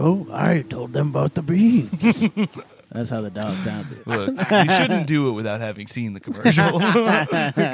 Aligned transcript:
Ruh-roh, 0.00 0.26
I 0.32 0.62
told 0.62 0.92
them 0.94 1.08
about 1.10 1.34
the 1.34 1.42
beans. 1.42 2.24
That's 2.92 3.08
how 3.10 3.20
the 3.20 3.30
dog 3.30 3.54
sounded. 3.58 4.04
Look, 4.04 4.30
you 4.30 4.74
shouldn't 4.74 5.06
do 5.06 5.28
it 5.28 5.32
without 5.32 5.60
having 5.60 5.86
seen 5.86 6.12
the 6.14 6.18
commercial. 6.18 6.64
'Cause 6.80 6.96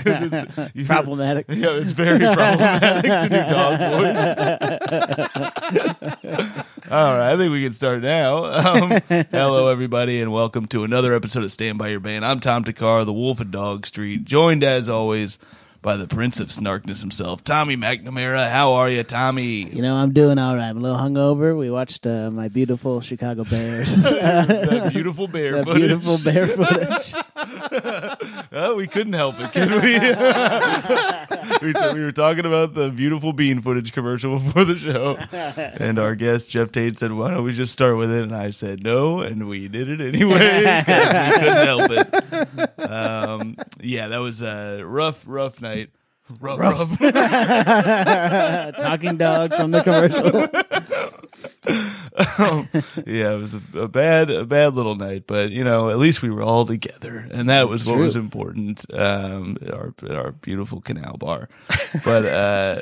it's, 0.04 0.74
you- 0.74 0.84
Problematic. 0.84 1.46
Yeah, 1.48 1.70
it's 1.70 1.92
very 1.92 2.18
problematic 2.18 3.02
to 3.10 3.28
do 3.30 3.36
dog 3.38 3.78
voice. 3.96 4.36
All 6.90 7.16
right, 7.16 7.32
I 7.32 7.36
think 7.38 7.50
we 7.52 7.62
can 7.62 7.72
start 7.72 8.02
now. 8.02 8.44
Um, 8.44 9.00
hello, 9.30 9.68
everybody, 9.68 10.20
and 10.20 10.30
welcome 10.32 10.66
to 10.66 10.84
another 10.84 11.14
episode 11.14 11.44
of 11.44 11.52
Stand 11.52 11.78
By 11.78 11.88
Your 11.88 12.00
Band. 12.00 12.24
I'm 12.26 12.40
Tom 12.40 12.64
Thakkar, 12.64 13.06
the 13.06 13.12
Wolf 13.14 13.40
of 13.40 13.50
Dog 13.50 13.86
Street, 13.86 14.24
joined 14.26 14.64
as 14.64 14.88
always 14.90 15.38
by 15.86 15.96
the 15.96 16.08
Prince 16.08 16.40
of 16.40 16.48
Snarkness 16.48 16.98
himself, 17.00 17.44
Tommy 17.44 17.76
McNamara. 17.76 18.50
How 18.50 18.72
are 18.72 18.90
you, 18.90 19.04
Tommy? 19.04 19.68
You 19.72 19.82
know, 19.82 19.94
I'm 19.94 20.12
doing 20.12 20.36
all 20.36 20.56
right. 20.56 20.70
I'm 20.70 20.78
a 20.78 20.80
little 20.80 20.98
hungover. 20.98 21.56
We 21.56 21.70
watched 21.70 22.08
uh, 22.08 22.28
my 22.32 22.48
beautiful 22.48 23.00
Chicago 23.00 23.44
Bears. 23.44 23.94
that 24.02 24.92
beautiful 24.92 25.28
bear 25.28 25.52
that 25.52 25.64
footage. 25.64 25.82
beautiful 25.82 26.18
bear 26.24 26.48
footage. 26.48 27.14
Oh, 28.50 28.74
we 28.76 28.88
couldn't 28.88 29.12
help 29.12 29.36
it, 29.38 29.52
could 29.52 29.70
we? 29.70 29.76
we, 31.66 31.72
t- 31.72 31.94
we 31.94 32.02
were 32.02 32.10
talking 32.10 32.46
about 32.46 32.74
the 32.74 32.90
beautiful 32.90 33.32
bean 33.32 33.60
footage 33.60 33.92
commercial 33.92 34.40
before 34.40 34.64
the 34.64 34.76
show, 34.76 35.16
and 35.78 36.00
our 36.00 36.16
guest 36.16 36.50
Jeff 36.50 36.72
Tate 36.72 36.98
said, 36.98 37.12
"Why 37.12 37.30
don't 37.30 37.44
we 37.44 37.52
just 37.52 37.72
start 37.72 37.96
with 37.96 38.10
it?" 38.10 38.24
And 38.24 38.34
I 38.34 38.50
said, 38.50 38.82
"No," 38.82 39.20
and 39.20 39.48
we 39.48 39.68
did 39.68 39.86
it 39.86 40.00
anyway 40.00 40.58
because 40.58 41.28
we 41.28 41.34
couldn't 41.38 41.66
help 41.66 41.90
it. 41.92 42.80
Um, 42.80 43.56
yeah, 43.80 44.08
that 44.08 44.18
was 44.18 44.42
a 44.42 44.82
rough, 44.84 45.22
rough 45.26 45.60
night. 45.60 45.75
Rough, 46.40 46.58
rough. 46.98 46.98
Talking 48.80 49.16
dog 49.16 49.54
from 49.54 49.70
the 49.70 49.82
commercial. 49.82 50.48
Um, 52.38 52.68
yeah, 53.06 53.34
it 53.34 53.40
was 53.40 53.54
a, 53.54 53.60
a 53.80 53.88
bad, 53.88 54.30
a 54.30 54.46
bad 54.46 54.74
little 54.74 54.94
night, 54.94 55.24
but 55.26 55.50
you 55.50 55.64
know, 55.64 55.90
at 55.90 55.98
least 55.98 56.22
we 56.22 56.30
were 56.30 56.42
all 56.42 56.64
together, 56.64 57.26
and 57.30 57.50
that 57.50 57.68
was 57.68 57.86
what 57.86 57.98
was 57.98 58.16
important. 58.16 58.86
Um, 58.94 59.58
at 59.60 59.74
our 59.74 59.92
at 60.02 60.12
our 60.12 60.32
beautiful 60.32 60.80
canal 60.80 61.16
bar, 61.18 61.48
but 62.04 62.24
uh, 62.24 62.80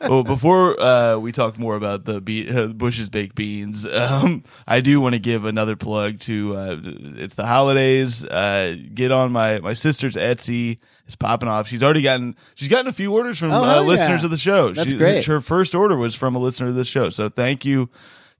well, 0.00 0.24
before 0.24 0.80
uh, 0.80 1.18
we 1.18 1.32
talk 1.32 1.58
more 1.58 1.76
about 1.76 2.04
the 2.06 2.20
be- 2.22 2.48
uh, 2.48 2.68
Bush's 2.68 3.10
baked 3.10 3.34
beans, 3.34 3.84
um, 3.86 4.42
I 4.66 4.80
do 4.80 5.00
want 5.00 5.14
to 5.14 5.20
give 5.20 5.44
another 5.44 5.76
plug 5.76 6.20
to. 6.20 6.56
Uh, 6.56 6.76
it's 6.82 7.34
the 7.34 7.46
holidays. 7.46 8.24
Uh, 8.24 8.74
get 8.94 9.12
on 9.12 9.32
my 9.32 9.60
my 9.60 9.74
sister's 9.74 10.16
Etsy. 10.16 10.78
It's 11.06 11.16
popping 11.16 11.48
off. 11.48 11.68
She's 11.68 11.82
already 11.82 12.02
gotten. 12.02 12.36
She's 12.54 12.68
gotten 12.68 12.86
a 12.86 12.92
few 12.92 13.12
orders 13.12 13.38
from 13.38 13.50
Oh, 13.52 13.62
uh, 13.62 13.74
yeah. 13.74 13.80
listeners 13.80 14.24
of 14.24 14.30
the 14.30 14.36
show. 14.38 14.72
That's 14.72 14.90
She- 14.92 14.96
great. 14.96 15.24
Her 15.26 15.40
first 15.40 15.74
order 15.74 15.96
was 15.96 16.14
from 16.14 16.34
a 16.34 16.38
listener 16.38 16.68
of 16.68 16.74
the 16.74 16.84
show. 16.84 17.10
So 17.10 17.28
thank 17.28 17.64
you 17.64 17.90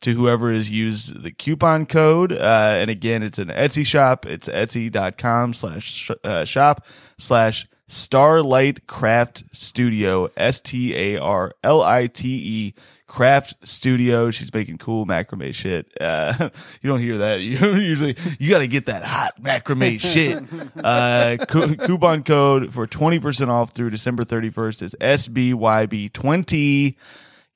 to 0.02 0.14
whoever 0.14 0.52
has 0.52 0.70
used 0.70 1.22
the 1.22 1.30
coupon 1.32 1.86
code. 1.86 2.32
Uh, 2.32 2.76
and 2.78 2.90
again, 2.90 3.22
it's 3.22 3.38
an 3.38 3.48
Etsy 3.48 3.84
shop. 3.86 4.26
It's 4.26 4.48
etsy.com 4.48 5.54
slash 5.54 5.84
sh- 5.92 6.10
uh, 6.24 6.44
shop 6.44 6.86
slash 7.18 7.66
Starlite 7.92 8.86
Craft 8.86 9.44
Studio. 9.52 10.30
S 10.34 10.60
T 10.60 10.96
A 10.96 11.18
R 11.18 11.52
L 11.62 11.82
I 11.82 12.06
T 12.06 12.26
E 12.28 12.74
Craft 13.06 13.68
Studio. 13.68 14.30
She's 14.30 14.52
making 14.54 14.78
cool 14.78 15.04
macrame 15.04 15.52
shit. 15.54 15.92
Uh, 16.00 16.48
you 16.80 16.88
don't 16.88 17.00
hear 17.00 17.18
that. 17.18 17.42
You 17.42 17.58
usually, 17.76 18.16
you 18.38 18.48
got 18.48 18.60
to 18.60 18.66
get 18.66 18.86
that 18.86 19.04
hot 19.04 19.42
macrame 19.42 20.00
shit. 20.00 20.42
Uh, 20.82 21.36
cu- 21.48 21.76
coupon 21.76 22.22
code 22.22 22.72
for 22.72 22.86
20% 22.86 23.48
off 23.48 23.72
through 23.72 23.90
December 23.90 24.24
31st 24.24 24.82
is 24.82 24.96
SBYB20 25.00 26.96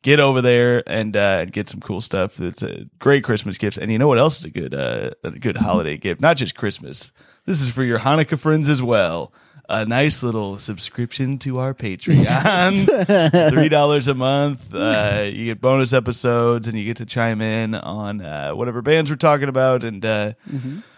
get 0.02 0.20
over 0.20 0.40
there 0.40 0.82
and 0.86 1.16
uh, 1.16 1.38
and 1.40 1.52
get 1.52 1.68
some 1.68 1.80
cool 1.80 2.00
stuff. 2.00 2.38
It's 2.40 2.62
a 2.62 2.84
great 2.98 3.24
Christmas 3.24 3.58
gifts, 3.58 3.78
and 3.78 3.90
you 3.90 3.98
know 3.98 4.06
what 4.06 4.18
else 4.18 4.38
is 4.38 4.44
a 4.44 4.50
good 4.50 4.74
uh, 4.74 5.10
a 5.24 5.30
good 5.32 5.56
holiday 5.56 5.96
gift? 5.96 6.20
Not 6.20 6.36
just 6.36 6.54
Christmas. 6.56 7.12
This 7.46 7.60
is 7.60 7.72
for 7.72 7.82
your 7.82 7.98
Hanukkah 7.98 8.38
friends 8.38 8.68
as 8.68 8.82
well. 8.82 9.32
A 9.68 9.84
nice 9.84 10.22
little 10.22 10.58
subscription 10.58 11.38
to 11.38 11.58
our 11.58 11.74
Patreon, 11.74 13.50
three 13.50 13.68
dollars 13.68 14.06
a 14.06 14.14
month. 14.14 14.72
Uh, 14.72 15.24
you 15.26 15.46
get 15.46 15.60
bonus 15.60 15.92
episodes, 15.92 16.68
and 16.68 16.78
you 16.78 16.84
get 16.84 16.98
to 16.98 17.06
chime 17.06 17.40
in 17.40 17.74
on 17.74 18.20
uh, 18.20 18.52
whatever 18.52 18.80
bands 18.80 19.10
we're 19.10 19.16
talking 19.16 19.48
about. 19.48 19.82
And 19.82 20.04
uh, 20.04 20.32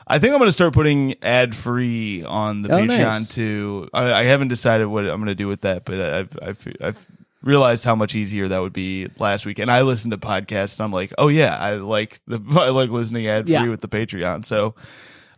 I 0.06 0.18
think 0.18 0.32
I'm 0.34 0.38
going 0.38 0.48
to 0.48 0.52
start 0.52 0.74
putting 0.74 1.14
ad 1.22 1.54
free 1.56 2.24
on 2.24 2.60
the 2.62 2.70
Oh, 2.74 2.78
Patreon 2.78 2.88
nice. 2.98 3.34
too. 3.34 3.88
I, 3.94 4.12
I 4.12 4.22
haven't 4.24 4.48
decided 4.48 4.86
what 4.88 5.04
I'm 5.06 5.16
going 5.16 5.26
to 5.28 5.34
do 5.34 5.48
with 5.48 5.62
that, 5.62 5.86
but 5.86 6.00
I've, 6.00 6.38
I've, 6.42 6.68
I've 6.82 7.06
realized 7.42 7.84
how 7.84 7.94
much 7.94 8.14
easier 8.14 8.48
that 8.48 8.58
would 8.60 8.72
be 8.74 9.08
last 9.18 9.46
week. 9.46 9.58
And 9.60 9.70
I 9.70 9.80
listened 9.82 10.12
to 10.12 10.18
podcasts. 10.18 10.78
And 10.78 10.84
I'm 10.84 10.92
like, 10.92 11.14
oh 11.16 11.28
yeah, 11.28 11.56
I 11.56 11.74
like 11.76 12.20
the 12.26 12.38
I 12.60 12.68
like 12.68 12.90
listening 12.90 13.26
ad 13.28 13.44
free 13.46 13.54
Yeah. 13.54 13.68
with 13.68 13.80
the 13.80 13.88
Patreon. 13.88 14.44
So 14.44 14.74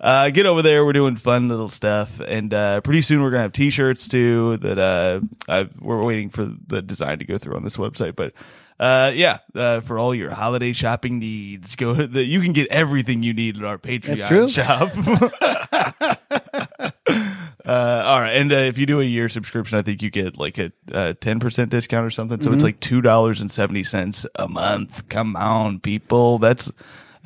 uh, 0.00 0.31
get 0.31 0.47
over 0.47 0.62
there. 0.62 0.84
We're 0.84 0.94
doing 0.94 1.16
fun 1.16 1.49
little 1.49 1.69
stuff, 1.69 2.21
and 2.21 2.53
uh, 2.55 2.81
pretty 2.81 3.03
soon 3.03 3.22
we're 3.22 3.31
gonna 3.31 3.43
have 3.43 3.53
T-shirts 3.53 4.09
too. 4.09 4.56
That 4.59 4.78
uh, 4.78 5.21
I, 5.49 5.69
we're 5.78 6.03
waiting 6.03 6.31
for 6.31 6.44
the 6.44 6.81
design 6.83 7.19
to 7.19 7.25
go 7.25 7.38
through 7.38 7.56
on 7.56 7.62
this 7.62 7.77
website, 7.77 8.16
but. 8.16 8.33
Uh, 8.78 9.12
yeah, 9.15 9.37
uh, 9.55 9.83
for 9.83 9.99
all 9.99 10.15
your 10.15 10.31
holiday 10.31 10.72
shopping 10.72 11.19
needs, 11.19 11.77
go. 11.77 11.94
to 11.94 12.06
The, 12.06 12.25
you 12.25 12.41
can 12.41 12.55
get 12.55 12.69
everything 12.69 13.22
you 13.22 13.34
need 13.34 13.59
at 13.59 13.65
our 13.66 13.77
Patreon 13.77 14.27
true. 14.27 14.49
shop. 14.49 14.89
Uh, 17.62 18.03
all 18.06 18.21
right, 18.21 18.37
and 18.37 18.53
uh, 18.53 18.56
if 18.56 18.78
you 18.78 18.87
do 18.87 19.00
a 19.00 19.05
year 19.05 19.28
subscription, 19.28 19.78
I 19.78 19.83
think 19.83 20.03
you 20.03 20.10
get 20.10 20.39
like 20.39 20.59
a 20.59 21.15
ten 21.15 21.39
percent 21.39 21.71
discount 21.71 22.06
or 22.06 22.10
something. 22.10 22.41
So 22.41 22.53
it's 22.53 22.65
like 22.65 22.81
two 22.81 23.00
dollars 23.00 23.41
and 23.41 23.50
seventy 23.50 23.84
cents 23.84 24.27
a 24.34 24.49
month. 24.49 25.09
Come 25.09 25.37
on, 25.37 25.78
people, 25.78 26.39
that's 26.39 26.72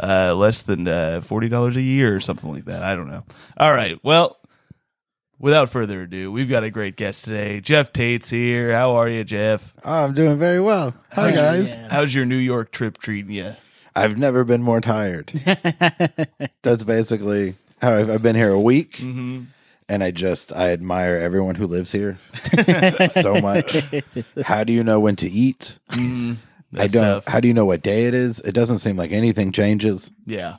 uh, 0.02 0.34
less 0.34 0.62
than 0.62 0.86
uh, 0.88 1.20
forty 1.20 1.48
dollars 1.48 1.76
a 1.76 1.82
year 1.82 2.14
or 2.16 2.20
something 2.20 2.52
like 2.52 2.64
that. 2.66 2.82
I 2.82 2.96
don't 2.96 3.08
know. 3.08 3.24
All 3.56 3.72
right, 3.72 3.98
well, 4.02 4.36
without 5.38 5.70
further 5.70 6.02
ado, 6.02 6.30
we've 6.32 6.48
got 6.48 6.64
a 6.64 6.70
great 6.70 6.96
guest 6.96 7.24
today. 7.24 7.60
Jeff 7.60 7.92
Tate's 7.92 8.30
here. 8.30 8.72
How 8.72 8.92
are 8.92 9.08
you, 9.08 9.24
Jeff? 9.24 9.74
Oh, 9.84 10.04
I'm 10.04 10.14
doing 10.14 10.38
very 10.38 10.60
well. 10.60 10.94
Hi, 11.12 11.30
guys. 11.32 11.74
Yeah. 11.76 11.88
How's 11.90 12.14
your 12.14 12.24
New 12.24 12.36
York 12.36 12.70
trip 12.72 12.98
treating 12.98 13.32
you? 13.32 13.54
I've 13.96 14.18
never 14.18 14.42
been 14.42 14.62
more 14.62 14.80
tired. 14.80 15.28
That's 16.62 16.82
basically 16.84 17.54
how 17.80 17.94
I've, 17.94 18.10
I've 18.10 18.22
been 18.22 18.34
here 18.36 18.50
a 18.50 18.60
week, 18.60 18.96
Mm-hmm. 18.96 19.42
and 19.88 20.02
I 20.02 20.10
just 20.10 20.52
I 20.52 20.70
admire 20.72 21.16
everyone 21.16 21.54
who 21.54 21.66
lives 21.68 21.92
here 21.92 22.18
so 23.10 23.40
much. 23.40 23.76
How 24.44 24.64
do 24.64 24.72
you 24.72 24.82
know 24.82 24.98
when 24.98 25.14
to 25.16 25.30
eat? 25.30 25.78
I. 26.76 26.86
Don't. 26.88 27.02
tough. 27.02 27.26
How 27.26 27.40
do 27.40 27.48
you 27.48 27.54
know 27.54 27.64
what 27.64 27.82
day 27.82 28.04
it 28.06 28.14
is? 28.14 28.40
It 28.40 28.52
doesn't 28.52 28.78
seem 28.78 28.96
like 28.96 29.12
anything 29.12 29.52
changes. 29.52 30.10
Yeah. 30.26 30.56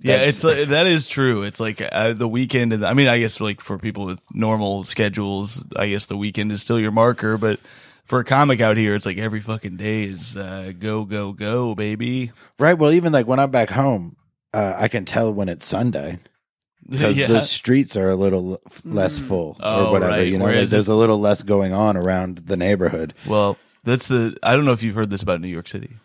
Yeah, 0.00 0.18
That's- 0.18 0.28
it's 0.28 0.44
like, 0.44 0.68
that 0.68 0.86
is 0.86 1.08
true. 1.08 1.42
It's 1.42 1.60
like 1.60 1.80
uh, 1.80 2.12
the 2.12 2.28
weekend. 2.28 2.74
And 2.74 2.84
I 2.84 2.92
mean, 2.92 3.08
I 3.08 3.18
guess 3.20 3.40
like 3.40 3.62
for 3.62 3.78
people 3.78 4.04
with 4.04 4.20
normal 4.34 4.84
schedules, 4.84 5.64
I 5.76 5.88
guess 5.88 6.04
the 6.06 6.16
weekend 6.16 6.52
is 6.52 6.60
still 6.60 6.78
your 6.78 6.90
marker. 6.92 7.38
But 7.38 7.58
for 8.04 8.18
a 8.20 8.24
comic 8.24 8.60
out 8.60 8.76
here, 8.76 8.94
it's 8.94 9.06
like 9.06 9.16
every 9.16 9.40
fucking 9.40 9.76
day 9.78 10.02
is 10.02 10.36
uh, 10.36 10.72
go 10.78 11.04
go 11.06 11.32
go, 11.32 11.74
baby. 11.74 12.32
Right. 12.58 12.74
Well, 12.76 12.92
even 12.92 13.12
like 13.14 13.26
when 13.26 13.38
I'm 13.38 13.50
back 13.50 13.70
home, 13.70 14.16
uh, 14.52 14.74
I 14.76 14.88
can 14.88 15.06
tell 15.06 15.32
when 15.32 15.48
it's 15.48 15.64
Sunday 15.64 16.18
because 16.88 17.18
yeah. 17.18 17.26
the 17.26 17.40
streets 17.40 17.96
are 17.96 18.10
a 18.10 18.14
little 18.16 18.60
less 18.84 19.18
full 19.18 19.56
Oh, 19.58 19.86
or 19.86 19.92
whatever. 19.92 20.12
right. 20.12 20.26
You 20.26 20.36
know, 20.36 20.44
like, 20.44 20.54
Whereas 20.54 20.70
there's 20.70 20.88
a 20.88 20.94
little 20.94 21.18
less 21.18 21.42
going 21.42 21.72
on 21.72 21.96
around 21.96 22.42
the 22.44 22.58
neighborhood. 22.58 23.14
well, 23.26 23.56
that's 23.84 24.08
the. 24.08 24.36
I 24.42 24.54
don't 24.54 24.64
know 24.64 24.72
if 24.72 24.82
you've 24.82 24.94
heard 24.94 25.10
this 25.10 25.22
about 25.22 25.40
New 25.40 25.48
York 25.48 25.68
City. 25.68 25.96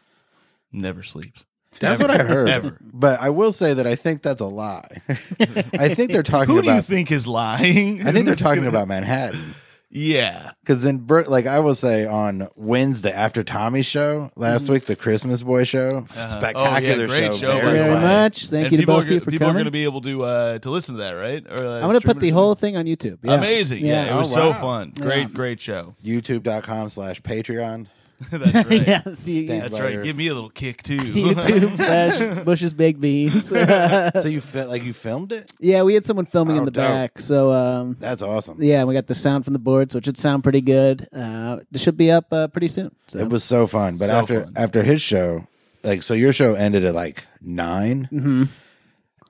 Never 0.72 1.04
sleeps. 1.04 1.46
That's 1.80 2.02
what 2.02 2.12
I 2.12 2.24
heard. 2.24 2.50
Ever. 2.50 2.78
But 2.82 3.20
I 3.20 3.30
will 3.30 3.52
say 3.52 3.74
that 3.74 3.88
I 3.88 3.96
think 3.96 4.22
that's 4.22 4.42
a 4.42 4.46
lie. 4.46 5.02
I 5.10 5.94
think 5.96 6.12
they're 6.12 6.24
talking 6.24 6.54
about 6.54 6.66
Who 6.66 6.72
do 6.72 6.76
you 6.76 6.82
think 6.82 7.12
is 7.12 7.26
lying? 7.26 8.06
I 8.08 8.12
think 8.12 8.26
they're 8.26 8.36
talking 8.36 8.66
about 8.66 8.88
Manhattan. 8.88 9.56
Yeah. 9.96 10.52
Because 10.62 10.82
then, 10.82 10.98
Bert, 10.98 11.28
like 11.30 11.46
I 11.46 11.60
will 11.60 11.76
say 11.76 12.08
on 12.08 12.48
Wednesday 12.56 13.12
after 13.12 13.44
Tommy's 13.44 13.86
show 13.86 14.32
last 14.36 14.68
week, 14.68 14.86
the 14.86 14.96
Christmas 14.96 15.44
Boy 15.44 15.66
show, 15.66 15.90
spectacular 16.10 16.64
Oh, 16.66 16.78
yeah, 16.80 17.08
great 17.08 17.34
show. 17.36 17.38
show, 17.40 17.48
Thank 17.52 17.64
you 17.64 17.70
the 17.70 17.78
very 17.78 17.94
way. 17.94 18.02
much. 18.02 18.46
Thank 18.48 18.64
And 18.66 18.72
you 18.72 18.78
to 18.78 18.82
people 18.82 18.96
both 18.96 19.02
are, 19.02 19.06
of 19.06 19.10
you 19.12 19.20
gonna- 19.20 19.26
for 19.26 19.32
people 19.32 19.48
are 19.48 19.50
coming. 19.50 19.60
going 19.60 19.66
to 19.66 19.72
be 19.72 19.84
able 19.84 20.02
to 20.02 20.24
uh, 20.24 20.60
to 20.60 20.70
listen 20.72 20.96
to 20.96 21.02
that, 21.02 21.12
right? 21.12 21.46
Or, 21.48 21.64
uh, 21.66 21.76
I'm 21.76 21.82
going 21.82 21.92
to 21.94 22.00
stream 22.00 22.14
put 22.16 22.18
it 22.18 22.20
the 22.22 22.32
or 22.32 22.34
whole 22.34 22.52
something? 22.56 22.74
thing 22.74 22.78
on 22.78 22.86
YouTube. 22.86 23.20
Yeah. 23.22 23.34
Amazing. 23.36 23.86
Yeah, 23.86 24.16
it 24.16 24.18
was 24.20 24.32
Oh, 24.32 24.36
so 24.36 24.50
wow. 24.50 24.54
fun. 24.62 24.94
Great, 25.00 25.32
great 25.34 25.60
show. 25.60 25.96
YouTube.com 26.04 26.90
slash 26.90 27.22
Patreon. 27.22 27.86
That's 28.32 28.54
right. 28.70 28.88
yeah. 28.88 29.02
See, 29.14 29.46
Stand 29.46 29.64
That's 29.64 29.78
by 29.78 29.84
right. 29.86 29.94
your- 29.96 30.04
Give 30.04 30.16
me 30.16 30.28
a 30.28 30.34
little 30.34 30.50
kick 30.50 30.82
too. 30.84 30.98
YouTube 30.98 31.76
slash 31.78 32.44
Bush's 32.46 32.74
Baked 32.74 33.02
Beans. 33.02 33.48
so 33.50 34.26
you 34.28 34.40
fi- 34.42 34.64
like 34.64 34.84
you 34.84 34.94
filmed 34.94 35.32
it? 35.32 35.52
yeah, 35.60 35.84
we 35.84 35.94
had 35.94 36.06
someone 36.06 36.26
filming 36.26 36.56
Oh, 36.56 36.60
in 36.60 36.66
the 36.66 36.72
dope. 36.72 36.88
back. 36.88 37.20
So, 37.20 37.52
um, 37.52 37.98
That's 38.00 38.22
awesome. 38.22 38.62
yeah, 38.62 38.84
we 38.86 38.94
got 38.94 39.08
the 39.08 39.16
sound 39.16 39.44
from 39.44 39.54
the 39.54 39.60
board, 39.60 39.92
so 39.92 39.98
it 39.98 40.06
should 40.06 40.18
sound 40.18 40.44
pretty 40.44 40.62
good. 40.62 41.08
Uh, 41.14 41.60
this 41.72 41.82
should 41.82 41.98
be 41.98 42.12
up 42.12 42.32
uh, 42.32 42.48
pretty 42.48 42.68
soon. 42.70 42.96
So. 43.08 43.20
It 43.20 43.30
was 43.30 43.44
so 43.44 43.68
fun. 43.68 43.98
But 43.98 44.08
So 44.08 44.14
after 44.14 44.44
fun. 44.46 44.54
after 44.56 44.84
his 44.84 45.02
show, 45.02 45.48
like 45.84 46.02
so 46.04 46.14
your 46.14 46.32
show 46.34 46.54
ended 46.54 46.86
at 46.86 46.96
like 46.96 47.26
9 47.42 48.08
Mm-hmm. 48.12 48.44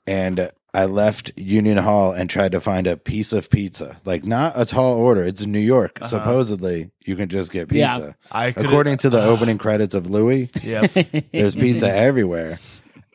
and 0.08 0.52
I 0.74 0.86
left 0.86 1.32
Union 1.36 1.78
Hall 1.78 2.12
and 2.14 2.30
tried 2.30 2.54
to 2.54 2.60
find 2.60 2.88
a 2.88 2.98
piece 2.98 3.32
of 3.32 3.50
pizza. 3.52 3.98
Like 4.06 4.26
not 4.26 4.54
a 4.60 4.66
tall 4.66 4.98
order. 4.98 5.24
It's 5.24 5.42
in 5.42 5.52
New 5.52 5.60
York. 5.60 6.00
Supposedly 6.04 6.90
you 7.06 7.16
can 7.16 7.30
just 7.30 7.52
get 7.52 7.72
Yeah. 7.72 7.92
pizza. 7.92 8.16
I 8.32 8.52
could've- 8.52 8.70
According 8.70 8.98
to 8.98 9.10
the 9.12 9.24
opening 9.24 9.58
credits 9.60 9.94
of 9.94 10.10
Louie, 10.10 10.50
Yep. 10.64 10.92
there's 11.32 11.56
pizza 11.56 11.94
everywhere. 11.94 12.60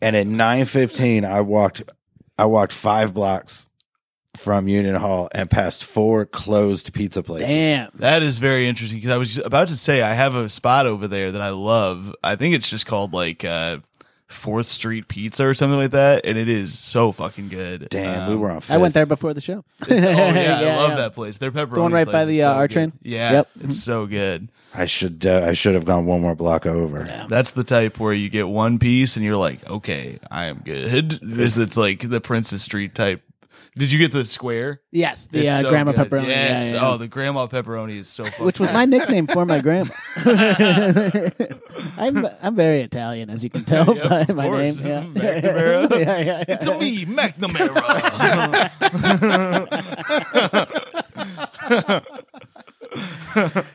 And 0.01 0.15
at 0.15 0.27
9:15 0.29 1.25
I 1.25 1.41
walked 1.41 1.83
I 2.39 2.45
walked 2.45 2.73
5 2.73 3.13
blocks 3.13 3.69
from 4.37 4.69
Union 4.69 4.95
Hall 4.95 5.29
and 5.33 5.51
passed 5.51 5.83
four 5.85 6.25
closed 6.25 6.93
pizza 6.93 7.25
places. 7.25 7.49
Damn. 7.49 7.91
That 7.95 8.23
is 8.23 8.39
very 8.39 8.69
interesting 8.69 8.99
because 9.01 9.11
I 9.11 9.17
was 9.17 9.39
about 9.39 9.67
to 9.69 9.77
say 9.77 10.03
I 10.03 10.15
have 10.15 10.37
a 10.37 10.49
spot 10.49 10.87
over 10.87 11.09
there 11.09 11.33
that 11.33 11.41
I 11.41 11.49
love. 11.51 12.15
I 12.23 12.37
think 12.37 12.55
it's 12.55 12.71
just 12.71 12.87
called 12.87 13.13
like 13.13 13.45
uh, 13.45 13.79
Fourth 14.29 14.67
Street 14.67 15.09
Pizza 15.09 15.47
or 15.47 15.55
something 15.55 15.79
like 15.79 15.93
that, 15.93 16.27
and 16.27 16.37
it 16.37 16.49
is 16.51 16.79
so 16.79 17.13
fucking 17.13 17.49
good. 17.49 17.89
Damn, 17.89 18.29
we 18.29 18.35
Um, 18.35 18.41
were 18.41 18.51
on 18.51 18.61
I 18.69 18.77
went 18.77 18.93
there 18.95 19.07
before 19.07 19.33
the 19.35 19.41
show. 19.41 19.65
oh 19.83 19.87
yeah, 19.89 20.59
I 20.61 20.77
love 20.77 20.91
yeah. 20.91 20.97
that 20.97 21.15
place. 21.15 21.39
Their 21.39 21.51
pepperoni. 21.51 21.75
The 21.77 21.81
one 21.83 21.93
right 21.93 22.07
by 22.07 22.23
is 22.23 22.29
the, 22.29 22.39
so 22.41 22.49
uh, 22.51 22.55
R 22.55 22.69
good. 22.69 22.71
train? 22.73 22.93
Yeah, 23.03 23.33
Yep. 23.33 23.49
it's 23.63 23.83
so 23.83 24.07
good. 24.07 24.49
I 24.75 24.85
should 24.85 25.25
uh, 25.25 25.47
I 25.49 25.55
should 25.55 25.75
have 25.75 25.87
gone 25.87 26.05
one 26.05 26.21
more 26.21 26.35
block 26.35 26.67
over. 26.67 26.99
That's 27.29 27.53
the 27.53 27.65
type 27.65 27.99
where 27.99 28.13
you 28.13 28.29
get 28.29 28.47
one 28.49 28.79
piece 28.79 29.17
and 29.17 29.25
you're 29.25 29.35
like, 29.35 29.69
okay, 29.69 30.19
I 30.31 30.47
am 30.47 30.59
good. 30.63 31.19
This 31.23 31.57
it's 31.57 31.79
like 31.79 32.09
the 32.09 32.21
Prince 32.21 32.51
Street 32.63 32.95
type. 32.95 33.23
Did 33.79 33.93
you 33.93 33.99
get 33.99 34.11
the 34.13 34.25
square? 34.25 34.81
Yes, 34.91 35.29
the 35.29 35.41
It's 35.41 35.51
uh, 35.51 35.61
so 35.63 35.71
grandma 35.71 35.93
good. 35.93 36.11
pepperoni. 36.11 36.27
Yes. 36.27 36.73
Yeah, 36.73 36.81
yeah. 36.81 36.89
Oh, 36.91 36.97
the 36.97 37.07
grandma 37.09 37.47
pepperoni 37.47 37.97
is 38.01 38.09
so 38.09 38.25
fun. 38.27 38.47
which 38.47 38.59
was 38.59 38.73
my 38.73 38.85
nickname 38.87 39.27
for 39.29 39.47
my 39.47 39.61
grandma. 39.61 39.91
I'm 41.97 42.27
I'm 42.43 42.57
very 42.57 42.83
Italian, 42.83 43.31
as 43.31 43.45
you 43.45 43.51
can 43.51 43.65
tell 43.65 43.97
Yeah, 43.97 44.09
by 44.09 44.21
of 44.23 44.35
my 44.35 44.45
course. 44.47 44.83
name. 44.85 45.15
McNamara. 45.15 45.91
Yeah. 45.91 45.99
yeah, 45.99 46.19
yeah, 46.19 46.19
yeah. 46.19 46.45
It's 46.49 46.67
a 46.67 46.77
me, 46.79 47.05
McNamara. 47.07 48.69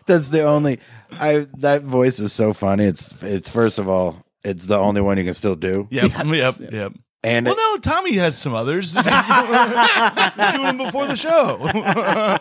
That's 0.06 0.30
the 0.30 0.44
only 0.44 0.80
I 1.12 1.48
that 1.60 1.84
voice 1.84 2.20
is 2.20 2.34
so 2.34 2.54
funny. 2.54 2.86
It's 2.86 3.22
it's 3.24 3.50
first 3.50 3.80
of 3.80 3.88
all, 3.88 4.24
it's 4.44 4.66
the 4.66 4.78
only 4.78 5.02
one 5.02 5.18
you 5.18 5.24
can 5.24 5.34
still 5.34 5.56
do. 5.56 5.88
yep, 5.92 6.12
Yes. 6.12 6.60
yep, 6.60 6.72
yep. 6.74 6.94
And 7.24 7.46
Well, 7.46 7.56
no, 7.56 7.78
Tommy 7.78 8.16
has 8.16 8.38
some 8.38 8.54
others. 8.54 8.94
Doing 8.94 9.06
them 9.06 10.78
before 10.78 11.08
the 11.08 11.16
show. 11.16 11.58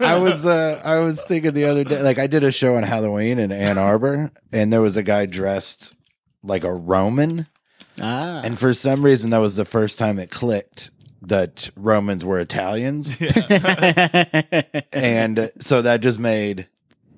I 0.00 0.18
was 0.18 0.44
uh 0.44 0.80
I 0.84 0.98
was 0.98 1.24
thinking 1.24 1.52
the 1.52 1.64
other 1.64 1.82
day 1.84 2.02
like 2.02 2.18
I 2.18 2.26
did 2.26 2.44
a 2.44 2.52
show 2.52 2.74
on 2.76 2.82
Halloween 2.82 3.38
in 3.38 3.50
Ann 3.52 3.78
Arbor 3.78 4.30
and 4.52 4.72
there 4.72 4.82
was 4.82 4.96
a 4.98 5.02
guy 5.02 5.24
dressed 5.26 5.94
like 6.42 6.64
a 6.64 6.72
Roman 6.74 7.46
Ah. 8.00 8.40
and 8.44 8.58
for 8.58 8.72
some 8.74 9.04
reason 9.04 9.30
that 9.30 9.38
was 9.38 9.56
the 9.56 9.64
first 9.64 9.98
time 9.98 10.18
it 10.18 10.30
clicked 10.30 10.90
that 11.22 11.70
Romans 11.76 12.24
were 12.24 12.38
Italians. 12.40 13.16
and 14.92 15.52
so 15.60 15.82
that 15.82 16.00
just 16.00 16.18
made 16.18 16.66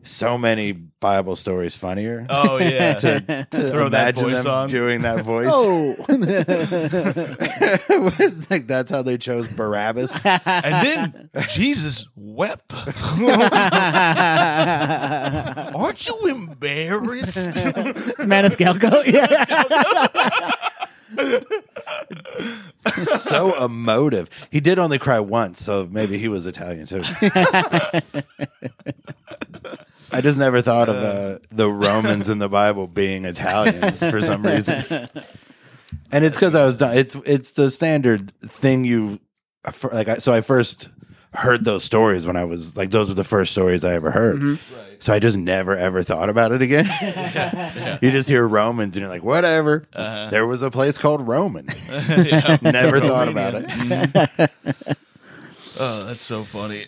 so 0.05 0.39
many 0.39 0.73
Bible 0.73 1.35
stories 1.37 1.75
funnier. 1.75 2.27
Oh 2.29 2.59
yeah, 2.61 2.95
to 2.95 3.45
throw 3.51 3.89
that 3.89 4.17
imagine 4.17 4.25
voice 4.31 4.43
them 4.45 4.53
on. 4.53 4.69
doing 4.69 5.03
that 5.03 5.25
voice. 5.25 5.49
Oh, 5.51 5.95
like 8.51 8.67
that's 8.67 8.91
how 8.91 9.03
they 9.03 9.19
chose 9.19 9.47
Barabbas. 9.53 10.25
and 10.25 10.87
then 10.87 11.31
Jesus 11.51 12.07
wept. 12.17 12.75
Aren't 15.75 16.07
you 16.07 16.27
embarrassed? 16.29 17.37
it's 17.37 18.25
Maniscalco. 18.25 19.05
Yeah. 19.07 19.45
so 22.91 23.65
emotive. 23.65 24.29
He 24.51 24.61
did 24.61 24.79
only 24.79 24.99
cry 24.99 25.21
once, 25.21 25.61
so 25.61 25.89
maybe 25.91 26.19
he 26.19 26.29
was 26.29 26.47
Italian 26.47 26.87
too. 26.87 27.03
I 30.15 30.21
just 30.21 30.39
never 30.39 30.63
thought 30.63 30.89
of 30.89 30.97
uh. 30.97 30.99
uh, 30.99 31.39
the 31.51 31.69
Romans 31.69 32.29
in 32.29 32.39
the 32.39 32.49
Bible 32.49 32.87
being 32.87 33.25
Italians 33.25 34.01
for 34.01 34.21
some 34.21 34.45
reason. 34.47 34.85
And 36.13 36.25
it's 36.25 36.37
because 36.37 36.55
I 36.55 36.65
was 36.65 36.77
done. 36.77 36.97
It's 36.97 37.15
it's 37.27 37.53
the 37.53 37.71
standard 37.71 38.33
thing 38.41 38.85
you 38.85 39.21
for- 39.71 39.91
like. 39.91 40.09
I, 40.09 40.19
so 40.19 40.33
I 40.33 40.41
first 40.41 40.89
heard 41.33 41.65
those 41.65 41.83
stories 41.83 42.27
when 42.27 42.37
I 42.37 42.45
was 42.45 42.77
like 42.77 42.91
those 42.91 43.09
were 43.09 43.15
the 43.15 43.25
first 43.25 43.53
stories 43.53 43.85
I 43.85 43.95
ever 43.95 44.11
heard. 44.11 44.37
Mm-hmm. 44.37 44.81
So 45.01 45.13
I 45.13 45.19
just 45.19 45.37
never 45.37 45.77
ever 45.77 46.03
thought 46.03 46.29
about 46.31 46.53
it 46.53 46.63
again. 46.63 46.87
You 48.03 48.11
just 48.11 48.29
hear 48.29 48.47
Romans 48.47 48.97
and 48.97 49.03
you're 49.03 49.11
like, 49.11 49.23
whatever. 49.25 49.87
Uh-huh. 49.95 50.31
There 50.31 50.47
was 50.47 50.63
a 50.63 50.71
place 50.71 50.99
called 50.99 51.27
Roman. 51.27 51.67
Never 52.63 53.01
thought 53.01 53.29
about 53.29 53.55
it. 53.55 53.67
Mm-hmm. 53.67 54.93
Oh, 55.79 56.05
that's 56.07 56.21
so 56.23 56.45
funny. 56.45 56.87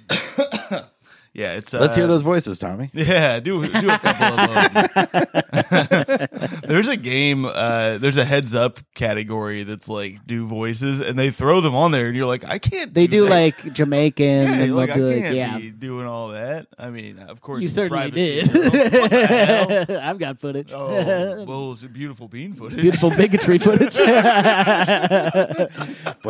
Yeah, 1.37 1.53
it's. 1.53 1.75
Uh, 1.75 1.81
Let's 1.81 1.95
hear 1.97 2.07
those 2.07 2.23
voices, 2.23 2.59
Tommy. 2.59 2.89
Yeah, 2.95 3.39
do 3.41 3.67
do 3.67 3.91
a 3.91 3.99
couple 3.99 4.27
of 4.27 4.73
them. 4.73 6.29
there's 6.67 6.89
a 6.89 6.97
game. 6.97 7.45
Uh, 7.45 7.99
there's 7.99 8.17
a 8.17 8.25
heads 8.25 8.55
up 8.55 8.79
category 8.95 9.63
that's 9.63 9.87
like 9.89 10.25
do 10.27 10.47
voices, 10.47 11.01
and 11.01 11.19
they 11.19 11.31
throw 11.31 11.61
them 11.61 11.75
on 11.75 11.91
there, 11.93 12.07
and 12.07 12.17
you're 12.17 12.25
like, 12.27 12.45
I 12.45 12.59
can't. 12.59 12.95
They 12.95 13.07
do 13.07 13.25
that. 13.25 13.31
like 13.31 13.73
Jamaican, 13.75 14.25
Yeah, 14.27 14.53
and 14.55 14.75
like 14.75 14.89
I 14.91 14.97
they'll 14.97 15.11
can't 15.11 15.25
like, 15.27 15.35
yeah. 15.35 15.59
be 15.59 15.71
doing 15.71 16.07
all 16.07 16.29
that. 16.29 16.69
I 16.79 16.89
mean, 16.91 17.19
of 17.19 17.41
course, 17.43 17.63
You 17.63 17.69
certainly 17.69 18.11
privacy 18.11 18.43
did. 18.43 18.55
room. 18.55 18.65
What 18.65 19.11
the 19.11 19.27
hell? 19.89 20.01
I've 20.03 20.19
got 20.19 20.39
footage. 20.41 20.73
Oh, 20.73 21.45
well, 21.45 21.73
it's 21.73 21.83
a 21.83 21.89
beautiful 21.89 22.29
bean 22.29 22.55
footage. 22.55 22.81
Beautiful 22.81 23.11
bigotry 23.11 23.59
footage. 23.59 23.97
Boy, 23.99 24.09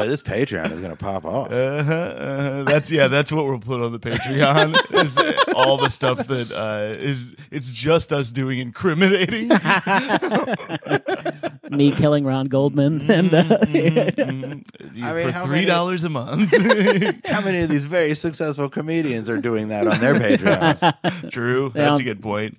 this 0.09 0.23
Patreon 0.23 0.71
is 0.73 0.81
going 0.81 0.93
to 0.93 0.97
pop 0.99 1.25
off. 1.25 1.51
Uh-huh, 1.53 1.93
uh-huh. 1.93 2.63
That's 2.65 2.91
yeah. 2.91 3.07
That's 3.09 3.31
what 3.33 3.45
we'll 3.47 3.59
put 3.61 3.81
on 3.81 3.93
the 3.93 3.99
Patreon. 4.01 4.75
Is 4.97 5.17
all 5.55 5.77
the 5.77 5.91
stuff 5.91 6.27
that 6.29 6.51
uh, 6.53 6.95
is. 6.99 7.35
It's 7.51 7.71
just 7.71 8.13
us 8.13 8.31
doing 8.33 8.59
incriminating. 8.59 9.49
Me 11.71 11.91
killing 11.93 12.25
Ron 12.25 12.47
Goldman, 12.47 13.11
and 13.11 13.35
uh, 13.35 13.43
Mm-hmm. 13.67 15.05
I 15.05 15.13
mean, 15.13 15.27
for 15.27 15.33
how 15.33 15.45
three 15.45 15.57
many- 15.57 15.67
dollars 15.67 16.05
a 16.05 16.09
month. 16.09 16.51
How 17.27 17.41
many 17.43 17.61
of 17.61 17.69
these 17.69 17.85
very 17.85 18.15
successful 18.15 18.69
comedians 18.69 19.29
are 19.29 19.39
doing 19.41 19.69
that 19.69 19.87
on 19.87 19.99
their 20.01 20.15
Patreons? 20.15 21.31
True. 21.31 21.73
Yeah. 21.75 21.89
That's 21.91 22.01
a 22.01 22.05
good 22.05 22.23
point. 22.23 22.57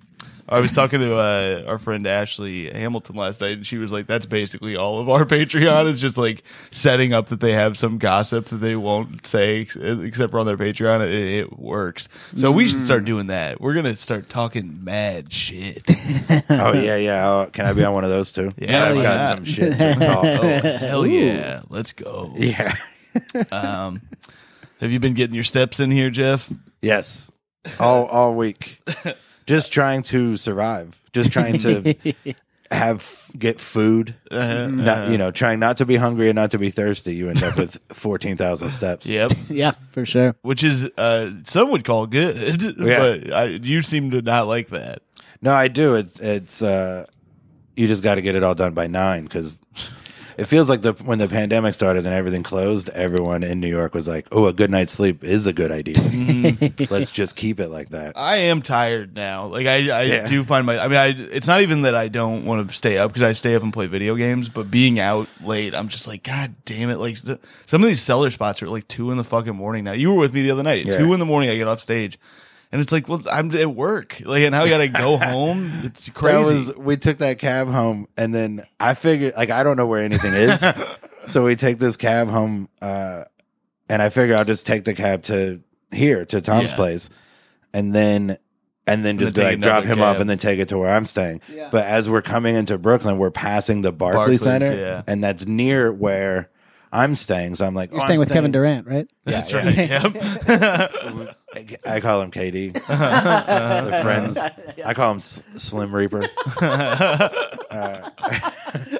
I 0.50 0.60
was 0.60 0.72
talking 0.72 1.00
to 1.00 1.14
uh, 1.14 1.64
our 1.68 1.78
friend 1.78 2.06
Ashley 2.06 2.70
Hamilton 2.70 3.16
last 3.16 3.40
night, 3.40 3.52
and 3.58 3.66
she 3.66 3.76
was 3.78 3.92
like, 3.92 4.06
"That's 4.06 4.26
basically 4.26 4.76
all 4.76 4.98
of 4.98 5.08
our 5.08 5.24
Patreon. 5.26 5.86
Is 5.88 6.00
just 6.00 6.16
like 6.16 6.42
setting 6.70 7.12
up 7.12 7.28
that 7.28 7.40
they 7.40 7.52
have 7.52 7.76
some 7.76 7.98
gossip 7.98 8.46
that 8.46 8.56
they 8.56 8.74
won't 8.76 9.26
say 9.26 9.60
ex- 9.62 9.76
except 9.76 10.30
for 10.32 10.38
on 10.38 10.46
their 10.46 10.56
Patreon. 10.56 11.06
It, 11.06 11.12
it 11.12 11.58
works. 11.58 12.08
So 12.34 12.50
we 12.50 12.66
should 12.66 12.82
start 12.82 13.04
doing 13.04 13.26
that. 13.26 13.60
We're 13.60 13.74
gonna 13.74 13.96
start 13.96 14.28
talking 14.28 14.82
mad 14.84 15.32
shit. 15.32 15.84
Oh, 16.50 16.72
yeah, 16.72 16.96
yeah. 16.96 17.28
Oh, 17.28 17.50
can 17.52 17.66
I 17.66 17.72
be 17.72 17.84
on 17.84 17.92
one 17.92 18.04
of 18.04 18.10
those 18.10 18.32
too? 18.32 18.50
Yeah, 18.58 18.86
I've 18.86 18.96
why 18.96 19.02
got 19.02 19.34
some 19.36 19.44
shit 19.44 19.78
to 19.78 19.94
talk. 20.00 20.24
Oh 20.24 20.76
hell 20.78 21.06
yeah! 21.06 21.62
Let's 21.68 21.92
go. 21.92 22.32
Yeah. 22.36 22.74
Um, 23.52 24.00
have 24.80 24.90
you 24.90 24.98
been 24.98 25.14
getting 25.14 25.34
your 25.34 25.44
steps 25.44 25.78
in 25.80 25.90
here, 25.90 26.10
Jeff? 26.10 26.50
Yes. 26.80 27.30
All 27.78 28.06
all 28.06 28.34
week. 28.34 28.80
Just 29.48 29.72
trying 29.72 30.02
to 30.02 30.36
survive. 30.36 31.00
Just 31.12 31.32
trying 31.32 31.58
to 31.58 31.94
have 32.70 33.30
get 33.36 33.58
food. 33.60 34.14
Uh-huh. 34.30 34.66
Not, 34.68 35.08
you 35.10 35.16
know, 35.16 35.30
trying 35.30 35.58
not 35.58 35.78
to 35.78 35.86
be 35.86 35.96
hungry 35.96 36.28
and 36.28 36.36
not 36.36 36.50
to 36.50 36.58
be 36.58 36.68
thirsty. 36.70 37.14
You 37.14 37.30
end 37.30 37.42
up 37.42 37.56
with 37.56 37.78
fourteen 37.88 38.36
thousand 38.36 38.68
steps. 38.70 39.06
Yep. 39.06 39.32
yeah, 39.48 39.72
for 39.90 40.04
sure. 40.04 40.36
Which 40.42 40.62
is 40.62 40.90
uh, 40.98 41.30
some 41.44 41.70
would 41.70 41.84
call 41.84 42.06
good, 42.06 42.62
Yeah. 42.78 42.98
but 42.98 43.32
I, 43.32 43.44
you 43.46 43.80
seem 43.82 44.10
to 44.10 44.20
not 44.22 44.46
like 44.46 44.68
that. 44.68 45.00
No, 45.40 45.54
I 45.54 45.68
do. 45.68 45.94
It, 45.94 46.20
it's 46.20 46.62
uh, 46.62 47.06
you 47.74 47.86
just 47.86 48.02
got 48.02 48.16
to 48.16 48.22
get 48.22 48.34
it 48.34 48.42
all 48.42 48.54
done 48.54 48.74
by 48.74 48.86
nine 48.86 49.24
because 49.24 49.58
it 50.38 50.46
feels 50.46 50.70
like 50.70 50.82
the 50.82 50.92
when 50.92 51.18
the 51.18 51.26
pandemic 51.28 51.74
started 51.74 52.06
and 52.06 52.14
everything 52.14 52.44
closed, 52.44 52.88
everyone 52.90 53.42
in 53.42 53.58
New 53.60 53.68
York 53.68 53.92
was 53.94 54.06
like, 54.06 54.28
"Oh, 54.32 54.46
a 54.46 54.52
good 54.52 54.70
night's 54.70 54.92
sleep 54.92 55.24
is 55.24 55.46
a 55.46 55.52
good 55.52 55.72
idea. 55.72 55.96
Mm-hmm. 55.96 56.92
Let's 56.94 57.10
just 57.10 57.34
keep 57.36 57.58
it 57.60 57.68
like 57.68 57.88
that." 57.90 58.12
I 58.16 58.36
am 58.36 58.62
tired 58.62 59.16
now. 59.16 59.46
Like 59.48 59.66
I, 59.66 59.76
I 59.90 60.02
Yeah. 60.04 60.26
do 60.28 60.44
find 60.44 60.64
my. 60.64 60.78
I 60.78 60.86
mean, 60.88 60.96
I. 60.96 61.08
It's 61.08 61.46
not 61.48 61.60
even 61.62 61.82
that 61.82 61.94
I 61.96 62.06
don't 62.06 62.44
want 62.44 62.68
to 62.68 62.74
stay 62.74 62.98
up 62.98 63.10
because 63.10 63.22
I 63.22 63.32
stay 63.32 63.54
up 63.56 63.62
and 63.64 63.72
play 63.72 63.88
video 63.88 64.14
games. 64.14 64.48
But 64.48 64.70
being 64.70 65.00
out 65.00 65.28
late, 65.42 65.74
I'm 65.74 65.88
just 65.88 66.06
like, 66.06 66.22
God 66.22 66.54
damn 66.64 66.88
it! 66.90 66.98
Like 66.98 67.20
the, 67.20 67.40
some 67.66 67.82
of 67.82 67.88
these 67.88 68.00
Cellar 68.00 68.30
spots 68.30 68.62
are 68.62 68.68
like 68.68 68.86
two 68.86 69.10
in 69.10 69.16
the 69.16 69.24
fucking 69.24 69.56
morning 69.56 69.82
now. 69.84 69.92
You 69.92 70.14
were 70.14 70.20
with 70.20 70.32
me 70.32 70.42
the 70.42 70.52
other 70.52 70.62
night. 70.62 70.86
Yeah. 70.86 70.96
Two 70.98 71.12
in 71.12 71.18
the 71.18 71.26
morning, 71.26 71.50
I 71.50 71.56
get 71.56 71.66
off 71.66 71.80
stage, 71.80 72.16
and 72.70 72.80
it's 72.80 72.92
like, 72.92 73.08
well, 73.08 73.22
I'm 73.30 73.54
at 73.54 73.74
work. 73.74 74.20
Like, 74.24 74.42
and 74.42 74.52
now 74.52 74.62
I 74.62 74.68
got 74.68 74.78
to 74.78 74.88
go 74.88 75.16
home. 75.22 75.80
It's 75.84 76.08
crazy. 76.10 76.36
That 76.36 76.44
was 76.44 76.76
we 76.76 76.96
took 76.96 77.18
that 77.18 77.38
cab 77.38 77.68
home, 77.68 78.08
and 78.16 78.34
then 78.34 78.66
I 78.78 78.94
figured 78.94 79.34
like 79.36 79.50
I 79.50 79.62
don't 79.62 79.76
know 79.76 79.86
where 79.86 80.02
anything 80.02 80.34
is, 80.34 80.64
so 81.28 81.44
we 81.44 81.56
take 81.56 81.78
this 81.78 81.96
cab 81.96 82.28
home, 82.28 82.68
uh, 82.82 83.24
and 83.88 84.02
I 84.02 84.08
figure 84.10 84.36
I'll 84.36 84.44
just 84.44 84.66
take 84.66 84.84
the 84.84 84.94
cab 84.94 85.22
to 85.24 85.60
here 85.92 86.24
to 86.26 86.40
Tom's 86.40 86.70
Yeah. 86.70 86.76
place, 86.76 87.10
and 87.72 87.94
then 87.94 88.38
and 88.86 89.04
then 89.04 89.18
just 89.18 89.34
then 89.34 89.44
be 89.44 89.48
take 89.50 89.58
like 89.58 89.62
drop 89.62 89.84
another 89.84 90.00
him 90.00 90.02
off 90.02 90.20
and 90.20 90.28
then 90.28 90.38
take 90.38 90.58
it 90.58 90.68
to 90.68 90.78
where 90.78 90.90
I'm 90.90 91.06
staying. 91.06 91.40
Yeah. 91.52 91.68
But 91.70 91.84
as 91.86 92.08
we're 92.08 92.22
coming 92.22 92.56
into 92.56 92.78
Brooklyn, 92.78 93.18
we're 93.18 93.30
passing 93.30 93.82
the 93.82 93.92
Barclay 93.92 94.18
Barclays, 94.18 94.42
Center, 94.42 94.74
yeah. 94.74 95.02
and 95.06 95.22
that's 95.22 95.46
near 95.46 95.92
where 95.92 96.50
I'm 96.92 97.16
staying. 97.16 97.54
So 97.56 97.66
I'm 97.66 97.74
like, 97.74 97.90
You're 97.92 98.00
oh, 98.00 98.04
staying 98.04 98.18
I'm 98.18 98.20
with 98.20 98.32
Kevin 98.32 98.52
Durant, 98.52 98.86
right? 98.86 99.10
That's 99.24 99.52
yeah. 99.52 99.64
right. 99.64 101.16
Yep. 101.18 101.36
I 101.86 102.00
call 102.00 102.20
him 102.20 102.30
KD. 102.30 102.74
the 102.74 104.00
friends. 104.02 104.36
I 104.84 104.94
call 104.94 105.12
him 105.12 105.16
S- 105.18 105.42
Slim 105.56 105.94
Reaper. 105.94 106.20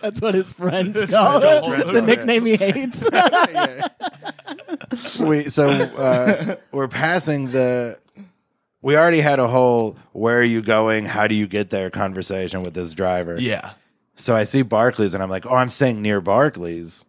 That's 0.00 0.20
what 0.20 0.34
his 0.34 0.52
friends 0.52 1.04
call 1.06 1.40
him. 1.40 1.92
The 1.92 2.02
nickname 2.02 2.46
he 2.46 2.56
hates. 2.56 3.04
we 5.20 5.44
so 5.48 5.66
uh, 5.68 6.56
we're 6.72 6.88
passing 6.88 7.50
the. 7.50 7.98
We 8.80 8.96
already 8.96 9.20
had 9.20 9.38
a 9.40 9.48
whole 9.48 9.96
"Where 10.12 10.38
are 10.38 10.42
you 10.44 10.62
going? 10.62 11.04
How 11.04 11.26
do 11.26 11.34
you 11.34 11.46
get 11.46 11.70
there?" 11.70 11.90
conversation 11.90 12.62
with 12.62 12.74
this 12.74 12.92
driver. 12.94 13.36
yeah. 13.38 13.72
So 14.16 14.34
I 14.34 14.44
see 14.44 14.62
Barclays, 14.62 15.14
and 15.14 15.22
I'm 15.22 15.30
like, 15.30 15.46
"Oh, 15.46 15.54
I'm 15.54 15.70
staying 15.70 16.00
near 16.02 16.20
Barclays," 16.20 17.04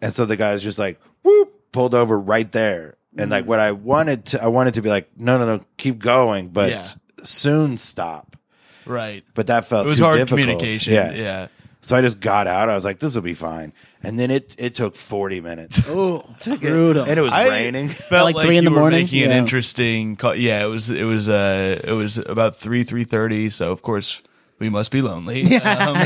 and 0.00 0.12
so 0.12 0.24
the 0.24 0.36
guy's 0.36 0.62
just 0.62 0.78
like, 0.78 0.98
"Whoop!" 1.22 1.72
pulled 1.72 1.94
over 1.94 2.18
right 2.18 2.50
there. 2.52 2.94
And 3.18 3.30
like 3.30 3.44
what 3.46 3.58
I 3.60 3.72
wanted 3.72 4.26
to, 4.26 4.42
I 4.42 4.46
wanted 4.46 4.74
to 4.74 4.82
be 4.82 4.88
like, 4.88 5.10
"No, 5.16 5.36
no, 5.38 5.44
no, 5.56 5.64
keep 5.76 5.98
going," 5.98 6.48
but 6.48 6.70
Yeah. 6.70 6.86
soon 7.22 7.76
stop. 7.78 8.36
Right. 8.86 9.24
But 9.34 9.48
that 9.48 9.66
felt 9.66 9.86
It 9.86 9.88
was 9.88 9.98
too 9.98 10.04
hard 10.04 10.18
difficult. 10.18 10.40
communication. 10.40 10.94
Yeah. 10.94 11.12
Yeah. 11.12 11.46
So 11.82 11.96
I 11.96 12.00
just 12.00 12.20
got 12.20 12.46
out. 12.46 12.68
I 12.68 12.74
was 12.74 12.84
like, 12.84 12.98
"This 13.00 13.14
will 13.14 13.22
be 13.22 13.34
fine." 13.34 13.72
And 14.02 14.18
then 14.18 14.30
it 14.30 14.54
it 14.58 14.74
took 14.74 14.94
40 14.94 15.40
minutes. 15.40 15.86
oh, 15.90 16.22
brutal. 16.60 17.04
and 17.04 17.18
it 17.18 17.22
was 17.22 17.32
I 17.32 17.48
raining. 17.48 17.88
Felt 17.88 18.24
Like 18.26 18.36
like, 18.36 18.46
three 18.46 18.56
in 18.58 18.64
you 18.64 18.70
the 18.70 18.74
were 18.74 18.80
morning? 18.80 19.00
making 19.02 19.22
an 19.24 19.30
Yeah. 19.30 19.38
interesting. 19.38 20.16
Call. 20.16 20.34
Yeah, 20.34 20.62
it 20.64 20.68
was. 20.68 20.90
It 20.90 21.04
was. 21.04 21.28
Uh, 21.28 21.80
it 21.82 21.92
was 21.92 22.18
about 22.18 22.56
three 22.56 22.82
three 22.84 23.04
thirty. 23.04 23.50
So 23.50 23.72
of 23.72 23.82
course 23.82 24.22
we 24.58 24.68
must 24.68 24.90
be 24.92 25.02
lonely. 25.02 25.44
Um, 25.58 25.96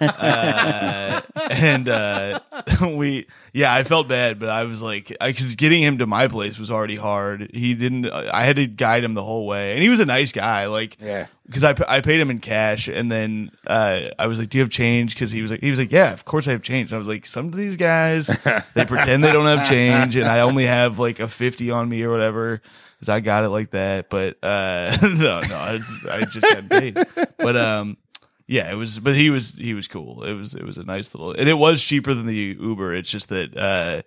uh, 0.00 1.20
and 1.50 1.88
uh, 1.88 2.40
we, 2.82 3.26
yeah, 3.52 3.74
I 3.74 3.84
felt 3.84 4.08
bad, 4.08 4.38
but 4.38 4.48
I 4.48 4.64
was 4.64 4.80
like, 4.82 5.08
because 5.08 5.54
getting 5.56 5.82
him 5.82 5.98
to 5.98 6.06
my 6.06 6.28
place 6.28 6.58
was 6.58 6.70
already 6.70 6.96
hard. 6.96 7.50
He 7.54 7.74
didn't. 7.74 8.06
I 8.06 8.42
had 8.42 8.56
to 8.56 8.66
guide 8.66 9.04
him 9.04 9.14
the 9.14 9.22
whole 9.22 9.46
way, 9.46 9.72
and 9.72 9.82
he 9.82 9.88
was 9.88 10.00
a 10.00 10.06
nice 10.06 10.32
guy. 10.32 10.66
Like, 10.66 10.96
Yeah. 11.00 11.26
because 11.46 11.64
I, 11.64 11.74
I 11.88 12.00
paid 12.00 12.20
him 12.20 12.30
in 12.30 12.40
cash, 12.40 12.88
and 12.88 13.10
then 13.10 13.50
uh, 13.66 14.02
I 14.18 14.26
was 14.26 14.38
like, 14.38 14.48
"Do 14.50 14.58
you 14.58 14.62
have 14.64 14.70
change?" 14.70 15.14
Because 15.14 15.30
he 15.30 15.42
was 15.42 15.50
like, 15.50 15.60
he 15.60 15.70
was 15.70 15.78
like, 15.78 15.92
"Yeah, 15.92 16.12
of 16.12 16.24
course 16.24 16.48
I 16.48 16.52
have 16.52 16.62
change." 16.62 16.90
And 16.90 16.96
I 16.96 16.98
was 16.98 17.08
like, 17.08 17.26
"Some 17.26 17.46
of 17.46 17.54
these 17.54 17.76
guys, 17.76 18.26
they 18.74 18.84
pretend 18.84 19.24
they 19.24 19.32
don't 19.32 19.46
have 19.58 19.68
change, 19.68 20.16
and 20.16 20.26
I 20.26 20.40
only 20.40 20.64
have 20.66 20.98
like 20.98 21.20
a 21.20 21.28
fifty 21.28 21.70
on 21.70 21.88
me 21.88 22.02
or 22.02 22.10
whatever." 22.10 22.60
Because 23.04 23.16
I 23.16 23.20
got 23.20 23.44
it 23.44 23.50
like 23.50 23.70
that, 23.72 24.08
but 24.08 24.38
uh, 24.42 24.96
no, 25.02 25.40
no, 25.42 25.74
it's, 25.74 26.06
I 26.06 26.24
just 26.24 26.46
hadn't 26.46 26.70
paid. 26.70 26.96
But 27.36 27.54
um, 27.56 27.98
yeah, 28.46 28.72
it 28.72 28.76
was, 28.76 28.98
but 28.98 29.14
he 29.14 29.28
was 29.28 29.52
he 29.52 29.74
was 29.74 29.88
cool. 29.88 30.24
It 30.24 30.32
was 30.32 30.54
it 30.54 30.62
was 30.64 30.78
a 30.78 30.84
nice 30.84 31.14
little, 31.14 31.32
and 31.32 31.46
it 31.46 31.58
was 31.58 31.82
cheaper 31.82 32.14
than 32.14 32.24
the 32.24 32.34
Uber. 32.34 32.94
It's 32.94 33.10
just 33.10 33.28
that 33.28 33.54
uh, 33.56 34.02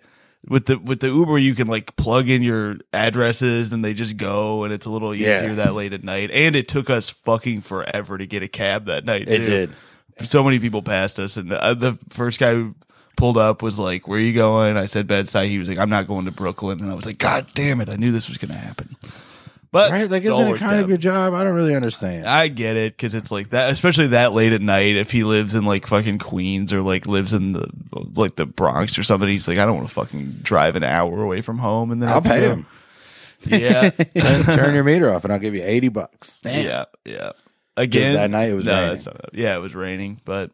with 0.48 0.66
the 0.66 0.80
with 0.80 0.98
the 0.98 1.08
Uber, 1.08 1.38
you 1.38 1.54
can 1.54 1.68
like 1.68 1.94
plug 1.94 2.28
in 2.28 2.42
your 2.42 2.78
addresses, 2.92 3.72
and 3.72 3.84
they 3.84 3.94
just 3.94 4.16
go, 4.16 4.64
and 4.64 4.72
it's 4.72 4.86
a 4.86 4.90
little 4.90 5.14
easier 5.14 5.28
Yeah. 5.48 5.54
that 5.54 5.74
late 5.74 5.92
at 5.92 6.02
night. 6.02 6.30
And 6.32 6.56
it 6.56 6.66
took 6.66 6.90
us 6.90 7.08
fucking 7.08 7.60
forever 7.60 8.18
to 8.18 8.26
get 8.26 8.42
a 8.42 8.48
cab 8.48 8.86
that 8.86 9.04
night. 9.04 9.28
It 9.28 9.38
too. 9.38 9.46
did. 9.46 9.70
So 10.26 10.42
many 10.42 10.58
people 10.58 10.82
passed 10.82 11.20
us, 11.20 11.36
and 11.36 11.52
uh, 11.52 11.74
the 11.74 11.96
first 12.08 12.40
guy 12.40 12.52
who 12.54 12.74
pulled 13.18 13.36
up 13.36 13.60
was 13.62 13.78
like, 13.78 14.08
"Where 14.08 14.18
are 14.18 14.22
you 14.22 14.32
going?" 14.32 14.78
I 14.78 14.86
said 14.86 15.06
Bed-Stuy. 15.06 15.46
He 15.48 15.58
was 15.58 15.68
like, 15.68 15.76
"I'm 15.78 15.90
not 15.90 16.06
going 16.06 16.24
to 16.24 16.30
Brooklyn," 16.30 16.80
and 16.80 16.90
I 16.90 16.94
was 16.94 17.04
like, 17.04 17.18
"God 17.18 17.46
damn 17.54 17.80
it! 17.82 17.90
I 17.90 17.96
knew 17.96 18.12
this 18.12 18.28
was 18.28 18.38
going 18.38 18.52
to 18.52 18.56
happen." 18.58 18.96
But 19.70 19.90
Right? 19.90 20.10
Like, 20.10 20.22
isn't 20.24 20.46
it 20.46 20.48
worked 20.48 20.60
kind 20.62 20.76
of 20.76 20.84
out. 20.84 20.88
your 20.88 20.96
job? 20.96 21.34
I 21.34 21.44
don't 21.44 21.54
really 21.54 21.76
understand. 21.76 22.26
I 22.26 22.48
get 22.48 22.76
it 22.76 22.96
because 22.96 23.14
it's 23.14 23.30
like 23.30 23.50
that, 23.50 23.70
especially 23.70 24.06
that 24.08 24.32
late 24.32 24.54
at 24.54 24.62
night. 24.62 24.96
If 24.96 25.10
he 25.10 25.24
lives 25.24 25.54
in 25.54 25.66
like 25.66 25.86
fucking 25.86 26.20
Queens 26.20 26.72
or 26.72 26.80
like 26.80 27.06
lives 27.06 27.34
in 27.34 27.52
the 27.52 27.68
like 28.14 28.36
the 28.36 28.46
Bronx 28.46 28.98
or 28.98 29.02
something, 29.02 29.28
he's 29.28 29.46
like, 29.46 29.58
I 29.58 29.66
don't 29.66 29.76
want 29.76 29.88
to 29.88 29.94
fucking 29.94 30.38
drive 30.42 30.74
an 30.76 30.84
hour 30.84 31.22
away 31.22 31.42
from 31.42 31.58
home, 31.58 31.90
and 31.90 32.00
then 32.00 32.08
I'll 32.08 32.14
have 32.14 32.22
to 32.24 32.28
pay 32.30 32.40
go- 32.40 32.54
him. 32.54 32.66
Yeah, 33.44 33.90
turn, 34.16 34.42
turn 34.44 34.74
your 34.74 34.84
meter 34.84 35.12
off, 35.12 35.24
and 35.24 35.32
I'll 35.34 35.38
give 35.38 35.54
you 35.54 35.62
eighty 35.62 35.88
bucks. 35.90 36.40
yeah, 36.46 36.86
yeah. 37.04 37.32
Again, 37.76 38.14
that 38.14 38.30
night 38.30 38.48
it 38.50 38.54
was 38.54 38.64
no, 38.64 38.72
raining. 38.88 39.04
not- 39.04 39.30
yeah, 39.34 39.54
it 39.56 39.60
was 39.60 39.74
raining, 39.74 40.20
but 40.24 40.50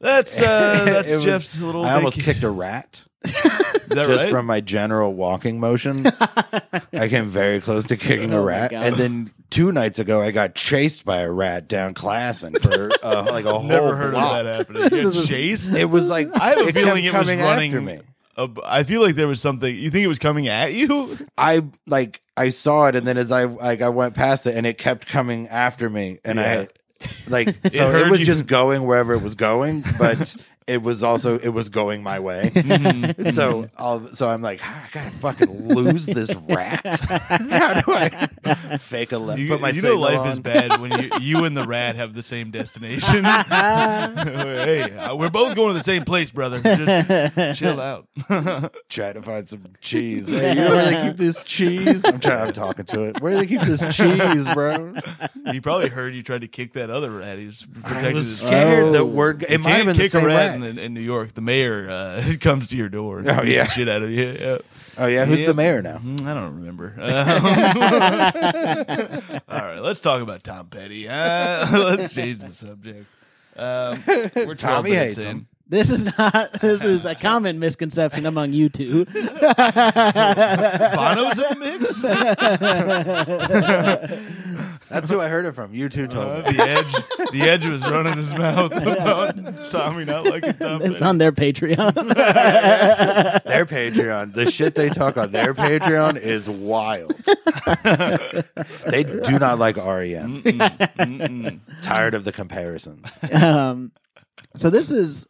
that's 0.00 0.40
uh 0.40 0.84
that's 0.86 1.10
It 1.10 1.16
was- 1.16 1.24
Jeff's 1.24 1.60
little. 1.60 1.84
I 1.84 1.94
almost 1.94 2.16
vaca- 2.16 2.32
kicked 2.32 2.44
a 2.44 2.50
rat 2.50 3.04
Is 3.24 3.32
that 3.34 4.06
just 4.06 4.24
right? 4.24 4.30
from 4.30 4.46
my 4.46 4.60
general 4.60 5.12
walking 5.12 5.60
motion. 5.60 6.06
I 6.92 7.08
came 7.08 7.26
very 7.26 7.60
close 7.60 7.84
to 7.86 7.96
kicking 7.98 8.32
a 8.32 8.36
Oh 8.38 8.40
my 8.44 8.46
rat, 8.46 8.72
and 8.72 8.96
then 8.96 9.30
two 9.50 9.72
nights 9.72 9.98
ago, 9.98 10.22
I 10.22 10.30
got 10.30 10.54
chased 10.54 11.04
by 11.04 11.18
a 11.20 11.30
rat 11.30 11.68
down 11.68 11.92
Classon 11.94 12.58
for 12.62 12.88
uh, 13.04 13.26
like 13.30 13.44
a 13.44 13.52
whole 13.58 13.68
Never 13.68 13.94
heard 13.96 14.12
block. 14.14 14.38
of 14.38 14.44
that 14.46 14.56
happening. 14.56 14.82
You 14.98 15.12
got 15.12 15.26
chased. 15.26 15.74
It 15.74 15.84
was 15.86 16.08
like 16.08 16.30
I 16.34 16.50
have 16.50 16.58
a 16.60 16.68
it 16.68 16.74
feeling 16.74 17.04
it 17.04 17.12
was 17.12 17.28
running. 17.28 17.40
after 17.40 17.80
me. 17.82 18.00
ab- 18.38 18.60
I 18.64 18.84
feel 18.84 19.02
like 19.02 19.16
there 19.16 19.28
was 19.28 19.40
something. 19.42 19.74
You 19.76 19.90
think 19.90 20.04
it 20.04 20.08
was 20.08 20.18
coming 20.18 20.48
at 20.48 20.72
you? 20.72 21.18
I 21.36 21.64
like 21.86 22.22
I 22.38 22.48
saw 22.48 22.86
it, 22.86 22.94
and 22.94 23.06
then 23.06 23.18
as 23.18 23.30
I 23.30 23.44
like 23.44 23.82
I 23.82 23.90
went 23.90 24.14
past 24.14 24.46
it, 24.46 24.56
and 24.56 24.66
it 24.66 24.78
kept 24.78 25.06
coming 25.06 25.46
after 25.48 25.90
me, 25.90 26.20
and 26.24 26.38
Yeah. 26.38 26.60
I 26.60 26.68
like 27.28 27.48
so 27.70 27.88
it, 27.88 27.92
heard 27.92 28.10
was 28.10 28.20
you. 28.20 28.26
just 28.26 28.46
going 28.46 28.84
wherever 28.84 29.12
it 29.14 29.22
was 29.22 29.34
going, 29.34 29.84
but 29.98 30.34
it 30.70 30.82
was 30.82 31.02
also 31.02 31.38
it 31.38 31.48
was 31.48 31.68
going 31.68 32.02
my 32.02 32.20
way. 32.20 32.50
Mm-hmm. 32.70 33.30
so 33.30 33.68
I'll, 33.76 34.14
so 34.14 34.28
I'm 34.28 34.42
like, 34.42 34.60
"Ah, 34.62 34.84
I 34.86 34.88
gotta 34.92 35.10
fucking 35.10 35.68
lose 35.74 36.06
this 36.06 36.34
rat. 36.48 36.80
How 37.08 37.80
do 37.80 37.92
I 37.92 38.28
fake 38.78 39.12
a 39.12 39.18
left? 39.18 39.40
You, 39.40 39.48
put 39.48 39.60
my 39.60 39.68
you 39.70 39.82
know 39.82 39.96
signal 39.96 39.98
life 40.00 40.18
on? 40.20 40.28
is 40.28 40.40
bad 40.40 40.80
when 40.80 40.92
you 41.00 41.10
you 41.20 41.44
and 41.44 41.56
the 41.56 41.64
rat 41.64 41.96
have 41.96 42.14
the 42.14 42.22
same 42.22 42.50
destination. 42.50 43.24
hey, 43.24 44.82
uh, 44.96 45.16
we're 45.16 45.30
both 45.30 45.54
going 45.56 45.72
to 45.72 45.78
the 45.78 45.84
same 45.84 46.04
place, 46.04 46.30
brother. 46.30 46.60
Just 46.62 47.58
chill 47.58 47.80
out. 47.80 48.06
Try 48.88 49.12
to 49.12 49.22
find 49.22 49.48
some 49.48 49.64
cheese. 49.80 50.28
Hey, 50.28 50.50
you 50.54 50.60
know 50.62 50.70
where 50.70 50.84
they 50.90 51.08
keep 51.08 51.16
this 51.16 51.42
cheese? 51.44 52.04
I'm 52.04 52.20
trying. 52.20 52.46
I'm 52.48 52.52
talking 52.52 52.84
to 52.86 53.02
it. 53.02 53.20
Where 53.20 53.32
do 53.34 53.40
they 53.40 53.46
keep 53.46 53.62
this 53.62 53.80
cheese, 53.96 54.48
bro? 54.54 54.94
he 55.50 55.60
probably 55.60 55.88
heard 55.88 56.14
you 56.14 56.22
tried 56.22 56.42
to 56.42 56.48
kick 56.48 56.74
that 56.74 56.90
other 56.90 57.10
rat. 57.10 57.38
He 57.38 57.46
was 57.46 57.66
I 57.84 57.88
protecting 57.88 58.14
was 58.14 58.26
his. 58.26 58.38
scared 58.38 58.84
Oh. 58.84 58.92
that 58.92 59.06
word. 59.06 59.42
It 59.42 59.50
You 59.52 59.58
might 59.58 59.70
have 59.70 59.86
been 59.86 59.96
the 59.96 60.02
kick 60.02 60.14
a 60.14 60.18
same 60.20 60.26
rat 60.26 60.50
rat. 60.50 60.54
In, 60.62 60.78
in 60.78 60.94
New 60.94 61.00
York. 61.00 61.34
The 61.34 61.40
mayor 61.40 61.88
uh, 61.90 62.34
comes 62.40 62.68
to 62.68 62.76
your 62.76 62.88
door 62.88 63.18
and 63.20 63.28
Oh, 63.28 63.42
yeah. 63.42 63.66
shit 63.66 63.88
out 63.88 64.02
of 64.02 64.10
you. 64.10 64.36
Yeah. 64.38 64.58
Oh 64.98 65.06
yeah, 65.06 65.24
who's 65.24 65.40
Yeah. 65.40 65.46
the 65.46 65.54
mayor 65.54 65.80
now? 65.82 65.98
Mm, 65.98 66.26
I 66.26 66.34
don't 66.34 66.56
remember. 66.56 66.94
Um, 66.98 67.00
all 69.48 69.58
right, 69.58 69.80
let's 69.80 70.00
talk 70.00 70.20
about 70.22 70.42
Tom 70.44 70.66
Petty. 70.66 71.08
Uh, 71.08 71.14
let's 71.72 72.14
change 72.14 72.40
the 72.40 72.52
subject. 72.52 73.06
Um, 73.56 74.02
we're 74.46 74.54
Tommy 74.54 74.92
hates 74.92 75.18
in. 75.18 75.24
him. 75.26 75.46
This 75.70 75.90
is 75.90 76.04
not. 76.18 76.50
This 76.60 76.84
is 76.84 77.04
a 77.06 77.14
common 77.14 77.58
misconception 77.60 78.26
among 78.26 78.52
you 78.52 78.68
two. 78.68 79.06
Bono's 79.06 79.38
in 81.38 81.48
the 81.48 81.56
mix. 81.58 82.02
That's 84.88 85.08
who 85.08 85.20
I 85.20 85.28
heard 85.28 85.46
it 85.46 85.52
from. 85.52 85.72
You 85.72 85.88
two 85.88 86.08
told 86.08 86.26
Uh, 86.26 86.42
me. 86.50 86.56
the 86.56 86.62
edge, 86.62 86.92
the 87.32 87.42
edge 87.42 87.64
was 87.66 87.80
running 87.88 88.16
his 88.16 88.34
mouth 88.34 88.72
about 88.72 89.70
Tommy 89.70 90.04
not 90.04 90.24
liking 90.26 90.54
Tom. 90.54 90.82
It's 90.82 90.94
Petty. 90.94 91.04
on 91.04 91.18
their 91.18 91.30
Patreon. 91.32 91.94
Their 93.44 93.66
Patreon, 93.66 94.34
the 94.34 94.50
shit 94.50 94.74
they 94.74 94.88
talk 94.88 95.16
on 95.16 95.30
their 95.30 95.54
Patreon 95.54 96.20
is 96.20 96.50
wild. 96.50 97.14
they 98.90 99.04
do 99.04 99.38
not 99.38 99.58
like 99.60 99.76
REM. 99.76 100.42
Tired 101.82 102.14
of 102.14 102.24
the 102.24 102.32
comparisons. 102.32 103.16
um, 103.32 103.92
so 104.56 104.70
this 104.70 104.90
is 104.90 105.28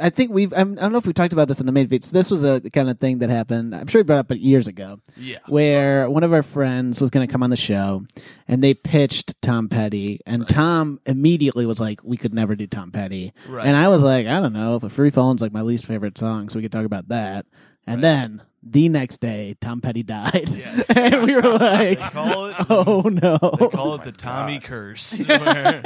I 0.00 0.10
think 0.10 0.30
we've. 0.32 0.52
I'm, 0.52 0.72
I 0.78 0.82
don't 0.82 0.92
know 0.92 0.98
if 0.98 1.06
we 1.06 1.12
talked 1.12 1.32
about 1.32 1.48
this 1.48 1.60
in 1.60 1.66
the 1.66 1.72
main 1.72 1.88
feed. 1.88 2.04
So 2.04 2.16
this 2.16 2.30
was 2.30 2.44
a 2.44 2.60
kind 2.70 2.88
of 2.90 2.98
thing 2.98 3.18
that 3.18 3.30
happened. 3.30 3.74
I'm 3.74 3.86
sure 3.86 4.00
we 4.00 4.04
brought 4.04 4.18
up 4.18 4.30
it 4.32 4.38
years 4.38 4.68
ago. 4.68 5.00
Yeah. 5.16 5.38
Where 5.48 6.08
one 6.10 6.22
of 6.24 6.32
our 6.32 6.42
friends 6.42 7.00
was 7.00 7.10
going 7.10 7.26
to 7.26 7.32
come 7.32 7.42
on 7.42 7.50
the 7.50 7.56
show, 7.56 8.04
and 8.48 8.62
they 8.62 8.74
pitched 8.74 9.40
Tom 9.42 9.68
Petty, 9.68 10.20
and 10.26 10.48
Tom 10.48 11.00
immediately 11.06 11.66
was 11.66 11.80
like, 11.80 12.02
"We 12.04 12.16
could 12.16 12.34
never 12.34 12.54
do 12.56 12.66
Tom 12.66 12.90
Petty," 12.90 13.32
Right. 13.48 13.66
and 13.66 13.76
I 13.76 13.88
was 13.88 14.02
like, 14.04 14.26
"I 14.26 14.40
don't 14.40 14.52
know. 14.52 14.76
If 14.76 14.82
a 14.82 14.88
Free 14.88 15.10
Falling's 15.10 15.40
like 15.42 15.52
my 15.52 15.62
least 15.62 15.86
favorite 15.86 16.18
song, 16.18 16.48
so 16.48 16.58
we 16.58 16.62
could 16.62 16.72
talk 16.72 16.84
about 16.86 17.08
that." 17.08 17.46
And 17.86 18.02
then 18.02 18.42
the 18.68 18.88
next 18.88 19.20
day, 19.20 19.56
Tom 19.60 19.80
Petty 19.80 20.02
died, 20.02 20.48
Yes. 20.50 20.90
and 20.96 21.22
we 21.24 21.34
were 21.34 21.42
like, 21.42 21.98
They 21.98 22.08
call 22.08 22.46
it 22.46 22.56
"Oh 22.68 23.02
no!" 23.02 23.38
They 23.58 23.68
call 23.68 23.94
it 23.94 24.02
the 24.04 24.12
Tommy 24.12 24.58
curse. 24.58 25.24
where 25.26 25.82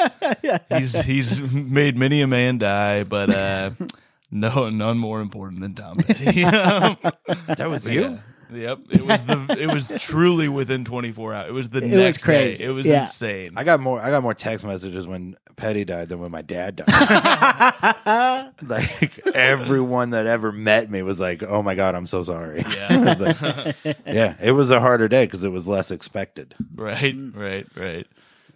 he's 0.70 0.94
he's 1.04 1.40
made 1.40 1.96
many 1.96 2.22
a 2.22 2.26
man 2.26 2.58
die, 2.58 3.04
but 3.04 3.30
uh, 3.30 3.70
no 4.30 4.70
none 4.70 4.98
more 4.98 5.20
important 5.20 5.60
than 5.60 5.74
Tom 5.74 5.96
Petty. 5.96 6.42
That 6.42 7.66
was 7.68 7.86
you. 7.86 8.18
Yep, 8.52 8.78
it 8.90 9.06
was 9.06 9.22
the 9.22 9.56
it 9.60 9.72
was 9.72 9.92
truly 9.98 10.48
within 10.48 10.84
24 10.84 11.34
hours. 11.34 11.48
It 11.48 11.52
was 11.52 11.68
the 11.70 11.80
was 11.82 11.90
next 11.90 12.18
crazy. 12.18 12.64
day. 12.64 12.70
It 12.70 12.72
was 12.74 12.86
Yeah. 12.86 13.02
insane. 13.02 13.52
I 13.56 13.64
got 13.64 13.80
more. 13.80 14.00
I 14.00 14.10
got 14.10 14.22
more 14.22 14.34
text 14.34 14.64
messages 14.64 15.06
when 15.06 15.36
Petty 15.56 15.84
died 15.84 16.08
than 16.08 16.20
when 16.20 16.30
my 16.30 16.42
dad 16.42 16.76
died. 16.76 17.94
like 18.62 19.26
everyone 19.34 20.10
that 20.10 20.26
ever 20.26 20.52
met 20.52 20.90
me 20.90 21.02
was 21.02 21.20
like, 21.20 21.42
"Oh 21.42 21.62
my 21.62 21.74
god, 21.74 21.94
I'm 21.94 22.06
so 22.06 22.22
sorry." 22.22 22.64
Yeah. 22.68 23.14
Like- 23.20 23.96
yeah. 24.06 24.34
It 24.40 24.52
was 24.52 24.70
a 24.70 24.80
harder 24.80 25.08
day 25.08 25.24
because 25.26 25.44
it 25.44 25.50
was 25.50 25.66
less 25.68 25.90
expected. 25.90 26.54
Right, 26.74 27.14
right, 27.34 27.66
right. 27.76 28.06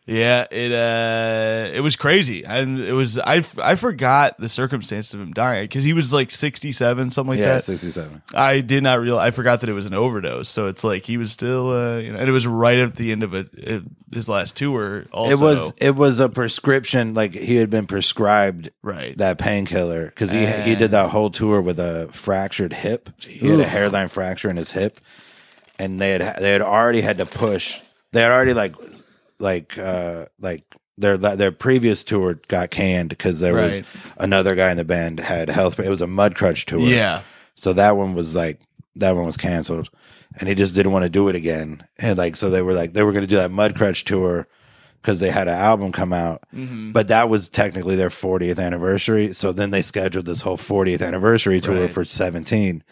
Yeah, 0.06 0.46
it 0.50 0.70
uh, 0.70 1.74
it 1.74 1.80
was 1.80 1.96
crazy, 1.96 2.44
and 2.44 2.78
it 2.78 2.92
was 2.92 3.18
I 3.18 3.42
I 3.62 3.74
forgot 3.74 4.38
the 4.38 4.50
circumstance 4.50 5.14
of 5.14 5.20
him 5.20 5.32
dying 5.32 5.64
because 5.64 5.82
he 5.82 5.94
was 5.94 6.12
like 6.12 6.30
sixty 6.30 6.72
seven, 6.72 7.10
something 7.10 7.30
like 7.30 7.38
that. 7.38 7.46
yeah, 7.46 7.54
that. 7.54 7.64
sixty-seven. 7.64 8.22
I 8.34 8.60
did 8.60 8.82
not 8.82 9.00
realize. 9.00 9.28
I 9.28 9.30
forgot 9.30 9.62
that 9.62 9.70
it 9.70 9.72
was 9.72 9.86
an 9.86 9.94
overdose. 9.94 10.50
So 10.50 10.66
it's 10.66 10.84
like 10.84 11.06
he 11.06 11.16
was 11.16 11.32
still, 11.32 11.70
uh, 11.70 11.96
you 12.00 12.12
know, 12.12 12.18
and 12.18 12.28
it 12.28 12.32
was 12.32 12.46
right 12.46 12.80
at 12.80 12.96
the 12.96 13.12
end 13.12 13.22
of 13.22 13.32
it, 13.32 13.48
it 13.54 13.82
his 14.12 14.28
last 14.28 14.56
tour. 14.56 15.06
Also, 15.10 15.32
It 15.32 15.40
was 15.40 15.72
it 15.78 15.96
was 15.96 16.20
a 16.20 16.28
prescription. 16.28 17.14
Like 17.14 17.32
he 17.32 17.56
had 17.56 17.70
been 17.70 17.86
prescribed 17.86 18.72
right. 18.82 19.16
that 19.16 19.38
painkiller 19.38 20.04
because 20.06 20.30
he 20.30 20.44
he 20.44 20.74
did 20.74 20.90
that 20.90 21.10
whole 21.10 21.30
tour 21.30 21.62
with 21.62 21.78
a 21.78 22.10
fractured 22.12 22.74
hip. 22.74 23.08
He 23.22 23.48
had 23.48 23.58
a 23.60 23.66
hairline 23.66 24.08
fracture 24.08 24.50
in 24.50 24.58
his 24.58 24.72
hip, 24.72 25.00
and 25.78 25.98
they 25.98 26.10
had 26.10 26.36
they 26.40 26.52
had 26.52 26.60
already 26.60 27.00
had 27.00 27.16
to 27.16 27.24
push. 27.24 27.80
They 28.12 28.20
had 28.20 28.30
already 28.30 28.52
like 28.52 28.76
like 29.44 29.78
uh 29.78 30.26
like 30.40 30.64
their 30.98 31.16
their 31.16 31.52
previous 31.52 32.02
tour 32.04 32.38
got 32.48 32.70
canned 32.70 33.10
because 33.10 33.38
there 33.40 33.54
was 33.54 33.78
Right. 33.80 33.86
another 34.18 34.54
guy 34.56 34.70
in 34.70 34.76
the 34.76 34.84
band 34.84 35.20
had 35.20 35.48
health. 35.50 35.78
It 35.78 35.88
was 35.88 36.02
a 36.02 36.06
Mudcrutch 36.06 36.64
tour. 36.66 36.80
yeah, 36.80 37.22
So 37.54 37.72
that 37.74 37.96
one 37.96 38.14
was 38.14 38.34
like 38.34 38.60
that 38.96 39.12
one 39.16 39.24
was 39.26 39.36
canceled, 39.36 39.90
and 40.38 40.48
he 40.48 40.54
just 40.54 40.74
didn't 40.74 40.92
want 40.92 41.02
to 41.04 41.08
do 41.08 41.28
it 41.28 41.36
again. 41.36 41.84
And 41.98 42.16
like 42.18 42.36
so 42.36 42.48
they 42.50 42.62
were 42.62 42.72
like 42.74 42.92
they 42.92 43.02
were 43.02 43.12
going 43.12 43.22
to 43.28 43.34
do 43.34 43.36
that 43.36 43.50
Mudcrutch 43.50 44.04
tour 44.04 44.46
because 45.02 45.20
they 45.20 45.30
had 45.30 45.48
an 45.48 45.54
album 45.58 45.92
come 45.92 46.12
out, 46.14 46.42
but 46.92 47.08
that 47.08 47.28
was 47.28 47.48
technically 47.50 47.94
their 47.96 48.08
40th 48.08 48.58
anniversary. 48.58 49.32
So 49.34 49.52
then 49.52 49.70
they 49.70 49.82
scheduled 49.82 50.24
this 50.26 50.40
whole 50.40 50.56
40th 50.56 51.02
anniversary 51.06 51.60
tour 51.60 51.82
Right. 51.82 51.92
for 51.92 52.04
17, 52.06 52.82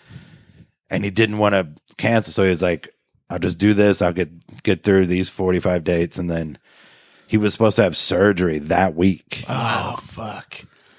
and 0.91 1.05
he 1.05 1.11
didn't 1.11 1.39
want 1.39 1.55
to 1.55 1.69
cancel. 1.97 2.33
So 2.33 2.43
he 2.43 2.51
was 2.51 2.61
like, 2.63 2.92
"I'll 3.33 3.39
just 3.39 3.59
do 3.59 3.75
this. 3.75 4.01
I'll 4.03 4.13
get 4.13 4.31
get 4.63 4.83
through 4.83 5.07
these 5.07 5.29
45 5.31 5.85
dates, 5.85 6.19
and 6.19 6.31
then." 6.31 6.59
He 7.29 7.39
was 7.39 7.55
supposed 7.55 7.77
to 7.77 7.83
have 7.83 7.97
surgery 7.97 8.59
that 8.59 8.95
week. 8.95 9.47
Oh 9.49 9.97
fuck, 10.03 10.55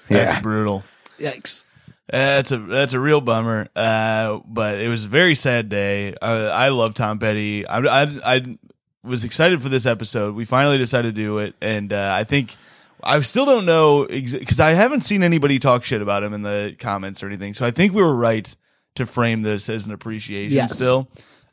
that's 0.08 0.32
Yeah. 0.32 0.40
brutal. 0.40 0.82
Yikes! 1.20 1.62
That's 2.10 2.50
a 2.50 2.58
that's 2.58 2.92
a 2.92 2.98
real 2.98 3.20
bummer. 3.20 3.68
Uh, 3.76 4.40
but 4.44 4.80
it 4.80 4.88
was 4.88 5.04
a 5.04 5.08
very 5.08 5.36
sad 5.36 5.68
day. 5.68 6.12
I, 6.20 6.32
I 6.32 6.68
love 6.70 6.94
Tom 6.94 7.20
Petty. 7.20 7.64
I, 7.68 7.78
I 7.78 8.02
I 8.34 8.58
was 9.04 9.22
excited 9.22 9.62
for 9.62 9.68
this 9.68 9.86
episode. 9.86 10.34
We 10.34 10.44
finally 10.44 10.76
decided 10.76 11.14
to 11.14 11.22
do 11.22 11.38
it, 11.38 11.54
and 11.62 11.92
uh, 11.92 12.10
I 12.12 12.24
think 12.24 12.56
I 13.00 13.20
still 13.20 13.46
don't 13.46 13.64
know 13.64 14.04
because 14.04 14.58
I 14.58 14.72
haven't 14.72 15.02
seen 15.02 15.22
anybody 15.22 15.60
talk 15.60 15.84
shit 15.84 16.02
about 16.02 16.24
him 16.24 16.34
in 16.34 16.42
the 16.42 16.74
comments 16.80 17.22
or 17.22 17.26
anything. 17.28 17.54
So 17.54 17.64
I 17.64 17.70
think 17.70 17.92
we 17.94 18.02
were 18.02 18.16
right 18.16 18.52
to 18.96 19.06
frame 19.06 19.42
this 19.42 19.68
as 19.68 19.86
an 19.86 19.92
appreciation 19.92 20.56
Yes. 20.56 20.74
still. 20.74 21.08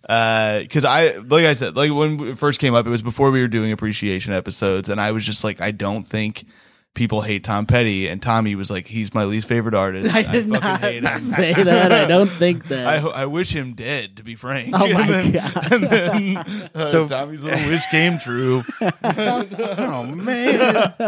Uh, 0.07 0.59
because 0.59 0.83
I, 0.83 1.17
like 1.17 1.45
I 1.45 1.53
said, 1.53 1.75
like 1.75 1.91
when 1.91 2.19
it 2.27 2.37
first 2.37 2.59
came 2.59 2.73
up, 2.73 2.85
it 2.85 2.89
was 2.89 3.03
before 3.03 3.31
we 3.31 3.41
were 3.41 3.47
doing 3.47 3.71
appreciation 3.71 4.33
episodes, 4.33 4.89
and 4.89 4.99
I 4.99 5.11
was 5.11 5.25
just 5.25 5.43
like, 5.43 5.61
I 5.61 5.71
don't 5.71 6.03
think 6.03 6.45
people 6.93 7.21
hate 7.21 7.43
Tom 7.43 7.65
Petty, 7.65 8.07
and 8.09 8.21
Tommy 8.21 8.53
was 8.53 8.69
like, 8.69 8.85
he's 8.85 9.13
my 9.13 9.23
least 9.23 9.47
favorite 9.47 9.73
artist. 9.75 10.13
I 10.15 10.23
did 10.23 10.47
fucking 10.47 10.49
not 10.49 10.79
hate 10.81 11.03
him. 11.03 11.19
say 11.19 11.53
that. 11.53 11.91
I 11.91 12.05
don't 12.05 12.27
think 12.29 12.65
that. 12.69 12.85
I, 12.85 13.07
I 13.07 13.25
wish 13.25 13.55
him 13.55 13.73
dead, 13.73 14.17
to 14.17 14.23
be 14.23 14.35
frank. 14.35 14.69
Oh 14.73 14.79
my 14.93 15.01
and 15.01 15.09
then, 15.09 15.31
God. 15.31 15.73
And 15.73 15.83
then 15.85 16.69
uh, 16.75 16.85
So- 16.87 17.07
Tommy's 17.07 17.41
little 17.43 17.69
wish 17.69 17.85
came 17.87 18.19
true. 18.19 18.63
Oh 18.81 20.03
man, 20.05 21.03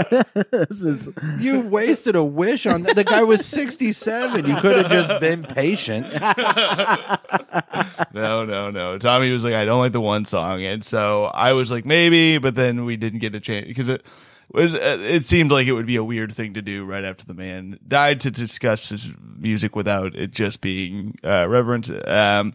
this 0.52 0.84
is 0.84 1.10
You 1.40 1.62
wasted 1.62 2.16
a 2.16 2.24
wish 2.24 2.66
on 2.66 2.84
that. 2.84 2.96
The 2.96 3.04
guy 3.04 3.24
was 3.24 3.46
67. 3.46 4.46
You 4.46 4.56
could 4.58 4.78
have 4.78 4.92
just 4.92 5.20
been 5.20 5.44
patient. 5.44 6.08
No, 8.14 8.46
no, 8.46 8.70
no. 8.72 8.98
Tommy 8.98 9.32
was 9.32 9.44
like, 9.44 9.54
I 9.54 9.66
don't 9.66 9.80
like 9.80 9.92
the 9.92 10.02
one 10.02 10.26
song, 10.26 10.64
and 10.64 10.84
so 10.84 11.26
I 11.26 11.54
was 11.54 11.72
like, 11.72 11.86
maybe, 11.86 12.38
but 12.38 12.56
then 12.56 12.86
we 12.86 12.96
didn't 12.96 13.20
get 13.20 13.36
a 13.36 13.40
chance 13.40 13.68
because 13.68 13.90
it 13.90 14.02
was. 14.04 14.33
It 14.56 15.24
seemed 15.24 15.52
like 15.52 15.68
it 15.68 15.72
would 15.74 15.86
be 15.88 15.96
a 15.96 16.04
weird 16.04 16.32
thing 16.34 16.54
to 16.56 16.62
do 16.62 16.86
right 16.86 17.04
after 17.04 17.26
the 17.26 17.34
man 17.34 17.80
died 17.88 18.22
to 18.22 18.32
discuss 18.32 18.90
his 18.90 19.12
music 19.38 19.76
without 19.76 20.16
it 20.16 20.32
just 20.32 20.62
being 20.62 21.16
uh, 21.24 21.48
reverent. 21.50 21.90
Um, 22.08 22.54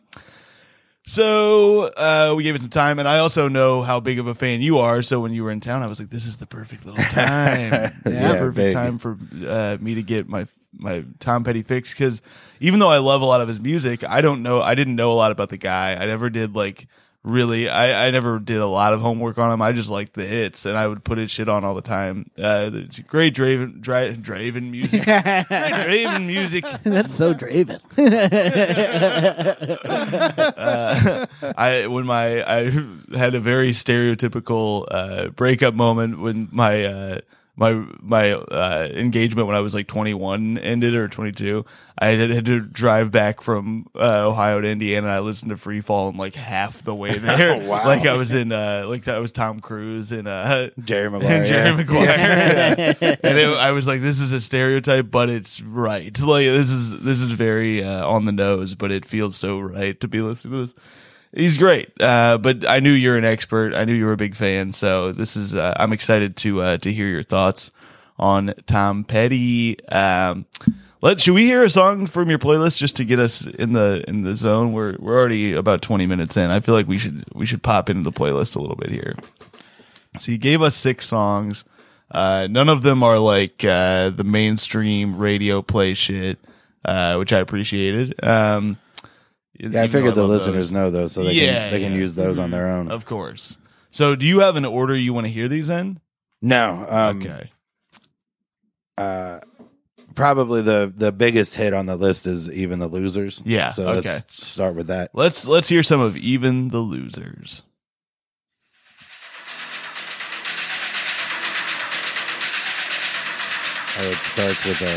so 1.07 1.85
uh, 1.97 2.35
we 2.37 2.43
gave 2.43 2.55
it 2.55 2.61
some 2.61 2.69
time, 2.71 2.99
and 2.99 3.09
I 3.09 3.19
also 3.19 3.49
know 3.49 3.81
how 3.83 3.99
big 3.99 4.19
of 4.19 4.27
a 4.27 4.35
fan 4.35 4.61
you 4.61 4.79
are. 4.79 5.03
So 5.03 5.21
when 5.21 5.33
you 5.33 5.43
were 5.43 5.51
in 5.51 5.61
town, 5.61 5.83
I 5.83 5.87
was 5.87 5.99
like, 5.99 6.11
"This 6.11 6.27
is 6.27 6.37
the 6.37 6.47
perfect 6.47 6.85
little 6.85 7.03
time. 7.11 7.73
Is 8.05 8.21
Yeah, 8.21 8.33
perfect 8.39 8.57
big. 8.57 8.73
time 8.75 8.99
for 8.99 9.17
uh, 9.47 9.79
me 9.81 9.95
to 9.95 10.03
get 10.03 10.29
my 10.29 10.47
my 10.77 11.05
Tom 11.19 11.45
Petty 11.45 11.63
fix." 11.63 11.93
Because 11.95 12.21
even 12.61 12.79
though 12.79 12.91
I 12.91 12.99
love 12.99 13.23
a 13.23 13.25
lot 13.27 13.41
of 13.41 13.49
his 13.49 13.59
music, 13.61 14.05
I 14.07 14.21
don't 14.21 14.43
know. 14.43 14.61
I 14.61 14.75
didn't 14.75 14.97
know 14.97 15.11
a 15.11 15.15
lot 15.15 15.31
about 15.33 15.49
the 15.49 15.57
guy. 15.57 15.95
I 15.95 16.05
never 16.05 16.29
did 16.29 16.55
like 16.55 16.87
really. 17.29 17.69
I 17.69 18.07
I 18.07 18.11
never 18.11 18.39
did 18.39 18.59
a 18.59 18.67
lot 18.67 18.93
of 18.95 19.01
homework 19.01 19.39
on 19.39 19.53
him. 19.53 19.63
I 19.63 19.73
just 19.73 19.91
liked 19.91 20.15
the 20.15 20.25
hits, 20.25 20.67
and 20.67 20.77
I 20.77 20.87
would 20.87 21.05
put 21.05 21.19
his 21.19 21.31
shit 21.31 21.49
on 21.49 21.65
all 21.65 21.75
the 21.75 21.83
time. 21.83 22.31
Uh, 22.39 22.71
it's 22.73 22.99
great 23.01 23.35
Draven 23.35 23.81
Dra- 23.81 24.15
Draven 24.15 24.71
music. 24.71 25.03
great 25.05 26.07
Draven 26.07 26.27
music. 26.27 26.65
that's 26.83 27.15
so 27.15 27.35
Draven. 27.35 27.81
uh, 30.57 31.27
I 31.57 31.87
when 31.87 32.07
my 32.07 32.43
I 32.43 32.71
had 33.17 33.35
a 33.35 33.41
very 33.41 33.71
stereotypical 33.71 34.87
uh, 34.91 35.29
breakup 35.29 35.75
moment 35.75 36.19
when 36.21 36.49
my 36.51 36.85
uh, 36.85 37.19
my 37.59 37.85
my 38.01 38.33
uh, 38.33 38.89
engagement 38.93 39.49
when 39.49 39.57
I 39.57 39.61
was 39.61 39.75
like 39.75 39.89
21 39.89 40.59
ended 40.59 40.95
or 40.95 41.09
22. 41.09 41.65
I 41.99 42.07
had, 42.07 42.31
had 42.31 42.45
to 42.47 42.61
drive 42.61 43.11
back 43.11 43.41
from 43.41 43.87
uh, 43.97 44.29
Ohio 44.29 44.61
to 44.61 44.69
Indiana. 44.69 45.09
I 45.09 45.19
listened 45.19 45.51
to 45.51 45.57
Free 45.57 45.81
Fall 45.81 46.11
and 46.11 46.17
like 46.19 46.37
half 46.37 46.83
the 46.83 46.95
way 46.95 47.19
there. 47.19 47.61
Oh, 47.61 47.69
wow. 47.69 47.85
Like 47.85 48.07
I 48.07 48.15
was 48.15 48.33
in 48.33 48.53
uh, 48.53 48.85
like 48.89 49.09
I 49.09 49.19
was 49.19 49.33
Tom 49.33 49.59
Cruise 49.59 50.13
and 50.13 50.29
uh, 50.29 50.71
Jerry 50.79 51.11
Maguire. 51.11 51.45
Jerry 51.45 51.75
Maguire. 51.75 52.07
Yeah. 52.07 53.17
and 53.25 53.39
it, 53.39 53.49
I 53.49 53.73
was 53.73 53.89
like, 53.89 54.01
this 54.01 54.21
is 54.21 54.31
a 54.31 54.41
stereotype, 54.41 55.11
but 55.11 55.29
it's 55.29 55.61
right. 55.61 56.17
Like 56.21 56.47
this 56.47 56.71
is 56.71 57.01
this 57.01 57.21
is 57.21 57.33
very 57.33 57.83
uh, 57.83 58.07
on 58.07 58.25
the 58.25 58.33
nose, 58.33 58.77
but 58.77 58.93
it 58.93 59.05
feels 59.05 59.35
so 59.35 59.59
right 59.59 59.99
to 59.99 60.07
be 60.07 60.21
listening 60.21 60.53
to 60.53 60.67
this. 60.67 60.75
He's 61.35 61.59
great, 61.59 61.91
uh, 62.01 62.39
but 62.39 62.69
I 62.69 62.81
knew 62.81 62.93
you're 62.93 63.19
an 63.19 63.25
expert. 63.25 63.75
I 63.75 63.85
knew 63.85 63.93
you 63.93 64.07
were 64.07 64.13
a 64.13 64.17
big 64.17 64.35
fan, 64.35 64.73
so 64.73 65.13
this 65.13 65.37
is. 65.37 65.55
Uh, 65.55 65.75
I'm 65.77 65.93
excited 65.93 66.37
to 66.37 66.63
uh, 66.63 66.79
to 66.79 66.93
hear 66.93 67.07
your 67.07 67.23
thoughts 67.23 67.71
on 68.19 68.55
Tom 68.67 69.05
Petty. 69.05 69.77
Um, 69.89 70.47
let 71.01 71.21
should 71.21 71.35
we 71.35 71.45
hear 71.45 71.63
a 71.63 71.71
song 71.71 72.07
from 72.07 72.29
your 72.29 72.39
playlist 72.39 72.79
just 72.79 72.97
to 72.97 73.05
get 73.05 73.19
us 73.19 73.47
in 73.47 73.73
the 73.73 74.03
in 74.09 74.23
the 74.23 74.35
zone? 74.35 74.73
We're 74.73 74.97
we're 74.99 75.17
already 75.17 75.53
about 75.53 75.83
20 75.83 76.07
minutes 76.07 76.37
in. 76.37 76.51
I 76.51 76.61
feel 76.61 76.75
like 76.75 76.89
we 76.89 76.99
should 76.99 77.25
we 77.35 77.47
should 77.47 77.63
pop 77.63 77.89
into 77.89 78.03
the 78.03 78.11
playlist 78.11 78.57
a 78.57 78.59
little 78.59 78.77
bit 78.77 78.91
here. 78.91 79.15
So 80.19 80.33
you 80.33 80.39
gave 80.39 80.63
us 80.63 80.75
six 80.75 81.07
songs. 81.07 81.65
Uh, 82.11 82.49
none 82.51 82.69
of 82.69 82.83
them 82.83 83.03
are 83.03 83.19
like 83.19 83.65
uh, 83.65 84.11
the 84.11 84.25
mainstream 84.25 85.17
radio 85.19 85.63
play 85.63 85.95
shit, 85.95 86.39
uh, 86.85 87.17
which 87.17 87.33
I 87.33 87.39
appreciated. 87.39 88.15
Um, 88.25 88.79
Yeah, 89.59 89.83
I 89.83 89.89
figured 89.89 90.15
the 90.15 90.27
listeners 90.27 90.71
know 90.71 90.91
those, 90.91 91.13
so 91.13 91.25
they 91.25 91.33
Yeah, 91.33 91.65
can 91.65 91.73
they 91.73 91.81
can 91.81 91.93
yeah. 91.93 91.99
use 91.99 92.15
those 92.15 92.39
on 92.39 92.51
their 92.51 92.69
own. 92.69 92.91
Of 92.91 93.05
course. 93.07 93.57
So, 93.91 94.15
do 94.15 94.25
you 94.27 94.41
have 94.41 94.55
an 94.57 94.65
order 94.65 94.95
you 94.95 95.13
want 95.13 95.27
to 95.27 95.33
hear 95.33 95.49
these 95.49 95.69
in? 95.69 95.99
No, 96.41 96.87
um, 96.89 97.21
Okay. 97.23 97.51
uh, 98.97 99.41
probably 100.15 100.63
the 100.63 100.93
the 100.95 101.11
biggest 101.11 101.57
hit 101.57 101.75
on 101.75 101.87
the 101.87 101.97
list 101.97 102.27
is 102.27 102.49
even 102.53 102.79
the 102.79 102.87
losers. 102.87 103.43
Yeah, 103.45 103.69
so 103.71 103.83
okay. 103.89 104.09
let's 104.09 104.47
start 104.47 104.77
with 104.77 104.87
that. 104.87 105.11
Let's 105.13 105.47
let's 105.47 105.69
hear 105.69 105.83
some 105.83 106.01
of 106.01 106.17
even 106.17 106.69
the 106.69 106.79
losers. 106.79 107.63
Oh, 114.01 114.09
it 114.11 114.15
starts 114.15 114.65
with 114.65 114.81
a 114.83 114.95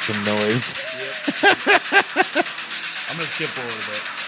some 0.00 0.24
noise. 0.24 0.72
I'm 3.10 3.16
gonna 3.16 3.26
skip 3.26 3.50
a 3.56 3.66
little 3.66 3.92
bit. 3.92 4.19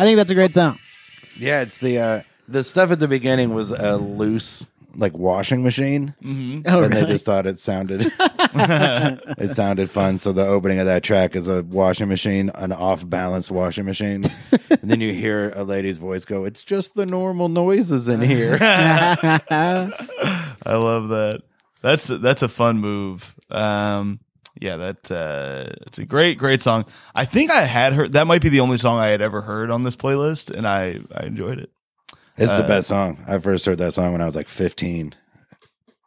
I 0.00 0.04
think 0.04 0.16
that's 0.16 0.30
a 0.30 0.34
great 0.34 0.54
song. 0.54 0.78
Yeah, 1.38 1.60
it's 1.60 1.78
the 1.78 1.98
uh, 1.98 2.22
the 2.48 2.64
stuff 2.64 2.90
at 2.90 3.00
the 3.00 3.06
beginning 3.08 3.52
was 3.52 3.70
a 3.70 3.98
loose 3.98 4.70
like 4.96 5.12
washing 5.16 5.62
machine, 5.62 6.14
Oh, 6.66 6.82
and 6.82 6.92
they 6.94 7.04
just 7.04 7.26
thought 7.26 7.46
it 7.46 7.60
sounded 7.60 8.10
it 8.18 9.50
sounded 9.50 9.90
fun. 9.90 10.16
So 10.16 10.32
the 10.32 10.46
opening 10.46 10.78
of 10.78 10.86
that 10.86 11.02
track 11.02 11.36
is 11.36 11.48
a 11.48 11.62
washing 11.62 12.08
machine, 12.08 12.50
an 12.54 12.72
off 12.72 13.06
balance 13.06 13.50
washing 13.50 13.84
machine, 13.84 14.22
and 14.70 14.90
then 14.90 15.02
you 15.02 15.12
hear 15.12 15.52
a 15.54 15.64
lady's 15.64 15.98
voice 15.98 16.24
go, 16.24 16.46
"It's 16.46 16.64
just 16.64 16.94
the 16.94 17.04
normal 17.04 17.50
noises 17.50 18.08
in 18.08 18.22
here." 18.22 18.56
I 18.60 19.90
love 20.66 21.10
that. 21.10 21.42
That's 21.82 22.06
that's 22.08 22.40
a 22.42 22.48
fun 22.48 22.78
move. 22.78 23.34
Um, 23.50 24.18
yeah, 24.60 24.76
that 24.76 25.10
uh, 25.10 25.72
it's 25.86 25.98
a 25.98 26.04
great 26.06 26.38
great 26.38 26.62
song. 26.62 26.84
I 27.14 27.24
think 27.24 27.50
I 27.50 27.62
had 27.62 27.92
heard 27.92 28.12
that 28.12 28.26
might 28.26 28.42
be 28.42 28.48
the 28.50 28.60
only 28.60 28.78
song 28.78 28.98
I 28.98 29.08
had 29.08 29.22
ever 29.22 29.40
heard 29.40 29.70
on 29.70 29.82
this 29.82 29.96
playlist, 29.96 30.50
and 30.50 30.66
I 30.66 31.00
I 31.14 31.24
enjoyed 31.26 31.58
it. 31.58 31.70
It's 32.36 32.52
Uh, 32.52 32.62
the 32.62 32.68
best 32.68 32.88
song. 32.88 33.18
I 33.28 33.38
first 33.38 33.66
heard 33.66 33.78
that 33.78 33.94
song 33.94 34.12
when 34.12 34.20
I 34.22 34.26
was 34.26 34.36
like 34.36 34.48
15. 34.48 35.14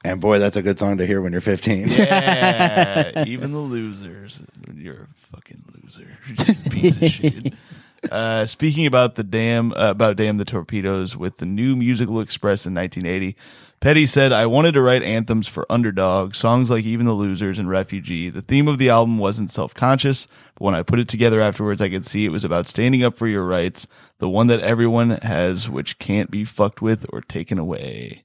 And 0.05 0.19
boy, 0.19 0.39
that's 0.39 0.57
a 0.57 0.61
good 0.61 0.77
song 0.79 0.97
to 0.97 1.05
hear 1.05 1.21
when 1.21 1.31
you're 1.31 1.39
15. 1.41 1.87
Yeah, 1.89 3.23
even 3.27 3.51
the 3.53 3.59
losers. 3.59 4.41
You're 4.75 5.03
a 5.03 5.07
fucking 5.35 5.63
loser, 5.81 6.17
piece 6.69 7.01
of 7.01 7.09
shit. 7.09 7.53
Uh, 8.11 8.45
speaking 8.45 8.85
about 8.85 9.15
the 9.15 9.23
damn 9.23 9.71
uh, 9.71 9.91
about 9.91 10.17
damn 10.17 10.35
the 10.35 10.43
torpedoes 10.43 11.15
with 11.15 11.37
the 11.37 11.45
new 11.45 11.73
musical 11.73 12.19
express 12.19 12.65
in 12.65 12.73
1980, 12.73 13.37
Petty 13.83 14.05
said, 14.05 14.31
"I 14.31 14.45
wanted 14.45 14.75
to 14.75 14.81
write 14.81 15.03
anthems 15.03 15.45
for 15.45 15.69
underdog 15.69 16.35
songs 16.35 16.69
like 16.69 16.85
even 16.85 17.05
the 17.05 17.11
losers 17.11 17.59
and 17.59 17.67
refugee. 17.67 18.29
The 18.29 18.41
theme 18.41 18.69
of 18.69 18.77
the 18.77 18.89
album 18.89 19.17
wasn't 19.17 19.51
self 19.51 19.73
conscious, 19.73 20.25
but 20.55 20.63
when 20.63 20.73
I 20.73 20.83
put 20.83 20.99
it 20.99 21.09
together 21.09 21.41
afterwards, 21.41 21.81
I 21.81 21.89
could 21.89 22.05
see 22.05 22.23
it 22.23 22.31
was 22.31 22.45
about 22.45 22.67
standing 22.67 23.03
up 23.03 23.17
for 23.17 23.27
your 23.27 23.45
rights, 23.45 23.85
the 24.19 24.29
one 24.29 24.47
that 24.47 24.61
everyone 24.61 25.09
has, 25.09 25.69
which 25.69 25.99
can't 25.99 26.31
be 26.31 26.45
fucked 26.45 26.81
with 26.81 27.05
or 27.11 27.19
taken 27.19 27.59
away." 27.59 28.23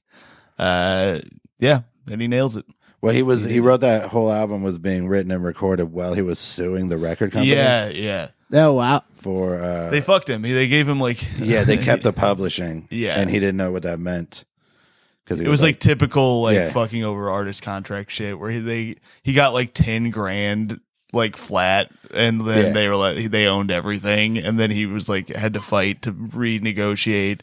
Uh, 0.57 1.19
yeah, 1.57 1.81
and 2.09 2.21
he 2.21 2.29
nails 2.29 2.55
it. 2.55 2.65
Well, 3.01 3.13
he 3.13 3.21
was 3.21 3.43
he 3.43 3.59
wrote 3.59 3.81
that 3.81 4.11
whole 4.11 4.31
album 4.31 4.63
was 4.63 4.77
being 4.79 5.09
written 5.09 5.29
and 5.29 5.43
recorded 5.43 5.91
while 5.91 6.13
he 6.13 6.21
was 6.21 6.39
suing 6.39 6.87
the 6.87 6.97
record 6.97 7.33
company 7.33 7.51
Yeah, 7.53 7.89
yeah. 7.89 8.29
Oh 8.53 8.75
wow. 8.75 9.03
for 9.11 9.61
uh 9.61 9.89
They 9.89 9.99
fucked 9.99 10.29
him. 10.29 10.41
They 10.41 10.69
gave 10.69 10.87
him 10.87 11.01
like 11.01 11.19
yeah, 11.37 11.65
they 11.65 11.77
kept 11.77 12.03
the 12.03 12.13
publishing. 12.13 12.87
Yeah. 12.91 13.19
And 13.19 13.29
he 13.29 13.39
didn't 13.39 13.57
know 13.57 13.71
what 13.71 13.83
that 13.83 13.99
meant. 13.99 14.45
Cuz 15.29 15.39
It 15.39 15.47
was 15.47 15.61
like 15.61 15.79
typical 15.79 16.41
like 16.41 16.55
Yeah. 16.55 16.69
fucking 16.71 17.03
over 17.03 17.29
artist 17.29 17.61
contract 17.61 18.11
shit 18.11 18.37
where 18.37 18.49
he 18.51 18.59
they 18.59 18.95
he 19.23 19.31
got 19.33 19.53
like 19.53 19.73
ten 19.73 20.09
grand 20.09 20.79
like 21.13 21.37
flat 21.37 21.89
and 22.13 22.41
then 22.47 22.65
Yeah. 22.67 22.71
they 22.73 22.87
were 22.87 22.95
like 22.95 23.17
they 23.31 23.47
owned 23.47 23.71
everything 23.71 24.37
and 24.37 24.59
then 24.59 24.71
he 24.71 24.85
was 24.85 25.07
like 25.07 25.29
had 25.29 25.53
to 25.53 25.61
fight 25.61 26.01
to 26.03 26.11
renegotiate 26.11 27.41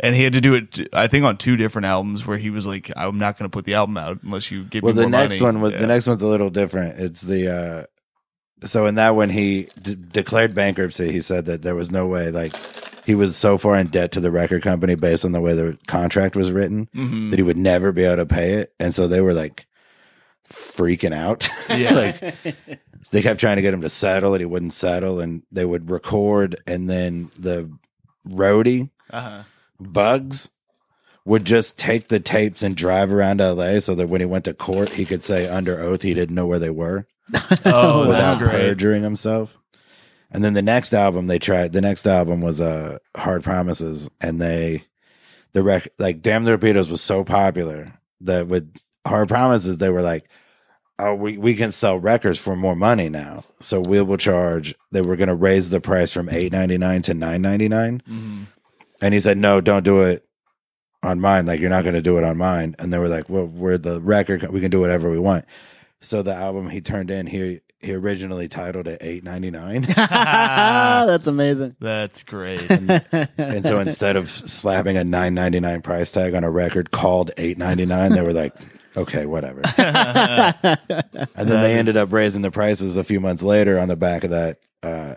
and 0.00 0.14
he 0.16 0.22
had 0.24 0.32
to 0.32 0.40
do 0.40 0.54
it 0.54 0.88
I 0.92 1.06
think 1.06 1.24
on 1.24 1.36
two 1.36 1.56
different 1.56 1.86
albums 1.86 2.26
where 2.26 2.38
he 2.38 2.50
was 2.50 2.66
like 2.66 2.90
I'm 2.96 3.18
not 3.18 3.38
going 3.38 3.48
to 3.50 3.54
put 3.54 3.64
the 3.64 3.74
album 3.74 3.96
out 3.96 4.20
unless 4.22 4.50
you 4.50 4.64
give 4.64 4.82
Well, 4.82 4.94
me 4.94 5.02
the 5.02 5.08
next 5.08 5.34
money. 5.40 5.42
one 5.56 5.60
was 5.60 5.72
Yeah. 5.74 5.80
the 5.80 5.86
next 5.86 6.06
one's 6.06 6.22
a 6.22 6.26
little 6.28 6.50
different. 6.50 6.98
It's 6.98 7.20
the 7.20 7.52
uh 8.62 8.66
so 8.66 8.86
in 8.86 8.94
that 8.94 9.14
one 9.14 9.28
he 9.30 9.68
d- 9.82 9.94
declared 10.12 10.54
bankruptcy. 10.54 11.12
He 11.12 11.20
said 11.20 11.44
that 11.46 11.62
there 11.62 11.74
was 11.74 11.90
no 11.92 12.06
way 12.06 12.30
like 12.30 12.54
he 13.06 13.14
was 13.14 13.36
so 13.36 13.58
far 13.58 13.76
in 13.76 13.88
debt 13.88 14.12
to 14.12 14.20
the 14.20 14.30
record 14.30 14.62
company 14.62 14.94
based 14.94 15.24
on 15.24 15.32
the 15.32 15.40
way 15.40 15.54
the 15.54 15.78
contract 15.86 16.36
was 16.36 16.50
written 16.52 16.88
Mhm. 16.94 17.30
that 17.30 17.38
he 17.38 17.42
would 17.42 17.56
never 17.56 17.92
be 17.92 18.04
able 18.04 18.16
to 18.16 18.26
pay 18.26 18.54
it. 18.54 18.72
And 18.80 18.94
so 18.94 19.06
they 19.06 19.20
were 19.20 19.34
like 19.34 19.66
freaking 20.48 21.14
out. 21.14 21.48
Yeah. 21.68 21.92
like 22.42 22.56
they 23.10 23.22
kept 23.22 23.40
trying 23.40 23.56
to 23.56 23.62
get 23.62 23.74
him 23.74 23.80
to 23.82 23.88
settle 23.88 24.34
and 24.34 24.40
he 24.40 24.46
wouldn't 24.46 24.74
settle 24.74 25.20
and 25.20 25.42
they 25.52 25.64
would 25.64 25.90
record 25.90 26.56
and 26.66 26.88
then 26.88 27.30
the 27.38 27.70
roadie 28.28 28.90
uh-huh. 29.10 29.44
Bugs 29.80 30.50
would 31.24 31.44
just 31.44 31.78
take 31.78 32.08
the 32.08 32.20
tapes 32.20 32.62
and 32.62 32.76
drive 32.76 33.12
around 33.12 33.40
LA 33.40 33.78
so 33.80 33.94
that 33.94 34.08
when 34.08 34.20
he 34.20 34.24
went 34.26 34.44
to 34.46 34.54
court 34.54 34.90
he 34.90 35.04
could 35.04 35.22
say 35.22 35.48
under 35.48 35.80
oath 35.80 36.02
he 36.02 36.14
didn't 36.14 36.34
know 36.34 36.46
where 36.46 36.58
they 36.58 36.70
were 36.70 37.06
Oh, 37.64 38.00
without 38.08 38.38
that's 38.38 38.38
great. 38.40 38.50
perjuring 38.50 39.02
himself. 39.02 39.58
And 40.34 40.44
then 40.44 40.52
the 40.52 40.62
next 40.62 40.92
album 40.92 41.26
they 41.28 41.38
tried 41.38 41.72
the 41.72 41.80
next 41.80 42.06
album 42.06 42.42
was 42.42 42.60
uh 42.60 42.98
Hard 43.16 43.42
Promises 43.42 44.10
and 44.20 44.40
they 44.40 44.84
the 45.52 45.62
rec 45.62 45.88
like 45.98 46.20
Damn 46.20 46.44
the 46.44 46.50
Torpedoes 46.50 46.90
was 46.90 47.00
so 47.00 47.24
popular 47.24 47.92
that 48.20 48.48
with 48.48 48.74
Hard 49.06 49.28
Promises 49.28 49.78
they 49.78 49.90
were 49.90 50.02
like 50.02 50.28
oh 50.98 51.14
we, 51.14 51.38
we 51.38 51.54
can 51.54 51.72
sell 51.72 51.98
records 51.98 52.38
for 52.38 52.54
more 52.56 52.76
money 52.76 53.08
now. 53.08 53.44
So 53.60 53.80
we 53.80 54.02
will 54.02 54.16
charge 54.16 54.74
they 54.90 55.00
were 55.00 55.16
gonna 55.16 55.34
raise 55.34 55.70
the 55.70 55.80
price 55.80 56.12
from 56.12 56.28
eight 56.28 56.52
ninety 56.52 56.76
nine 56.78 57.00
to 57.02 57.14
nine 57.14 57.40
ninety 57.40 57.68
nine. 57.68 58.02
Mhm. 58.10 58.46
And 59.00 59.12
he 59.12 59.20
said, 59.20 59.36
no, 59.36 59.60
don't 59.60 59.84
do 59.84 60.00
it 60.00 60.26
on 61.02 61.20
mine. 61.20 61.44
Like, 61.44 61.60
you're 61.60 61.68
not 61.68 61.84
going 61.84 61.94
to 61.94 62.00
do 62.00 62.16
it 62.16 62.24
on 62.24 62.38
mine. 62.38 62.74
And 62.78 62.90
they 62.90 62.98
were 62.98 63.08
like, 63.08 63.28
well, 63.28 63.44
we're 63.44 63.76
the 63.76 64.00
record. 64.00 64.48
We 64.48 64.62
can 64.62 64.70
do 64.70 64.80
whatever 64.80 65.10
we 65.10 65.18
want. 65.18 65.44
So 66.00 66.22
the 66.22 66.32
album 66.34 66.70
he 66.70 66.80
turned 66.80 67.10
in, 67.10 67.26
he, 67.26 67.60
he 67.84 67.94
originally 67.94 68.48
titled 68.48 68.88
it 68.88 68.98
899. 69.02 69.82
That's 69.96 71.26
amazing. 71.26 71.76
That's 71.80 72.22
great. 72.22 72.68
and 73.38 73.64
so 73.64 73.78
instead 73.78 74.16
of 74.16 74.30
slapping 74.30 74.96
a 74.96 75.04
999 75.04 75.82
price 75.82 76.10
tag 76.12 76.34
on 76.34 76.44
a 76.44 76.50
record 76.50 76.90
called 76.90 77.30
899, 77.36 78.12
they 78.12 78.22
were 78.22 78.32
like, 78.32 78.54
okay, 78.96 79.26
whatever. 79.26 79.62
and 79.76 81.48
then 81.48 81.62
they 81.62 81.74
ended 81.74 81.96
up 81.96 82.12
raising 82.12 82.42
the 82.42 82.50
prices 82.50 82.96
a 82.96 83.04
few 83.04 83.20
months 83.20 83.42
later 83.42 83.78
on 83.78 83.88
the 83.88 83.96
back 83.96 84.24
of 84.24 84.30
that, 84.30 84.58
uh, 84.82 85.16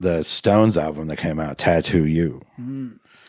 the 0.00 0.22
Stones 0.22 0.76
album 0.76 1.08
that 1.08 1.18
came 1.18 1.38
out, 1.38 1.58
Tattoo 1.58 2.06
You. 2.06 2.42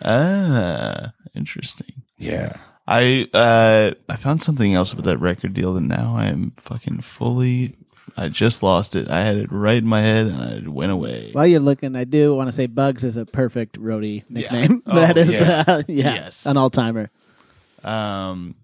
ah, 0.03 1.11
interesting. 1.35 2.03
Yeah. 2.17 2.57
I 2.87 3.29
uh 3.33 3.91
I 4.09 4.15
found 4.17 4.43
something 4.43 4.73
else 4.73 4.91
about 4.91 5.05
that 5.05 5.19
record 5.19 5.53
deal 5.53 5.75
that 5.75 5.81
now 5.81 6.15
I 6.17 6.25
am 6.25 6.51
fucking 6.57 7.01
fully 7.01 7.75
I 8.17 8.29
just 8.29 8.61
lost 8.63 8.95
it. 8.95 9.09
I 9.09 9.21
had 9.21 9.37
it 9.37 9.51
right 9.51 9.77
in 9.77 9.85
my 9.87 10.01
head 10.01 10.27
and 10.27 10.65
it 10.65 10.67
went 10.67 10.91
away. 10.91 11.29
While 11.31 11.47
you're 11.47 11.59
looking, 11.59 11.95
I 11.95 12.03
do 12.03 12.35
want 12.35 12.47
to 12.49 12.51
say 12.51 12.67
Bugs 12.67 13.03
is 13.03 13.17
a 13.17 13.25
perfect 13.25 13.79
roadie 13.79 14.23
nickname. 14.29 14.83
Oh, 14.87 14.95
that 14.95 15.17
is, 15.17 15.39
yeah. 15.39 15.63
uh, 15.67 15.83
yeah, 15.87 16.13
Yes. 16.15 16.45
an 16.45 16.57
all 16.57 16.69
timer. 16.69 17.09
Um 17.83 18.55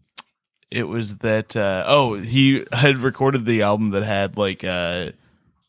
it 0.70 0.84
was 0.88 1.20
that 1.20 1.56
uh 1.56 1.84
oh, 1.88 2.16
he 2.16 2.66
had 2.74 2.98
recorded 2.98 3.46
the 3.46 3.62
album 3.62 3.92
that 3.92 4.04
had 4.04 4.38
like 4.38 4.64
uh 4.64 5.12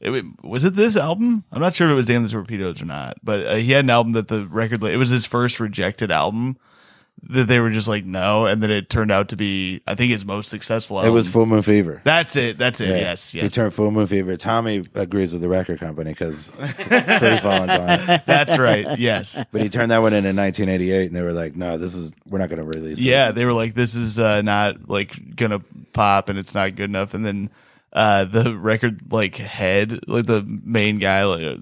it, 0.01 0.25
was 0.45 0.65
it 0.65 0.75
this 0.75 0.97
album? 0.97 1.43
I'm 1.51 1.61
not 1.61 1.75
sure 1.75 1.89
if 1.89 1.93
it 1.93 1.97
was 1.97 2.07
Damn 2.07 2.23
the 2.23 2.29
Torpedoes 2.29 2.81
or 2.81 2.85
not, 2.85 3.17
but 3.23 3.45
uh, 3.47 3.55
he 3.57 3.73
had 3.73 3.85
an 3.85 3.91
album 3.91 4.13
that 4.13 4.29
the 4.29 4.47
record 4.47 4.83
it 4.85 4.97
was 4.97 5.09
his 5.09 5.27
first 5.27 5.59
rejected 5.61 6.11
album 6.13 6.57
that 7.25 7.49
they 7.49 7.61
were 7.61 7.71
just 7.71 7.89
like 7.89 8.05
no 8.05 8.47
and 8.47 8.63
then 8.63 8.71
it 8.71 8.89
turned 8.89 9.11
out 9.11 9.29
to 9.31 9.37
be 9.37 9.83
I 9.87 9.95
think 9.95 10.13
his 10.13 10.25
most 10.25 10.49
successful 10.49 11.01
It 11.01 11.11
was 11.11 11.29
Full 11.29 11.47
Moon 11.47 11.63
Fever. 11.63 12.01
That's 12.05 12.37
it. 12.37 12.59
That's 12.59 12.81
it. 12.81 12.89
Yeah. 12.89 12.97
Yes, 12.97 13.33
He 13.33 13.41
yes. 13.41 13.53
turned 13.53 13.75
Full 13.75 13.91
Moon 13.91 14.07
Fever. 14.07 14.37
Tommy 14.37 14.85
agrees 14.95 15.33
with 15.33 15.43
the 15.43 15.49
record 15.49 15.81
company 15.81 16.11
because 16.11 16.51
Free 16.51 16.67
Falling's 17.39 17.75
on 17.75 17.89
it. 18.11 18.23
That's 18.27 18.57
right. 18.57 18.99
Yes. 18.99 19.45
But 19.51 19.63
he 19.63 19.69
turned 19.69 19.91
that 19.91 19.99
one 20.03 20.13
in 20.13 20.25
in 20.25 20.37
1988, 20.37 21.07
and 21.07 21.17
they 21.17 21.23
were 21.23 21.33
like, 21.33 21.57
"No, 21.57 21.77
this 21.79 21.95
is 21.95 22.13
we're 22.29 22.39
not 22.39 22.49
going 22.49 22.59
to 22.61 22.65
release." 22.65 22.99
It. 23.01 23.05
Yeah, 23.05 23.27
this. 23.27 23.35
they 23.37 23.45
were 23.45 23.53
like, 23.53 23.75
"This 23.75 23.95
is 23.95 24.19
uh, 24.19 24.43
not 24.43 24.89
like 24.89 25.37
gonna 25.37 25.61
pop, 25.93 26.29
and 26.29 26.39
it's 26.39 26.55
not 26.55 26.75
good 26.77 26.91
enough." 26.91 27.15
And 27.15 27.25
then 27.25 27.51
uh, 27.93 28.25
the 28.25 28.57
record 28.57 29.13
like 29.13 29.37
head, 29.37 30.09
like 30.09 30.27
the 30.27 30.43
main 30.65 30.99
guy, 30.99 31.25
like, 31.25 31.59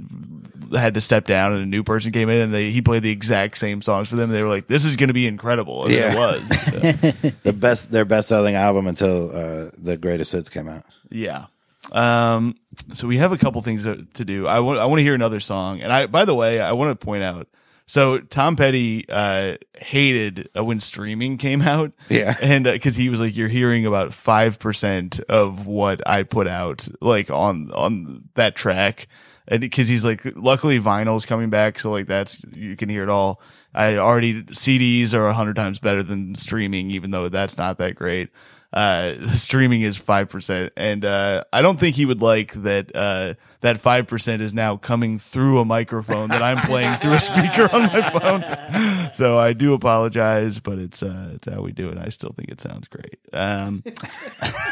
had 0.72 0.94
to 0.94 1.00
step 1.00 1.26
down, 1.26 1.52
and 1.52 1.62
a 1.62 1.66
new 1.66 1.82
person 1.82 2.12
came 2.12 2.28
in, 2.28 2.40
and 2.40 2.54
they 2.54 2.70
he 2.70 2.82
played 2.82 3.02
the 3.02 3.10
exact 3.10 3.58
same 3.58 3.82
songs 3.82 4.08
for 4.08 4.16
them. 4.16 4.30
They 4.30 4.42
were 4.42 4.48
like, 4.48 4.66
"This 4.66 4.84
is 4.84 4.96
gonna 4.96 5.12
be 5.12 5.26
incredible," 5.26 5.84
and 5.84 5.92
Yeah. 5.94 6.12
it 6.12 6.16
was. 6.16 6.48
the 7.42 7.52
best 7.52 7.92
their 7.92 8.04
best 8.04 8.28
selling 8.28 8.54
album 8.54 8.86
until 8.86 9.30
uh, 9.36 9.70
the 9.78 9.96
greatest 9.96 10.32
hits 10.32 10.48
came 10.48 10.68
out. 10.68 10.84
Yeah. 11.10 11.46
Um, 11.92 12.56
so 12.92 13.06
we 13.06 13.18
have 13.18 13.30
a 13.32 13.38
couple 13.38 13.62
things 13.62 13.84
to, 13.84 14.04
to 14.14 14.24
do. 14.24 14.46
I 14.46 14.60
want 14.60 14.78
I 14.78 14.86
want 14.86 14.98
to 14.98 15.04
hear 15.04 15.14
another 15.14 15.40
song, 15.40 15.80
and 15.80 15.92
I 15.92 16.06
by 16.06 16.24
the 16.24 16.34
way, 16.34 16.60
I 16.60 16.72
want 16.72 16.98
to 16.98 17.04
point 17.06 17.22
out 17.22 17.46
So 17.86 18.18
Tom 18.18 18.56
Petty 18.56 19.04
uh, 19.08 19.56
hated 19.78 20.48
uh, 20.58 20.64
when 20.64 20.80
streaming 20.80 21.38
came 21.38 21.62
out. 21.62 21.92
Yeah. 22.08 22.36
and 22.42 22.64
because 22.64 22.96
he 22.96 23.08
was 23.08 23.20
like, 23.20 23.36
"You're 23.36 23.46
hearing 23.46 23.86
about 23.86 24.12
five 24.14 24.58
percent 24.58 25.20
of 25.28 25.66
what 25.66 26.00
I 26.08 26.24
put 26.24 26.48
out, 26.48 26.88
like 27.00 27.30
on 27.30 27.70
on 27.72 28.28
that 28.34 28.56
track." 28.56 29.06
And 29.48 29.60
because 29.60 29.88
he's 29.88 30.04
like, 30.04 30.22
luckily 30.36 30.78
vinyl's 30.80 31.26
coming 31.26 31.50
back, 31.50 31.78
so 31.78 31.90
like 31.90 32.06
that's 32.06 32.42
you 32.52 32.76
can 32.76 32.88
hear 32.88 33.02
it 33.02 33.08
all. 33.08 33.40
I 33.74 33.96
already 33.96 34.42
CDs 34.44 35.12
are 35.14 35.28
a 35.28 35.34
hundred 35.34 35.56
times 35.56 35.78
better 35.78 36.02
than 36.02 36.34
streaming, 36.34 36.90
even 36.90 37.10
though 37.10 37.28
that's 37.28 37.58
not 37.58 37.78
that 37.78 37.94
great. 37.94 38.30
Uh, 38.72 39.14
streaming 39.36 39.82
is 39.82 39.96
five 39.96 40.28
percent, 40.28 40.72
and 40.76 41.04
uh, 41.04 41.44
I 41.52 41.62
don't 41.62 41.78
think 41.78 41.96
he 41.96 42.04
would 42.04 42.20
like 42.20 42.52
that. 42.54 42.90
Uh, 42.94 43.34
that 43.60 43.78
five 43.78 44.06
percent 44.06 44.42
is 44.42 44.52
now 44.52 44.76
coming 44.76 45.18
through 45.18 45.60
a 45.60 45.64
microphone 45.64 46.28
that 46.30 46.42
I'm 46.42 46.58
playing 46.58 46.96
through 46.96 47.14
a 47.14 47.20
speaker 47.20 47.68
on 47.72 47.82
my 47.82 48.10
phone. 48.10 48.44
So 49.12 49.38
I 49.38 49.52
do 49.52 49.72
apologize, 49.72 50.60
but 50.60 50.78
it's 50.78 51.02
uh, 51.02 51.30
it's 51.34 51.48
how 51.48 51.62
we 51.62 51.72
do 51.72 51.88
it. 51.88 51.96
I 51.96 52.08
still 52.10 52.32
think 52.36 52.50
it 52.50 52.60
sounds 52.60 52.88
great. 52.88 53.18
Um, 53.32 53.82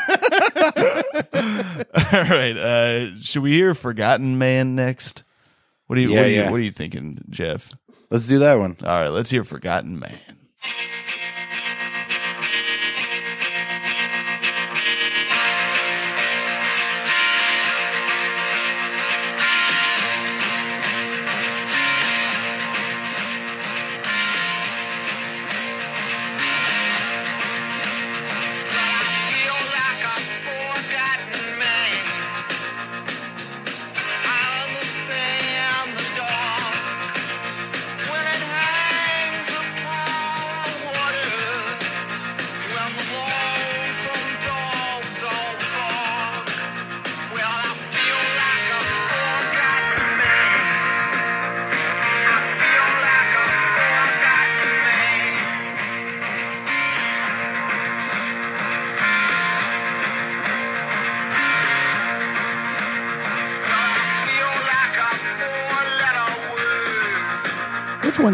all 0.56 0.62
right, 2.12 2.56
uh, 2.56 3.18
should 3.20 3.42
we 3.42 3.52
hear 3.52 3.74
"Forgotten 3.74 4.38
Man" 4.38 4.74
next? 4.74 5.24
What 5.86 5.96
do 5.96 6.02
you 6.02 6.10
Yeah, 6.10 6.16
what, 6.16 6.24
are 6.24 6.28
you 6.28 6.36
yeah. 6.36 6.50
what 6.50 6.56
are 6.60 6.64
you 6.64 6.70
thinking, 6.70 7.18
Jeff? 7.30 7.72
Let's 8.10 8.28
do 8.28 8.38
that 8.40 8.58
one. 8.58 8.76
All 8.84 8.92
right, 8.92 9.08
let's 9.08 9.30
hear 9.30 9.44
"Forgotten 9.44 9.98
Man." 9.98 10.20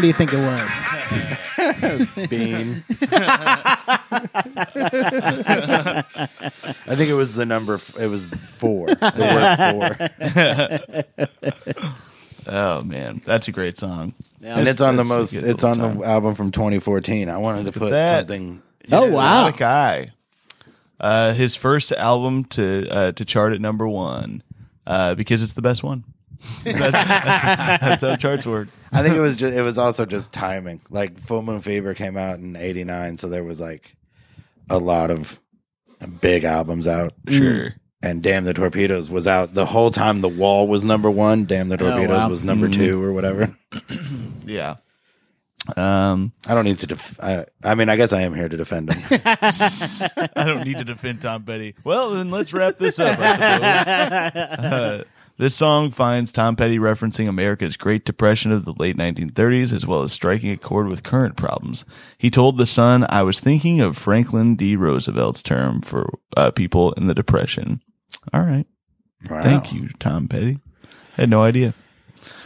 Do 0.01 0.07
you 0.07 0.13
think 0.13 0.31
it 0.33 0.37
was? 0.37 2.27
Bean. 2.29 2.83
I 6.01 6.95
think 6.95 7.09
it 7.09 7.13
was 7.15 7.35
the 7.35 7.45
number. 7.45 7.75
f- 7.75 7.97
It 7.99 8.07
was 8.07 8.29
four. 8.33 8.87
The 8.87 10.01
word 11.37 11.45
four, 11.67 12.53
Oh 12.53 12.83
man, 12.83 13.21
that's 13.23 13.47
a 13.47 13.51
great 13.51 13.77
song. 13.77 14.13
and 14.41 14.67
it's 14.67 14.81
on 14.81 14.95
the 14.95 15.03
most. 15.03 15.35
It's 15.35 15.63
little 15.63 15.85
on 15.85 15.97
the 15.99 16.05
album 16.05 16.35
from 16.35 16.51
2014. 16.51 17.29
I 17.29 17.37
wanted 17.37 17.65
to 17.71 17.79
put 17.79 17.91
that. 17.91 18.19
something. 18.21 18.61
Oh, 18.91 19.11
wow. 19.11 19.43
what 19.45 19.55
a 19.55 19.57
guy! 19.57 20.11
Uh, 20.99 21.33
his 21.33 21.55
first 21.55 21.91
album 21.91 22.43
to 22.45 22.87
uh, 22.89 23.11
to 23.13 23.25
chart 23.25 23.53
at 23.53 23.61
number 23.61 23.87
one 23.87 24.41
uh, 24.87 25.13
because 25.15 25.43
it's 25.43 25.53
the 25.53 25.61
best 25.61 25.83
one. 25.83 26.03
That's, 26.63 26.91
that's, 26.91 27.81
that's 27.81 28.03
how 28.03 28.15
charts 28.15 28.47
work. 28.47 28.69
I 28.91 29.03
think 29.03 29.15
it 29.15 29.21
was 29.21 29.35
just. 29.35 29.55
It 29.55 29.61
was 29.61 29.77
also 29.77 30.05
just 30.05 30.33
timing. 30.33 30.81
Like 30.89 31.19
Full 31.19 31.41
Moon 31.41 31.61
Fever 31.61 31.93
came 31.93 32.17
out 32.17 32.39
in 32.39 32.55
'89, 32.55 33.17
so 33.17 33.29
there 33.29 33.43
was 33.43 33.61
like 33.61 33.95
a 34.69 34.77
lot 34.77 35.11
of 35.11 35.39
big 36.21 36.43
albums 36.43 36.87
out. 36.87 37.13
Sure. 37.29 37.75
And 38.03 38.23
Damn 38.23 38.45
the 38.45 38.53
Torpedoes 38.53 39.11
was 39.11 39.27
out 39.27 39.53
the 39.53 39.67
whole 39.67 39.91
time. 39.91 40.21
The 40.21 40.27
Wall 40.27 40.67
was 40.67 40.83
number 40.83 41.11
one. 41.11 41.45
Damn 41.45 41.69
the 41.69 41.77
Torpedoes 41.77 42.21
wow. 42.21 42.29
was 42.29 42.43
number 42.43 42.67
two 42.67 43.01
or 43.03 43.13
whatever. 43.13 43.55
Yeah. 44.43 44.77
Um, 45.77 46.33
I 46.47 46.55
don't 46.55 46.65
need 46.65 46.79
to. 46.79 46.87
Def- 46.87 47.19
I, 47.21 47.45
I 47.63 47.75
mean, 47.75 47.89
I 47.89 47.95
guess 47.95 48.11
I 48.11 48.21
am 48.21 48.33
here 48.33 48.49
to 48.49 48.57
defend 48.57 48.91
him. 48.91 49.21
I 49.25 50.43
don't 50.45 50.65
need 50.65 50.79
to 50.79 50.83
defend 50.83 51.21
Tom 51.21 51.43
Petty. 51.43 51.75
Well, 51.83 52.11
then 52.11 52.31
let's 52.31 52.51
wrap 52.53 52.77
this 52.77 52.99
up. 52.99 53.17
I 53.19 54.31
suppose. 54.31 54.61
Uh, 54.71 55.03
this 55.41 55.55
song 55.55 55.89
finds 55.89 56.31
Tom 56.31 56.55
Petty 56.55 56.77
referencing 56.77 57.27
America's 57.27 57.75
Great 57.75 58.05
Depression 58.05 58.51
of 58.51 58.63
the 58.63 58.73
late 58.77 58.95
1930s, 58.95 59.73
as 59.73 59.87
well 59.87 60.03
as 60.03 60.11
striking 60.11 60.51
a 60.51 60.55
chord 60.57 60.87
with 60.87 61.01
current 61.01 61.35
problems. 61.35 61.83
He 62.19 62.29
told 62.29 62.57
The 62.59 62.67
Sun, 62.67 63.07
"I 63.09 63.23
was 63.23 63.39
thinking 63.39 63.81
of 63.81 63.97
Franklin 63.97 64.55
D. 64.55 64.75
Roosevelt's 64.75 65.41
term 65.41 65.81
for 65.81 66.13
uh, 66.37 66.51
people 66.51 66.93
in 66.93 67.07
the 67.07 67.15
Depression." 67.15 67.81
All 68.31 68.41
right, 68.43 68.67
Wow. 69.31 69.41
thank 69.41 69.73
you, 69.73 69.89
Tom 69.97 70.27
Petty. 70.27 70.59
Had 71.15 71.31
no 71.31 71.41
idea. 71.41 71.73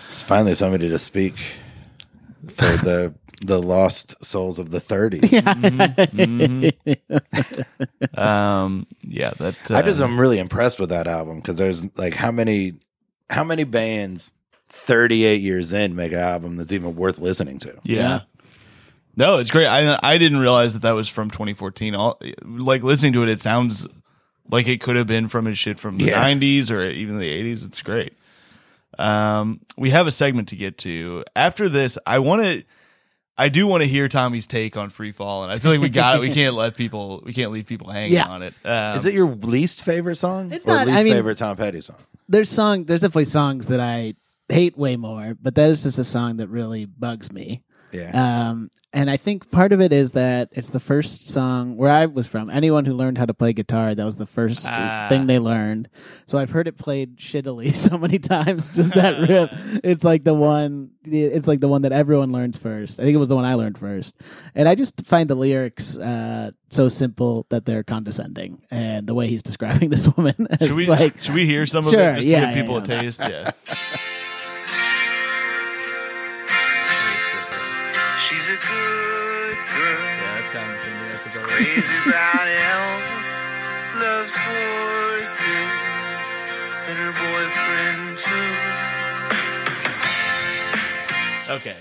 It's 0.08 0.23
finally 0.23 0.55
somebody 0.55 0.88
to 0.88 0.97
speak 0.97 1.36
for 2.47 2.63
the 2.77 3.13
the 3.41 3.62
lost 3.62 4.24
souls 4.24 4.60
of 4.60 4.69
the 4.71 4.80
30s. 4.80 5.26
Um, 8.17 8.88
yeah, 9.02 9.32
that 9.39 9.71
uh, 9.71 9.76
I 9.76 9.82
just 9.82 10.02
am 10.02 10.19
really 10.19 10.39
impressed 10.39 10.80
with 10.80 10.89
that 10.89 11.08
album 11.08 11.38
because 11.38 11.58
there's 11.58 11.86
like 11.98 12.13
how 12.13 12.32
many 12.32 12.74
how 13.30 13.43
many 13.43 13.63
bands 13.63 14.34
38 14.69 15.41
years 15.41 15.74
in 15.74 15.95
make 15.95 16.12
an 16.12 16.19
album 16.19 16.56
that's 16.56 16.71
even 16.71 16.95
worth 16.95 17.19
listening 17.19 17.60
to. 17.60 17.74
Yeah. 17.84 17.98
Yeah. 18.00 18.19
No, 19.17 19.39
it's 19.39 19.52
great. 19.52 19.67
I 19.67 19.98
I 20.02 20.17
didn't 20.17 20.39
realize 20.39 20.74
that 20.74 20.82
that 20.84 20.91
was 20.93 21.10
from 21.10 21.30
2014. 21.30 21.95
All 21.95 22.19
like 22.43 22.84
listening 22.84 23.13
to 23.13 23.24
it, 23.24 23.30
it 23.30 23.41
sounds 23.41 23.88
like 24.50 24.67
it 24.67 24.82
could 24.82 24.95
have 24.95 25.08
been 25.08 25.28
from 25.28 25.45
his 25.45 25.58
shit 25.58 25.80
from 25.80 25.98
the 25.98 26.06
Yeah. 26.06 26.24
90s 26.24 26.69
or 26.71 26.84
even 26.89 27.19
the 27.19 27.30
80s. 27.54 27.65
It's 27.65 27.82
great. 27.82 28.13
Um, 28.98 29.60
we 29.78 29.89
have 29.89 30.08
a 30.08 30.12
segment 30.12 30.50
to 30.50 30.56
get 30.56 30.78
to 30.80 31.24
after 31.36 31.67
this. 31.69 31.98
I 32.06 32.19
want 32.19 32.43
to. 32.43 32.63
I 33.38 33.50
do 33.50 33.67
want 33.67 33.84
to 33.84 33.89
hear 33.89 34.08
Tommy's 34.08 34.48
take 34.48 34.78
on 34.78 34.89
Free 34.89 35.12
Fall, 35.12 35.43
and 35.43 35.52
I 35.52 35.56
feel 35.56 35.71
like 35.71 35.82
we 35.82 35.89
got 35.89 36.15
it. 36.17 36.21
We 36.21 36.30
can't 36.34 36.56
let 36.56 36.76
people. 36.78 37.21
We 37.26 37.34
can't 37.34 37.52
leave 37.52 37.65
people 37.65 37.89
hanging 37.89 38.13
Yeah. 38.13 38.28
on 38.28 38.41
it. 38.43 38.54
Um, 38.63 38.98
Is 38.98 39.06
it 39.06 39.13
your 39.13 39.28
least 39.28 39.84
favorite 39.84 40.15
song? 40.15 40.52
It's 40.54 40.65
or 40.65 40.69
not- 40.69 40.88
least 40.88 41.00
I 41.00 41.04
mean- 41.04 41.13
favorite 41.13 41.38
Tom 41.38 41.58
Petty 41.58 41.82
song? 41.82 41.98
There's 42.30 42.50
song. 42.50 42.86
There's 42.86 43.02
definitely 43.02 43.26
songs 43.26 43.67
that 43.67 43.80
I 43.80 44.15
hate 44.50 44.78
way 44.78 44.95
more, 44.95 45.36
but 45.41 45.56
that 45.56 45.69
is 45.69 45.84
just 45.84 46.00
a 46.00 46.04
song 46.04 46.38
that 46.38 46.48
really 46.48 46.86
bugs 46.86 47.32
me. 47.32 47.62
Yeah. 47.91 48.50
Um, 48.50 48.69
and 48.91 49.10
I 49.10 49.17
think 49.17 49.52
part 49.52 49.74
of 49.74 49.82
it 49.82 49.91
is 49.91 50.13
that 50.13 50.50
it's 50.54 50.69
the 50.69 50.80
first 50.80 51.28
song 51.30 51.76
where 51.76 51.89
I 51.89 52.06
was 52.06 52.28
from. 52.28 52.50
Anyone 52.50 52.86
who 52.86 52.93
learned 52.93 53.17
how 53.17 53.26
to 53.26 53.34
play 53.34 53.52
guitar, 53.52 53.93
that 53.93 54.06
was 54.06 54.15
the 54.15 54.26
first 54.26 54.65
Ah. 54.69 55.08
thing 55.10 55.28
they 55.28 55.38
learned. 55.38 55.89
So 56.28 56.38
I've 56.38 56.50
heard 56.50 56.67
it 56.67 56.78
played 56.78 57.17
shittily 57.17 57.76
so 57.76 57.98
many 57.98 58.19
times. 58.19 58.69
Just 58.69 58.93
that 58.95 59.19
riff. 59.30 59.50
It's 59.84 60.04
like 60.06 60.24
the 60.24 60.34
one. 60.34 60.91
It's 61.04 61.48
like 61.48 61.60
the 61.60 61.67
one 61.67 61.82
that 61.84 61.91
everyone 61.91 62.32
learns 62.32 62.58
first. 62.58 63.00
I 63.00 63.04
think 63.04 63.15
it 63.15 63.19
was 63.19 63.30
the 63.30 63.36
one 63.36 63.45
I 63.45 63.56
learned 63.56 63.78
first. 63.78 64.15
And 64.56 64.67
I 64.67 64.76
just 64.76 65.06
find 65.06 65.30
the 65.30 65.36
lyrics 65.36 65.98
uh, 65.98 66.52
so 66.69 66.88
simple 66.88 67.45
that 67.50 67.65
they're 67.65 67.84
condescending, 67.84 68.62
and 68.71 69.06
the 69.08 69.13
way 69.13 69.28
he's 69.28 69.43
describing 69.43 69.89
this 69.95 70.08
woman, 70.15 70.48
should 70.62 70.74
we 70.74 70.88
like 70.88 71.21
should 71.21 71.36
we 71.36 71.45
hear 71.45 71.65
some 71.65 71.84
Sure, 71.84 72.12
of 72.12 72.17
it 72.17 72.21
just 72.21 72.28
to 72.30 72.32
yeah, 72.34 72.45
give 72.54 72.56
people 72.65 72.76
yeah, 72.76 72.82
a 72.82 73.02
taste? 73.04 73.19
Yeah. 73.21 73.52
Crazy 81.56 81.96
about 82.10 82.48
Elvis, 82.48 83.48
loves 83.96 84.38
horses, 84.38 85.72
and 86.89 86.98
her 87.00 87.13
boyfriend 87.15 88.18
too. 91.48 91.54
Okay. 91.54 91.78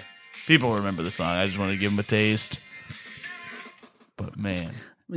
People 0.47 0.75
remember 0.75 1.03
the 1.03 1.11
song. 1.11 1.27
I 1.29 1.47
just 1.47 1.59
wanted 1.59 1.73
to 1.73 1.79
give 1.79 1.91
them 1.91 1.99
a 1.99 2.05
taste. 2.05 2.61
But 4.17 4.37
man, 4.37 4.71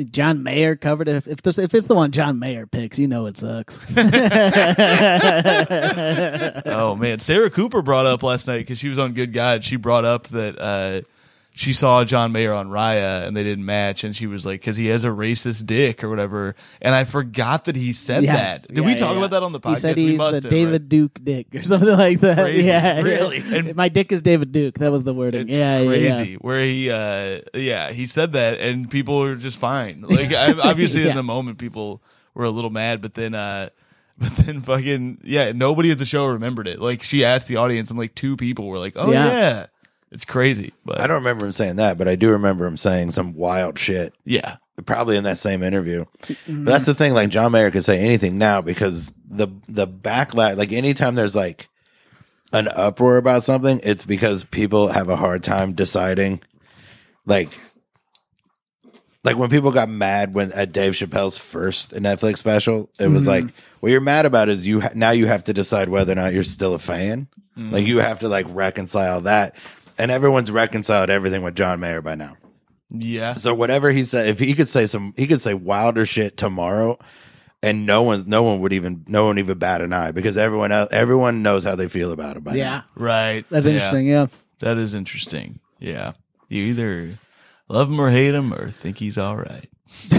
John 0.10 0.42
Mayer 0.42 0.76
covered 0.76 1.08
it. 1.08 1.16
If 1.18 1.28
if, 1.28 1.44
this, 1.44 1.60
if 1.60 1.76
it's 1.76 1.86
the 1.86 1.94
one 1.94 2.12
John 2.12 2.40
Mayer 2.40 2.66
picks, 2.66 2.98
you 2.98 3.08
know 3.08 3.28
it 3.28 3.38
sucks. 3.38 3.80
oh 6.66 6.96
man, 6.96 7.20
Sarah 7.20 7.52
Cooper 7.52 7.84
brought 7.84 8.08
up 8.08 8.24
last 8.24 8.48
night 8.48 8.60
because 8.60 8.80
she 8.80 8.90
was 8.90 8.98
on 8.98 9.14
Good 9.14 9.34
God. 9.34 9.64
She 9.64 9.76
brought 9.76 10.06
up 10.06 10.30
that 10.30 10.58
uh, 10.58 11.02
she 11.58 11.74
saw 11.74 12.06
John 12.06 12.32
Mayer 12.32 12.54
on 12.54 12.70
Raya 12.70 13.26
and 13.28 13.36
they 13.36 13.44
didn't 13.44 13.66
match, 13.66 14.04
and 14.04 14.16
she 14.16 14.28
was 14.28 14.46
like, 14.46 14.62
because 14.62 14.78
he 14.78 14.88
has 14.88 15.04
a 15.04 15.10
racist 15.10 15.66
dick 15.66 16.04
or 16.04 16.10
whatever. 16.10 16.56
And 16.82 16.94
I 16.94 17.04
forgot 17.04 17.66
that 17.66 17.76
he 17.76 17.94
said 17.94 18.24
Yes. 18.24 18.68
that. 18.68 18.76
Did 18.76 18.82
Yeah, 18.84 18.88
we 18.90 18.96
talk 18.96 19.12
yeah. 19.14 19.18
about 19.18 19.32
that 19.32 19.44
on 19.44 19.52
the 19.52 19.60
podcast? 19.60 19.76
He 19.76 19.80
said 19.82 19.96
We 19.96 20.08
he's 20.10 20.18
must 20.18 20.32
a 20.32 20.36
have, 20.36 20.50
David 20.50 20.72
right? 20.84 20.90
Duke 20.90 21.20
dick 21.24 21.48
or 21.56 21.62
something 21.64 21.90
like 21.98 22.20
that. 22.20 22.38
Crazy. 22.38 22.64
Yeah, 22.68 23.02
Really? 23.02 23.44
And- 23.52 23.76
My 23.76 23.90
dick 23.90 24.12
is 24.12 24.22
David 24.22 24.52
Duke. 24.52 24.78
That 24.80 24.92
was 24.92 25.04
the 25.04 25.14
wording. 25.14 25.50
It's 25.50 25.58
yeah, 25.58 25.80
yeah, 25.80 25.88
crazy. 25.88 26.32
yeah. 26.34 26.38
Where 26.38 26.62
he, 26.64 26.92
uh, 26.92 27.42
yeah, 27.56 27.92
he 27.92 28.06
said 28.08 28.34
that, 28.34 28.60
and 28.60 28.90
people 28.90 29.20
were 29.20 29.36
just 29.36 29.58
fine. 29.58 30.02
Like, 30.08 30.32
obviously, 30.64 31.10
in 31.10 31.16
the 31.16 31.24
moment, 31.24 31.58
people 31.58 32.02
were 32.34 32.44
a 32.46 32.52
little 32.52 32.70
mad, 32.70 33.02
but 33.02 33.16
then, 33.16 33.34
uh, 33.34 33.70
but 34.20 34.32
then, 34.36 34.62
fucking, 34.62 35.20
yeah, 35.24 35.52
nobody 35.54 35.92
at 35.92 35.98
the 36.00 36.06
show 36.06 36.26
remembered 36.28 36.68
it. 36.68 36.80
Like, 36.80 37.04
she 37.04 37.26
asked 37.26 37.48
the 37.48 37.56
audience, 37.58 37.90
and 37.90 38.00
like 38.00 38.16
two 38.16 38.36
people 38.38 38.68
were 38.68 38.80
like, 38.80 38.94
"Oh 38.96 39.12
Yeah. 39.12 39.68
Yeah, 40.10 40.14
it's 40.14 40.26
crazy." 40.26 40.74
But 40.86 41.02
I 41.02 41.08
don't 41.08 41.18
remember 41.18 41.46
him 41.46 41.52
saying 41.52 41.78
that, 41.78 41.98
but 41.98 42.08
I 42.08 42.16
do 42.16 42.32
remember 42.32 42.66
him 42.66 42.78
saying 42.78 43.12
some 43.12 43.34
wild 43.34 43.78
shit. 43.80 44.14
yeah, 44.26 44.58
Probably 44.86 45.18
in 45.18 45.24
that 45.24 45.40
same 45.40 45.64
interview. 45.64 46.06
Mm-hmm. 46.24 46.66
But 46.66 46.72
that's 46.72 46.86
the 46.86 46.94
thing. 46.94 47.14
Like 47.14 47.30
John 47.30 47.52
Mayer 47.52 47.72
could 47.72 47.84
say 47.84 48.00
anything 48.00 48.38
now 48.38 48.62
because 48.62 49.12
the 49.26 49.48
the 49.68 49.88
backlash. 49.88 50.56
Like 50.56 50.72
anytime 50.72 51.16
there's 51.16 51.36
like 51.36 51.68
an 52.54 52.68
uproar 52.68 53.18
about 53.18 53.44
something, 53.44 53.82
it's 53.84 54.06
because 54.06 54.44
people 54.44 54.90
have 54.90 55.10
a 55.10 55.16
hard 55.16 55.44
time 55.44 55.74
deciding. 55.74 56.42
Like, 57.26 57.50
like 59.24 59.38
when 59.38 59.50
people 59.50 59.72
got 59.72 59.90
mad 59.90 60.34
when 60.34 60.52
at 60.54 60.72
Dave 60.72 60.94
Chappelle's 60.94 61.38
first 61.38 61.92
Netflix 61.92 62.38
special, 62.38 62.90
it 63.00 63.08
was 63.08 63.28
mm-hmm. 63.28 63.48
like, 63.48 63.56
what 63.80 63.92
you're 63.92 64.00
mad 64.00 64.26
about 64.26 64.48
is 64.48 64.66
you 64.66 64.82
ha- 64.82 64.92
now 64.94 65.10
you 65.10 65.26
have 65.26 65.44
to 65.46 65.54
decide 65.54 65.90
whether 65.90 66.12
or 66.12 66.16
not 66.16 66.34
you're 66.34 66.44
still 66.44 66.74
a 66.74 66.80
fan. 66.80 67.28
Mm-hmm. 67.58 67.74
Like 67.74 67.86
you 67.86 67.98
have 67.98 68.20
to 68.20 68.30
like 68.30 68.46
reconcile 68.50 69.22
that, 69.22 69.56
and 69.98 70.12
everyone's 70.12 70.52
reconciled 70.52 71.10
everything 71.10 71.42
with 71.44 71.56
John 71.56 71.80
Mayer 71.80 72.02
by 72.02 72.16
now. 72.16 72.38
yeah, 72.90 73.36
So 73.36 73.54
whatever 73.54 73.92
he 73.92 74.04
said, 74.04 74.28
if 74.28 74.40
he 74.40 74.54
could 74.54 74.68
say 74.70 74.86
some, 74.86 75.14
he 75.18 75.28
could 75.28 75.42
say 75.42 75.54
wilder 75.54 76.06
shit 76.06 76.38
tomorrow, 76.38 76.98
and 77.64 77.86
no 77.86 78.04
one's 78.04 78.26
no 78.28 78.44
one 78.44 78.60
would 78.62 78.74
even, 78.74 79.04
no 79.08 79.26
one 79.26 79.40
even 79.40 79.58
bat 79.58 79.82
an 79.82 79.94
eye 79.94 80.12
because 80.12 80.38
everyone 80.38 80.72
else, 80.72 80.90
everyone 80.92 81.42
knows 81.44 81.64
how 81.64 81.76
they 81.76 81.88
feel 81.88 82.12
about 82.12 82.38
it. 82.38 82.44
By 82.44 82.56
Yeah. 82.56 82.82
right. 82.96 83.46
That's 83.50 83.66
Yeah. 83.66 83.74
interesting. 83.74 84.08
Yeah. 84.08 84.28
That 84.60 84.78
is 84.78 84.94
interesting. 84.94 85.60
Yeah, 85.80 86.14
you 86.50 86.64
either 86.64 87.18
love 87.70 87.90
him 87.90 88.00
or 88.00 88.10
hate 88.10 88.34
him 88.34 88.54
or 88.54 88.70
think 88.70 88.98
he's 89.00 89.18
all 89.18 89.38
right. 89.38 89.68
it's 90.12 90.16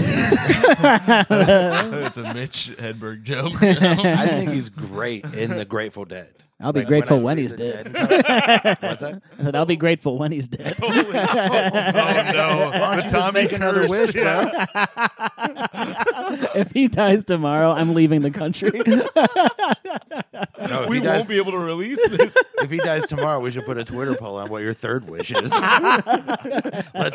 a 2.17 2.33
Mitch 2.33 2.71
Hedberg 2.77 3.23
joke. 3.23 3.53
I 3.61 4.27
think 4.27 4.51
he's 4.51 4.69
great 4.69 5.25
in 5.25 5.51
the 5.55 5.65
Grateful 5.65 6.05
Dead. 6.05 6.33
I'll 6.61 6.73
be 6.73 6.81
Like, 6.81 6.87
grateful 6.89 7.19
I 7.19 7.23
when 7.23 7.37
he's 7.37 7.53
dead. 7.53 7.93
dead- 7.93 8.77
What's 8.81 9.01
that? 9.01 9.21
I 9.39 9.43
said 9.43 9.55
I'll 9.55 9.65
be 9.65 9.77
grateful 9.77 10.17
when 10.17 10.31
he's 10.33 10.47
dead. 10.47 10.75
oh 10.83 10.89
no, 12.33 12.71
the 13.01 13.07
Tommy 13.09 13.31
make 13.43 13.51
another 13.53 13.87
wish, 13.87 14.11
bro? 14.11 14.23
Yeah. 14.23 14.65
if 16.55 16.71
he 16.73 16.89
dies 16.89 17.23
tomorrow, 17.23 17.71
I'm 17.71 17.93
leaving 17.93 18.21
the 18.21 18.31
country. 18.31 18.71
No, 20.69 20.85
We 20.89 20.99
dies, 20.99 21.19
won't 21.19 21.29
be 21.29 21.37
able 21.37 21.51
to 21.53 21.57
release 21.59 21.97
this. 22.09 22.35
if 22.61 22.69
he 22.69 22.77
dies 22.77 23.07
tomorrow, 23.07 23.39
we 23.39 23.51
should 23.51 23.65
put 23.65 23.77
a 23.77 23.85
Twitter 23.85 24.15
poll 24.15 24.35
on 24.37 24.49
what 24.49 24.61
your 24.61 24.73
third 24.73 25.09
wish 25.09 25.31
is. 25.31 25.51
Let 25.61 26.03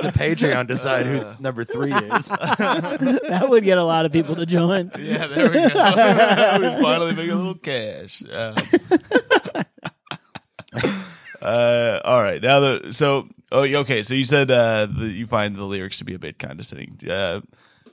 the 0.01 0.13
Patreon 0.15 0.67
decide 0.67 1.05
who 1.07 1.23
number 1.39 1.65
three 1.65 1.93
is. 1.93 2.29
that 2.29 3.47
would 3.49 3.65
get 3.65 3.77
a 3.79 3.85
lot 3.85 4.07
of 4.07 4.13
people 4.13 4.37
to 4.37 4.47
join. 4.47 4.91
yeah, 4.99 5.27
there 5.27 5.49
we 5.51 5.55
go. 5.55 5.65
we 5.65 6.83
finally 6.83 7.13
make 7.15 7.31
a 7.31 7.35
little 7.35 7.55
cash. 7.55 8.23
Um, 8.37 8.55
uh, 11.43 12.01
all 12.05 12.23
right, 12.23 12.43
now 12.43 12.61
the 12.61 12.93
so 12.93 13.29
oh 13.53 13.63
okay. 13.63 14.03
So 14.03 14.15
you 14.15 14.25
said 14.25 14.51
uh, 14.51 14.87
the, 14.87 15.07
you 15.07 15.27
find 15.27 15.57
the 15.57 15.65
lyrics 15.65 15.99
to 15.99 16.05
be 16.05 16.15
a 16.15 16.19
bit 16.19 16.39
condescending, 16.39 16.99
uh, 17.09 17.41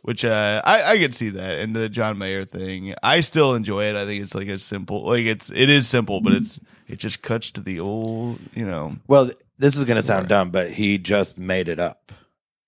which 0.01 0.25
uh, 0.25 0.61
I 0.65 0.83
I 0.93 0.97
could 0.97 1.15
see 1.15 1.29
that. 1.29 1.59
And 1.59 1.75
the 1.75 1.89
John 1.89 2.17
Mayer 2.17 2.43
thing, 2.45 2.93
I 3.03 3.21
still 3.21 3.55
enjoy 3.55 3.85
it. 3.85 3.95
I 3.95 4.05
think 4.05 4.23
it's 4.23 4.35
like 4.35 4.47
a 4.47 4.59
simple, 4.59 5.03
like 5.03 5.25
it's 5.25 5.51
it 5.51 5.69
is 5.69 5.87
simple, 5.87 6.21
but 6.21 6.33
it's 6.33 6.59
it 6.87 6.99
just 6.99 7.21
cuts 7.21 7.51
to 7.51 7.61
the 7.61 7.79
old, 7.79 8.39
you 8.55 8.65
know. 8.65 8.95
Well, 9.07 9.31
this 9.57 9.75
is 9.75 9.85
going 9.85 9.97
to 9.97 10.01
sound 10.01 10.27
dumb, 10.27 10.49
but 10.49 10.71
he 10.71 10.97
just 10.97 11.37
made 11.37 11.67
it 11.67 11.79
up. 11.79 12.11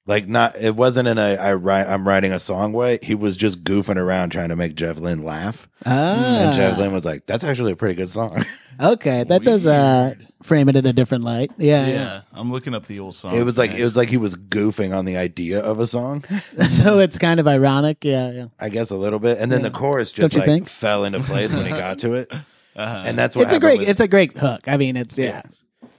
Like 0.06 0.28
not, 0.28 0.58
it 0.58 0.76
wasn't 0.76 1.08
in 1.08 1.18
a 1.18 1.36
I 1.38 1.54
write 1.54 1.88
I'm 1.88 2.06
writing 2.06 2.34
a 2.34 2.40
song 2.40 2.74
way. 2.74 3.00
He 3.02 3.16
was 3.16 3.38
just 3.38 3.64
goofing 3.64 3.96
around 3.96 4.32
trying 4.32 4.50
to 4.50 4.56
make 4.58 4.76
Jeff 4.76 5.00
Lynne 5.00 5.24
laugh, 5.24 5.70
and 5.86 6.54
Jeff 6.54 6.76
Ah, 6.78 6.80
Lynne 6.82 6.92
was 6.92 7.06
like, 7.06 7.26
"That's 7.26 7.46
actually 7.46 7.72
a 7.72 7.76
pretty 7.78 7.96
good 7.96 8.10
song." 8.10 8.44
okay, 8.82 9.24
that 9.24 9.44
does 9.46 9.66
uh, 9.66 10.16
frame 10.42 10.68
it 10.68 10.76
in 10.76 10.86
a 10.86 10.92
different 10.92 11.24
light. 11.24 11.52
Yeah, 11.58 11.88
yeah. 11.88 12.22
I'm 12.34 12.52
looking 12.52 12.76
up 12.76 12.86
the 12.86 13.00
old 13.00 13.16
song. 13.16 13.34
it 13.38 13.44
was 13.44 13.58
like 13.58 13.72
it 13.72 13.84
was 13.86 13.96
like 13.96 14.10
he 14.10 14.18
was 14.18 14.36
goofing 14.36 14.94
on 14.94 15.06
the 15.06 15.16
idea 15.16 15.62
of 15.62 15.80
a 15.80 15.88
song, 15.88 16.26
so 16.70 17.00
it's 17.00 17.18
kind 17.18 17.40
of 17.40 17.48
ironic. 17.48 18.04
Yeah, 18.04 18.30
yeah. 18.32 18.46
I 18.60 18.68
guess 18.68 18.92
a 18.92 18.98
little 18.98 19.20
bit, 19.20 19.38
and 19.40 19.50
then 19.50 19.62
the 19.62 19.72
chorus 19.72 20.12
just 20.12 20.36
like 20.36 20.44
think? 20.44 20.68
fell 20.68 21.06
into 21.06 21.22
place 21.22 21.54
when 21.54 21.64
he 21.64 21.72
got 21.72 22.00
to 22.00 22.12
it, 22.16 22.30
Uh-huh. 22.76 23.04
and 23.06 23.18
that's 23.18 23.38
what 23.38 23.44
It's 23.44 23.54
a 23.54 23.60
great. 23.60 23.80
with- 23.80 23.88
It's 23.88 24.02
a 24.02 24.08
great 24.10 24.36
hook. 24.38 24.68
I 24.68 24.76
mean, 24.76 24.98
it's 24.98 25.18
yeah. 25.18 25.44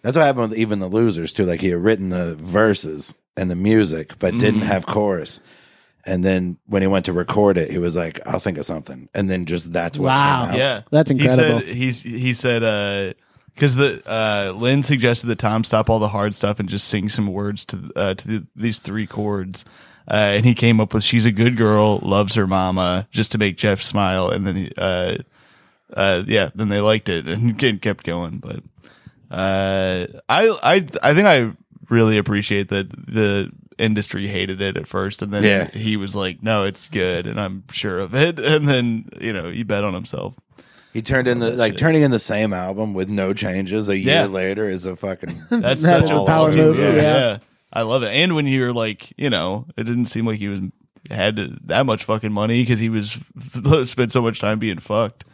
That's 0.02 0.14
what 0.14 0.26
happened 0.26 0.50
with 0.50 0.58
even 0.58 0.80
the 0.80 0.88
losers 0.88 1.32
too. 1.32 1.46
Like 1.46 1.62
he 1.62 1.68
had 1.68 1.78
written 1.82 2.10
the 2.10 2.34
verses 2.34 3.14
and 3.36 3.50
the 3.50 3.56
music, 3.56 4.18
but 4.18 4.32
didn't 4.38 4.60
Mm. 4.62 4.66
have 4.66 4.86
chorus. 4.86 5.40
And 6.06 6.22
then 6.22 6.58
when 6.66 6.82
he 6.82 6.88
went 6.88 7.06
to 7.06 7.12
record 7.12 7.56
it, 7.56 7.70
he 7.70 7.78
was 7.78 7.96
like, 7.96 8.20
"I'll 8.26 8.38
think 8.38 8.58
of 8.58 8.66
something." 8.66 9.08
And 9.14 9.30
then 9.30 9.46
just 9.46 9.72
that's 9.72 9.98
what 9.98 10.08
Wow. 10.08 10.44
came 10.44 10.50
out. 10.52 10.58
Yeah, 10.58 10.80
That's 10.90 11.10
incredible. 11.10 11.60
He 11.60 11.64
said 11.66 11.76
he's 11.76 12.02
he 12.02 12.34
said 12.34 13.14
because 13.54 13.74
the 13.76 14.02
uh, 14.06 14.52
Lynne 14.54 14.82
suggested 14.82 15.28
that 15.28 15.38
Tom 15.38 15.64
stop 15.64 15.88
all 15.88 15.98
the 15.98 16.08
hard 16.08 16.34
stuff 16.34 16.60
and 16.60 16.68
just 16.68 16.88
sing 16.88 17.08
some 17.08 17.26
words 17.28 17.64
to 17.66 17.90
uh, 17.96 18.14
to 18.14 18.28
the, 18.28 18.46
these 18.54 18.78
three 18.78 19.06
chords. 19.06 19.64
Uh, 20.06 20.36
and 20.36 20.44
he 20.44 20.54
came 20.54 20.78
up 20.80 20.92
with 20.92 21.02
"She's 21.02 21.24
a 21.24 21.32
good 21.32 21.56
girl, 21.56 21.98
loves 22.02 22.34
her 22.34 22.46
mama," 22.46 23.08
just 23.10 23.32
to 23.32 23.38
make 23.38 23.56
Jeff 23.56 23.80
smile. 23.80 24.28
And 24.28 24.46
then, 24.46 24.56
he, 24.56 24.72
uh, 24.76 25.16
uh, 25.94 26.22
yeah, 26.26 26.50
then 26.54 26.68
they 26.68 26.80
liked 26.80 27.08
it 27.08 27.26
and 27.26 27.58
kept 27.80 28.04
going. 28.04 28.36
But 28.36 28.60
uh, 29.30 30.06
I, 30.28 30.48
I, 30.62 30.74
I 31.02 31.14
think 31.14 31.26
I 31.26 31.52
really 31.88 32.18
appreciate 32.18 32.68
that 32.68 32.90
the 32.90 33.50
industry 33.78 34.26
hated 34.26 34.60
it 34.60 34.76
at 34.76 34.86
first, 34.86 35.22
and 35.22 35.32
then 35.32 35.42
Yeah. 35.42 35.68
he 35.70 35.96
was 35.96 36.14
like, 36.14 36.42
"No, 36.42 36.64
it's 36.64 36.88
good," 36.88 37.26
and 37.26 37.40
I'm 37.40 37.64
sure 37.72 37.98
of 37.98 38.14
it. 38.14 38.38
And 38.44 38.68
then 38.68 39.08
you 39.20 39.32
know 39.32 39.50
he 39.50 39.62
bet 39.64 39.84
on 39.84 39.94
himself. 39.94 40.34
He 40.92 41.02
turned 41.02 41.26
in 41.26 41.40
the 41.40 41.50
like 41.50 41.76
turning 41.76 42.02
in 42.02 42.12
the 42.12 42.20
same 42.20 42.52
album 42.52 42.94
with 42.94 43.08
no 43.08 43.32
changes 43.34 43.88
a 43.88 43.96
year 43.98 44.14
Yeah. 44.14 44.26
later 44.26 44.68
is 44.68 44.86
a 44.86 44.94
fucking 44.94 45.42
That's 45.50 45.82
such 45.82 46.08
a 46.10 46.20
a 46.20 46.26
power 46.26 46.50
ballsy 46.50 46.56
move, 46.58 46.76
move. 46.76 46.94
yeah. 46.96 47.02
Yeah. 47.02 47.38
I 47.72 47.82
love 47.82 48.04
it. 48.04 48.10
And 48.14 48.36
when 48.36 48.46
you're 48.46 48.72
like, 48.72 49.12
you 49.16 49.28
know, 49.28 49.66
it 49.76 49.82
didn't 49.82 50.06
seem 50.06 50.24
like 50.26 50.38
he 50.38 50.46
was 50.46 50.60
had 51.10 51.36
that 51.66 51.84
much 51.84 52.04
fucking 52.04 52.32
money 52.32 52.62
because 52.62 52.78
he 52.78 52.88
was 52.88 53.18
spent 53.90 54.12
so 54.12 54.22
much 54.22 54.38
time 54.40 54.60
being 54.60 54.78
fucked. 54.78 55.24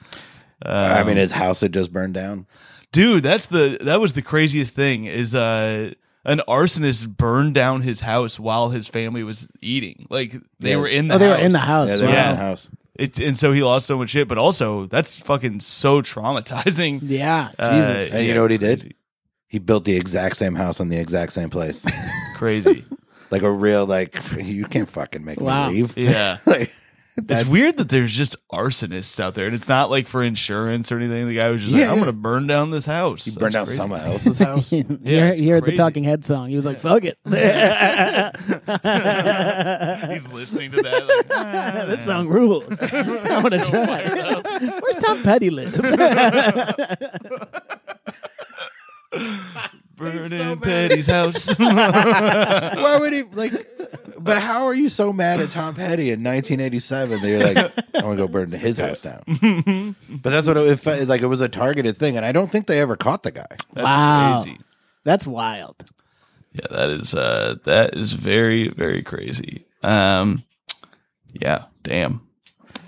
I 0.64 1.00
Um, 1.00 1.06
mean 1.08 1.16
his 1.18 1.32
house 1.32 1.60
had 1.60 1.72
just 1.74 1.92
burned 1.92 2.14
down. 2.14 2.46
dude, 2.92 3.22
that's 3.22 3.44
the 3.46 3.76
that 3.82 4.00
was 4.00 4.14
the 4.14 4.22
craziest 4.22 4.74
thing 4.74 5.04
is 5.04 5.34
uh 5.34 5.92
an 6.24 6.40
arsonist 6.48 7.16
burned 7.16 7.54
down 7.54 7.82
his 7.82 8.00
house 8.00 8.38
while 8.38 8.70
his 8.70 8.88
family 8.88 9.22
was 9.22 9.48
eating. 9.62 10.06
Like 10.10 10.34
they 10.58 10.70
Yeah. 10.70 10.76
were 10.76 10.86
in 10.88 11.08
the 11.08 11.14
Oh, 11.14 11.18
they 11.18 11.28
house. 11.28 11.38
were 11.38 11.44
in 11.44 11.52
the 11.52 11.58
house. 11.58 11.88
Yeah, 11.88 11.96
they 11.96 12.06
were 12.06 12.12
wow. 12.12 12.30
in 12.30 12.36
the 12.36 12.42
house. 12.42 12.70
It, 12.96 13.18
and 13.18 13.38
so 13.38 13.52
he 13.52 13.62
lost 13.62 13.86
so 13.86 13.96
much 13.96 14.10
shit, 14.10 14.28
but 14.28 14.36
also 14.36 14.84
that's 14.84 15.16
fucking 15.16 15.60
so 15.60 16.02
traumatizing. 16.02 17.00
Yeah, 17.02 17.50
Uh, 17.58 17.76
Jesus. 17.76 18.12
And 18.12 18.26
you 18.26 18.34
know 18.34 18.42
what 18.42 18.50
he 18.50 18.58
did? 18.58 18.94
He 19.48 19.58
built 19.58 19.84
the 19.84 19.96
exact 19.96 20.36
same 20.36 20.54
house 20.54 20.80
on 20.80 20.90
the 20.90 20.98
exact 20.98 21.32
same 21.32 21.48
place. 21.50 21.86
Crazy. 22.36 22.84
like 23.30 23.42
a 23.42 23.50
real 23.50 23.86
like 23.86 24.18
you 24.36 24.64
can't 24.66 24.88
fucking 24.88 25.24
make 25.24 25.40
Wow. 25.40 25.68
me 25.70 25.76
leave. 25.82 25.96
Yeah. 25.96 26.36
like 26.46 26.70
It's 27.28 27.44
weird 27.46 27.76
that 27.76 27.88
there's 27.90 28.12
just 28.12 28.34
arsonists 28.50 29.20
out 29.20 29.34
there, 29.34 29.44
and 29.46 29.54
it's 29.54 29.68
not 29.68 29.90
like 29.90 30.08
for 30.08 30.22
insurance 30.22 30.90
or 30.90 30.96
anything. 30.96 31.26
The 31.28 31.34
guy 31.36 31.50
was 31.50 31.60
just 31.60 31.74
like, 31.74 31.82
"I'm 31.82 31.88
yeah. 31.90 31.94
going 31.96 32.06
to 32.06 32.12
burn 32.12 32.46
down 32.46 32.70
this 32.70 32.86
house." 32.86 33.24
He 33.24 33.30
That's 33.30 33.38
burned 33.40 33.52
down 33.52 33.64
crazy. 33.66 33.76
someone 33.76 34.00
else's 34.06 34.38
house. 34.38 34.72
you 34.74 34.84
Yeah, 35.02 35.20
heard, 35.20 35.30
it's 35.32 35.40
you 35.40 35.50
heard 35.50 35.64
the. 35.64 35.76
Talking 35.76 36.02
Head 36.04 36.24
song. 36.24 36.48
He 36.48 36.56
was 36.56 36.64
like, 36.64 36.80
"Fuck 36.80 37.04
it." 37.04 37.18
He's 40.10 40.32
listening 40.32 40.70
to 40.72 40.82
that. 40.82 41.74
Like, 41.76 41.86
this 41.88 42.04
song 42.04 42.28
rules. 42.28 42.64
I 42.80 43.40
want 43.42 43.54
to 43.54 43.64
try. 43.64 44.80
Where's 44.80 44.96
Tom 44.96 45.22
Petty 45.22 45.50
live? 45.50 45.74
burning 49.96 50.60
Petty's 50.60 51.06
house. 51.06 51.46
Why 51.58 52.96
would 52.98 53.12
he 53.12 53.22
like? 53.24 53.52
But 54.22 54.42
how 54.42 54.64
are 54.66 54.74
you 54.74 54.88
so 54.88 55.12
mad 55.12 55.40
at 55.40 55.50
Tom 55.50 55.74
Petty 55.74 56.10
in 56.10 56.22
1987 56.22 57.20
that 57.20 57.28
you're 57.28 57.40
like, 57.40 57.56
I 57.94 58.04
want 58.06 58.18
to 58.18 58.26
go 58.26 58.28
burn 58.28 58.52
his 58.52 58.78
house 58.78 59.00
down? 59.00 59.22
but 60.08 60.30
that's 60.30 60.46
what 60.46 60.56
it, 60.58 60.76
felt 60.78 61.08
like. 61.08 61.22
It 61.22 61.26
was 61.26 61.40
a 61.40 61.48
targeted 61.48 61.96
thing, 61.96 62.16
and 62.16 62.26
I 62.26 62.32
don't 62.32 62.50
think 62.50 62.66
they 62.66 62.80
ever 62.80 62.96
caught 62.96 63.22
the 63.22 63.30
guy. 63.30 63.46
That's 63.72 63.84
Wow. 63.84 64.42
crazy. 64.42 64.58
That's 65.04 65.26
wild. 65.26 65.76
Yeah, 66.52 66.66
that 66.70 66.90
is 66.90 67.14
uh 67.14 67.54
that 67.64 67.94
is 67.94 68.12
very 68.12 68.68
very 68.68 69.02
crazy. 69.02 69.66
Um, 69.82 70.42
yeah, 71.32 71.64
damn. 71.82 72.26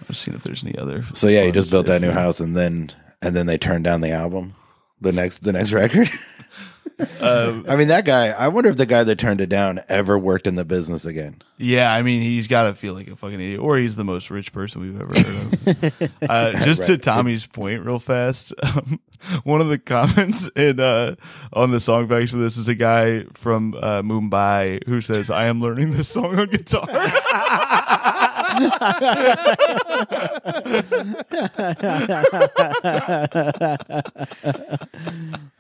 I've 0.08 0.16
seen 0.16 0.34
if 0.34 0.42
there's 0.42 0.64
any 0.64 0.76
other. 0.76 1.04
So 1.14 1.28
yeah, 1.28 1.44
he 1.44 1.52
just 1.52 1.70
built 1.70 1.86
that 1.86 2.02
new 2.02 2.10
house, 2.10 2.40
and 2.40 2.56
then 2.56 2.90
and 3.22 3.34
then 3.36 3.46
they 3.46 3.56
turned 3.58 3.84
down 3.84 4.00
the 4.00 4.10
album, 4.10 4.54
the 5.00 5.12
next 5.12 5.38
the 5.38 5.52
next 5.52 5.72
record. 5.72 6.10
Um, 7.20 7.66
I 7.68 7.76
mean, 7.76 7.88
that 7.88 8.04
guy. 8.04 8.28
I 8.28 8.48
wonder 8.48 8.70
if 8.70 8.76
the 8.76 8.86
guy 8.86 9.04
that 9.04 9.18
turned 9.18 9.40
it 9.40 9.48
down 9.48 9.80
ever 9.88 10.18
worked 10.18 10.46
in 10.46 10.54
the 10.56 10.64
business 10.64 11.04
again. 11.04 11.42
yeah, 11.56 11.92
I 11.92 12.02
mean, 12.02 12.20
he's 12.20 12.48
got 12.48 12.64
to 12.64 12.74
feel 12.74 12.94
like 12.94 13.08
a 13.08 13.16
fucking 13.16 13.40
idiot, 13.40 13.60
or 13.60 13.76
he's 13.76 13.96
the 13.96 14.04
most 14.04 14.30
rich 14.30 14.52
person 14.52 14.80
we've 14.80 15.00
ever 15.00 15.14
heard 15.14 16.02
of. 16.02 16.12
uh, 16.28 16.64
just 16.64 16.84
to 16.86 16.98
Tommy's 16.98 17.46
point, 17.46 17.84
real 17.84 17.98
fast. 17.98 18.52
Um, 18.62 19.00
one 19.44 19.60
of 19.60 19.68
the 19.68 19.78
comments 19.78 20.48
in 20.56 20.80
uh, 20.80 21.14
on 21.52 21.70
the 21.70 21.80
song 21.80 22.08
back 22.08 22.28
to 22.28 22.36
this 22.36 22.56
is 22.56 22.68
a 22.68 22.74
guy 22.74 23.24
from 23.32 23.74
uh, 23.74 24.02
Mumbai 24.02 24.84
who 24.86 25.00
says, 25.00 25.30
"I 25.30 25.46
am 25.46 25.60
learning 25.60 25.92
this 25.92 26.08
song 26.08 26.38
on 26.38 26.48
guitar." 26.48 26.86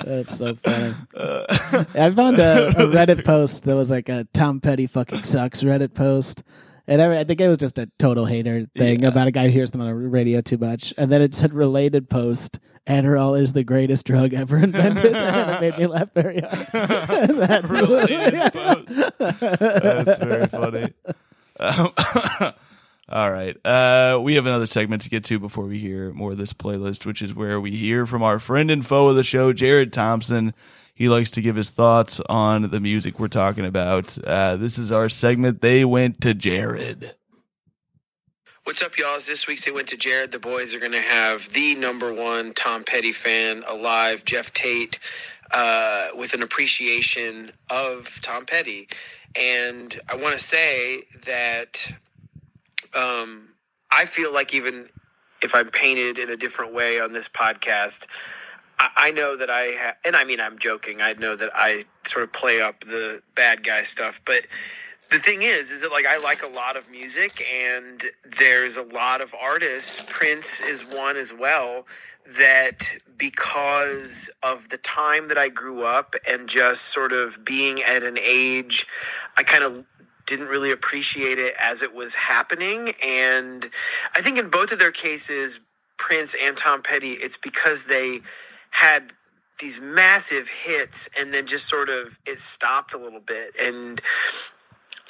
That's 0.04 0.36
so 0.36 0.54
funny. 0.56 0.94
I 1.94 2.10
found 2.10 2.38
a, 2.38 2.68
a 2.68 2.72
Reddit 2.92 3.24
post 3.24 3.64
that 3.64 3.74
was 3.76 3.90
like 3.90 4.08
a 4.08 4.24
Tom 4.32 4.60
Petty 4.60 4.86
fucking 4.86 5.24
sucks 5.24 5.62
Reddit 5.62 5.94
post. 5.94 6.42
And 6.88 7.00
I, 7.00 7.20
I 7.20 7.24
think 7.24 7.40
it 7.40 7.48
was 7.48 7.58
just 7.58 7.78
a 7.78 7.88
total 7.98 8.24
hater 8.26 8.66
thing 8.76 9.02
Yeah. 9.02 9.08
about 9.08 9.28
a 9.28 9.30
guy 9.30 9.44
who 9.46 9.52
hears 9.52 9.70
them 9.70 9.80
on 9.80 9.86
the 9.86 9.94
radio 9.94 10.40
too 10.40 10.58
much. 10.58 10.92
And 10.98 11.12
then 11.12 11.22
it 11.22 11.32
said 11.34 11.54
related 11.54 12.10
post, 12.10 12.58
Adderall 12.88 13.40
is 13.40 13.52
the 13.52 13.62
greatest 13.62 14.04
drug 14.06 14.34
ever 14.34 14.56
invented. 14.56 15.12
and 15.16 15.50
it 15.50 15.60
made 15.60 15.78
me 15.78 15.86
laugh 15.86 16.12
very 16.12 16.40
hard. 16.40 16.66
That's 17.30 17.70
Related 17.70 18.52
post. 18.52 18.88
That's 19.40 20.18
very 20.18 20.46
funny. 20.48 20.92
Um, 21.60 21.90
all 23.12 23.30
right. 23.30 23.56
Uh, 23.64 24.18
we 24.22 24.34
have 24.36 24.46
another 24.46 24.66
segment 24.66 25.02
to 25.02 25.10
get 25.10 25.24
to 25.24 25.38
before 25.38 25.66
we 25.66 25.78
hear 25.78 26.12
more 26.12 26.32
of 26.32 26.38
this 26.38 26.54
playlist, 26.54 27.04
which 27.04 27.20
is 27.20 27.34
where 27.34 27.60
we 27.60 27.70
hear 27.70 28.06
from 28.06 28.22
our 28.22 28.38
friend 28.38 28.70
and 28.70 28.86
foe 28.86 29.08
of 29.08 29.16
the 29.16 29.22
show, 29.22 29.52
Jared 29.52 29.92
Thompson. 29.92 30.54
He 30.94 31.08
likes 31.08 31.30
to 31.32 31.42
give 31.42 31.56
his 31.56 31.70
thoughts 31.70 32.20
on 32.28 32.70
the 32.70 32.80
music 32.80 33.20
we're 33.20 33.28
talking 33.28 33.66
about. 33.66 34.16
Uh, 34.24 34.56
this 34.56 34.78
is 34.78 34.90
our 34.90 35.08
segment. 35.08 35.60
They 35.60 35.84
went 35.84 36.20
to 36.22 36.32
Jared. 36.32 37.14
What's 38.64 38.82
up, 38.82 38.96
y'all? 38.96 39.14
This 39.16 39.46
week's 39.48 39.64
They 39.64 39.72
Went 39.72 39.88
to 39.88 39.96
Jared. 39.96 40.30
The 40.30 40.38
boys 40.38 40.74
are 40.74 40.78
going 40.78 40.92
to 40.92 41.00
have 41.00 41.48
the 41.48 41.74
number 41.74 42.14
one 42.14 42.54
Tom 42.54 42.84
Petty 42.84 43.10
fan 43.10 43.64
alive, 43.68 44.24
Jeff 44.24 44.52
Tate, 44.52 45.00
uh, 45.52 46.08
with 46.16 46.32
an 46.32 46.42
appreciation 46.42 47.50
of 47.70 48.20
Tom 48.22 48.46
Petty. 48.46 48.88
And 49.38 49.98
I 50.08 50.14
want 50.14 50.34
to 50.34 50.38
say 50.38 51.02
that 51.26 51.92
um, 52.94 53.54
I 53.90 54.04
feel 54.04 54.32
like 54.32 54.54
even 54.54 54.88
if 55.42 55.54
I'm 55.54 55.70
painted 55.70 56.18
in 56.18 56.30
a 56.30 56.36
different 56.36 56.74
way 56.74 57.00
on 57.00 57.12
this 57.12 57.28
podcast, 57.28 58.06
I, 58.78 58.88
I 58.96 59.10
know 59.10 59.36
that 59.36 59.50
I 59.50 59.72
ha- 59.76 59.96
and 60.04 60.16
I 60.16 60.24
mean 60.24 60.40
I'm 60.40 60.58
joking. 60.58 61.00
I 61.00 61.12
know 61.14 61.36
that 61.36 61.50
I 61.54 61.84
sort 62.04 62.24
of 62.24 62.32
play 62.32 62.60
up 62.60 62.80
the 62.80 63.20
bad 63.34 63.64
guy 63.64 63.82
stuff, 63.82 64.20
but 64.24 64.46
the 65.10 65.18
thing 65.18 65.40
is, 65.42 65.70
is 65.70 65.82
that 65.82 65.92
like 65.92 66.06
I 66.06 66.18
like 66.18 66.42
a 66.42 66.48
lot 66.48 66.76
of 66.76 66.90
music, 66.90 67.42
and 67.54 68.02
there's 68.38 68.76
a 68.76 68.82
lot 68.82 69.20
of 69.20 69.34
artists. 69.34 70.02
Prince 70.08 70.62
is 70.62 70.86
one 70.86 71.16
as 71.16 71.34
well. 71.34 71.86
That 72.38 72.94
because 73.18 74.30
of 74.42 74.68
the 74.68 74.78
time 74.78 75.28
that 75.28 75.36
I 75.36 75.48
grew 75.48 75.84
up 75.84 76.14
and 76.30 76.48
just 76.48 76.82
sort 76.82 77.12
of 77.12 77.44
being 77.44 77.82
at 77.82 78.04
an 78.04 78.16
age, 78.16 78.86
I 79.36 79.42
kind 79.42 79.64
of 79.64 79.84
didn't 80.26 80.46
really 80.46 80.70
appreciate 80.70 81.38
it 81.38 81.54
as 81.60 81.82
it 81.82 81.94
was 81.94 82.14
happening. 82.14 82.90
And 83.04 83.68
I 84.16 84.20
think 84.20 84.38
in 84.38 84.50
both 84.50 84.72
of 84.72 84.78
their 84.78 84.92
cases, 84.92 85.60
Prince 85.98 86.34
and 86.40 86.56
Tom 86.56 86.82
Petty, 86.82 87.12
it's 87.12 87.36
because 87.36 87.86
they 87.86 88.20
had 88.70 89.12
these 89.60 89.80
massive 89.80 90.48
hits 90.48 91.08
and 91.18 91.32
then 91.32 91.46
just 91.46 91.68
sort 91.68 91.88
of 91.88 92.18
it 92.26 92.38
stopped 92.38 92.94
a 92.94 92.98
little 92.98 93.20
bit. 93.20 93.52
And 93.62 94.00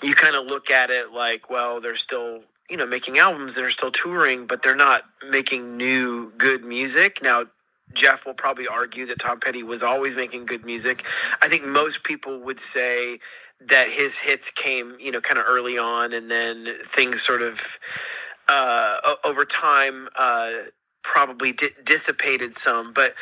you 0.02 0.14
kind 0.14 0.36
of 0.36 0.46
look 0.46 0.70
at 0.70 0.90
it 0.90 1.12
like, 1.12 1.48
well, 1.48 1.80
they're 1.80 1.94
still, 1.94 2.42
you 2.68 2.76
know, 2.76 2.86
making 2.86 3.18
albums, 3.18 3.56
and 3.56 3.64
they're 3.64 3.70
still 3.70 3.90
touring, 3.90 4.46
but 4.46 4.62
they're 4.62 4.76
not 4.76 5.04
making 5.28 5.76
new 5.76 6.32
good 6.36 6.64
music. 6.64 7.20
Now, 7.22 7.44
Jeff 7.94 8.26
will 8.26 8.34
probably 8.34 8.66
argue 8.66 9.06
that 9.06 9.20
Tom 9.20 9.40
Petty 9.40 9.62
was 9.62 9.82
always 9.82 10.16
making 10.16 10.46
good 10.46 10.64
music. 10.64 11.04
I 11.40 11.48
think 11.48 11.64
most 11.64 12.04
people 12.04 12.40
would 12.40 12.60
say 12.60 13.18
that 13.60 13.88
his 13.88 14.18
hits 14.20 14.50
came, 14.50 14.96
you 14.98 15.10
know, 15.10 15.20
kind 15.20 15.38
of 15.38 15.44
early 15.48 15.78
on, 15.78 16.12
and 16.12 16.30
then 16.30 16.66
things 16.84 17.22
sort 17.22 17.42
of 17.42 17.78
uh, 18.48 18.96
over 19.24 19.44
time 19.44 20.08
uh, 20.18 20.52
probably 21.02 21.52
di- 21.52 21.70
dissipated 21.84 22.56
some. 22.56 22.92
But 22.92 23.14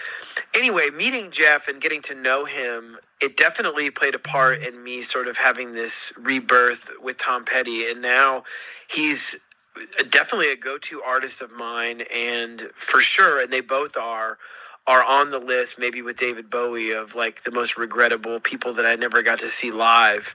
anyway, 0.55 0.89
meeting 0.97 1.31
Jeff 1.31 1.69
and 1.69 1.81
getting 1.81 2.03
to 2.03 2.15
know 2.15 2.45
him, 2.45 2.97
it 3.21 3.37
definitely 3.37 3.91
played 3.91 4.15
a 4.15 4.19
part 4.19 4.63
in 4.63 4.83
me 4.83 5.03
sort 5.03 5.29
of 5.29 5.37
having 5.39 5.73
this 5.73 6.13
rebirth 6.19 6.91
with 7.03 7.19
Tom 7.19 7.45
Petty, 7.45 7.91
and 7.91 8.01
now 8.01 8.45
he's 8.89 9.37
definitely 10.09 10.53
a 10.53 10.57
go-to 10.57 11.03
artist 11.03 11.43
of 11.43 11.51
mine, 11.53 12.03
and 12.15 12.61
for 12.75 13.01
sure, 13.01 13.41
and 13.41 13.53
they 13.53 13.61
both 13.61 13.97
are 13.97 14.39
are 14.87 15.05
on 15.05 15.31
the 15.31 15.39
list, 15.39 15.79
maybe 15.79 16.03
with 16.03 16.17
David 16.17 16.51
Bowie, 16.51 16.93
of 16.93 17.15
like 17.15 17.43
the 17.43 17.53
most 17.53 17.77
regrettable 17.77 18.41
people 18.41 18.73
that 18.75 18.87
I 18.87 18.95
never 18.97 19.23
got 19.23 19.39
to 19.41 19.47
see 19.47 19.71
live. 19.71 20.35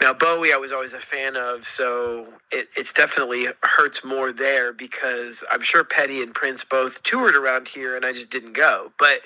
Now, 0.00 0.12
Bowie, 0.12 0.52
I 0.52 0.56
was 0.56 0.72
always 0.72 0.92
a 0.92 0.98
fan 0.98 1.36
of, 1.36 1.64
so 1.64 2.34
it, 2.50 2.68
it's 2.76 2.92
definitely 2.92 3.46
hurts 3.62 4.04
more 4.04 4.32
there 4.32 4.72
because 4.72 5.44
I'm 5.50 5.62
sure 5.62 5.84
Petty 5.84 6.22
and 6.22 6.34
Prince 6.34 6.64
both 6.64 7.02
toured 7.02 7.36
around 7.36 7.68
here 7.68 7.96
and 7.96 8.04
I 8.04 8.12
just 8.12 8.30
didn't 8.30 8.54
go. 8.54 8.92
But 8.98 9.20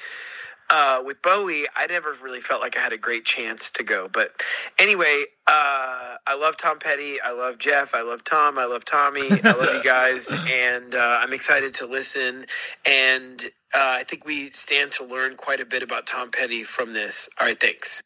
uh, 0.70 1.02
with 1.04 1.20
Bowie, 1.20 1.66
I 1.74 1.86
never 1.86 2.14
really 2.22 2.40
felt 2.40 2.60
like 2.60 2.76
I 2.76 2.80
had 2.80 2.92
a 2.92 2.98
great 2.98 3.24
chance 3.24 3.70
to 3.72 3.82
go. 3.82 4.08
But 4.12 4.30
anyway, 4.78 5.24
uh, 5.48 6.14
I 6.26 6.36
love 6.40 6.56
Tom 6.56 6.78
Petty. 6.78 7.20
I 7.20 7.32
love 7.32 7.58
Jeff. 7.58 7.92
I 7.92 8.02
love 8.02 8.22
Tom. 8.22 8.56
I 8.56 8.66
love 8.66 8.84
Tommy. 8.84 9.28
I 9.42 9.50
love 9.50 9.74
you 9.74 9.82
guys. 9.84 10.32
And 10.48 10.94
uh, 10.94 11.18
I'm 11.20 11.32
excited 11.32 11.74
to 11.74 11.86
listen. 11.86 12.44
And 12.88 13.42
uh, 13.74 13.96
I 14.00 14.02
think 14.04 14.24
we 14.26 14.50
stand 14.50 14.92
to 14.92 15.04
learn 15.04 15.36
quite 15.36 15.60
a 15.60 15.64
bit 15.66 15.82
about 15.82 16.06
Tom 16.06 16.30
Petty 16.30 16.62
from 16.62 16.92
this. 16.92 17.28
All 17.40 17.46
right, 17.46 17.58
thanks. 17.58 18.02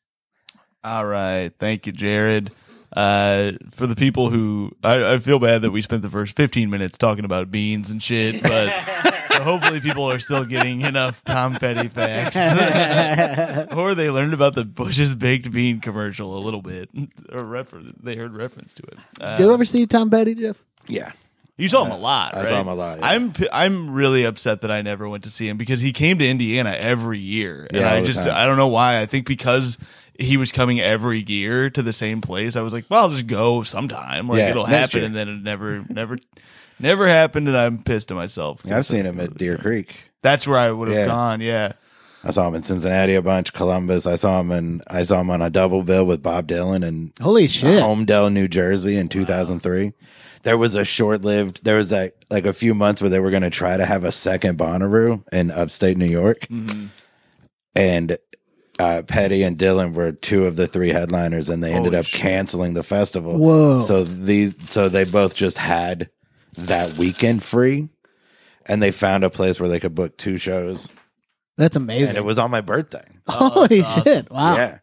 All 0.83 1.07
right. 1.07 1.51
Thank 1.59 1.87
you, 1.87 1.93
Jared. 1.93 2.51
Uh, 2.95 3.53
for 3.71 3.87
the 3.89 3.97
people 3.97 4.31
who, 4.31 4.71
I, 4.85 5.15
I 5.15 5.19
feel 5.19 5.41
bad 5.41 5.62
that 5.62 5.73
we 5.73 5.83
spent 5.83 6.03
the 6.03 6.11
first 6.11 6.37
15 6.37 6.71
minutes 6.71 6.97
talking 6.97 7.25
about 7.25 7.51
beans 7.51 7.91
and 7.91 8.01
shit, 8.01 8.41
but 8.41 8.69
so 9.31 9.43
hopefully 9.43 9.81
people 9.81 10.05
are 10.05 10.21
still 10.21 10.45
getting 10.45 10.83
enough 10.83 11.25
Tom 11.25 11.55
Petty 11.55 11.89
facts. 11.89 12.37
or 13.75 13.97
they 13.97 14.11
learned 14.11 14.33
about 14.35 14.55
the 14.55 14.65
Bush's 14.65 15.17
baked 15.17 15.51
bean 15.51 15.81
commercial 15.81 16.39
a 16.39 16.41
little 16.41 16.62
bit, 16.62 16.89
or 17.33 17.43
refer- 17.45 17.81
they 18.01 18.15
heard 18.15 18.33
reference 18.37 18.75
to 18.75 18.83
it. 18.85 18.99
Uh, 19.21 19.39
Do 19.39 19.45
you 19.45 19.53
ever 19.53 19.65
see 19.65 19.87
Tom 19.87 20.09
Petty, 20.09 20.37
Jeff? 20.37 20.65
Yeah. 20.87 21.11
You 21.57 21.68
saw 21.68 21.84
him 21.84 21.92
a 21.92 21.96
lot, 21.98 22.34
I 22.34 22.40
right? 22.40 22.48
saw 22.48 22.61
him 22.61 22.66
a 22.68 22.74
lot, 22.74 22.98
yeah. 22.98 23.07
I'm 23.07 23.32
p- 23.32 23.48
I'm 23.52 23.90
really 23.94 24.24
upset 24.24 24.62
that 24.62 24.72
I 24.72 24.82
never 24.82 25.09
went 25.09 25.22
to 25.24 25.30
see 25.30 25.48
him 25.48 25.57
because 25.57 25.80
he 25.80 25.92
came 25.92 26.18
to 26.18 26.28
Indiana 26.28 26.74
every 26.76 27.18
year, 27.20 27.68
and 27.70 27.80
Yeah, 27.82 27.92
I 27.92 28.02
just 28.05 28.24
time. 28.24 28.34
I 28.34 28.44
don't 28.44 28.57
know 28.57 28.66
why. 28.68 29.00
I 29.00 29.07
think 29.07 29.24
because 29.26 29.78
he 30.18 30.36
was 30.36 30.50
coming 30.50 30.80
every 30.80 31.20
year 31.20 31.70
to 31.70 31.80
the 31.82 31.92
same 31.92 32.20
place, 32.20 32.57
I 32.57 32.61
was 32.62 32.72
like, 32.72 32.86
well, 32.88 33.02
I'll 33.05 33.11
just 33.11 33.28
go 33.28 33.62
sometime. 33.62 34.28
Like 34.28 34.38
Yeah, 34.38 34.50
it'll 34.50 34.64
happen, 34.64 34.98
year. 34.98 35.07
and 35.07 35.14
then 35.14 35.28
it 35.28 35.42
never 35.42 35.84
never 35.88 36.18
never 36.80 37.07
happened, 37.07 37.46
and 37.46 37.57
I'm 37.57 37.82
pissed 37.84 38.11
at 38.11 38.16
myself. 38.16 38.62
Yeah, 38.64 38.78
I've 38.78 38.86
seen 38.86 39.05
him 39.05 39.20
at 39.20 39.38
Deer 39.38 39.57
Creek. 39.57 40.11
That's 40.22 40.48
where 40.48 40.59
I 40.59 40.72
would 40.72 40.88
have 40.88 40.96
Yeah. 40.96 41.07
gone. 41.07 41.40
Yeah. 41.40 41.72
I 42.24 42.30
saw 42.32 42.48
him 42.48 42.55
in 42.57 42.62
Cincinnati 42.64 43.14
a 43.14 43.22
bunch, 43.22 43.52
Columbus. 43.52 44.07
I 44.09 44.16
saw 44.16 44.40
him 44.40 44.50
in 44.50 44.80
I 44.88 45.05
saw 45.05 45.20
him 45.20 45.30
on 45.30 45.40
a 45.40 45.50
double 45.50 45.82
bill 45.84 46.05
with 46.05 46.20
Bob 46.20 46.48
Dylan 46.48 46.84
and 46.84 47.12
Holy 47.22 47.46
shit. 47.46 47.80
Holmdel, 47.80 48.32
New 48.32 48.48
Jersey 48.48 48.96
in 48.96 49.09
2003. 49.09 49.92
There 50.45 50.57
was 50.57 50.74
a 50.74 50.84
short-lived 50.84 51.64
there 51.64 51.76
was 51.76 51.90
like 51.90 52.14
like 52.30 52.47
a 52.47 52.53
few 52.53 52.74
months 52.74 53.01
where 53.03 53.11
they 53.11 53.20
were 53.20 53.30
going 53.30 53.42
to 53.42 53.51
try 53.51 53.76
to 53.76 53.84
have 53.84 54.05
a 54.05 54.12
second 54.12 54.59
Bonnaroo 54.59 55.24
in 55.32 55.51
upstate 55.51 55.97
New 55.97 56.07
York. 56.07 56.47
And 57.74 58.18
uh, 58.78 59.03
Petty 59.07 59.42
and 59.42 59.57
Dylan 59.59 59.95
were 59.95 60.12
two 60.12 60.47
of 60.47 60.57
the 60.57 60.66
three 60.66 60.90
headliners 60.90 61.49
and 61.49 61.62
they 61.62 61.72
ended 61.72 61.95
up 61.95 62.07
shit. 62.07 62.20
canceling 62.20 62.74
the 62.74 62.82
festival. 62.82 63.38
Whoa. 63.38 63.80
So 63.80 64.05
these 64.05 64.55
so 64.70 64.88
they 64.88 65.05
both 65.05 65.34
just 65.34 65.59
had 65.59 66.11
that 66.57 66.95
weekend 66.99 67.42
free 67.42 67.88
and 68.66 68.82
they 68.82 68.90
found 68.90 69.24
a 69.24 69.30
place 69.30 69.59
where 69.61 69.68
they 69.68 69.80
could 69.80 69.95
book 69.95 70.16
two 70.16 70.38
shows 70.38 70.90
That's 71.57 71.76
and 71.76 71.84
amazing. 71.84 72.16
it 72.16 72.24
was 72.24 72.38
on 72.38 72.51
my 72.51 72.61
birthday. 72.61 73.05
Holy 73.28 73.80
that's 73.80 74.03
shit. 74.03 74.30
Wow. 74.30 74.57
Yeah. 74.57 74.78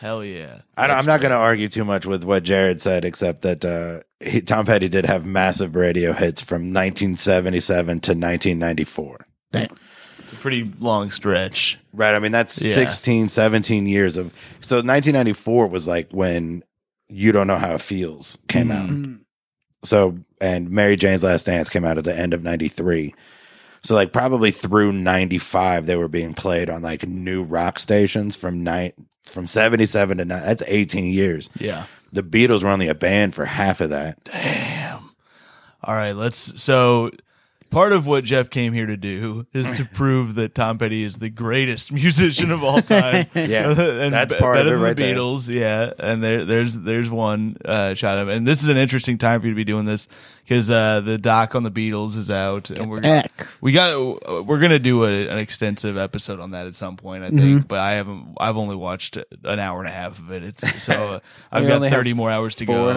Hell 0.00 0.24
yeah. 0.24 0.60
I 0.76 0.86
don't, 0.86 0.96
I'm 0.96 1.06
not 1.06 1.20
going 1.20 1.32
to 1.32 1.36
argue 1.36 1.68
too 1.68 1.84
much 1.84 2.06
with 2.06 2.24
what 2.24 2.42
Jared 2.42 2.80
said, 2.80 3.04
except 3.04 3.42
that 3.42 3.64
uh, 3.64 4.00
he, 4.20 4.40
Tom 4.40 4.66
Petty 4.66 4.88
did 4.88 5.06
have 5.06 5.24
massive 5.26 5.74
radio 5.74 6.12
hits 6.12 6.42
from 6.42 6.62
1977 6.72 7.86
to 8.00 8.10
1994. 8.12 9.26
Damn. 9.52 9.76
It's 10.18 10.32
a 10.32 10.36
pretty 10.36 10.70
long 10.78 11.10
stretch. 11.10 11.78
Right. 11.92 12.14
I 12.14 12.18
mean, 12.18 12.32
that's 12.32 12.60
Yeah. 12.62 12.74
16, 12.74 13.30
17 13.30 13.86
years 13.86 14.16
of. 14.16 14.26
So 14.60 14.76
1994 14.76 15.66
was 15.66 15.88
like 15.88 16.10
when 16.12 16.62
You 17.08 17.32
Don't 17.32 17.46
Know 17.46 17.58
How 17.58 17.74
It 17.74 17.80
Feels 17.80 18.38
came 18.48 18.70
out. 18.70 18.88
Mm. 18.88 19.20
So, 19.82 20.18
and 20.40 20.70
Mary 20.70 20.96
Jane's 20.96 21.24
Last 21.24 21.46
Dance 21.46 21.68
came 21.68 21.84
out 21.84 21.98
at 21.98 22.04
the 22.04 22.16
end 22.16 22.34
of 22.34 22.42
93. 22.44 23.14
So, 23.82 23.94
like, 23.94 24.12
probably 24.12 24.50
through 24.50 24.92
95, 24.92 25.86
they 25.86 25.96
were 25.96 26.06
being 26.08 26.34
played 26.34 26.68
on 26.68 26.82
like 26.82 27.06
new 27.06 27.42
rock 27.42 27.78
stations 27.78 28.36
from 28.36 28.62
night 28.62 28.94
from 29.24 29.46
77 29.46 30.18
to 30.18 30.24
now. 30.26 30.40
That's 30.40 30.62
18 30.66 31.06
years. 31.06 31.48
Yeah. 31.58 31.86
The 32.12 32.22
Beatles 32.22 32.62
were 32.62 32.70
only 32.70 32.88
a 32.88 32.94
band 32.94 33.34
for 33.34 33.44
half 33.44 33.80
of 33.80 33.90
that. 33.90 34.24
Damn. 34.24 35.10
All 35.82 35.94
right, 35.94 36.14
let's. 36.14 36.60
So, 36.62 37.10
part 37.70 37.92
of 37.92 38.06
what 38.06 38.24
Jeff 38.24 38.50
came 38.50 38.72
here 38.72 38.86
to 38.86 38.96
do 38.96 39.46
is 39.52 39.70
to 39.78 39.84
prove 39.94 40.34
that 40.34 40.54
Tom 40.54 40.78
Petty 40.78 41.04
is 41.04 41.18
the 41.18 41.30
greatest 41.30 41.92
musician 41.92 42.50
of 42.50 42.62
all 42.62 42.80
time. 42.82 43.26
Yeah, 43.34 43.70
and 43.70 44.12
that's 44.12 44.34
be- 44.34 44.38
part 44.40 44.56
of 44.58 44.64
better 44.64 44.76
it 44.76 44.78
than 44.78 44.84
right 44.86 44.96
the 44.96 45.02
there. 45.02 45.14
Beatles. 45.16 45.48
Yeah, 45.48 45.92
and 45.98 46.22
there, 46.22 46.44
there's 46.44 46.78
there's 46.78 47.08
one 47.08 47.56
uh, 47.64 47.94
shot 47.94 48.18
of, 48.18 48.28
and 48.28 48.46
this 48.46 48.62
is 48.62 48.68
an 48.68 48.76
interesting 48.76 49.18
time 49.18 49.40
for 49.40 49.46
you 49.46 49.52
to 49.52 49.56
be 49.56 49.64
doing 49.64 49.84
this 49.84 50.08
because 50.44 50.70
uh, 50.70 51.00
the 51.00 51.16
doc 51.16 51.54
on 51.54 51.62
the 51.62 51.70
Beatles 51.70 52.16
is 52.16 52.30
out, 52.30 52.70
and 52.70 52.90
we're 52.90 53.00
Heck. 53.02 53.46
we 53.60 53.72
got 53.72 54.44
we're 54.44 54.58
gonna 54.60 54.78
do 54.78 55.04
a, 55.04 55.28
an 55.28 55.38
extensive 55.38 55.96
episode 55.96 56.40
on 56.40 56.50
that 56.52 56.66
at 56.66 56.74
some 56.74 56.96
point, 56.96 57.22
I 57.24 57.28
think. 57.28 57.40
Mm-hmm. 57.40 57.58
But 57.68 57.78
I 57.78 57.92
haven't. 57.92 58.34
I've 58.38 58.56
only 58.56 58.76
watched 58.76 59.16
an 59.16 59.58
hour 59.58 59.78
and 59.78 59.88
a 59.88 59.92
half 59.92 60.18
of 60.18 60.32
it. 60.32 60.42
It's 60.42 60.82
so 60.82 60.92
uh, 60.94 61.20
I've 61.52 61.66
got 61.66 61.76
only 61.76 61.90
thirty 61.90 62.12
more 62.14 62.30
hours 62.30 62.56
to 62.56 62.66
go. 62.66 62.92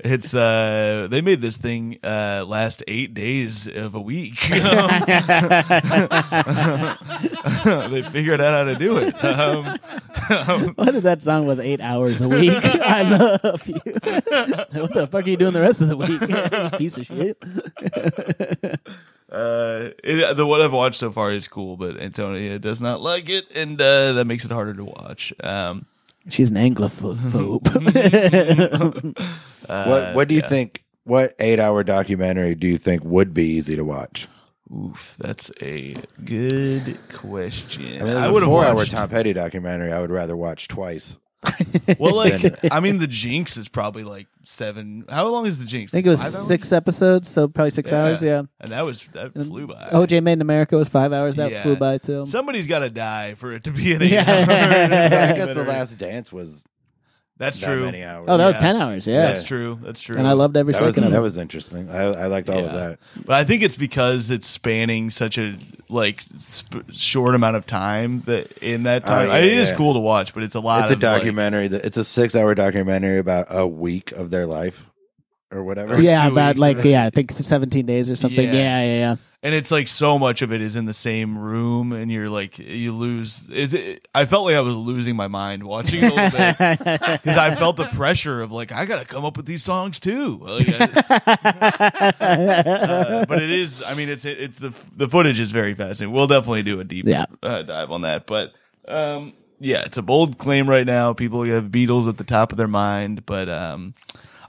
It's 0.00 0.34
uh, 0.34 1.08
they 1.10 1.20
made 1.22 1.40
this 1.40 1.56
thing 1.56 1.98
uh 2.04 2.44
last 2.46 2.84
eight 2.86 3.14
days 3.14 3.66
of 3.66 3.94
a 3.94 4.00
week. 4.00 4.38
they 4.48 4.60
figured 8.02 8.40
out 8.40 8.54
how 8.54 8.64
to 8.64 8.76
do 8.78 8.98
it. 8.98 9.24
Um, 9.24 9.76
What 10.76 10.94
if 10.94 11.02
that 11.04 11.22
song 11.22 11.46
was 11.46 11.58
eight 11.58 11.80
hours 11.80 12.20
a 12.20 12.28
week? 12.28 12.52
I 12.52 13.02
love 13.02 13.66
you. 13.66 13.80
what 13.84 14.92
the 14.92 15.08
fuck 15.10 15.26
are 15.26 15.30
you 15.30 15.36
doing 15.36 15.52
the 15.52 15.60
rest 15.60 15.80
of 15.80 15.88
the 15.88 15.96
week? 15.96 16.20
Piece 16.78 16.98
of 16.98 17.06
shit. 17.06 17.38
uh, 19.32 19.90
it, 20.04 20.36
the 20.36 20.46
what 20.46 20.60
I've 20.60 20.72
watched 20.72 20.98
so 21.00 21.10
far 21.10 21.32
is 21.32 21.48
cool, 21.48 21.76
but 21.76 21.98
Antonia 22.00 22.58
does 22.58 22.80
not 22.82 23.00
like 23.00 23.30
it, 23.30 23.54
and 23.56 23.80
uh, 23.80 24.12
that 24.12 24.26
makes 24.26 24.44
it 24.44 24.50
harder 24.50 24.74
to 24.74 24.84
watch. 24.84 25.32
Um, 25.42 25.86
She's 26.28 26.50
an 26.50 26.56
Anglophobe. 26.56 27.64
what 29.66 30.14
What 30.14 30.28
do 30.28 30.34
you 30.34 30.42
think? 30.42 30.84
What 31.04 31.34
eight 31.38 31.58
hour 31.58 31.82
documentary 31.84 32.54
do 32.54 32.66
you 32.66 32.76
think 32.78 33.04
would 33.04 33.32
be 33.32 33.44
easy 33.44 33.76
to 33.76 33.84
watch? 33.84 34.28
oof, 34.74 35.16
that's 35.18 35.50
a 35.62 35.96
good 36.24 36.98
question. 37.12 38.02
I 38.02 38.04
mean, 38.04 38.16
I 38.16 38.28
would 38.28 38.42
a 38.42 38.46
have 38.46 38.52
four 38.52 38.64
hour 38.64 38.74
watched. 38.74 38.92
Tom 38.92 39.08
Petty 39.08 39.32
documentary. 39.32 39.92
I 39.92 40.00
would 40.00 40.10
rather 40.10 40.36
watch 40.36 40.68
twice. 40.68 41.18
Well, 41.98 42.14
like 42.16 42.72
I 42.72 42.80
mean, 42.80 42.98
the 42.98 43.06
Jinx 43.06 43.56
is 43.56 43.68
probably 43.68 44.04
like 44.04 44.26
seven. 44.44 45.04
How 45.08 45.26
long 45.28 45.46
is 45.46 45.58
the 45.58 45.64
Jinx? 45.64 45.92
I 45.92 45.98
think 45.98 46.06
it 46.06 46.10
was 46.10 46.20
Five 46.22 46.34
hours? 46.34 46.46
six 46.46 46.72
episods, 46.72 47.28
so 47.28 47.48
probably 47.48 47.70
six 47.70 47.92
hours. 47.92 48.22
Yeah. 48.22 48.42
and 48.60 48.70
that 48.72 48.82
was 48.84 49.06
that 49.12 49.32
flew 49.34 49.66
by. 49.66 49.88
OJ 49.92 50.22
Made 50.22 50.34
in 50.34 50.40
America 50.42 50.76
was 50.76 50.88
five 50.88 51.12
hours. 51.12 51.36
That 51.36 51.50
Yeah. 51.50 51.62
flew 51.62 51.76
by 51.76 51.98
too. 51.98 52.26
Somebody's 52.26 52.66
got 52.66 52.80
to 52.80 52.90
die 52.90 53.34
for 53.34 53.52
it 53.52 53.64
to 53.64 53.70
be 53.70 53.94
an 53.94 54.02
Yeah. 54.04 54.20
eight-hour. 54.42 55.30
I 55.30 55.32
guess 55.32 55.54
the 55.54 55.64
last 55.64 55.96
dance 55.98 56.32
was 56.32 56.64
That's 57.38 57.60
that 57.60 57.66
true. 57.66 57.84
many 57.84 58.02
hours. 58.02 58.24
oh, 58.28 58.36
that 58.36 58.46
was 58.46 58.56
Yeah. 58.56 58.60
ten 58.60 58.76
hours. 58.76 59.06
Yeah. 59.06 59.26
That's 59.28 59.44
true. 59.44 59.78
That's 59.82 60.00
true. 60.00 60.16
And 60.16 60.26
I 60.26 60.32
loved 60.32 60.56
every 60.56 60.72
that 60.72 60.82
was 60.82 60.94
second 60.96 61.06
of 61.06 61.12
that 61.12 61.18
it. 61.18 61.22
was 61.22 61.38
interesting. 61.38 61.88
I, 61.90 62.02
I 62.02 62.26
liked 62.26 62.48
all 62.48 62.58
of 62.58 62.64
Yeah. 62.66 62.72
that. 62.72 62.98
But 63.24 63.36
I 63.36 63.44
think 63.44 63.62
it's 63.62 63.76
because 63.76 64.30
it's 64.30 64.46
spanning 64.48 65.10
such 65.10 65.38
a 65.38 65.56
like 65.88 66.20
sp- 66.36 66.84
short 66.92 67.34
amount 67.34 67.56
of 67.56 67.66
time 67.66 68.20
that 68.26 68.58
in 68.58 68.82
that 68.82 69.04
oh, 69.04 69.08
time 69.08 69.30
Oh, 69.30 69.34
yeah, 69.34 69.38
it 69.44 69.52
is 69.52 69.70
yeah. 69.70 69.76
cool 69.76 69.94
to 69.94 70.00
watch, 70.00 70.34
but 70.34 70.42
it's 70.42 70.54
a 70.56 70.60
lot. 70.60 70.82
It's 70.82 70.90
a 70.90 70.94
of, 70.94 71.02
like- 71.02 71.18
documentary. 71.20 71.68
that 71.68 71.84
it's 71.84 71.96
a 71.96 72.04
six 72.04 72.34
hour 72.34 72.54
documentary 72.54 73.18
about 73.18 73.46
a 73.50 73.66
week 73.66 74.12
of 74.12 74.30
their 74.30 74.44
life 74.46 74.90
or 75.50 75.62
whatever. 75.64 76.00
yeah, 76.00 76.26
two 76.26 76.32
about 76.32 76.56
weeks. 76.56 76.60
like 76.60 76.84
yeah, 76.84 77.04
I 77.06 77.10
think 77.10 77.32
seventeen 77.32 77.86
days 77.86 78.10
or 78.10 78.16
something. 78.16 78.46
Yeah. 78.46 78.52
Yeah, 78.54 78.82
yeah, 78.84 78.98
yeah. 78.98 79.16
and 79.42 79.54
it's 79.54 79.70
like 79.70 79.88
so 79.88 80.18
much 80.18 80.42
of 80.42 80.52
it 80.52 80.60
is 80.60 80.76
in 80.76 80.84
the 80.84 80.92
same 80.92 81.38
room, 81.38 81.92
and 81.92 82.10
you're 82.10 82.28
like 82.28 82.58
you 82.58 82.92
lose. 82.92 83.46
It, 83.50 83.72
it, 83.74 84.08
I 84.14 84.24
felt 84.26 84.44
like 84.44 84.56
I 84.56 84.60
was 84.60 84.74
losing 84.74 85.16
my 85.16 85.28
mind 85.28 85.62
watching 85.62 86.04
it 86.04 86.12
a 86.12 86.14
little 86.14 86.30
bit 86.30 86.78
because 87.22 87.36
I 87.38 87.54
felt 87.54 87.76
the 87.76 87.86
pressure 87.86 88.40
of 88.42 88.52
like 88.52 88.72
I 88.72 88.84
got 88.84 89.00
to 89.00 89.06
come 89.06 89.24
up 89.24 89.36
with 89.36 89.46
these 89.46 89.62
songs 89.64 89.98
too. 90.00 90.38
Like, 90.42 90.68
I- 90.68 92.12
uh, 92.20 93.26
but 93.26 93.40
it 93.42 93.50
is. 93.50 93.82
I 93.82 93.94
mean, 93.94 94.08
it's 94.08 94.24
it's 94.24 94.58
the 94.58 94.74
the 94.96 95.08
footage 95.08 95.40
is 95.40 95.50
very 95.52 95.74
fascinating. 95.74 96.12
We'll 96.14 96.26
definitely 96.26 96.62
do 96.62 96.80
a 96.80 96.84
deep 96.84 97.06
Yeah. 97.06 97.26
uh, 97.42 97.62
dive 97.62 97.90
on 97.90 98.02
that. 98.02 98.26
But 98.26 98.52
um, 98.86 99.32
yeah, 99.60 99.82
it's 99.84 99.98
a 99.98 100.02
bold 100.02 100.38
claim 100.38 100.68
right 100.68 100.86
now. 100.86 101.12
People 101.12 101.42
have 101.44 101.64
Beatles 101.66 102.08
at 102.08 102.16
the 102.18 102.24
top 102.24 102.52
of 102.52 102.58
their 102.58 102.68
mind, 102.68 103.24
but 103.26 103.48
um, 103.48 103.94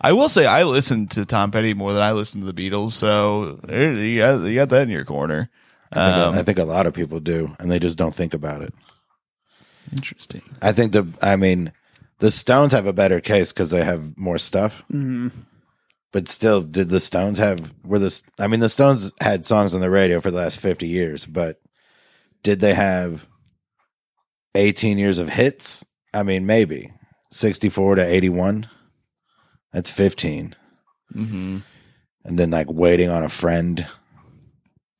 I 0.01 0.13
will 0.13 0.29
say 0.29 0.45
I 0.45 0.63
listen 0.63 1.07
to 1.09 1.25
Tom 1.25 1.51
Petty 1.51 1.73
more 1.73 1.93
than 1.93 2.01
I 2.01 2.13
listen 2.13 2.41
to 2.41 2.51
the 2.51 2.69
Beatles. 2.69 2.91
So 2.91 3.59
there, 3.63 3.93
you 3.93 4.19
got 4.19 4.43
you 4.43 4.55
got 4.55 4.69
that 4.69 4.83
in 4.83 4.89
your 4.89 5.05
corner. 5.05 5.49
I, 5.91 5.95
think, 5.95 6.17
Um, 6.17 6.35
I 6.35 6.43
think 6.43 6.59
a 6.59 6.65
lot 6.65 6.85
of 6.85 6.93
people 6.93 7.19
do, 7.19 7.55
and 7.59 7.71
they 7.71 7.79
just 7.79 7.97
don't 7.97 8.13
think 8.13 8.33
about 8.33 8.61
it. 8.61 8.73
Interesting. 9.91 10.41
I 10.61 10.71
think 10.71 10.91
the, 10.91 11.07
I 11.21 11.35
mean, 11.35 11.73
the 12.19 12.31
Stones 12.31 12.73
have 12.73 12.85
a 12.85 12.93
better 12.93 13.19
case 13.19 13.51
because 13.51 13.71
they 13.71 13.83
have 13.83 14.17
more 14.17 14.37
stuff. 14.37 14.83
Mm-hmm. 14.91 15.29
But 16.11 16.27
still, 16.27 16.61
did 16.61 16.89
the 16.89 16.99
Stones 16.99 17.37
have, 17.37 17.73
were 17.83 17.99
the, 17.99 18.21
I 18.39 18.47
mean, 18.47 18.59
the 18.59 18.69
Stones 18.69 19.11
had 19.21 19.45
songs 19.45 19.73
on 19.73 19.81
the 19.81 19.89
radio 19.89 20.19
for 20.19 20.31
the 20.31 20.37
last 20.37 20.59
50 20.59 20.87
years, 20.87 21.25
but 21.25 21.59
did 22.43 22.59
they 22.59 22.73
have 22.73 23.27
18 24.55 24.97
years 24.97 25.19
of 25.19 25.29
hits? 25.29 25.85
I 26.13 26.23
mean, 26.23 26.45
maybe 26.45 26.91
64 27.31 27.95
to 27.95 28.05
81. 28.05 28.67
That's 29.71 29.91
15. 29.91 30.55
Mm-hmm. 31.15 31.57
And 32.25 32.39
then 32.39 32.51
like 32.51 32.67
waiting 32.69 33.09
on 33.09 33.23
a 33.23 33.29
friend 33.29 33.87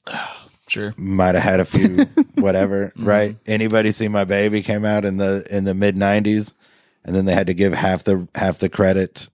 Sure. 0.68 0.94
might 0.98 1.34
have 1.34 1.44
had 1.44 1.60
a 1.60 1.66
few 1.66 2.06
whatever 2.36 2.94
right 2.96 3.36
anybody 3.48 3.90
see 3.90 4.08
my 4.08 4.24
baby 4.24 4.62
came 4.62 4.86
out 4.86 5.04
in 5.04 5.18
the 5.18 5.44
in 5.50 5.64
the 5.64 5.74
mid 5.74 5.96
90s 5.96 6.54
and 7.04 7.16
then 7.16 7.26
they 7.26 7.34
had 7.34 7.48
to 7.48 7.56
give 7.56 7.74
half 7.74 8.04
the 8.04 8.28
half 8.36 8.60
the 8.60 8.70
credit 8.70 9.30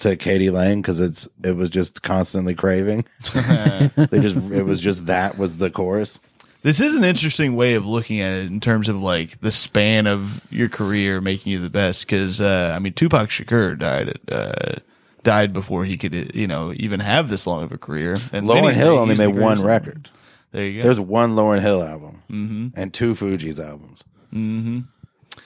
to 0.00 0.16
k.d. 0.16 0.50
lang 0.50 0.82
because 0.82 0.98
it's 0.98 1.28
it 1.44 1.54
was 1.54 1.70
just 1.70 2.02
constantly 2.02 2.52
craving 2.52 3.04
they 3.32 4.18
just 4.18 4.36
it 4.50 4.64
was 4.64 4.80
just 4.80 5.06
that 5.06 5.38
was 5.38 5.58
the 5.58 5.70
chorus 5.70 6.18
This 6.66 6.80
is 6.80 6.96
an 6.96 7.04
interesting 7.04 7.54
way 7.54 7.74
of 7.74 7.86
looking 7.86 8.20
at 8.20 8.32
it 8.40 8.46
in 8.46 8.58
terms 8.58 8.88
of 8.88 9.00
like 9.00 9.40
the 9.40 9.52
span 9.52 10.08
of 10.08 10.42
your 10.50 10.68
career 10.68 11.20
making 11.20 11.52
you 11.52 11.60
the 11.60 11.70
best. 11.70 12.04
Because 12.04 12.40
uh, 12.40 12.72
I 12.74 12.80
mean, 12.80 12.92
Tupac 12.92 13.28
Shakur 13.28 13.78
died 13.78 14.08
at, 14.08 14.20
uh, 14.32 14.74
died 15.22 15.52
before 15.52 15.84
he 15.84 15.96
could 15.96 16.34
you 16.34 16.48
know 16.48 16.72
even 16.74 16.98
have 16.98 17.28
this 17.28 17.46
long 17.46 17.62
of 17.62 17.70
a 17.70 17.78
career. 17.78 18.18
And 18.32 18.48
Lauryn 18.48 18.74
Hill 18.74 18.98
only 18.98 19.14
made 19.16 19.28
one 19.28 19.62
record 19.62 20.10
There 20.50 20.64
you 20.64 20.78
go. 20.78 20.82
there's 20.82 20.98
one 20.98 21.36
Lauryn 21.36 21.60
Hill 21.60 21.84
album 21.84 22.72
and 22.76 22.92
two 22.92 23.12
Fugees 23.12 23.64
albums 23.64 24.02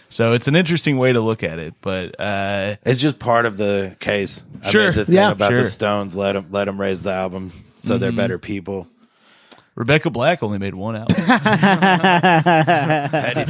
so 0.08 0.32
it's 0.32 0.48
an 0.48 0.56
interesting 0.56 0.96
way 0.98 1.12
to 1.12 1.20
look 1.20 1.44
at 1.44 1.58
it, 1.60 1.74
but 1.82 2.16
uh, 2.18 2.76
it's 2.84 3.00
just 3.00 3.18
part 3.20 3.44
of 3.46 3.58
the 3.58 3.94
case 4.00 4.42
I 4.64 4.70
Sure. 4.70 4.86
mean, 4.86 4.94
the 4.96 5.04
thing 5.04 5.14
Yeah. 5.16 5.30
about 5.32 5.50
Sure. 5.50 5.58
the 5.58 5.64
Stones 5.66 6.16
let 6.16 6.32
them 6.32 6.46
let 6.50 6.64
them 6.64 6.80
raise 6.80 7.02
the 7.02 7.12
album 7.12 7.52
so 7.80 7.98
they're 7.98 8.10
better 8.10 8.38
people 8.38 8.88
Rebecca 9.80 10.10
Black 10.10 10.42
only 10.42 10.58
made 10.58 10.74
one 10.74 10.94
album. 10.94 11.16
Petty 11.24 11.40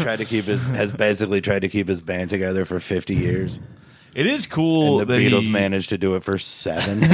tried 0.00 0.18
to 0.18 0.24
keep 0.24 0.44
his 0.44 0.68
has 0.68 0.92
basically 0.92 1.40
tried 1.40 1.62
to 1.62 1.68
keep 1.68 1.88
his 1.88 2.00
band 2.00 2.30
together 2.30 2.64
for 2.64 2.78
50 2.78 3.16
years. 3.16 3.60
it 4.14 4.26
is 4.26 4.46
cool 4.46 5.00
And 5.00 5.10
the 5.10 5.14
that 5.14 5.20
Beatles 5.20 5.40
he, 5.40 5.50
managed 5.50 5.88
to 5.88 5.98
do 5.98 6.14
it 6.14 6.22
for 6.22 6.38
7. 6.38 7.00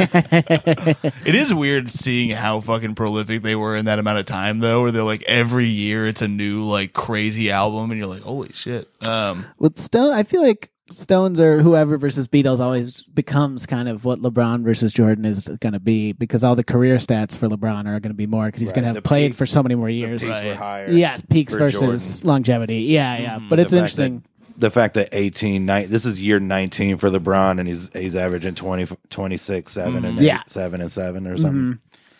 It 1.26 1.34
is 1.34 1.54
weird 1.54 1.90
seeing 1.90 2.28
how 2.30 2.60
fucking 2.60 2.94
prolific 2.94 3.42
they 3.42 3.56
were 3.56 3.74
in 3.74 3.86
that 3.86 3.98
amount 3.98 4.18
of 4.18 4.26
time, 4.26 4.58
though. 4.58 4.82
Where 4.82 4.92
they're 4.92 5.02
like 5.02 5.22
every 5.22 5.64
year 5.64 6.06
it's 6.06 6.20
a 6.20 6.28
new 6.28 6.64
like 6.64 6.92
crazy 6.92 7.50
album, 7.50 7.90
and 7.90 7.98
you're 7.98 8.08
like, 8.08 8.20
holy 8.20 8.52
shit. 8.52 8.86
Um, 9.06 9.46
With 9.58 9.78
Stone, 9.78 10.12
I 10.12 10.24
feel 10.24 10.42
like 10.42 10.68
Stones 10.90 11.40
or 11.40 11.60
whoever 11.60 11.98
versus 11.98 12.28
Beatles 12.28 12.60
always 12.60 13.02
becomes 13.02 13.66
kind 13.66 13.88
of 13.88 14.04
what 14.04 14.20
LeBron 14.20 14.62
versus 14.62 14.92
Jordan 14.92 15.24
is 15.24 15.48
going 15.60 15.72
to 15.72 15.80
be 15.80 16.12
because 16.12 16.44
all 16.44 16.54
the 16.54 16.62
career 16.62 16.96
stats 16.96 17.36
for 17.36 17.48
LeBron 17.48 17.80
are 17.86 17.98
going 17.98 18.02
to 18.02 18.14
be 18.14 18.26
more 18.28 18.46
because 18.46 18.60
he's 18.60 18.68
Right, 18.70 18.76
going 18.76 18.84
to 18.84 18.92
the 18.92 18.96
have 18.98 19.04
played 19.04 19.30
peaks- 19.30 19.38
for 19.38 19.46
so 19.46 19.62
many 19.64 19.74
more 19.74 19.88
The 19.88 19.94
years. 19.94 20.22
peaks 20.22 20.42
were 20.42 20.48
Right. 20.50 20.56
higher. 20.56 20.90
Yes, 20.92 21.22
peaks 21.28 21.52
for 21.54 21.58
versus 21.58 22.24
longevity. 22.24 22.82
Yeah, 22.82 23.18
yeah. 23.18 23.36
Mm-hmm. 23.38 23.48
But 23.48 23.58
it's 23.58 23.72
fact 23.72 23.78
interesting. 23.78 24.14
that- 24.20 24.30
the 24.58 24.70
fact 24.70 24.94
that 24.94 25.08
18 25.12 25.66
nine, 25.66 25.90
this 25.90 26.06
is 26.06 26.18
year 26.18 26.40
19 26.40 26.96
for 26.96 27.10
LeBron 27.10 27.58
and 27.58 27.68
he's 27.68 27.90
he's 27.92 28.16
averaging 28.16 28.54
20 28.54 28.86
26 29.10 29.70
7 29.72 29.96
and 29.96 30.04
mm-hmm. 30.04 30.18
8, 30.20 30.24
Yeah. 30.24 30.42
7 30.46 30.80
and 30.80 30.90
7 30.90 31.26
or 31.26 31.30
mm-hmm. 31.32 31.42
something. 31.42 31.78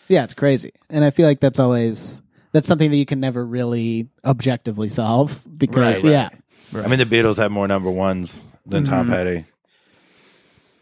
Yeah, 0.09 0.23
it's 0.23 0.33
crazy. 0.35 0.71
And 0.89 1.03
I 1.03 1.09
feel 1.09 1.25
like 1.25 1.39
that's 1.39 1.57
always 1.57 2.21
that's 2.51 2.67
something 2.67 2.91
that 2.91 2.97
you 2.97 3.05
can 3.05 3.19
never 3.19 3.43
really 3.45 4.09
objectively 4.25 4.89
solve 4.89 5.41
because 5.57 6.03
Right, 6.03 6.11
yeah. 6.11 6.29
I 6.75 6.87
mean 6.87 6.99
the 6.99 7.05
Beatles 7.05 7.37
have 7.37 7.51
more 7.51 7.67
number 7.67 7.89
1s 7.89 8.41
than 8.67 8.83
Mm-hmm. 8.83 8.93
Tom 8.93 9.09
Petty. 9.09 9.45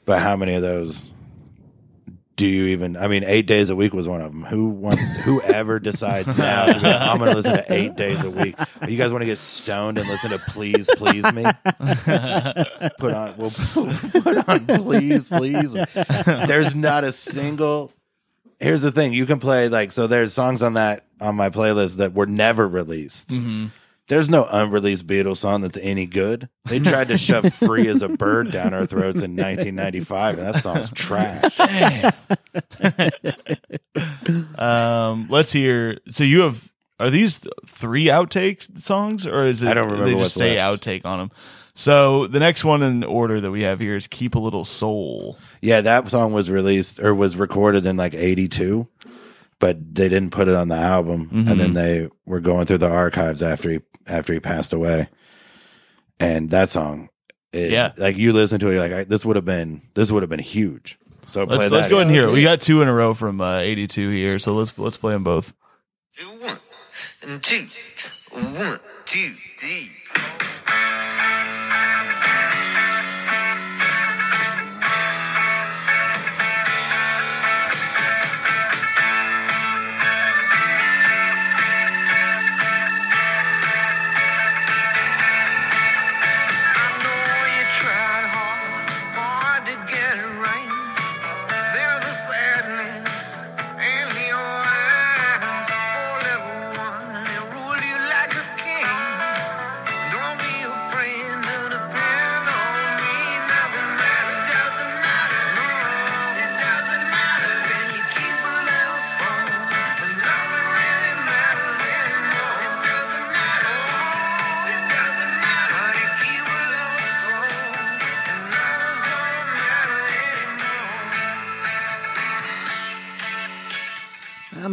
But 0.06 0.20
how 0.20 0.36
many 0.36 0.54
of 0.56 0.62
those 0.62 1.12
do 2.36 2.46
you 2.46 2.66
even 2.66 2.98
I 2.98 3.08
mean 3.08 3.24
8 3.24 3.46
days 3.48 3.70
a 3.70 3.76
week 3.78 3.94
was 3.94 4.08
one 4.10 4.22
of 4.22 4.32
them. 4.34 4.44
Who 4.44 4.68
wants 4.68 5.02
whoever 5.24 5.80
decides 5.80 6.38
now 6.38 6.66
to 6.66 6.80
be 6.80 6.86
I'm 6.88 7.18
going 7.18 7.30
to 7.32 7.36
listen 7.38 7.54
to 7.54 7.74
8 7.74 7.96
days 7.96 8.24
a 8.24 8.30
week. 8.30 8.56
You 8.88 8.98
guys 8.98 9.12
want 9.12 9.22
to 9.22 9.26
get 9.26 9.40
stoned 9.40 9.98
and 9.98 10.08
listen 10.08 10.32
to 10.32 10.38
Please 10.50 10.90
Please 10.98 11.24
Me? 11.32 11.44
put 13.00 13.14
on 13.14 13.36
we'll 13.38 13.52
put 14.22 14.50
on 14.50 14.66
please 14.68 15.30
please 15.30 15.74
there's 16.48 16.76
not 16.76 17.04
a 17.04 17.12
single 17.12 17.92
here's 18.60 18.82
the 18.82 18.92
thing 18.92 19.14
you 19.14 19.26
can 19.26 19.40
play 19.40 19.70
like 19.70 19.92
so 19.92 20.06
there's 20.08 20.34
songs 20.34 20.62
on 20.62 20.74
that 20.74 21.06
on 21.22 21.36
my 21.36 21.50
playlist 21.50 21.98
that 21.98 22.14
were 22.14 22.26
never 22.26 22.68
released 22.68 23.34
There's 24.08 24.30
no 24.30 24.46
unreleased 24.50 25.08
Beatles 25.08 25.38
song 25.38 25.62
that's 25.62 25.80
any 25.82 26.06
good. 26.06 26.48
They 26.66 26.80
tried 26.80 27.08
to 27.08 27.18
shove 27.18 27.52
"Free 27.54 27.88
as 27.88 28.02
a 28.04 28.10
Bird" 28.10 28.52
down 28.52 28.74
our 28.76 28.86
throats 28.86 29.24
in 29.24 29.36
1995, 29.36 30.38
and 30.38 30.48
that 30.48 30.56
song's 30.62 30.92
trash. 30.92 31.60
Um, 34.58 35.28
let's 35.30 35.52
hear. 35.52 36.00
So 36.10 36.24
you 36.24 36.42
have 36.42 36.72
are 37.00 37.10
these 37.10 37.46
three 37.66 38.06
outtake 38.06 38.80
songs, 38.80 39.26
or 39.26 39.44
is 39.44 39.62
it? 39.64 39.70
I 39.70 39.74
don't 39.74 39.90
remember 39.92 40.12
They 40.12 40.20
just 40.20 40.36
say 40.36 40.58
left. 40.58 40.84
outtake 40.84 41.06
on 41.06 41.20
them. 41.20 41.32
So 41.78 42.28
the 42.28 42.40
next 42.40 42.64
one 42.64 42.82
in 42.84 43.04
order 43.04 43.42
that 43.42 43.52
we 43.52 43.64
have 43.64 43.80
here 43.80 43.98
is 43.98 44.08
"Keep 44.08 44.36
a 44.36 44.40
Little 44.40 44.64
Soul." 44.66 45.38
Yeah, 45.62 45.82
that 45.82 46.10
song 46.10 46.32
was 46.32 46.50
released 46.50 47.00
or 47.02 47.14
was 47.14 47.36
recorded 47.36 47.86
in 47.86 47.98
like 47.98 48.14
82, 48.14 48.88
but 49.66 49.96
they 49.96 50.08
didn't 50.10 50.30
put 50.30 50.48
it 50.48 50.54
on 50.54 50.68
the 50.68 50.76
album. 50.76 51.28
And 51.32 51.60
then 51.60 51.74
they 51.74 52.08
were 52.24 52.40
going 52.40 52.68
through 52.68 52.78
the 52.78 52.90
archives 52.90 53.42
after 53.42 53.72
he 53.72 53.80
after 54.06 54.32
he 54.32 54.40
passed 54.40 54.74
away. 54.74 55.08
And 56.20 56.52
that 56.52 56.70
song 56.70 57.10
is 57.52 57.72
Yeah. 57.72 57.92
like 57.98 58.16
you 58.16 58.32
listen 58.32 58.60
to 58.60 58.68
it, 58.70 58.74
you're 58.74 58.80
like 58.82 58.92
I, 58.94 59.04
this 59.06 59.26
would 59.26 59.36
have 59.38 59.46
been 59.46 59.82
this 59.96 60.12
would 60.12 60.22
have 60.22 60.30
been 60.30 60.38
huge. 60.40 61.00
So 61.26 61.48
play 61.48 61.58
Let's 61.58 61.70
that. 61.72 61.76
let's 61.76 61.88
go 61.88 62.00
in 62.00 62.10
here. 62.10 62.30
We 62.30 62.44
got 62.44 62.62
two 62.62 62.84
in 62.84 62.88
a 62.88 62.94
row 62.94 63.16
from 63.16 63.42
uh, 63.42 63.58
'82 63.58 64.10
here, 64.12 64.38
so 64.38 64.54
let's 64.54 64.78
let's 64.78 64.98
play 64.98 65.14
them 65.14 65.24
both. 65.24 65.56
Do 66.16 66.28
one 66.28 66.58
and 67.28 67.42
two, 67.44 67.66
one, 68.32 68.80
two, 69.06 69.34
three. 69.58 69.90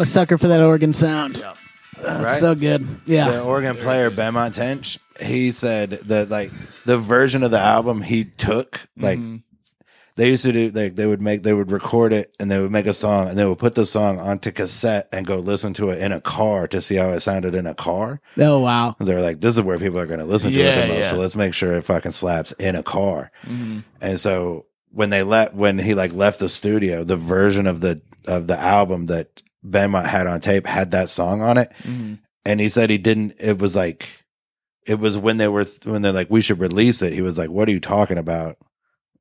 A 0.03 0.07
sucker 0.07 0.37
for 0.39 0.49
that 0.49 0.61
organ 0.61 0.93
sound. 0.93 1.37
That's 1.37 2.25
Right? 2.25 2.41
so 2.41 2.55
good. 2.55 2.87
Yeah. 3.07 3.31
the 3.31 3.43
organ 3.43 3.77
player 3.77 4.11
Benmont 4.11 4.55
Tench, 4.55 4.99
he 5.21 5.51
said 5.53 5.91
that 6.07 6.29
like 6.31 6.51
the 6.85 6.99
version 6.99 7.43
of 7.43 7.51
the 7.51 7.61
album 7.61 8.03
he 8.03 8.25
took, 8.25 8.81
like 8.97 9.19
mm-hmm. 9.21 9.37
they 10.17 10.31
used 10.31 10.43
to 10.45 10.53
do, 10.53 10.71
like 10.71 10.97
they 10.97 11.07
would 11.07 11.23
make, 11.23 11.45
they 11.45 11.53
would 11.55 11.71
record 11.71 12.13
it 12.13 12.35
and 12.41 12.51
they 12.51 12.59
would 12.61 12.73
make 12.73 12.87
a 12.87 12.93
song 12.93 13.29
and 13.29 13.39
they 13.39 13.45
would 13.45 13.59
put 13.59 13.77
the 13.77 13.87
song 13.87 14.19
onto 14.19 14.51
cassette 14.51 15.09
and 15.13 15.27
go 15.27 15.37
listen 15.39 15.75
to 15.75 15.91
it 15.91 16.01
in 16.01 16.11
a 16.11 16.21
car 16.21 16.67
to 16.69 16.81
see 16.81 16.97
how 16.97 17.11
it 17.11 17.21
sounded 17.21 17.55
in 17.55 17.67
a 17.67 17.75
car. 17.75 18.21
Oh 18.39 18.59
wow. 18.59 18.93
'Cause 18.99 19.07
they 19.07 19.15
were 19.15 19.21
like, 19.21 19.41
this 19.41 19.55
is 19.57 19.63
where 19.63 19.79
people 19.79 20.01
are 20.01 20.07
going 20.07 20.19
to 20.19 20.27
listen 20.27 20.53
to 20.53 20.59
Yeah, 20.59 20.75
it 20.75 20.89
the 20.89 20.95
most. 20.95 21.05
yeah. 21.05 21.11
So 21.13 21.19
let's 21.19 21.37
make 21.37 21.55
sure 21.55 21.75
it 21.75 21.83
fucking 21.85 22.11
slaps 22.13 22.51
in 22.53 22.75
a 22.75 22.83
car. 22.83 23.31
Mm-hmm. 23.45 23.81
And 24.01 24.19
so 24.19 24.67
when 24.91 25.11
they 25.11 25.23
let, 25.23 25.55
when 25.55 25.79
he 25.79 25.95
like 25.95 26.13
left 26.13 26.41
the 26.41 26.49
studio, 26.49 27.05
the 27.05 27.17
version 27.17 27.69
of 27.69 27.81
the, 27.81 28.01
of 28.27 28.49
the 28.49 28.59
album 28.59 29.07
that 29.07 29.41
Benmont 29.65 30.07
had 30.07 30.27
on 30.27 30.41
tape 30.41 30.67
had 30.67 30.91
that 30.93 31.09
song 31.09 31.43
on 31.43 31.57
it. 31.59 31.73
And 32.45 32.61
he 32.61 32.69
said 32.69 32.91
he 32.91 32.99
didn't, 32.99 33.35
it 33.39 33.59
was 33.59 33.77
like, 33.77 34.09
it 34.87 34.99
was 34.99 35.17
when 35.17 35.37
they 35.37 35.47
were, 35.49 35.65
when 35.85 36.03
they're 36.03 36.13
like, 36.13 36.31
we 36.31 36.41
should 36.41 36.59
release 36.59 37.03
it. 37.03 37.13
He 37.13 37.23
was 37.23 37.39
like, 37.39 37.51
what 37.51 37.69
are 37.69 37.73
you 37.73 37.79
talking 37.81 38.19
about? 38.19 38.57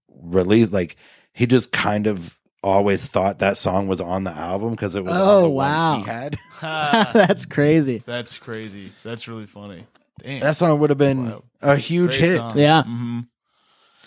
Release, 0.10 0.72
like, 0.72 0.96
he 1.34 1.46
just 1.46 1.72
kind 1.72 2.08
of 2.08 2.38
always 2.64 3.08
thought 3.08 3.39
that 3.39 3.58
song 3.58 3.88
was 3.88 4.02
on 4.02 4.24
the 4.24 4.32
album 4.32 4.72
because 4.72 4.96
it 4.96 5.04
was 5.04 5.16
Oh, 5.16 5.38
on 5.38 5.44
the 5.44 5.50
wow. 5.50 5.92
one 5.92 6.00
he 6.02 6.06
had. 6.08 6.38
That's 6.62 7.46
crazy. 7.46 8.02
That's 8.06 8.38
crazy. 8.39 8.92
That's 9.04 9.28
really 9.28 9.46
funny. 9.48 9.86
Damn. 10.22 10.39
That 10.42 10.56
song 10.56 10.80
would 10.80 10.89
have 10.92 10.98
been 11.00 11.26
Wow. 11.32 11.44
a 11.62 11.76
huge 11.78 12.12
Great 12.18 12.22
hit. 12.22 12.38
song. 12.38 12.58
Yeah. 12.58 12.84
hmm 12.84 13.20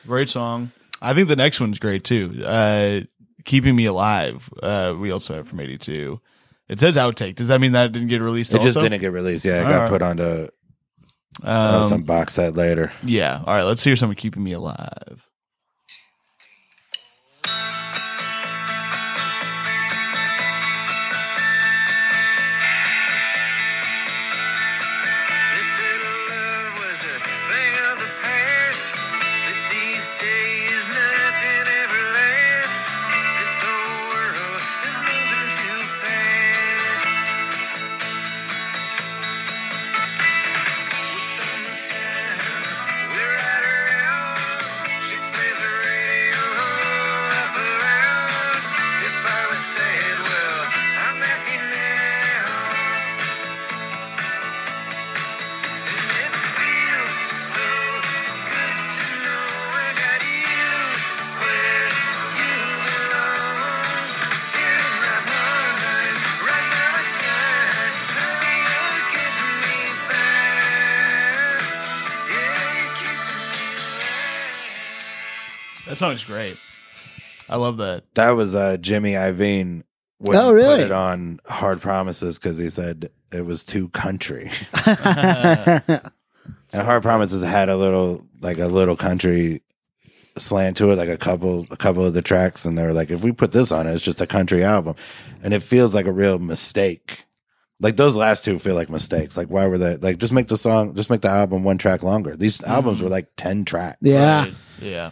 Great 0.07 0.30
song. 0.30 0.70
I 1.01 1.14
think 1.14 1.28
the 1.28 1.37
next 1.37 1.61
one's 1.61 1.78
great 1.78 2.05
too. 2.05 2.43
Uh, 2.45 3.01
Keeping 3.45 3.76
Me 3.76 3.84
Alive. 3.86 4.49
Uh, 4.62 4.95
we 4.99 5.11
also 5.11 5.34
have 5.34 5.49
from 5.49 5.61
'82. 5.61 6.20
It 6.68 6.80
says 6.80 6.97
outtake. 6.97 7.34
Does 7.36 7.49
that 7.49 7.61
mean 7.61 7.72
that 7.72 7.92
didn't 7.92 8.09
get 8.09 8.20
released? 8.22 8.55
It 8.55 8.62
just 8.62 8.78
didn't 8.78 9.01
get 9.01 9.12
released. 9.12 9.45
Yeah, 9.45 9.61
it 9.61 9.64
All 9.66 9.70
got 9.72 9.80
right. 9.82 9.90
put 9.90 10.03
onto 10.03 10.49
uh, 11.42 11.80
Um, 11.82 11.88
some 11.88 12.03
box 12.05 12.34
set 12.34 12.55
later. 12.55 12.90
yeah. 13.03 13.42
All 13.47 13.55
right. 13.55 13.64
Let's 13.64 13.84
hear 13.84 13.97
some 13.97 14.11
of 14.11 14.16
Keeping 14.16 14.42
Me 14.45 14.53
Alive. 14.53 15.28
That 75.95 76.01
song's 76.01 76.24
great. 76.24 76.59
I 77.49 77.55
love 77.55 77.76
that. 77.76 78.03
That 78.16 78.30
was 78.30 78.53
uh, 78.53 78.78
Jimmy 78.78 79.12
Iovine. 79.12 79.84
Wouldn't 80.18 80.45
Oh, 80.45 80.51
really? 80.51 80.78
Put 80.78 80.86
it 80.86 80.90
on 80.90 81.38
Hard 81.47 81.80
Promises 81.80 82.36
because 82.36 82.59
he 82.59 82.68
said 82.68 83.11
it 83.32 83.42
was 83.42 83.64
too 83.64 83.90
country. 83.90 84.51
and 84.86 86.03
Hard 86.72 87.05
Promises 87.05 87.45
had 87.45 87.68
a 87.68 87.76
little, 87.76 88.26
like 88.40 88.59
a 88.59 88.66
little 88.66 88.97
country 88.97 89.62
slant 90.36 90.78
to 90.78 90.90
it, 90.90 90.97
like 90.97 91.09
a 91.09 91.16
couple, 91.16 91.64
a 91.70 91.76
couple 91.76 92.05
of 92.05 92.12
the 92.12 92.22
tracks, 92.22 92.64
and 92.64 92.76
they 92.76 92.82
were 92.82 92.92
like, 92.92 93.12
if 93.12 93.22
we 93.22 93.30
put 93.30 93.53
this 93.53 93.70
on 93.70 93.86
it, 93.86 93.92
it's 93.92 94.03
just 94.03 94.20
a 94.20 94.26
country 94.26 94.64
album, 94.64 94.97
and 95.45 95.55
it 95.55 95.62
feels 95.62 95.95
like 95.95 96.07
a 96.07 96.12
real 96.12 96.40
mistake. 96.40 97.24
Like 97.78 97.97
those 97.97 98.16
last 98.16 98.45
two 98.45 98.59
feel 98.59 98.74
like 98.74 98.90
mistakes. 98.90 99.36
Like 99.36 99.49
why 99.49 99.68
were 99.68 99.78
they 99.78 99.97
like 99.97 100.18
just 100.18 100.32
make 100.32 100.49
the 100.49 100.57
song, 100.57 100.97
just 100.97 101.11
make 101.11 101.20
the 101.20 101.28
album 101.28 101.62
one 101.62 101.78
track 101.78 102.03
longer? 102.03 102.34
These 102.34 102.64
albums 102.64 103.01
were 103.01 103.09
like 103.09 103.28
ten 103.36 103.64
tracks. 103.64 103.99
Yeah. 104.01 104.45
Right. 104.45 104.55
Yeah. 104.80 105.11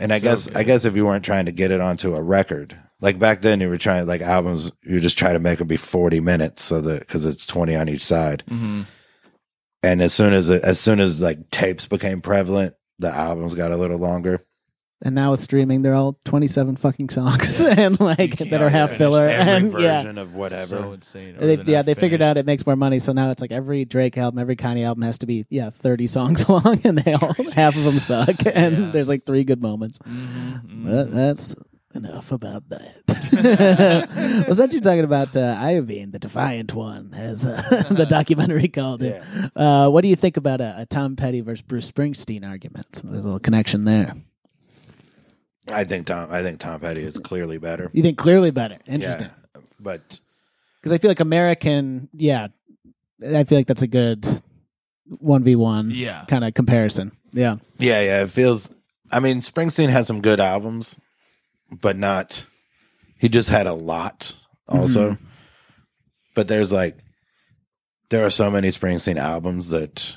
And 0.00 0.12
I 0.12 0.18
So 0.18 0.24
guess 0.24 0.46
good. 0.48 0.56
I 0.56 0.62
guess 0.62 0.84
if 0.84 0.96
you 0.96 1.04
weren't 1.06 1.24
trying 1.24 1.46
to 1.46 1.52
get 1.52 1.70
it 1.70 1.80
onto 1.80 2.14
a 2.14 2.22
record, 2.22 2.78
like 3.00 3.18
back 3.18 3.42
then 3.42 3.60
you 3.60 3.68
were 3.68 3.78
trying 3.78 4.06
like 4.06 4.20
albums, 4.22 4.72
you 4.82 5.00
just 5.00 5.18
try 5.18 5.32
to 5.32 5.38
make 5.38 5.58
them 5.58 5.68
be 5.68 5.76
forty 5.76 6.20
minutes 6.20 6.62
so 6.62 6.80
that 6.80 7.00
because 7.00 7.24
it's 7.26 7.46
twenty 7.46 7.74
on 7.74 7.88
each 7.88 8.04
side. 8.04 8.42
hmm 8.48 8.82
And 9.82 10.02
as 10.02 10.12
soon 10.12 10.32
as 10.32 10.50
it, 10.50 10.62
as 10.64 10.80
soon 10.80 11.00
as 11.00 11.20
like 11.20 11.50
tapes 11.50 11.86
became 11.86 12.20
prevalent, 12.20 12.74
the 12.98 13.08
albums 13.08 13.54
got 13.54 13.72
a 13.72 13.76
little 13.76 13.98
longer. 13.98 14.44
And 15.02 15.14
now 15.14 15.32
with 15.32 15.40
streaming, 15.40 15.82
they're 15.82 15.94
all 15.94 16.18
27 16.24 16.76
fucking 16.76 17.10
songs 17.10 17.60
and 17.62 18.00
like 18.00 18.40
You 18.40 18.46
that 18.50 18.62
are 18.62 18.70
can't 18.70 18.72
half 18.72 18.88
finish 18.90 18.98
filler. 18.98 19.28
Every 19.28 19.52
And 19.52 19.72
yeah. 19.82 19.96
version 20.02 20.16
of 20.18 20.34
whatever. 20.34 20.66
So 20.78 20.92
insane. 20.92 21.36
Or 21.36 21.40
They, 21.46 21.56
they're 21.56 21.64
yeah, 21.66 21.76
not 21.78 21.86
they 21.86 21.94
figured 21.94 22.22
out 22.22 22.36
finished. 22.36 22.40
it 22.40 22.46
makes 22.46 22.66
more 22.66 22.76
money, 22.76 22.98
so 22.98 23.12
now 23.12 23.30
it's 23.30 23.42
like 23.42 23.52
every 23.52 23.84
Drake 23.84 24.16
album, 24.16 24.38
every 24.38 24.56
Kanye 24.56 24.86
album 24.86 25.02
has 25.02 25.18
to 25.18 25.26
be 25.26 25.44
yeah 25.50 25.68
thirty 25.70 26.06
songs 26.06 26.48
long, 26.48 26.80
and 26.84 26.96
they 26.98 27.12
all 27.12 27.34
half 27.54 27.76
of 27.76 27.84
them 27.84 27.98
suck, 27.98 28.36
and 28.46 28.76
Yeah. 28.78 28.90
there's 28.92 29.08
like 29.10 29.26
three 29.26 29.44
good 29.44 29.60
moments. 29.60 29.98
But 29.98 30.10
mhm. 30.66 31.10
that's 31.10 31.54
enough 31.94 32.32
about 32.32 32.66
that. 32.70 34.44
Was 34.48 34.56
that 34.58 34.72
you 34.72 34.80
talking 34.80 35.04
about 35.04 35.36
uh, 35.36 35.56
Iovine, 35.56 36.12
the 36.12 36.18
Defiant 36.18 36.72
One, 36.74 37.12
as 37.14 37.44
uh, 37.46 37.60
the 37.90 38.06
documentary 38.06 38.68
called 38.68 39.02
it? 39.02 39.22
Uh, 39.54 39.88
what 39.90 40.00
do 40.02 40.08
you 40.08 40.16
think 40.16 40.36
about 40.36 40.60
a, 40.60 40.74
a 40.80 40.86
Tom 40.86 41.16
Petty 41.16 41.40
versus 41.42 41.62
Bruce 41.62 41.90
Springsteen 41.90 42.48
argument? 42.48 43.00
There's 43.04 43.20
a 43.22 43.26
little 43.26 43.38
connection 43.40 43.84
there. 43.84 44.14
I 45.68 45.84
think 45.84 46.06
Tom. 46.06 46.28
I 46.30 46.42
think 46.42 46.58
Tom 46.60 46.80
Petty 46.80 47.02
is 47.02 47.18
clearly 47.18 47.58
better. 47.58 47.90
You 47.92 48.02
think 48.02 48.18
clearly 48.18 48.50
better? 48.50 48.78
Interesting. 48.86 49.30
Yeah, 49.54 49.60
but 49.80 50.20
Because 50.80 50.92
I 50.92 50.98
feel 50.98 51.10
like 51.10 51.20
American, 51.20 52.08
yeah, 52.12 52.48
I 53.24 53.44
feel 53.44 53.58
like 53.58 53.66
that's 53.66 53.82
a 53.82 53.86
good 53.88 54.26
one 55.18 55.42
v 55.44 55.56
one, 55.56 55.90
Yeah. 55.92 56.24
kind 56.28 56.44
of 56.44 56.54
comparison. 56.54 57.12
Yeah, 57.32 57.56
yeah, 57.78 58.00
yeah, 58.00 58.22
it 58.22 58.30
feels. 58.30 58.72
I 59.12 59.20
mean, 59.20 59.40
Springsteen 59.40 59.88
has 59.90 60.06
some 60.06 60.20
good 60.20 60.40
albums, 60.40 60.98
but 61.70 61.96
not. 61.96 62.46
He 63.18 63.28
just 63.28 63.48
had 63.50 63.66
a 63.66 63.72
lot, 63.74 64.36
also. 64.68 65.12
Mm-hmm. 65.12 65.24
But 66.34 66.48
there's 66.48 66.72
like, 66.72 66.96
there 68.10 68.24
are 68.26 68.30
so 68.30 68.50
many 68.50 68.68
Springsteen 68.68 69.16
albums 69.16 69.70
that 69.70 70.16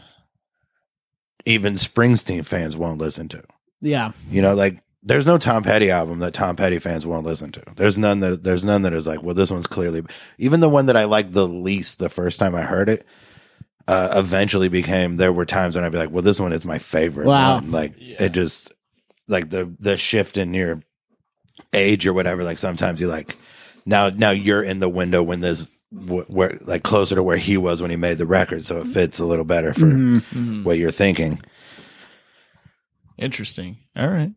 even 1.46 1.76
Springsteen 1.76 2.46
fans 2.46 2.76
won't 2.76 3.00
listen 3.00 3.28
to. 3.30 3.44
yeah, 3.82 4.12
You 4.30 4.42
know, 4.42 4.54
like 4.54 4.78
there's 5.02 5.26
no 5.26 5.38
Tom 5.38 5.64
Petty 5.64 5.90
album 5.90 6.20
that 6.20 6.34
Tom 6.34 6.56
Petty 6.56 6.80
fans 6.80 7.08
won't 7.08 7.26
listen 7.26 7.52
to. 7.52 7.64
There's 7.76 7.98
none 7.98 8.20
that 8.20 8.44
there's 8.44 8.64
none 8.64 8.82
that 8.82 8.94
is 8.94 9.08
like, 9.08 9.24
well, 9.24 9.36
this 9.36 9.52
one's 9.52 9.68
clearly 9.68 10.04
even 10.38 10.60
the 10.60 10.70
one 10.70 10.88
that 10.88 10.98
I 10.98 11.06
liked 11.06 11.32
the 11.32 11.48
least 11.48 12.00
the 12.00 12.10
first 12.10 12.40
time 12.40 12.56
I 12.56 12.62
heard 12.62 12.90
it. 12.90 13.06
Uh, 13.88 14.14
eventually 14.18 14.70
became 14.70 15.16
there 15.16 15.34
were 15.34 15.46
times 15.46 15.76
when 15.76 15.84
I'd 15.84 15.92
be 15.92 15.98
like, 15.98 16.12
well, 16.12 16.22
this 16.22 16.40
one 16.40 16.54
is 16.54 16.64
my 16.64 16.78
favorite. 16.78 17.26
Wow. 17.26 17.56
one. 17.56 17.72
Like 17.72 17.94
it 17.98 18.30
just 18.34 18.72
like 19.28 19.50
the 19.50 19.74
the 19.80 19.98
shift 19.98 20.38
in 20.38 20.54
your 20.54 20.84
age 21.74 22.06
or 22.06 22.14
whatever. 22.14 22.44
Like 22.44 22.58
sometimes 22.58 23.02
you 23.02 23.08
like 23.08 23.38
now 23.86 24.10
now 24.10 24.32
you're 24.32 24.62
in 24.62 24.80
the 24.80 24.90
window 24.90 25.24
when 25.24 25.42
this 25.42 25.76
wh- 25.92 26.30
where 26.30 26.58
like 26.62 26.84
closer 26.84 27.16
to 27.16 27.24
where 27.24 27.38
he 27.38 27.58
was 27.58 27.82
when 27.82 27.90
he 27.90 27.98
made 27.98 28.18
the 28.18 28.28
record, 28.28 28.66
so 28.66 28.78
it 28.78 28.84
mm-hmm. 28.84 28.92
fits 28.92 29.20
a 29.20 29.26
little 29.26 29.46
better 29.46 29.74
for 29.74 29.86
mm-hmm. 29.86 30.18
Mm-hmm. 30.18 30.64
what 30.64 30.78
you're 30.78 30.92
thinking. 30.92 31.42
Interesting. 33.18 33.78
All 33.96 34.10
right. 34.10 34.32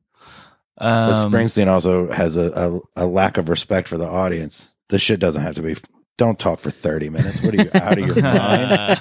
But 0.78 1.14
Um, 1.14 1.32
Springsteen 1.32 1.68
also 1.68 2.10
has 2.10 2.36
a, 2.36 2.80
a, 2.96 3.04
a 3.04 3.06
lack 3.06 3.36
of 3.36 3.48
respect 3.48 3.88
for 3.88 3.98
the 3.98 4.06
audience. 4.08 4.68
This 4.88 5.02
shit 5.02 5.20
doesn't 5.20 5.42
have 5.42 5.54
to 5.56 5.62
be. 5.62 5.76
Don't 6.18 6.38
talk 6.38 6.60
for 6.60 6.70
thirty 6.70 7.08
minutes. 7.08 7.42
What 7.42 7.54
are 7.54 7.62
you 7.62 7.70
out 7.74 7.98
of 7.98 8.06
your 8.06 8.22
mind? 8.22 9.00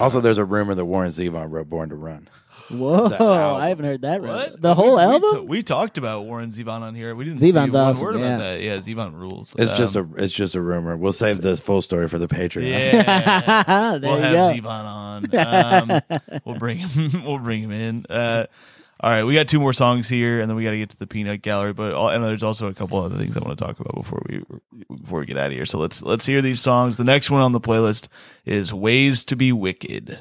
Also, 0.00 0.20
there's 0.20 0.36
a 0.38 0.44
rumor 0.44 0.74
that 0.74 0.84
Warren 0.84 1.08
Zevon 1.10 1.50
wrote 1.50 1.70
"Born 1.70 1.88
to 1.88 1.94
Run." 1.96 2.28
Whoa. 2.68 3.56
I 3.56 3.68
haven't 3.70 3.86
heard 3.86 4.02
that. 4.02 4.20
what? 4.20 4.60
The 4.60 4.74
whole 4.74 4.96
we, 4.96 5.00
album? 5.00 5.22
We, 5.22 5.32
ta- 5.38 5.42
we 5.42 5.62
talked 5.62 5.96
about 5.96 6.26
Warren 6.26 6.50
Zevon 6.50 6.82
on 6.82 6.94
here. 6.94 7.14
We 7.14 7.24
didn't 7.24 7.38
Zevon's 7.40 7.72
see 7.72 7.78
one 7.78 7.86
awesome, 7.88 8.04
word 8.04 8.16
yeah. 8.18 8.26
about 8.26 8.38
that. 8.40 8.60
Yeah, 8.60 8.76
Zevon 8.78 9.14
rules. 9.14 9.54
It's 9.56 9.72
just 9.72 9.96
Um, 9.96 10.12
a 10.18 10.24
it's 10.24 10.34
just 10.34 10.54
a 10.54 10.60
rumor. 10.60 10.96
We'll 10.98 11.12
save 11.12 11.40
the 11.40 11.56
full 11.56 11.80
story 11.80 12.08
for 12.08 12.18
the 12.18 12.28
Patreon. 12.28 12.68
yeah. 12.68 13.92
we'll 14.02 14.16
you 14.16 14.22
have 14.22 14.62
go. 14.62 14.68
Zevon 14.68 14.84
on. 15.32 15.90
Um, 15.90 16.02
we'll 16.44 16.58
bring 16.58 16.76
him. 16.78 17.24
We'll 17.24 17.38
bring 17.38 17.62
him 17.62 17.72
in. 17.72 18.04
Uh, 18.10 18.44
all 19.00 19.10
right, 19.10 19.22
we 19.22 19.34
got 19.34 19.46
two 19.46 19.60
more 19.60 19.72
songs 19.72 20.08
here, 20.08 20.40
and 20.40 20.50
then 20.50 20.56
we 20.56 20.64
got 20.64 20.70
to 20.70 20.78
get 20.78 20.90
to 20.90 20.96
the 20.96 21.06
peanut 21.06 21.40
gallery. 21.42 21.72
But 21.72 21.94
all, 21.94 22.08
and 22.08 22.22
there's 22.24 22.42
also 22.42 22.66
a 22.66 22.74
couple 22.74 22.98
other 22.98 23.16
things 23.16 23.36
I 23.36 23.40
want 23.40 23.56
to 23.56 23.64
talk 23.64 23.78
about 23.78 23.94
before 23.94 24.22
we 24.28 24.42
before 24.96 25.20
we 25.20 25.26
get 25.26 25.36
out 25.36 25.48
of 25.48 25.52
here. 25.52 25.66
So 25.66 25.78
let's 25.78 26.02
let's 26.02 26.26
hear 26.26 26.42
these 26.42 26.60
songs. 26.60 26.96
The 26.96 27.04
next 27.04 27.30
one 27.30 27.40
on 27.40 27.52
the 27.52 27.60
playlist 27.60 28.08
is 28.44 28.74
"Ways 28.74 29.24
to 29.24 29.36
Be 29.36 29.52
Wicked." 29.52 30.20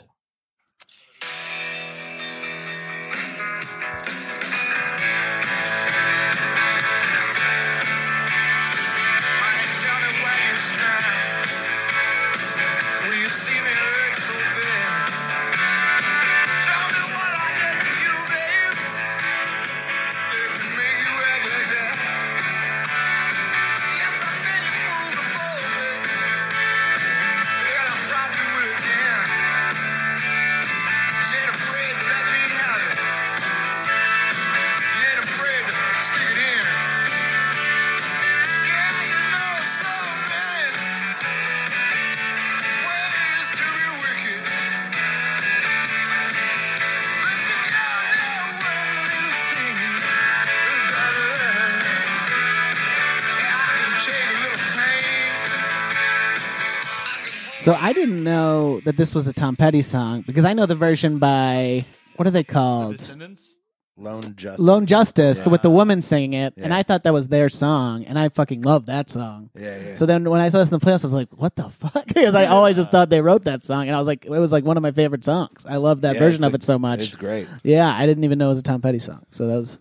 That 58.87 58.95
this 58.95 59.13
was 59.13 59.27
a 59.27 59.33
Tom 59.33 59.57
Petty 59.57 59.81
song 59.81 60.21
because 60.21 60.45
I 60.45 60.53
know 60.53 60.65
the 60.65 60.73
version 60.75 61.19
by 61.19 61.83
what 62.15 62.25
are 62.25 62.31
they 62.31 62.45
called? 62.45 62.95
Descendants. 62.97 63.57
Lone 63.99 64.21
Justice. 64.35 64.63
Lone 64.63 64.85
Justice 64.85 65.45
Yeah. 65.45 65.51
with 65.51 65.61
the 65.61 65.69
woman 65.69 66.01
singing 66.01 66.33
it, 66.33 66.53
and 66.55 66.73
I 66.73 66.83
thought 66.83 67.03
that 67.03 67.13
was 67.13 67.27
their 67.27 67.49
song, 67.49 68.05
and 68.05 68.17
I 68.17 68.29
fucking 68.29 68.61
love 68.61 68.85
that 68.85 69.09
song. 69.09 69.49
Yeah, 69.59 69.75
yeah. 69.77 69.95
So 69.95 70.05
then 70.05 70.29
when 70.29 70.39
I 70.39 70.47
saw 70.47 70.59
this 70.59 70.69
in 70.69 70.79
the 70.79 70.85
playoffs, 70.85 71.03
I 71.03 71.07
was 71.07 71.13
like, 71.13 71.29
"What 71.31 71.55
the 71.57 71.69
fuck?" 71.69 72.05
Because 72.07 72.33
I 72.35 72.45
always 72.45 72.75
just 72.77 72.91
thought 72.91 73.09
they 73.09 73.21
wrote 73.21 73.43
that 73.45 73.65
song, 73.65 73.87
and 73.87 73.95
I 73.95 73.99
was 73.99 74.07
like, 74.07 74.23
"It 74.25 74.29
was 74.29 74.51
like 74.53 74.63
one 74.63 74.77
of 74.77 74.83
my 74.83 74.91
favorite 74.91 75.23
songs. 75.25 75.65
I 75.67 75.77
love 75.77 76.01
that 76.01 76.13
Yeah, 76.13 76.19
version 76.19 76.43
of 76.45 76.53
a- 76.53 76.55
it 76.55 76.63
so 76.63 76.77
much." 76.79 77.01
It's 77.01 77.15
great. 77.15 77.47
Yeah, 77.63 77.93
I 77.93 78.05
didn't 78.05 78.23
even 78.23 78.37
know 78.37 78.45
it 78.45 78.49
was 78.49 78.59
a 78.59 78.63
Tom 78.63 78.81
Petty 78.81 78.99
song. 78.99 79.25
So 79.31 79.47
that 79.47 79.57
was 79.57 79.79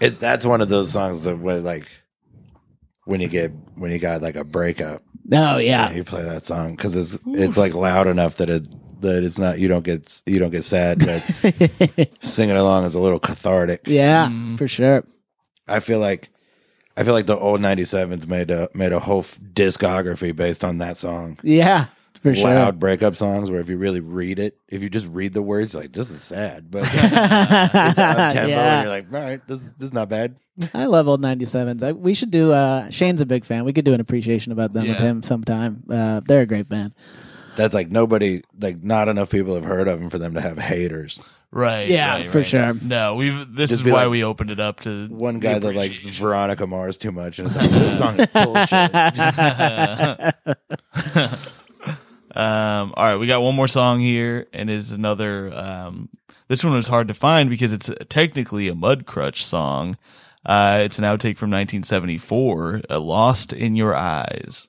It, 0.00 0.18
that's 0.20 0.44
one 0.46 0.60
of 0.60 0.68
those 0.68 0.90
songs 0.92 1.24
that 1.24 1.38
where 1.38 1.60
like 1.60 1.88
when 3.06 3.20
you 3.22 3.28
get 3.28 3.52
when 3.74 3.90
you 3.90 3.98
got 3.98 4.20
like 4.20 4.36
a 4.36 4.44
breakup, 4.44 5.00
oh 5.32 5.58
yeah, 5.58 5.90
you 5.92 6.04
play 6.04 6.22
that 6.22 6.44
song 6.44 6.74
because 6.74 6.96
it's 6.96 7.18
it's 7.26 7.56
like 7.56 7.74
loud 7.74 8.06
enough 8.06 8.36
that 8.36 8.50
it 8.50 8.66
that 9.02 9.22
it's 9.24 9.38
not 9.38 9.58
you 9.58 9.68
don't 9.68 9.84
get 9.84 10.22
you 10.26 10.38
don't 10.38 10.50
get 10.50 10.64
sad, 10.64 10.98
but 11.00 12.08
singing 12.20 12.56
along 12.56 12.84
is 12.84 12.94
a 12.94 13.00
little 13.00 13.20
cathartic. 13.20 13.82
yeah, 13.86 14.28
Mm. 14.28 14.56
for 14.58 14.66
sure. 14.68 15.04
I 15.68 15.80
feel 15.80 15.98
like 15.98 16.28
I 16.96 17.04
feel 17.04 17.14
like 17.14 17.26
the 17.26 17.38
Old 17.38 17.60
97's 17.60 18.26
made 18.26 18.50
a 18.50 18.68
made 18.74 18.92
a 18.92 19.00
whole 19.00 19.20
f- 19.20 19.38
discography 19.54 20.34
based 20.34 20.62
on 20.64 20.78
that 20.78 20.96
song. 20.96 21.38
Yeah, 21.42 21.86
for 22.22 22.34
sure. 22.34 22.48
Loud 22.50 22.78
breakup 22.78 23.16
songs 23.16 23.50
where 23.50 23.60
if 23.60 23.68
you 23.68 23.76
really 23.76 24.00
read 24.00 24.38
it, 24.38 24.56
if 24.68 24.82
you 24.82 24.88
just 24.90 25.06
read 25.08 25.32
the 25.32 25.42
words, 25.42 25.74
like 25.74 25.92
this 25.92 26.10
is 26.10 26.22
sad, 26.22 26.70
but 26.70 26.82
it's 26.92 26.94
up 27.98 28.32
tempo, 28.32 28.48
Yeah. 28.48 28.78
and 28.78 28.84
you're 28.86 28.94
like, 28.94 29.12
all 29.12 29.20
right, 29.20 29.46
this 29.46 29.60
this 29.72 29.86
is 29.88 29.92
not 29.92 30.08
bad. 30.08 30.36
I 30.74 30.84
love 30.84 31.08
Old 31.08 31.22
97's. 31.22 31.82
I, 31.82 31.92
we 31.92 32.12
should 32.12 32.30
do, 32.30 32.52
uh, 32.52 32.90
Shane's 32.90 33.22
a 33.22 33.26
big 33.26 33.44
fan. 33.46 33.64
We 33.64 33.72
could 33.72 33.86
do 33.86 33.94
an 33.94 34.00
appreciation 34.00 34.52
about 34.52 34.74
them 34.74 34.82
with 34.86 34.96
Yeah. 34.98 35.02
him 35.02 35.22
sometime. 35.22 35.82
Uh, 35.88 36.20
they're 36.26 36.42
a 36.42 36.46
great 36.46 36.68
band. 36.68 36.92
That's 37.56 37.72
like 37.74 37.90
nobody, 37.90 38.42
like 38.60 38.82
not 38.82 39.08
enough 39.08 39.30
people 39.30 39.54
have 39.54 39.64
heard 39.64 39.88
of 39.88 39.98
them 39.98 40.10
for 40.10 40.18
them 40.18 40.34
to 40.34 40.40
have 40.42 40.58
haters. 40.58 41.22
Right. 41.50 41.88
Yeah, 41.88 42.14
right, 42.16 42.28
for 42.30 42.38
right. 42.38 42.46
sure. 42.46 42.72
No, 42.74 43.14
we've. 43.16 43.54
This 43.54 43.68
Just 43.70 43.80
is 43.80 43.84
be 43.84 43.92
why 43.92 44.04
like, 44.04 44.10
we 44.10 44.24
opened 44.24 44.50
it 44.50 44.58
up 44.60 44.80
to 44.80 45.06
One 45.08 45.34
the 45.34 45.40
guy 45.40 45.58
that 45.58 45.74
likes 45.74 45.98
appreciation. 46.00 46.24
Veronica 46.24 46.66
Mars 46.66 46.96
too 46.96 47.12
much, 47.12 47.38
and 47.38 47.48
it's 47.48 47.56
like 47.56 47.68
this 47.68 47.98
song 47.98 48.18
is 48.20 48.26
bullshit. 48.32 48.90
Um, 52.34 52.94
all 52.96 53.04
right, 53.04 53.16
we 53.16 53.26
got 53.26 53.42
one 53.42 53.54
more 53.54 53.68
song 53.68 54.00
here, 54.00 54.46
and 54.52 54.70
is 54.70 54.92
another. 54.92 55.50
Um, 55.52 56.08
this 56.48 56.64
one 56.64 56.74
was 56.74 56.88
hard 56.88 57.08
to 57.08 57.14
find 57.14 57.50
because 57.50 57.72
it's 57.72 57.90
technically 58.08 58.68
a 58.68 58.74
Mudcrutch 58.74 59.36
song. 59.36 59.96
Uh, 60.44 60.80
it's 60.82 60.98
an 60.98 61.04
outtake 61.04 61.36
from 61.36 61.50
1974, 61.50 62.82
uh, 62.90 63.00
"Lost 63.00 63.52
in 63.52 63.76
Your 63.76 63.94
Eyes." 63.94 64.68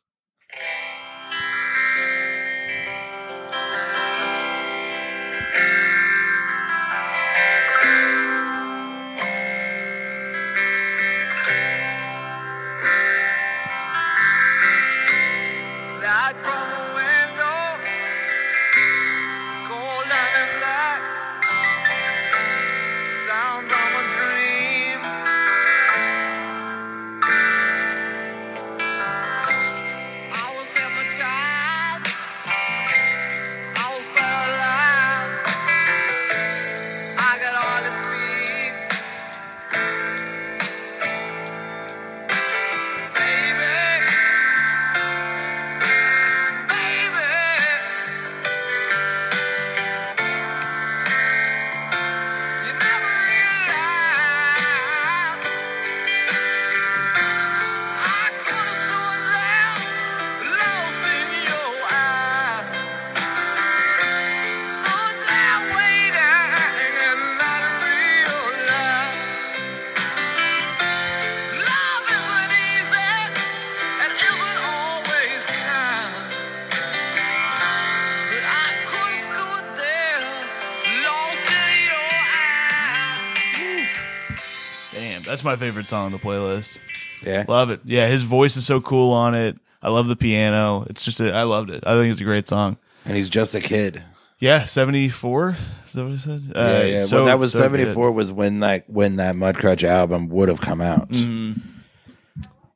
That's 85.26 85.44
my 85.44 85.56
favorite 85.56 85.88
song 85.88 86.06
on 86.06 86.12
the 86.12 86.18
playlist. 86.20 86.80
Yeah. 87.24 87.46
Love 87.48 87.70
it. 87.70 87.82
Yeah, 87.86 88.08
his 88.08 88.24
voice 88.24 88.56
is 88.58 88.66
so 88.66 88.82
cool 88.82 89.14
on 89.14 89.36
it. 89.36 89.58
I 89.82 89.90
love 89.90 90.08
the 90.08 90.16
piano. 90.16 90.86
It's 90.90 91.04
just, 91.04 91.20
a, 91.20 91.34
I 91.34 91.44
loved 91.44 91.70
it. 91.70 91.84
I 91.86 91.94
think 91.96 92.12
it's 92.12 92.22
a 92.22 92.26
great 92.26 92.48
song. 92.48 92.78
And 93.06 93.18
he's 93.18 93.30
just 93.30 93.54
a 93.56 93.60
kid. 93.60 94.02
Yeah, 94.40 94.66
74. 94.66 95.58
Is 95.86 95.94
that 95.94 96.04
what 96.06 96.14
I 96.14 96.18
said? 96.18 96.42
Uh, 96.56 96.60
yeah, 96.60 96.84
yeah. 96.84 97.06
so- 97.06 97.18
well, 97.18 97.26
that 97.26 97.40
was 97.40 97.52
so 97.54 97.60
seventy 97.60 97.84
good. 97.86 97.96
was 97.96 98.32
when 98.32 98.60
like 98.60 98.86
when 98.88 99.18
that 99.18 99.36
Mudcrutch 99.36 99.84
album 99.84 100.28
would 100.30 100.50
have 100.50 100.60
come 100.62 100.82
out, 100.82 101.10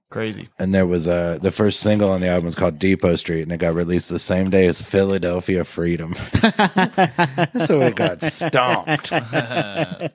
Crazy. 0.10 0.48
and 0.58 0.74
there 0.74 0.88
was 0.88 1.06
uh 1.06 1.38
the 1.42 1.52
first 1.52 1.82
single 1.82 2.10
on 2.12 2.22
the 2.22 2.28
album 2.28 2.46
was 2.46 2.56
called 2.56 2.80
Depot 2.80 3.16
Street, 3.16 3.42
and 3.42 3.52
it 3.52 3.58
got 3.58 3.76
released 3.76 4.10
the 4.10 4.20
same 4.20 4.50
day 4.50 4.66
as 4.66 4.82
Philadelphia 4.82 5.66
Freedom. 5.66 6.16
so 7.66 7.82
it 7.82 7.96
got 7.96 8.22
stomped. 8.22 9.10
but 9.10 10.12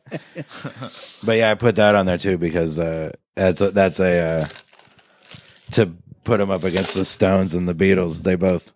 yeah, 1.37 1.51
I 1.51 1.55
put 1.55 1.77
that 1.77 1.95
on 1.95 2.07
there 2.07 2.17
too 2.17 2.39
because 2.39 2.79
uh, 2.79 3.13
that's 3.35 3.61
a, 3.61 3.71
that's 3.71 4.01
a 4.01 4.21
uh, 4.21 4.49
to 5.73 5.93
put 6.25 6.39
them 6.39 6.51
up 6.51 6.65
against 6.65 6.95
the 6.95 7.05
Stones 7.05 7.55
and 7.55 7.69
the 7.69 7.75
Beatles. 7.75 8.23
They 8.23 8.35
both 8.35 8.73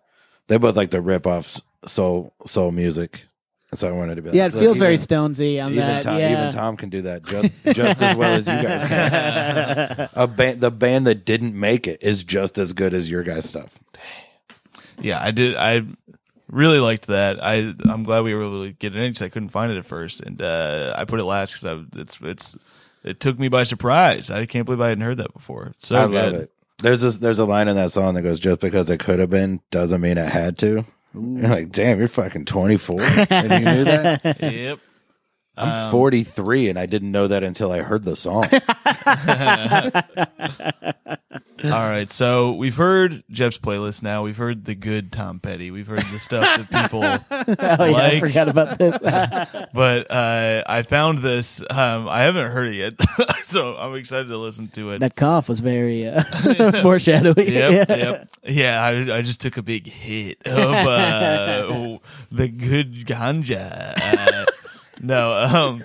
they 0.47 0.57
both 0.57 0.75
like 0.75 0.91
to 0.91 1.01
rip 1.01 1.25
off 1.25 1.59
soul 1.85 2.33
soul 2.45 2.71
music. 2.71 3.26
So 3.73 3.89
I 3.89 3.91
wanted 3.91 4.15
to 4.15 4.21
be 4.21 4.29
like, 4.29 4.35
Yeah, 4.37 4.45
it 4.45 4.53
look, 4.53 4.61
feels 4.61 4.77
very 4.77 4.93
even- 4.93 5.05
Stonesy 5.05 5.63
on 5.63 5.73
even 5.73 5.85
that. 5.87 6.03
Tom, 6.03 6.17
yeah. 6.19 6.31
even 6.31 6.53
Tom 6.53 6.77
can 6.77 6.89
do 6.89 7.01
that 7.01 7.23
just 7.25 7.65
just 7.65 8.01
as 8.01 8.15
well 8.15 8.33
as 8.33 8.47
you 8.47 8.53
guys 8.53 8.83
can. 8.87 10.09
A 10.15 10.25
band, 10.27 10.61
the 10.61 10.71
band 10.71 11.05
that 11.07 11.25
didn't 11.25 11.53
make 11.53 11.85
it 11.87 12.01
is 12.01 12.23
just 12.23 12.57
as 12.57 12.71
good 12.73 12.93
as 12.93 13.11
your 13.11 13.23
guys' 13.23 13.49
stuff. 13.49 13.77
Yeah, 14.99 15.19
I 15.21 15.31
did. 15.31 15.55
I 15.57 15.83
really 16.49 16.79
liked 16.79 17.07
that. 17.07 17.43
I 17.43 17.73
I'm 17.83 18.03
glad 18.03 18.23
we 18.23 18.33
were 18.33 18.41
able 18.41 18.63
to 18.65 18.71
get 18.71 18.95
it 18.95 18.99
in 19.01 19.11
because 19.11 19.21
I 19.21 19.29
couldn't 19.29 19.49
find 19.49 19.71
it 19.71 19.77
at 19.77 19.85
first, 19.85 20.21
and 20.21 20.41
uh, 20.41 20.95
I 20.97 21.03
put 21.05 21.19
it 21.19 21.25
last 21.25 21.61
because 21.61 21.85
it's 21.97 22.19
it's 22.21 22.57
it 23.03 23.19
took 23.19 23.37
me 23.37 23.49
by 23.49 23.63
surprise. 23.63 24.31
I 24.31 24.45
can't 24.45 24.65
believe 24.65 24.81
I 24.81 24.89
hadn't 24.89 25.03
heard 25.03 25.17
that 25.17 25.33
before. 25.33 25.73
So 25.77 25.95
I 26.05 26.07
good. 26.07 26.33
it. 26.35 26.51
There's 26.79 27.01
this, 27.01 27.17
there's 27.17 27.39
a 27.39 27.45
line 27.45 27.67
in 27.67 27.75
that 27.75 27.91
song 27.91 28.13
that 28.13 28.21
goes, 28.21 28.39
"Just 28.39 28.61
because 28.61 28.89
it 28.89 28.99
could 28.99 29.19
have 29.19 29.29
been 29.29 29.59
doesn't 29.71 29.99
mean 29.99 30.17
it 30.17 30.29
had 30.31 30.57
to." 30.59 30.85
You're 31.17 31.49
like, 31.49 31.71
damn, 31.71 31.99
you're 31.99 32.07
fucking 32.07 32.45
24, 32.45 33.01
and 33.29 33.51
you 33.51 33.59
knew 33.59 33.83
that. 33.83 34.37
Yep. 34.41 34.79
I'm 35.57 35.91
43, 35.91 36.69
and 36.69 36.79
I 36.79 36.85
didn't 36.85 37.11
know 37.11 37.27
that 37.27 37.43
until 37.43 37.71
I 37.71 37.79
heard 37.79 38.03
the 38.03 38.15
song. 38.15 38.45
All 41.63 41.71
right, 41.71 42.11
so 42.11 42.53
we've 42.53 42.75
heard 42.75 43.23
Jeff's 43.31 43.57
playlist. 43.57 44.03
Now 44.03 44.23
we've 44.23 44.37
heard 44.37 44.65
the 44.65 44.75
good 44.75 45.11
Tom 45.11 45.39
Petty. 45.39 45.71
We've 45.71 45.87
heard 45.87 46.05
the 46.11 46.19
stuff 46.19 46.43
that 46.43 46.83
people 46.83 47.01
oh 47.01 47.85
yeah, 47.85 47.97
I 47.97 48.09
like. 48.09 48.19
forgot 48.19 48.47
about 48.47 48.77
this. 48.77 48.97
But 49.73 50.07
uh, 50.09 50.63
I 50.67 50.81
found 50.83 51.19
this. 51.19 51.61
Um, 51.61 52.07
I 52.07 52.21
haven't 52.21 52.51
heard 52.51 52.73
it 52.73 52.75
yet, 52.75 52.93
so 53.45 53.75
I'm 53.75 53.95
excited 53.95 54.27
to 54.29 54.37
listen 54.37 54.69
to 54.69 54.91
it. 54.91 54.99
that 54.99 55.15
cough 55.15 55.49
was 55.49 55.59
very 55.59 56.07
uh, 56.07 56.23
foreshadowing. 56.81 57.51
Yep, 57.51 57.89
yeah. 57.89 57.95
yep, 57.95 58.29
yeah. 58.43 58.83
I, 58.83 59.17
I 59.17 59.21
just 59.21 59.41
took 59.41 59.57
a 59.57 59.63
big 59.63 59.87
hit 59.87 60.37
of 60.45 60.53
uh, 60.55 61.97
the 62.31 62.47
good 62.47 63.05
ganja. 63.05 63.93
No, 64.99 65.33
um, 65.33 65.83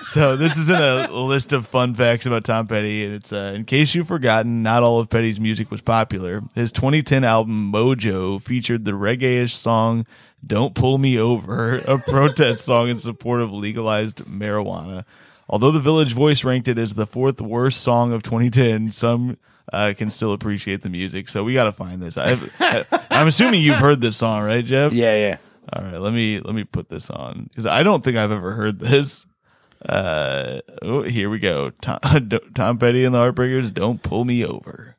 so 0.00 0.36
this 0.36 0.56
is 0.56 0.68
in 0.70 0.76
a 0.76 1.10
list 1.10 1.52
of 1.52 1.66
fun 1.66 1.94
facts 1.94 2.26
about 2.26 2.44
Tom 2.44 2.66
Petty, 2.66 3.04
and 3.04 3.14
it's 3.14 3.32
uh, 3.32 3.52
in 3.54 3.64
case 3.64 3.94
you've 3.94 4.08
forgotten, 4.08 4.62
not 4.62 4.82
all 4.82 5.00
of 5.00 5.08
Petty's 5.08 5.40
music 5.40 5.70
was 5.70 5.80
popular. 5.80 6.42
His 6.54 6.72
2010 6.72 7.24
album 7.24 7.72
Mojo 7.72 8.42
featured 8.42 8.84
the 8.84 8.92
reggae-ish 8.92 9.54
song 9.56 10.06
"Don't 10.46 10.74
Pull 10.74 10.98
Me 10.98 11.18
Over," 11.18 11.78
a 11.86 11.98
protest 11.98 12.64
song 12.64 12.88
in 12.88 12.98
support 12.98 13.40
of 13.40 13.52
legalized 13.52 14.24
marijuana. 14.24 15.04
Although 15.48 15.72
the 15.72 15.80
Village 15.80 16.14
Voice 16.14 16.42
ranked 16.44 16.68
it 16.68 16.78
as 16.78 16.94
the 16.94 17.06
fourth 17.06 17.40
worst 17.40 17.82
song 17.82 18.12
of 18.12 18.22
2010, 18.22 18.92
some 18.92 19.36
uh, 19.72 19.92
can 19.96 20.10
still 20.10 20.32
appreciate 20.32 20.82
the 20.82 20.88
music. 20.88 21.28
So 21.28 21.44
we 21.44 21.54
got 21.54 21.64
to 21.64 21.72
find 21.72 22.02
this. 22.02 22.16
I, 22.16 22.38
I'm 23.10 23.28
assuming 23.28 23.62
you've 23.62 23.76
heard 23.76 24.00
this 24.00 24.16
song, 24.16 24.42
right, 24.42 24.64
Jeff? 24.64 24.92
yeah, 24.92 25.16
yeah. 25.16 25.36
All 25.72 25.82
right, 25.82 25.98
let 25.98 26.12
me 26.12 26.40
let 26.40 26.54
me 26.54 26.64
put 26.64 26.88
this 26.88 27.10
on 27.10 27.44
because 27.44 27.66
I 27.66 27.82
don't 27.82 28.04
think 28.04 28.16
I've 28.16 28.32
ever 28.32 28.52
heard 28.52 28.78
this. 28.78 29.26
Uh, 29.84 30.60
oh, 30.82 31.02
here 31.02 31.28
we 31.28 31.38
go. 31.38 31.70
Tom, 31.70 31.98
Tom 32.54 32.78
Petty 32.78 33.04
and 33.04 33.14
the 33.14 33.18
Heartbreakers. 33.18 33.72
Don't 33.72 34.02
pull 34.02 34.24
me 34.24 34.44
over. 34.44 34.93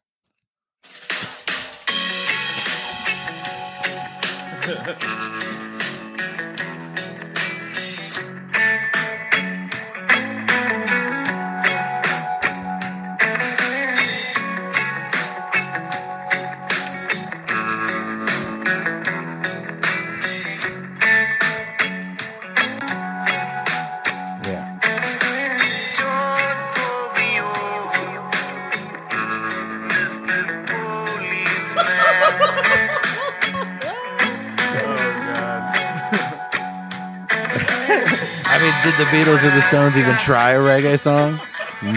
Did 38.98 39.08
the 39.08 39.12
Beatles 39.12 39.44
or 39.44 39.54
the 39.54 39.62
Stones 39.62 39.98
even 39.98 40.16
try 40.18 40.52
a 40.52 40.62
reggae 40.62 40.98
song? 40.98 41.40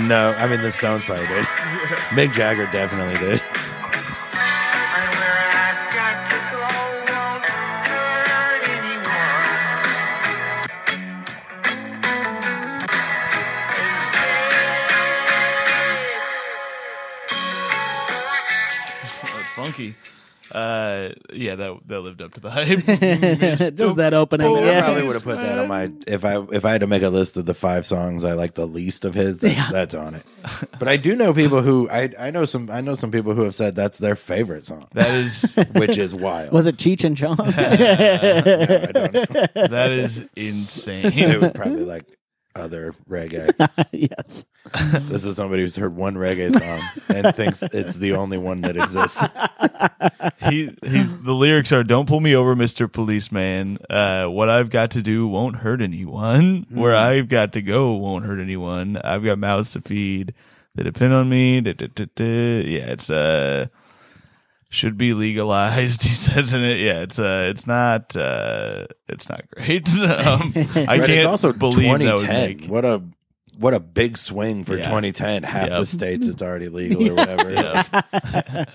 No. 0.09 0.34
I 0.38 0.51
mean, 0.51 0.61
the 0.62 0.72
Stones 0.72 1.05
probably 1.05 1.26
did. 1.26 1.44
Mick 2.11 2.32
Jagger 2.32 2.66
definitely 2.72 3.14
did. 3.14 3.42
That 21.75 21.89
that 21.89 22.01
lived 22.01 22.23
up 22.23 22.35
to 22.35 22.41
the 22.41 22.51
hype. 22.51 22.79
Just 23.77 23.97
that 23.97 24.14
opening. 24.14 24.47
I 24.57 24.61
Yeah. 24.64 24.85
probably 24.85 25.05
would 25.05 25.14
have 25.14 25.25
put 25.25 25.37
that 25.39 25.59
on 25.59 25.69
my 25.69 25.91
if 26.07 26.25
I 26.25 26.45
if 26.53 26.64
I 26.64 26.71
had 26.73 26.81
to 26.81 26.87
make 26.87 27.03
a 27.03 27.09
list 27.09 27.37
of 27.37 27.47
the 27.47 27.55
five 27.55 27.87
songs 27.87 28.25
I 28.25 28.33
like 28.35 28.55
the 28.55 28.66
least 28.66 29.05
of 29.05 29.14
his. 29.14 29.39
That's, 29.41 29.71
that's 29.73 29.95
on 29.95 30.14
it. 30.14 30.23
But 30.79 30.89
I 30.89 30.97
do 30.97 31.14
know 31.16 31.33
people 31.35 31.62
who 31.62 31.89
I 31.91 32.11
I 32.19 32.31
know 32.31 32.45
some 32.45 32.71
I 32.71 32.81
know 32.81 32.95
some 32.95 33.11
people 33.11 33.35
who 33.35 33.43
have 33.43 33.55
said 33.55 33.75
that's 33.75 33.99
their 33.99 34.14
favorite 34.16 34.66
song, 34.66 34.87
That 34.95 35.11
is 35.11 35.55
which 35.73 35.99
is 35.99 36.14
wild. 36.14 36.53
Was 36.53 36.66
it 36.66 36.77
Cheech 36.77 37.05
and 37.05 37.16
Chong? 37.16 37.37
No, 37.39 37.45
I 37.47 38.93
don't 38.93 39.12
know. 39.55 39.66
that 39.69 39.91
is 39.93 40.29
insane. 40.37 41.11
They 41.14 41.37
would 41.37 41.55
probably 41.55 41.85
like 41.85 42.05
other 42.55 42.95
reggae. 43.09 43.53
yes. 43.93 44.45
This 45.09 45.25
is 45.25 45.37
somebody 45.37 45.62
who's 45.62 45.77
heard 45.77 45.95
one 45.97 46.14
reggae 46.14 46.53
song 46.53 46.81
and 47.16 47.35
thinks 47.35 47.62
it's 47.62 47.95
the 47.97 48.12
only 48.12 48.39
one 48.39 48.61
that 48.62 48.77
exists. 48.77 49.23
he 50.49 50.71
he's 50.83 51.16
the 51.23 51.33
lyrics 51.35 51.73
are 51.73 51.83
don't 51.85 52.09
pull 52.09 52.21
me 52.21 52.35
over 52.35 52.55
mr 52.55 52.91
policeman. 52.91 53.79
Uh 53.89 54.27
what 54.27 54.49
i've 54.49 54.71
got 54.71 54.91
to 54.93 55.03
do 55.03 55.27
won't 55.27 55.57
hurt 55.57 55.81
anyone. 55.81 56.66
Where 56.71 56.95
i've 56.95 57.29
got 57.29 57.53
to 57.55 57.62
go 57.62 57.95
won't 57.97 58.25
hurt 58.25 58.41
anyone. 58.41 58.97
I've 59.03 59.25
got 59.25 59.39
mouths 59.39 59.73
to 59.73 59.81
feed 59.81 60.35
they 60.75 60.83
depend 60.85 61.12
on 61.12 61.29
me. 61.29 61.61
Da, 61.61 61.73
da, 61.73 62.07
da, 62.14 62.61
yeah 62.62 62.87
it's 62.93 63.11
uh 63.11 63.66
should 64.71 64.99
be 64.99 65.14
legalized 65.14 66.03
he 66.09 66.11
says 66.11 66.53
in 66.53 66.62
it 66.62 66.79
yeah 66.79 67.01
it's 67.01 67.19
uh 67.19 67.47
it's 67.51 67.66
not 67.66 68.14
uh 68.16 68.85
it's 69.09 69.29
not 69.29 69.43
great. 69.51 69.89
Um, 69.99 70.53
i 70.55 70.99
Right, 70.99 71.07
can't 71.07 71.27
also 71.27 71.53
believe 71.53 71.99
that 72.01 72.14
would 72.14 72.21
2010. 72.27 72.57
make 72.61 72.71
What 72.71 72.85
a 72.85 73.03
what 73.59 73.75
a 73.75 73.81
big 73.81 74.17
swing 74.17 74.63
for 74.65 74.77
Yeah. 74.77 74.85
2010. 74.85 75.43
Half 75.43 75.69
Yep. 75.71 75.79
the 75.81 75.87
states 75.87 76.27
it's 76.29 76.43
already 76.43 76.69
legal 76.69 77.11
or 77.11 77.15
whatever. 77.17 77.87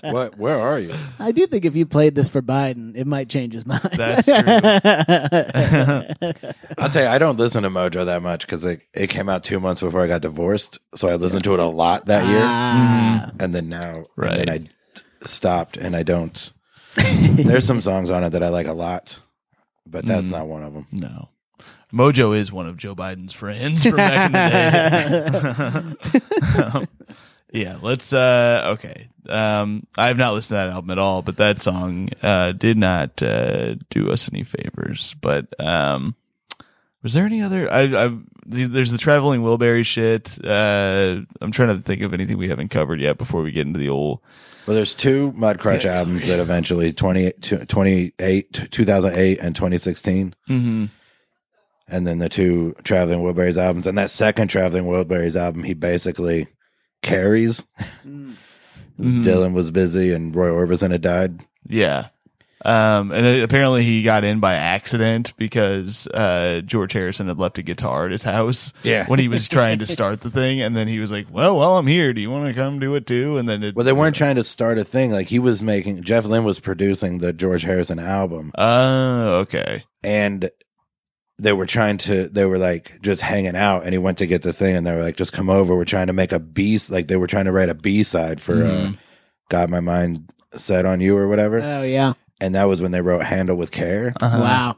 what? 0.02 0.38
Where 0.38 0.60
are 0.60 0.78
you? 0.78 0.94
I 1.18 1.32
do 1.32 1.46
think 1.46 1.64
if 1.64 1.74
you 1.74 1.86
played 1.86 2.14
this 2.14 2.28
for 2.28 2.42
Biden, 2.42 2.94
it 2.96 3.06
might 3.06 3.28
change 3.28 3.54
his 3.54 3.64
mind. 3.66 3.80
that's 3.96 4.24
true 4.26 4.34
I'll 6.78 6.88
tell 6.90 7.02
you, 7.04 7.08
I 7.08 7.18
don't 7.18 7.38
listen 7.38 7.62
to 7.62 7.70
Mojo 7.70 8.04
that 8.06 8.22
much 8.22 8.46
because 8.46 8.64
it, 8.64 8.82
it 8.92 9.08
came 9.10 9.28
out 9.28 9.44
two 9.44 9.60
months 9.60 9.80
before 9.80 10.02
I 10.02 10.06
got 10.06 10.20
divorced. 10.22 10.78
So 10.94 11.08
I 11.08 11.14
listened 11.16 11.44
to 11.44 11.54
it 11.54 11.60
a 11.60 11.64
lot 11.66 12.06
that 12.06 12.26
year. 12.26 12.40
Ah. 12.42 13.30
And 13.40 13.54
then 13.54 13.68
now, 13.68 14.04
Right. 14.16 14.38
and 14.38 14.48
then 14.48 14.68
I 15.22 15.26
stopped 15.26 15.76
and 15.76 15.96
I 15.96 16.02
don't. 16.02 16.50
There's 16.96 17.66
some 17.66 17.80
songs 17.80 18.10
on 18.10 18.22
it 18.24 18.30
that 18.30 18.42
I 18.42 18.48
like 18.48 18.66
a 18.66 18.72
lot, 18.72 19.18
but 19.86 20.04
that's 20.06 20.30
not 20.30 20.46
one 20.46 20.62
of 20.62 20.74
them. 20.74 20.86
no 20.92 21.28
Mojo 21.92 22.36
is 22.36 22.50
one 22.52 22.66
of 22.66 22.76
Joe 22.76 22.94
Biden's 22.94 23.32
friends 23.32 23.84
from 23.86 23.96
back 23.96 24.26
in 24.26 24.32
the 25.82 25.96
day. 26.10 26.64
Um, 26.74 26.88
yeah, 27.52 27.78
let's 27.82 28.12
uh 28.12 28.74
okay. 28.74 29.08
Um 29.28 29.86
I 29.96 30.08
have 30.08 30.16
not 30.16 30.34
listened 30.34 30.56
to 30.56 30.66
that 30.66 30.70
album 30.70 30.90
at 30.90 30.98
all, 30.98 31.22
but 31.22 31.36
that 31.36 31.62
song 31.62 32.08
uh 32.22 32.52
did 32.52 32.76
not 32.76 33.22
uh 33.22 33.76
do 33.90 34.10
us 34.10 34.28
any 34.32 34.42
favors. 34.42 35.14
But 35.20 35.48
um 35.60 36.16
Was 37.02 37.12
there 37.12 37.24
any 37.26 37.42
other? 37.42 37.70
I, 37.70 38.06
I 38.06 38.18
there's 38.46 38.90
the 38.92 38.98
traveling 38.98 39.40
Wilbury 39.42 39.86
shit. 39.86 40.38
Uh, 40.44 41.22
I'm 41.40 41.50
trying 41.50 41.68
to 41.70 41.76
think 41.76 42.02
of 42.02 42.12
anything 42.12 42.36
we 42.36 42.48
haven't 42.48 42.68
covered 42.68 43.00
yet 43.00 43.16
before 43.18 43.42
we 43.42 43.52
get 43.52 43.66
into 43.66 43.78
the 43.78 43.88
old. 43.88 44.20
Well, 44.66 44.74
there's 44.74 44.94
two 44.94 45.32
Mudcrutch 45.32 45.84
albums 45.84 46.26
that 46.26 46.40
eventually 46.40 46.92
28, 46.92 47.68
28 47.68 48.68
2008 48.70 49.38
and 49.40 49.54
2016. 49.56 50.34
Mm-hmm. 50.48 50.84
And 51.86 52.06
then 52.06 52.18
the 52.18 52.28
two 52.28 52.74
Traveling 52.82 53.20
Wilburys 53.20 53.56
albums. 53.62 53.86
And 53.86 53.98
that 53.98 54.10
second 54.10 54.48
Traveling 54.48 54.84
Wilburys 54.84 55.36
album, 55.36 55.64
he 55.64 55.74
basically 55.74 56.48
carries. 57.02 57.64
Mhm. 59.00 59.24
Dylan 59.24 59.54
was 59.54 59.72
busy 59.72 60.12
and 60.12 60.34
Roy 60.36 60.48
Orbison 60.50 60.92
had 60.92 61.00
died. 61.02 61.40
Yeah. 61.66 62.06
Um, 62.64 63.10
and 63.10 63.42
apparently 63.42 63.82
he 63.82 64.04
got 64.04 64.22
in 64.22 64.38
by 64.40 64.54
accident 64.54 65.34
because 65.36 66.06
uh, 66.06 66.62
George 66.64 66.92
Harrison 66.92 67.26
had 67.26 67.38
left 67.38 67.58
a 67.58 67.62
guitar 67.62 68.06
at 68.06 68.12
his 68.12 68.22
house. 68.22 68.72
Yeah. 68.84 69.04
when 69.06 69.18
he 69.18 69.26
was 69.26 69.48
trying 69.48 69.80
to 69.80 69.86
start 69.88 70.20
the 70.20 70.30
thing, 70.30 70.60
and 70.62 70.76
then 70.76 70.86
he 70.88 70.98
was 71.00 71.10
like, 71.10 71.26
"Well, 71.30 71.58
well, 71.58 71.76
I'm 71.76 71.88
here. 71.88 72.12
Do 72.14 72.20
you 72.22 72.30
want 72.30 72.46
to 72.46 72.54
come 72.54 72.78
do 72.78 72.94
it 72.94 73.06
too?" 73.06 73.36
And 73.36 73.46
then 73.48 73.62
it, 73.64 73.74
Well, 73.74 73.84
they 73.84 73.92
weren't 73.92 74.14
trying 74.16 74.36
to 74.36 74.44
start 74.44 74.78
a 74.78 74.84
thing. 74.84 75.10
Like 75.10 75.26
he 75.26 75.38
was 75.40 75.60
making, 75.60 76.02
Jeff 76.04 76.24
Lynne 76.24 76.44
was 76.44 76.60
producing 76.60 77.18
the 77.18 77.32
George 77.34 77.64
Harrison 77.64 77.98
album. 77.98 78.52
Oh, 78.56 79.38
okay. 79.40 79.84
and 80.04 80.48
they 81.38 81.52
were 81.52 81.66
trying 81.66 81.98
to 81.98 82.28
they 82.28 82.44
were 82.44 82.58
like 82.58 83.00
just 83.02 83.20
hanging 83.22 83.56
out 83.56 83.82
and 83.84 83.92
he 83.92 83.98
went 83.98 84.18
to 84.18 84.26
get 84.26 84.42
the 84.42 84.52
thing 84.52 84.76
and 84.76 84.86
they 84.86 84.94
were 84.94 85.02
like 85.02 85.16
just 85.16 85.32
come 85.32 85.50
over 85.50 85.74
we're 85.74 85.84
trying 85.84 86.06
to 86.06 86.12
make 86.12 86.30
a 86.32 86.38
b 86.38 86.78
like 86.90 87.08
they 87.08 87.16
were 87.16 87.26
trying 87.26 87.46
to 87.46 87.52
write 87.52 87.68
a 87.68 87.74
b 87.74 88.02
side 88.04 88.40
for 88.40 88.62
uh, 88.62 88.66
Mhm. 88.68 88.98
got 89.48 89.68
my 89.68 89.80
mind 89.80 90.32
set 90.54 90.86
on 90.86 91.00
you 91.00 91.16
or 91.16 91.26
whatever 91.26 91.60
Oh 91.60 91.82
yeah. 91.82 92.12
and 92.40 92.54
that 92.54 92.64
was 92.64 92.80
when 92.80 92.92
they 92.92 93.00
wrote 93.00 93.24
handle 93.24 93.56
with 93.56 93.72
care 93.72 94.12
Uh-huh. 94.22 94.38
Wow. 94.40 94.76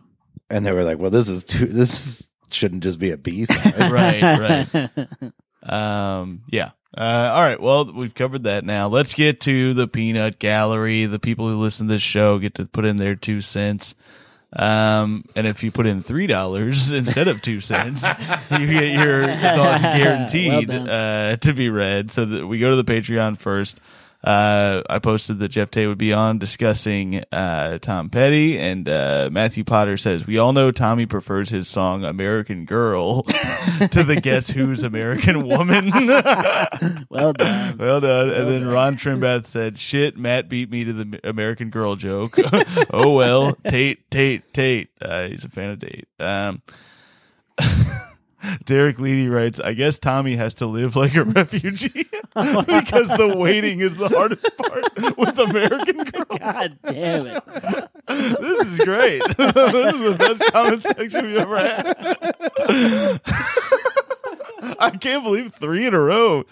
and 0.48 0.64
they 0.64 0.72
were 0.72 0.82
like 0.84 0.98
well 0.98 1.10
this 1.10 1.28
is 1.28 1.44
too 1.44 1.66
this 1.66 2.06
is, 2.06 2.28
shouldn't 2.50 2.82
just 2.84 2.98
be 2.98 3.10
a 3.10 3.16
b 3.18 3.44
side 3.44 3.90
Right, 3.92 4.68
right. 4.72 5.32
Um, 5.62 6.42
yeah. 6.48 6.70
Uh, 6.96 7.30
all 7.34 7.40
right. 7.40 7.60
Well, 7.60 7.92
we've 7.92 8.14
covered 8.14 8.44
that 8.44 8.64
now. 8.64 8.86
Let's 8.88 9.14
get 9.14 9.40
to 9.40 9.74
the 9.74 9.88
peanut 9.88 10.38
gallery. 10.38 11.06
The 11.06 11.18
people 11.18 11.48
who 11.48 11.56
listen 11.56 11.88
to 11.88 11.94
this 11.94 12.02
show 12.02 12.38
get 12.38 12.54
to 12.54 12.66
put 12.66 12.84
in 12.84 12.98
their 12.98 13.16
two 13.16 13.40
cents. 13.40 13.94
Um, 14.52 15.24
and 15.34 15.46
if 15.46 15.62
you 15.62 15.70
put 15.70 15.86
in 15.86 16.02
three 16.02 16.26
dollars 16.26 16.90
instead 16.92 17.28
of 17.28 17.42
two 17.42 17.60
cents, 17.60 18.06
you 18.50 18.66
get 18.66 18.92
your 18.92 19.26
thoughts 19.26 19.82
guaranteed 19.96 20.68
Well 20.68 20.86
uh, 20.88 21.36
to 21.36 21.52
be 21.52 21.68
read. 21.68 22.10
So 22.10 22.24
that 22.24 22.46
we 22.46 22.58
go 22.58 22.70
to 22.70 22.76
the 22.76 22.84
Patreon 22.84 23.38
first. 23.38 23.80
Uh, 24.24 24.82
I 24.90 24.98
posted 24.98 25.38
that 25.38 25.50
Jeff 25.50 25.70
Tay 25.70 25.86
would 25.86 25.98
be 25.98 26.12
on 26.12 26.38
discussing 26.38 27.22
uh, 27.30 27.78
Tom 27.78 28.10
Petty, 28.10 28.58
and 28.58 28.88
uh, 28.88 29.28
Matthew 29.30 29.62
Potter 29.62 29.96
says 29.96 30.26
we 30.26 30.36
all 30.38 30.52
know 30.52 30.72
Tommy 30.72 31.06
prefers 31.06 31.50
his 31.50 31.68
song 31.68 32.04
"American 32.04 32.64
Girl" 32.64 33.22
to 33.90 34.02
the 34.02 34.18
Guess 34.20 34.50
Who's 34.50 34.82
American 34.82 35.46
Woman. 35.46 35.92
Well 37.08 37.32
done. 37.32 37.78
Well 37.78 38.00
done. 38.00 38.30
And 38.30 38.48
then 38.48 38.66
Ron 38.66 38.96
Trimbath 38.96 39.46
said, 39.46 39.78
"Shit, 39.78 40.16
Matt 40.18 40.48
beat 40.48 40.70
me 40.70 40.84
to 40.84 40.92
the 40.92 41.20
American 41.24 41.70
Girl 41.70 41.94
joke." 41.96 42.36
oh 42.90 43.14
well, 43.14 43.56
Tate, 43.68 44.10
Tate, 44.10 44.52
Tate. 44.52 44.90
Uh, 45.00 45.28
he's 45.28 45.44
a 45.44 45.48
fan 45.48 45.70
of 45.70 45.80
Tate. 45.80 46.08
Um, 46.20 46.62
Derek 48.64 48.96
Leedy 48.96 49.30
writes, 49.30 49.60
"I 49.60 49.74
guess 49.74 49.98
Tommy 49.98 50.36
has 50.36 50.54
to 50.54 50.66
live 50.66 50.96
like 50.96 51.14
a 51.14 51.24
refugee 51.36 52.04
because 52.34 53.08
the 53.08 53.34
waiting 53.36 53.80
is 53.80 53.96
the 53.96 54.08
hardest 54.08 54.48
part 54.56 55.16
with 55.16 55.38
American 55.38 56.04
Girl." 56.04 56.38
God 56.38 56.78
damn 56.86 57.26
it. 57.26 57.42
This 58.08 58.66
is 58.66 58.78
great. 58.78 59.22
this 59.36 59.94
is 59.94 60.10
the 60.10 60.16
best 60.18 60.52
comment 60.52 60.82
section 60.82 61.26
we've 61.26 61.36
ever 61.36 61.58
had. 61.58 63.20
I 64.78 64.90
can't 64.90 65.22
believe 65.22 65.52
three 65.52 65.86
in 65.86 65.94
a 65.94 66.00
row. 66.00 66.44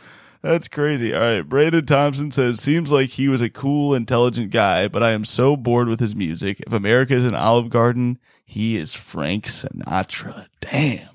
That's 0.45 0.69
crazy. 0.69 1.15
All 1.15 1.21
right. 1.21 1.41
Brandon 1.41 1.87
Thompson 1.87 2.31
says, 2.31 2.61
seems 2.61 2.93
like 2.93 3.09
he 3.11 3.29
was 3.29 3.41
a 3.41 3.49
cool, 3.49 3.95
intelligent 3.95 4.51
guy, 4.51 4.89
but 4.89 5.03
I 5.03 5.13
am 5.13 5.25
so 5.25 5.57
bored 5.57 5.89
with 5.89 6.01
his 6.01 6.15
music. 6.15 6.61
If 6.67 6.73
America 6.75 7.15
is 7.15 7.25
an 7.25 7.35
Olive 7.35 7.71
Garden, 7.71 8.19
he 8.45 8.77
is 8.77 8.93
Frank 8.93 9.47
Sinatra. 9.47 10.49
Damn. 10.61 11.14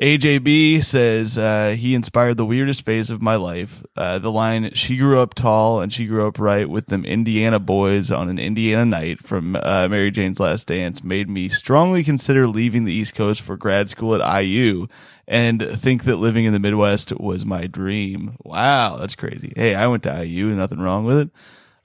AJB 0.00 0.84
says 0.84 1.36
uh, 1.36 1.74
he 1.76 1.96
inspired 1.96 2.36
the 2.36 2.44
weirdest 2.44 2.84
phase 2.84 3.10
of 3.10 3.20
my 3.20 3.34
life. 3.34 3.82
Uh, 3.96 4.20
the 4.20 4.30
line 4.30 4.70
"She 4.74 4.96
grew 4.96 5.18
up 5.18 5.34
tall 5.34 5.80
and 5.80 5.92
she 5.92 6.06
grew 6.06 6.24
up 6.28 6.38
right 6.38 6.68
with 6.68 6.86
them 6.86 7.04
Indiana 7.04 7.58
boys 7.58 8.12
on 8.12 8.28
an 8.28 8.38
Indiana 8.38 8.84
night" 8.84 9.26
from 9.26 9.56
uh, 9.56 9.88
Mary 9.90 10.12
Jane's 10.12 10.38
Last 10.38 10.68
Dance 10.68 11.02
made 11.02 11.28
me 11.28 11.48
strongly 11.48 12.04
consider 12.04 12.46
leaving 12.46 12.84
the 12.84 12.92
East 12.92 13.16
Coast 13.16 13.40
for 13.40 13.56
grad 13.56 13.90
school 13.90 14.14
at 14.14 14.42
IU 14.42 14.86
and 15.26 15.60
think 15.60 16.04
that 16.04 16.16
living 16.16 16.44
in 16.44 16.52
the 16.52 16.60
Midwest 16.60 17.12
was 17.18 17.44
my 17.44 17.66
dream. 17.66 18.36
Wow, 18.44 18.98
that's 18.98 19.16
crazy. 19.16 19.52
Hey, 19.56 19.74
I 19.74 19.88
went 19.88 20.04
to 20.04 20.24
IU, 20.24 20.46
and 20.46 20.58
nothing 20.58 20.78
wrong 20.78 21.06
with 21.06 21.18
it. 21.18 21.30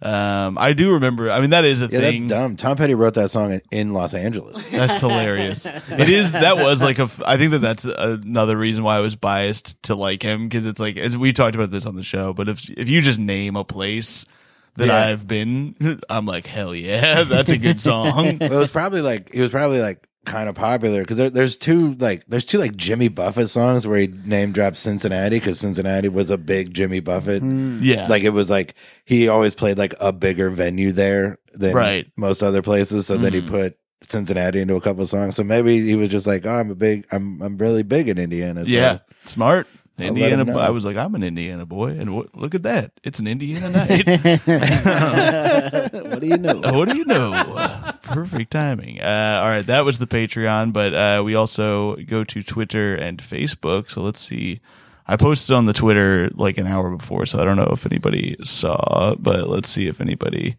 Um, 0.04 0.58
I 0.60 0.74
do 0.74 0.94
remember. 0.94 1.32
I 1.32 1.40
mean, 1.40 1.52
that 1.52 1.64
is 1.64 1.82
a 1.82 1.86
yeah 1.86 2.00
thing. 2.02 2.28
that's 2.28 2.42
dumb 2.42 2.58
tom 2.58 2.76
petty 2.76 2.94
wrote 2.94 3.14
that 3.14 3.30
song 3.30 3.54
in, 3.54 3.62
in 3.72 3.94
los 3.94 4.14
angeles 4.14 4.68
That's 4.70 5.00
hilarious. 5.00 5.66
it 5.66 6.10
is. 6.10 6.34
That 6.34 6.58
was 6.58 6.82
like 6.82 7.00
a. 7.00 7.10
I 7.26 7.38
think 7.38 7.52
that 7.52 7.60
that's 7.60 7.86
another 7.86 8.58
reason 8.58 8.84
why 8.84 8.98
I 8.98 9.00
was 9.00 9.16
biased 9.16 9.82
to 9.84 9.96
like 9.96 10.22
him 10.22 10.50
because 10.50 10.66
it's 10.66 10.80
like 10.80 10.98
as 10.98 11.18
we 11.18 11.32
talked 11.32 11.56
about 11.56 11.72
this 11.72 11.86
on 11.86 11.96
the 11.96 12.04
show. 12.04 12.34
But 12.34 12.50
if 12.50 12.70
if 12.72 12.90
you 12.90 13.02
just 13.02 13.18
name 13.20 13.56
a 13.56 13.64
place 13.64 14.26
that 14.76 14.88
Yeah. 14.88 14.98
I've 14.98 15.28
been, 15.28 15.76
I'm 16.10 16.26
like 16.26 16.48
hell 16.48 16.76
yeah, 16.76 17.24
that's 17.28 17.52
a 17.52 17.58
good 17.58 17.80
song. 17.80 18.40
well, 18.40 18.52
it 18.54 18.58
was 18.60 18.72
probably 18.72 19.02
like 19.02 19.30
it 19.34 19.40
was 19.42 19.52
probably 19.52 19.80
like 19.80 20.06
kind 20.26 20.48
of 20.48 20.56
popular 20.56 21.02
because 21.02 21.18
there, 21.18 21.30
there's 21.30 21.58
two 21.58 21.94
like 21.96 22.26
there's 22.28 22.46
two 22.46 22.58
like 22.58 22.76
Jimmy 22.76 23.08
Buffett 23.10 23.50
songs 23.50 23.86
where 23.86 24.00
he 24.00 24.08
name 24.08 24.52
drops 24.54 24.80
Cincinnati 24.80 25.38
because 25.38 25.60
Cincinnati 25.60 26.08
was 26.10 26.32
a 26.32 26.38
big 26.38 26.74
Jimmy 26.74 27.00
Buffett. 27.02 27.44
yeah, 27.44 28.08
Like 28.08 28.24
it 28.24 28.30
was 28.30 28.50
like 28.50 28.76
he 29.06 29.28
always 29.28 29.54
played 29.54 29.78
like 29.78 29.94
a 30.00 30.14
bigger 30.14 30.50
venue 30.50 30.92
there 30.92 31.40
than 31.54 31.74
Right. 31.76 32.08
most 32.16 32.42
other 32.42 32.62
places. 32.62 33.06
So 33.08 33.18
then 33.18 33.34
he 33.34 33.42
Mhm. 33.42 33.48
put 33.50 33.78
Cincinnati 34.08 34.60
into 34.60 34.76
a 34.76 34.82
couple 34.82 35.06
songs. 35.06 35.36
So 35.36 35.44
maybe 35.44 35.80
he 35.86 35.96
was 35.96 36.10
just 36.10 36.28
like, 36.28 36.46
oh, 36.46 36.54
I'm 36.54 36.72
a 36.72 36.76
big, 36.76 37.06
I'm 37.12 37.42
I'm 37.42 37.58
really 37.58 37.84
big 37.84 38.08
in 38.10 38.18
Indiana. 38.18 38.66
So 38.66 38.72
yeah, 38.72 39.00
smart. 39.26 39.68
I'll 40.00 40.08
Indiana. 40.08 40.58
I 40.58 40.72
was 40.72 40.86
like, 40.86 40.98
I'm 40.98 41.14
an 41.14 41.22
Indiana 41.24 41.68
boy, 41.68 41.90
and 41.90 42.16
what, 42.16 42.36
look 42.36 42.56
at 42.56 42.64
that, 42.64 42.94
it's 43.04 43.20
an 43.20 43.28
Indiana 43.28 43.70
night. 43.88 44.08
what 46.10 46.20
do 46.20 46.28
you 46.28 46.38
know? 46.38 46.56
what 46.62 46.90
do 46.90 46.98
you 46.98 47.06
know? 47.06 47.92
Perfect 48.04 48.52
timing. 48.52 49.02
Uh, 49.02 49.40
all 49.42 49.48
right, 49.48 49.66
that 49.66 49.86
was 49.86 49.98
the 50.00 50.08
Patreon, 50.08 50.74
but 50.74 50.94
uh, 50.94 51.24
we 51.24 51.36
also 51.36 51.96
go 51.96 52.24
to 52.24 52.44
Twitter 52.44 52.96
and 52.96 53.18
Facebook. 53.18 53.90
So 53.90 54.02
let's 54.02 54.20
see. 54.20 54.60
I 55.08 55.16
posted 55.18 55.56
on 55.56 55.66
the 55.66 55.74
Twitter 55.74 56.30
like 56.34 56.58
an 56.58 56.68
hour 56.68 56.96
before, 56.96 57.26
so 57.26 57.40
I 57.40 57.46
don't 57.46 57.58
know 57.58 57.72
if 57.74 57.86
anybody 57.86 58.36
saw, 58.44 59.16
but 59.16 59.50
let's 59.50 59.70
see 59.70 59.88
if 59.88 60.00
anybody 60.00 60.56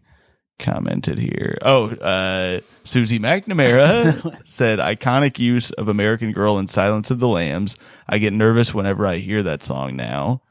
commented 0.59 1.17
here. 1.19 1.57
Oh, 1.61 1.89
uh, 1.89 2.61
Susie 2.83 3.19
McNamara 3.19 4.41
said, 4.45 4.79
iconic 4.79 5.39
use 5.39 5.71
of 5.71 5.87
American 5.87 6.31
Girl 6.31 6.57
and 6.57 6.69
Silence 6.69 7.11
of 7.11 7.19
the 7.19 7.27
Lambs. 7.27 7.75
I 8.07 8.19
get 8.19 8.33
nervous 8.33 8.73
whenever 8.73 9.05
I 9.05 9.17
hear 9.17 9.43
that 9.43 9.63
song 9.63 9.95
now. 9.95 10.41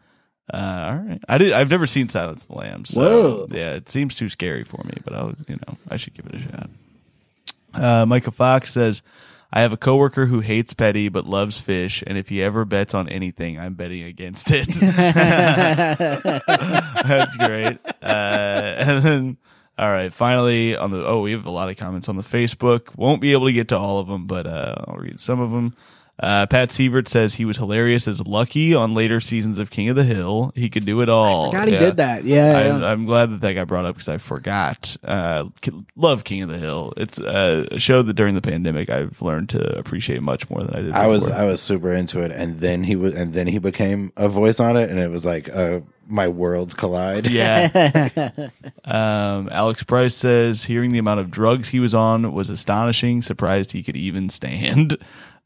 Uh, 0.53 0.88
all 0.90 0.97
right. 0.97 1.20
I 1.28 1.38
did, 1.38 1.53
I've 1.53 1.70
never 1.70 1.86
seen 1.86 2.09
Silence 2.09 2.42
of 2.42 2.49
the 2.49 2.57
Lambs. 2.57 2.90
So 2.90 3.01
Whoa. 3.01 3.47
yeah, 3.51 3.74
it 3.74 3.88
seems 3.88 4.14
too 4.14 4.28
scary 4.28 4.64
for 4.64 4.82
me, 4.84 4.95
but 5.05 5.14
I'll, 5.14 5.34
you 5.49 5.57
know, 5.57 5.78
I 5.88 5.97
should 5.97 6.14
give 6.14 6.26
it 6.26 6.34
a 6.34 6.40
shot. 6.40 6.70
Uh, 7.75 8.07
Micah 8.07 8.31
Fox 8.31 8.72
says, 8.72 9.03
I 9.57 9.61
have 9.62 9.72
a 9.72 9.77
coworker 9.77 10.27
who 10.27 10.41
hates 10.41 10.75
Petty 10.75 11.09
but 11.09 11.27
loves 11.27 11.61
fish, 11.61 12.03
and 12.05 12.18
if 12.18 12.29
he 12.29 12.43
ever 12.43 12.64
bets 12.64 12.93
on 12.93 13.09
anything, 13.09 13.57
I'm 13.57 13.75
betting 13.75 14.03
against 14.03 14.51
it. 14.51 14.66
That's 17.07 17.37
great. 17.37 17.79
Uh, 18.03 18.75
and 18.79 19.05
then, 19.05 19.37
all 19.79 19.89
right, 19.89 20.12
finally 20.12 20.77
on 20.77 20.91
the 20.91 21.07
oh, 21.07 21.22
we 21.22 21.31
have 21.33 21.47
a 21.47 21.51
lot 21.51 21.70
of 21.70 21.77
comments 21.77 22.09
on 22.09 22.16
the 22.16 22.25
Facebook. 22.25 22.97
Won't 22.97 23.20
be 23.20 23.31
able 23.31 23.47
to 23.47 23.53
get 23.53 23.68
to 23.68 23.79
all 23.79 24.01
of 24.01 24.09
them, 24.09 24.27
but 24.27 24.49
uh, 24.49 24.75
I'll 24.89 24.97
read 24.97 25.20
some 25.20 25.39
of 25.39 25.53
them. 25.53 25.77
Uh, 26.21 26.47
Pat 26.47 26.69
Sievert 26.69 27.09
says 27.09 27.35
he 27.35 27.45
was 27.45 27.57
hilarious 27.57 28.07
as 28.07 28.25
Lucky 28.25 28.73
on 28.73 28.95
later 28.95 29.21
seasons 29.21 29.59
of 29.59 29.71
King 29.71 29.89
of 29.89 29.97
the 29.97 30.05
Hill. 30.05 30.53
He 30.55 30.71
could 30.71 30.87
do 30.87 31.01
it 31.01 31.09
all. 31.09 31.51
God, 31.51 31.67
he 31.67 31.75
Yeah. 31.75 31.81
did 31.81 31.97
that. 31.97 32.25
Yeah. 32.25 32.45
I, 32.57 32.67
yeah. 32.67 32.87
I'm 32.87 33.05
glad 33.05 33.31
that 33.33 33.41
that 33.41 33.55
got 33.55 33.67
brought 33.67 33.85
up 33.85 33.97
because 33.97 34.09
I 34.09 34.19
forgot. 34.19 34.97
Uh, 35.03 35.47
love 35.97 36.23
King 36.23 36.43
of 36.43 36.51
the 36.51 36.59
Hill. 36.59 36.93
It's 36.97 37.19
uh, 37.19 37.67
a 37.73 37.81
show 37.81 38.03
that 38.03 38.12
during 38.15 38.37
the 38.37 38.43
pandemic 38.43 38.91
I've 38.91 39.21
learned 39.23 39.49
to 39.51 39.77
appreciate 39.77 40.23
much 40.23 40.49
more 40.49 40.62
than 40.62 40.77
I 40.77 40.83
did. 40.83 40.93
I 40.93 41.09
was. 41.09 41.29
I 41.29 41.45
was 41.47 41.61
super 41.61 41.93
into 41.93 42.21
it, 42.21 42.31
and 42.31 42.61
then 42.61 42.85
he 42.85 42.95
was, 42.95 43.12
and 43.15 43.35
then 43.35 43.49
he 43.49 43.59
became 43.59 44.12
a 44.17 44.29
voice 44.29 44.61
on 44.61 44.77
it, 44.77 44.91
and 44.91 45.01
it 45.01 45.11
was 45.11 45.27
like 45.27 45.49
uh, 45.53 45.81
my 46.07 46.29
worlds 46.29 46.75
collide. 46.75 47.27
Yeah. 47.27 48.31
um, 48.85 49.49
Alex 49.51 49.83
Price 49.83 50.15
says 50.15 50.65
hearing 50.65 50.93
the 50.93 50.99
amount 51.01 51.19
of 51.21 51.31
drugs 51.33 51.71
he 51.71 51.81
was 51.81 51.93
on 51.95 52.33
was 52.33 52.51
astonishing. 52.51 53.21
Surprised 53.21 53.73
he 53.73 53.83
could 53.83 53.97
even 53.97 54.31
stand. 54.31 54.97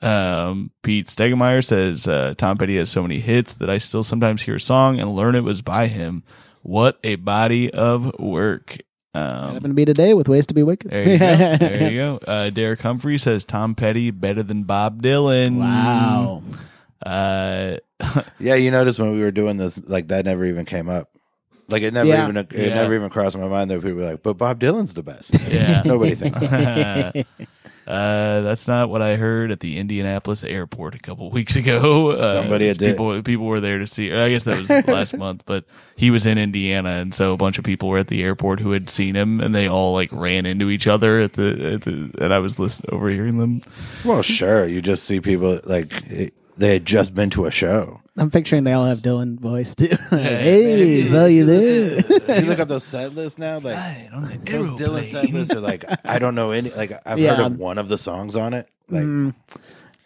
Um, 0.01 0.71
Pete 0.83 1.07
Stegemeyer 1.07 1.65
says 1.65 2.07
uh, 2.07 2.35
Tom 2.37 2.57
Petty 2.57 2.77
has 2.77 2.91
so 2.91 3.03
many 3.03 3.19
hits 3.19 3.55
that 3.55 3.69
I 3.69 3.79
still 3.79 4.03
sometimes 4.03 4.43
hear 4.43 4.57
a 4.57 4.61
song 4.61 5.01
and 5.01 5.11
learn 5.11 5.35
it 5.35 5.43
was 5.45 5.61
by 5.63 5.87
him. 5.89 6.23
What 6.63 6.99
a 7.03 7.17
body 7.17 7.73
of 7.73 8.19
work. 8.19 8.79
Um, 9.15 9.55
Happened 9.55 9.63
to 9.71 9.75
be 9.75 9.85
today 9.85 10.15
with 10.15 10.29
Ways 10.29 10.47
to 10.49 10.55
Be 10.55 10.63
Wicked. 10.63 10.91
there 10.91 11.03
you 11.09 11.19
go. 11.19 11.57
There 11.59 11.91
you 11.91 11.99
go. 11.99 12.21
Uh, 12.27 12.51
Derek 12.51 12.81
Humphrey 12.81 13.19
says 13.19 13.45
Tom 13.45 13.75
Petty 13.75 14.11
better 14.11 14.43
than 14.43 14.65
Bob 14.65 15.03
Dylan. 15.03 15.59
wow. 15.59 16.43
Uh, 17.05 17.77
Yeah, 18.39 18.55
you 18.55 18.71
notice 18.71 18.99
when 18.99 19.13
we 19.15 19.21
were 19.21 19.31
doing 19.33 19.57
this, 19.57 19.79
like 19.89 20.09
that 20.09 20.25
never 20.25 20.45
even 20.45 20.65
came 20.65 20.89
up. 20.89 21.11
Like 21.69 21.83
it 21.83 21.93
never 21.93 22.09
Yeah. 22.09 22.23
even 22.25 22.37
it 22.37 22.53
Yeah. 22.53 22.75
never 22.75 22.95
even 22.95 23.11
crossed 23.11 23.37
my 23.37 23.49
mind 23.49 23.71
that 23.71 23.83
people 23.83 23.95
were 23.99 24.11
like, 24.11 24.23
but 24.23 24.35
Bob 24.35 24.61
Dylan's 24.61 24.95
the 24.95 25.03
best. 25.03 25.35
Yeah. 25.49 25.83
Nobody 25.87 26.15
thinks 26.15 26.39
that. 26.41 27.27
Uh, 27.89 28.43
that's 28.43 28.69
not 28.69 28.91
what 28.91 29.01
I 29.01 29.17
heard 29.17 29.51
at 29.51 29.61
the 29.61 29.79
Indianapolis 29.79 30.45
airport 30.45 30.95
a 30.95 30.99
couple 30.99 31.31
weeks 31.33 31.57
ago. 31.57 32.11
Uh, 32.11 32.35
Somebody 32.43 32.67
did. 32.75 32.79
people 32.79 33.23
people 33.23 33.47
were 33.47 33.61
there 33.61 33.79
to 33.79 33.87
see. 33.87 34.13
I 34.13 34.29
guess 34.29 34.45
that 34.45 34.59
was 34.59 34.69
last 34.69 35.17
month, 35.19 35.45
but 35.47 35.65
he 35.97 36.11
was 36.11 36.27
in 36.27 36.37
Indiana, 36.37 36.91
and 36.91 37.15
so 37.15 37.33
a 37.33 37.37
bunch 37.39 37.57
of 37.59 37.65
people 37.65 37.89
were 37.89 37.99
at 37.99 38.09
the 38.09 38.23
airport 38.23 38.61
who 38.61 38.73
had 38.73 38.91
seen 38.91 39.17
him, 39.17 39.41
and 39.41 39.55
they 39.55 39.67
all 39.69 39.95
like 39.95 40.11
ran 40.13 40.45
into 40.45 40.69
each 40.69 40.87
other 40.87 41.19
at 41.19 41.33
the 41.33 41.75
at 41.75 41.83
the. 41.83 42.11
And 42.21 42.35
I 42.35 42.41
was 42.41 42.59
listening, 42.59 42.95
overhearing 42.95 43.39
them. 43.39 43.63
Well, 44.05 44.21
sure. 44.23 44.67
You 44.67 44.83
just 44.83 45.05
see 45.05 45.21
people 45.21 45.61
like 45.65 46.03
it, 46.11 46.35
they 46.59 46.75
had 46.75 46.85
just 46.85 47.15
been 47.15 47.31
to 47.31 47.47
a 47.47 47.51
show. 47.51 48.03
I'm 48.19 48.31
picturing 48.31 48.65
they 48.65 48.73
all 48.73 48.85
have 48.85 48.99
Dylan 48.99 49.39
voice 49.39 49.75
too. 49.75 49.89
hey, 50.11 51.03
so 51.03 51.27
you 51.27 51.45
there? 51.47 52.41
You 52.41 52.47
look 52.49 52.59
up 52.59 52.69
those 52.69 52.85
set 52.85 53.15
lists 53.15 53.39
now, 53.39 53.59
like 53.59 53.77
on 54.13 54.27
the 54.27 54.39
those 54.45 54.71
Dylan 54.71 55.03
set 55.05 55.31
lists 55.31 55.55
are 55.55 55.61
like 55.61 55.85
I 56.05 56.19
don't 56.19 56.35
know 56.35 56.51
any. 56.51 56.71
Like 56.71 56.93
I've 57.07 57.19
Yeah. 57.19 57.37
heard 57.37 57.47
of 57.53 57.59
one 57.59 57.79
of 57.79 57.89
the 57.89 57.99
songs 57.99 58.37
on 58.37 58.55
it. 58.55 58.69
Like 58.89 59.05
Mm. 59.05 59.35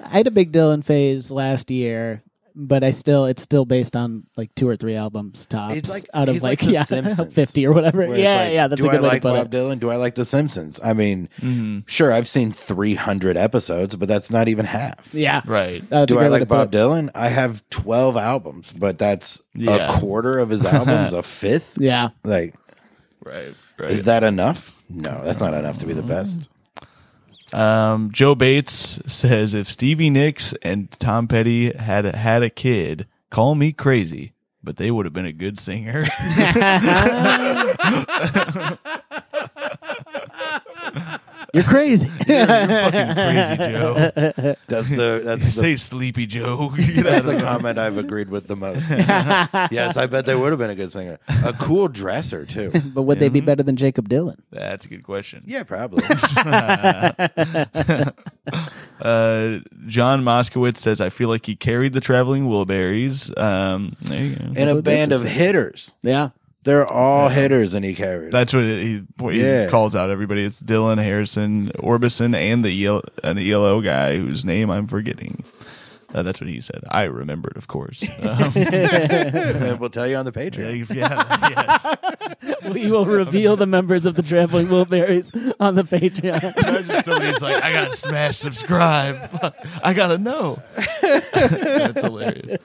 I 0.04 0.08
had 0.08 0.26
a 0.26 0.30
big 0.32 0.52
Dylan 0.52 0.84
phase 0.84 1.30
last 1.30 1.70
year, 1.70 2.22
but 2.54 2.84
I 2.84 2.90
still 2.90 3.26
it's 3.26 3.42
still 3.42 3.64
based 3.64 3.96
on 3.96 4.24
like 4.36 4.54
two 4.54 4.68
or 4.68 4.76
three 4.76 4.94
albums 4.96 5.46
tops 5.46 5.74
He's 5.74 5.90
like- 5.90 6.04
out 6.14 6.28
of 6.28 6.42
like, 6.42 6.62
like 6.62 6.72
yeah 6.72 6.82
Simpsons, 6.84 7.34
fifty 7.34 7.66
or 7.66 7.72
whatever. 7.72 8.02
Yeah, 8.16 8.36
like, 8.42 8.52
yeah, 8.52 8.68
that's 8.68 8.80
do 8.82 8.88
a 8.88 8.90
good 8.90 9.00
I 9.00 9.02
way 9.02 9.08
like 9.08 9.22
to 9.22 9.28
put 9.28 9.34
Bob 9.36 9.54
it. 9.54 9.56
Dylan? 9.56 9.80
Do 9.80 9.90
I 9.90 9.96
like 9.96 10.14
The 10.14 10.24
Simpsons? 10.24 10.80
I 10.82 10.92
mean, 10.92 11.28
Mm-hmm. 11.40 11.80
sure, 11.86 12.12
I've 12.12 12.28
seen 12.28 12.52
300 12.52 13.36
episodes, 13.36 13.96
but 13.96 14.08
that's 14.08 14.30
not 14.30 14.48
even 14.48 14.64
half. 14.66 15.14
Yeah, 15.14 15.42
Right. 15.46 15.82
That's 15.88 16.12
Do 16.12 16.18
I 16.18 16.28
like 16.28 16.48
Bob 16.48 16.72
it. 16.74 16.76
Dylan? 16.76 17.10
I 17.14 17.28
have 17.28 17.68
12 17.70 18.16
albums, 18.16 18.72
but 18.72 18.98
that's 18.98 19.40
Yeah. 19.54 19.90
a 19.94 19.98
quarter 19.98 20.38
of 20.38 20.50
his 20.50 20.64
albums, 20.66 21.12
a 21.12 21.22
fifth. 21.22 21.78
Yeah, 21.80 22.10
Like, 22.24 22.54
Right. 23.24 23.54
Right. 23.78 23.90
is 23.90 24.04
that 24.04 24.24
enough? 24.24 24.76
No, 24.90 25.22
that's 25.24 25.40
not 25.40 25.54
enough 25.54 25.78
to 25.78 25.86
be 25.86 25.92
the 25.94 26.02
best. 26.02 26.50
Um, 27.52 28.10
Joe 28.12 28.34
Bates 28.34 29.00
says 29.06 29.54
if 29.54 29.68
Stevie 29.68 30.10
Nicks 30.10 30.54
and 30.62 30.90
Tom 30.92 31.28
Petty 31.28 31.76
had 31.76 32.04
had 32.04 32.42
a 32.42 32.50
kid, 32.50 33.06
call 33.30 33.54
me 33.54 33.72
crazy, 33.72 34.32
but 34.62 34.76
they 34.76 34.90
would 34.90 35.06
have 35.06 35.12
been 35.12 35.26
a 35.26 35.32
good 35.32 35.58
singer. 35.58 36.04
you're 41.52 41.64
crazy. 41.64 42.08
you're, 42.26 42.38
you're 42.38 42.46
fucking 42.46 43.14
crazy, 43.14 43.56
Joe. 43.72 43.94
That's 44.68 44.90
the 44.90 45.20
that's 45.24 45.44
the 45.44 45.50
Say 45.50 45.76
Sleepy 45.76 46.26
Joe. 46.26 46.72
That's 46.76 47.24
the 47.24 47.38
comment 47.40 47.78
I've 47.78 47.98
agreed 47.98 48.28
with 48.30 48.46
the 48.46 48.56
most. 48.56 48.90
yes, 48.90 49.96
I 49.96 50.06
bet 50.06 50.26
they 50.26 50.34
would 50.34 50.50
have 50.50 50.58
been 50.58 50.70
a 50.70 50.74
good 50.74 50.92
singer. 50.92 51.18
A 51.44 51.52
cool 51.52 51.88
dresser 51.88 52.46
too. 52.46 52.70
but 52.94 53.02
would 53.02 53.18
they 53.18 53.28
be 53.28 53.40
better 53.40 53.62
than 53.62 53.76
Jakob 53.76 54.08
Dylan? 54.08 54.36
That's 54.50 54.86
a 54.86 54.88
good 54.88 55.02
question. 55.02 55.42
Yeah, 55.46 55.62
probably. 55.64 56.04
Uh, 59.00 59.58
John 59.86 60.22
Moskowitz 60.22 60.76
says, 60.76 61.00
I 61.00 61.08
feel 61.10 61.28
like 61.28 61.44
he 61.44 61.56
carried 61.56 61.92
the 61.92 62.00
traveling 62.00 62.44
Wilburys. 62.46 63.36
Um, 63.36 63.96
there 64.02 64.24
you 64.24 64.36
go. 64.36 64.44
In 64.60 64.68
a 64.68 64.80
band 64.80 65.12
of 65.12 65.22
hitters. 65.22 65.94
Yeah, 66.02 66.30
They're 66.64 66.86
all 66.90 67.28
hitters 67.28 67.74
and 67.74 67.84
he 67.84 67.94
carried. 67.94 68.32
That's 68.32 68.52
what 68.54 68.62
he, 68.62 69.02
what 69.18 69.34
he 69.34 69.40
Yeah. 69.42 69.68
calls 69.68 69.96
out 69.96 70.10
everybody. 70.10 70.44
It's 70.44 70.62
Dylan 70.62 71.02
Harrison, 71.02 71.68
Orbison, 71.78 72.36
and 72.36 72.64
the 72.64 72.84
EL, 72.86 73.02
an 73.24 73.38
ELO 73.38 73.80
guy 73.80 74.16
whose 74.16 74.44
name 74.44 74.70
I'm 74.70 74.86
forgetting. 74.86 75.42
Uh, 76.14 76.22
that's 76.22 76.40
what 76.40 76.48
he 76.48 76.60
said. 76.60 76.82
I 76.88 77.04
remembered, 77.04 77.56
of 77.56 77.68
course. 77.68 78.02
Um, 78.22 78.52
And 78.56 79.80
we'll 79.80 79.90
tell 79.90 80.06
you 80.06 80.16
on 80.16 80.24
the 80.24 80.32
Patreon. 80.32 80.94
yeah, 80.94 81.48
yes. 81.50 81.96
we 82.72 82.90
will 82.90 83.04
reveal 83.06 83.56
the 83.56 83.66
members 83.66 84.06
of 84.06 84.14
the 84.14 84.22
Traveling 84.22 84.66
Wilburys 84.68 85.32
on 85.58 85.74
the 85.74 85.82
Patreon. 85.84 86.56
Imagine 86.56 87.02
somebody's 87.02 87.40
like, 87.42 87.62
I 87.62 87.72
gotta 87.72 87.96
smash 87.96 88.36
subscribe. 88.36 89.28
I 89.82 89.92
gotta 89.94 90.18
know. 90.18 90.62
That's 91.32 92.00
hilarious. 92.02 92.56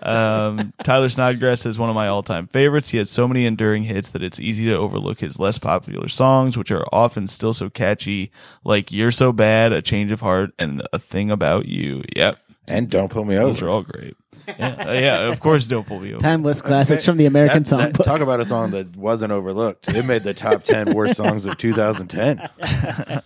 Um, 0.00 0.72
Tyler 0.82 1.08
Snodgrass 1.08 1.64
is 1.66 1.78
one 1.78 1.88
of 1.88 1.94
my 1.94 2.08
all 2.08 2.22
time 2.22 2.46
favorites. 2.48 2.90
He 2.90 2.98
has 2.98 3.10
so 3.10 3.28
many 3.28 3.46
enduring 3.46 3.84
hits 3.84 4.10
that 4.12 4.22
it's 4.22 4.40
easy 4.40 4.66
to 4.66 4.74
overlook 4.76 5.20
his 5.20 5.38
less 5.38 5.58
popular 5.58 6.08
songs, 6.08 6.56
which 6.56 6.70
are 6.70 6.84
often 6.92 7.26
still 7.28 7.54
so 7.54 7.70
catchy, 7.70 8.32
like 8.64 8.90
You're 8.92 9.10
So 9.12 9.32
Bad, 9.32 9.72
A 9.72 9.80
Change 9.82 10.10
of 10.10 10.20
Heart, 10.20 10.52
and 10.58 10.82
A 10.92 10.98
Thing 10.98 11.30
About 11.30 11.66
You. 11.66 12.02
Yep. 12.16 12.38
And 12.66 12.88
don't 12.88 13.10
pull 13.10 13.24
me 13.24 13.36
over. 13.36 13.46
Those 13.48 13.62
are 13.62 13.68
all 13.68 13.82
great. 13.82 14.16
Yeah, 14.46 14.84
uh, 14.88 14.92
yeah 14.92 15.20
of 15.30 15.40
course, 15.40 15.66
Don't 15.66 15.86
Pull 15.86 16.00
Me 16.00 16.10
Over. 16.12 16.20
Timeless 16.20 16.60
classics 16.60 17.04
from 17.06 17.16
the 17.16 17.24
American 17.24 17.62
That- 17.62 17.70
that- 17.78 17.92
Songbook. 17.94 18.04
talk 18.04 18.20
about 18.20 18.40
a 18.40 18.44
song 18.44 18.72
that 18.72 18.94
wasn't 18.94 19.32
overlooked. 19.32 19.88
It 19.88 20.04
made 20.04 20.22
the 20.22 20.34
top 20.34 20.64
10 20.64 20.92
worst 20.92 21.16
songs 21.16 21.46
of 21.46 21.56
2010. 21.56 22.46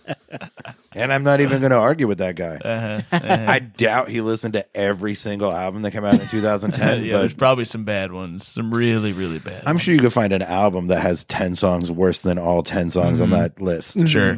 and 0.93 1.11
I'm 1.13 1.23
not 1.23 1.41
even 1.41 1.59
going 1.59 1.71
to 1.71 1.77
argue 1.77 2.07
with 2.07 2.19
that 2.19 2.35
guy. 2.35 2.55
Uh-huh, 2.63 3.01
I 3.11 3.59
doubt 3.59 4.09
he 4.09 4.21
listened 4.21 4.53
to 4.53 4.65
every 4.77 5.13
single 5.15 5.51
album 5.51 5.81
that 5.81 5.91
came 5.91 6.05
out 6.05 6.13
in 6.13 6.27
2010. 6.27 7.03
yeah, 7.03 7.17
there's 7.19 7.33
probably 7.33 7.65
some 7.65 7.83
bad 7.83 8.11
ones, 8.13 8.47
some 8.47 8.73
really, 8.73 9.11
really 9.13 9.39
bad 9.39 9.63
I'm 9.65 9.75
ones. 9.75 9.81
sure 9.81 9.93
you 9.93 9.99
could 9.99 10.13
find 10.13 10.31
an 10.31 10.43
album 10.43 10.87
that 10.87 11.01
has 11.01 11.23
10 11.25 11.55
songs 11.55 11.91
worse 11.91 12.19
than 12.21 12.37
all 12.37 12.63
10 12.63 12.91
songs 12.91 13.19
on 13.21 13.31
that 13.31 13.61
list. 13.61 14.07
Sure. 14.07 14.37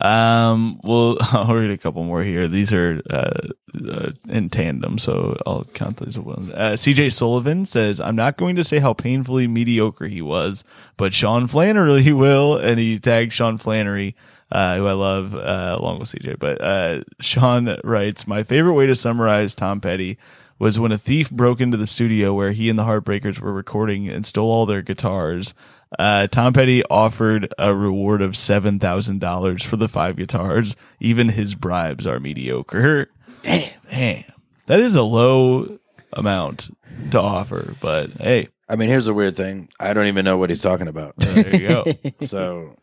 Um, 0.00 0.80
well, 0.82 1.18
I'll 1.32 1.54
read 1.54 1.70
a 1.70 1.78
couple 1.78 2.04
more 2.04 2.22
here. 2.22 2.48
These 2.48 2.72
are 2.72 3.00
uh, 3.10 3.48
uh, 3.88 4.10
in 4.28 4.48
tandem, 4.48 4.98
so 4.98 5.36
I'll 5.46 5.64
count 5.64 5.98
these 5.98 6.18
one. 6.18 6.52
Uh, 6.54 6.72
CJ 6.72 7.12
Sullivan 7.12 7.66
says, 7.66 8.00
"I'm 8.00 8.16
not 8.16 8.36
going 8.36 8.56
to 8.56 8.64
say 8.64 8.78
how 8.78 8.92
painfully 8.92 9.46
mediocre 9.46 10.06
he 10.06 10.22
was, 10.22 10.64
but 10.96 11.12
Sean 11.12 11.46
Flannery 11.46 12.12
will," 12.12 12.56
and 12.56 12.78
he 12.78 12.98
tagged 12.98 13.32
Sean 13.32 13.58
Flannery. 13.58 14.16
Uh, 14.52 14.78
who 14.78 14.86
I 14.88 14.94
love, 14.94 15.32
uh, 15.32 15.76
along 15.78 16.00
with 16.00 16.08
CJ, 16.08 16.40
but, 16.40 16.60
uh, 16.60 17.02
Sean 17.20 17.76
writes, 17.84 18.26
my 18.26 18.42
favorite 18.42 18.72
way 18.74 18.86
to 18.86 18.96
summarize 18.96 19.54
Tom 19.54 19.80
Petty 19.80 20.18
was 20.58 20.76
when 20.76 20.90
a 20.90 20.98
thief 20.98 21.30
broke 21.30 21.60
into 21.60 21.76
the 21.76 21.86
studio 21.86 22.34
where 22.34 22.50
he 22.50 22.68
and 22.68 22.76
the 22.76 22.82
Heartbreakers 22.82 23.38
were 23.38 23.52
recording 23.52 24.08
and 24.08 24.26
stole 24.26 24.50
all 24.50 24.66
their 24.66 24.82
guitars. 24.82 25.54
Uh, 25.98 26.26
Tom 26.28 26.52
Petty 26.52 26.84
offered 26.84 27.52
a 27.58 27.74
reward 27.74 28.22
of 28.22 28.36
seven 28.36 28.78
thousand 28.78 29.20
dollars 29.20 29.64
for 29.64 29.76
the 29.76 29.88
five 29.88 30.16
guitars. 30.16 30.76
Even 31.00 31.30
his 31.30 31.54
bribes 31.54 32.06
are 32.06 32.20
mediocre. 32.20 33.08
Damn, 33.42 33.72
damn, 33.90 34.24
that 34.66 34.80
is 34.80 34.94
a 34.94 35.02
low 35.02 35.78
amount 36.12 36.70
to 37.10 37.20
offer, 37.20 37.74
but 37.80 38.12
hey, 38.12 38.48
I 38.68 38.76
mean, 38.76 38.88
here's 38.88 39.08
a 39.08 39.14
weird 39.14 39.36
thing. 39.36 39.68
I 39.80 39.92
don't 39.92 40.06
even 40.06 40.24
know 40.24 40.38
what 40.38 40.50
he's 40.50 40.62
talking 40.62 40.88
about. 40.88 41.16
there 41.16 41.56
you 41.56 41.68
go. 41.68 41.84
so, 42.22 42.76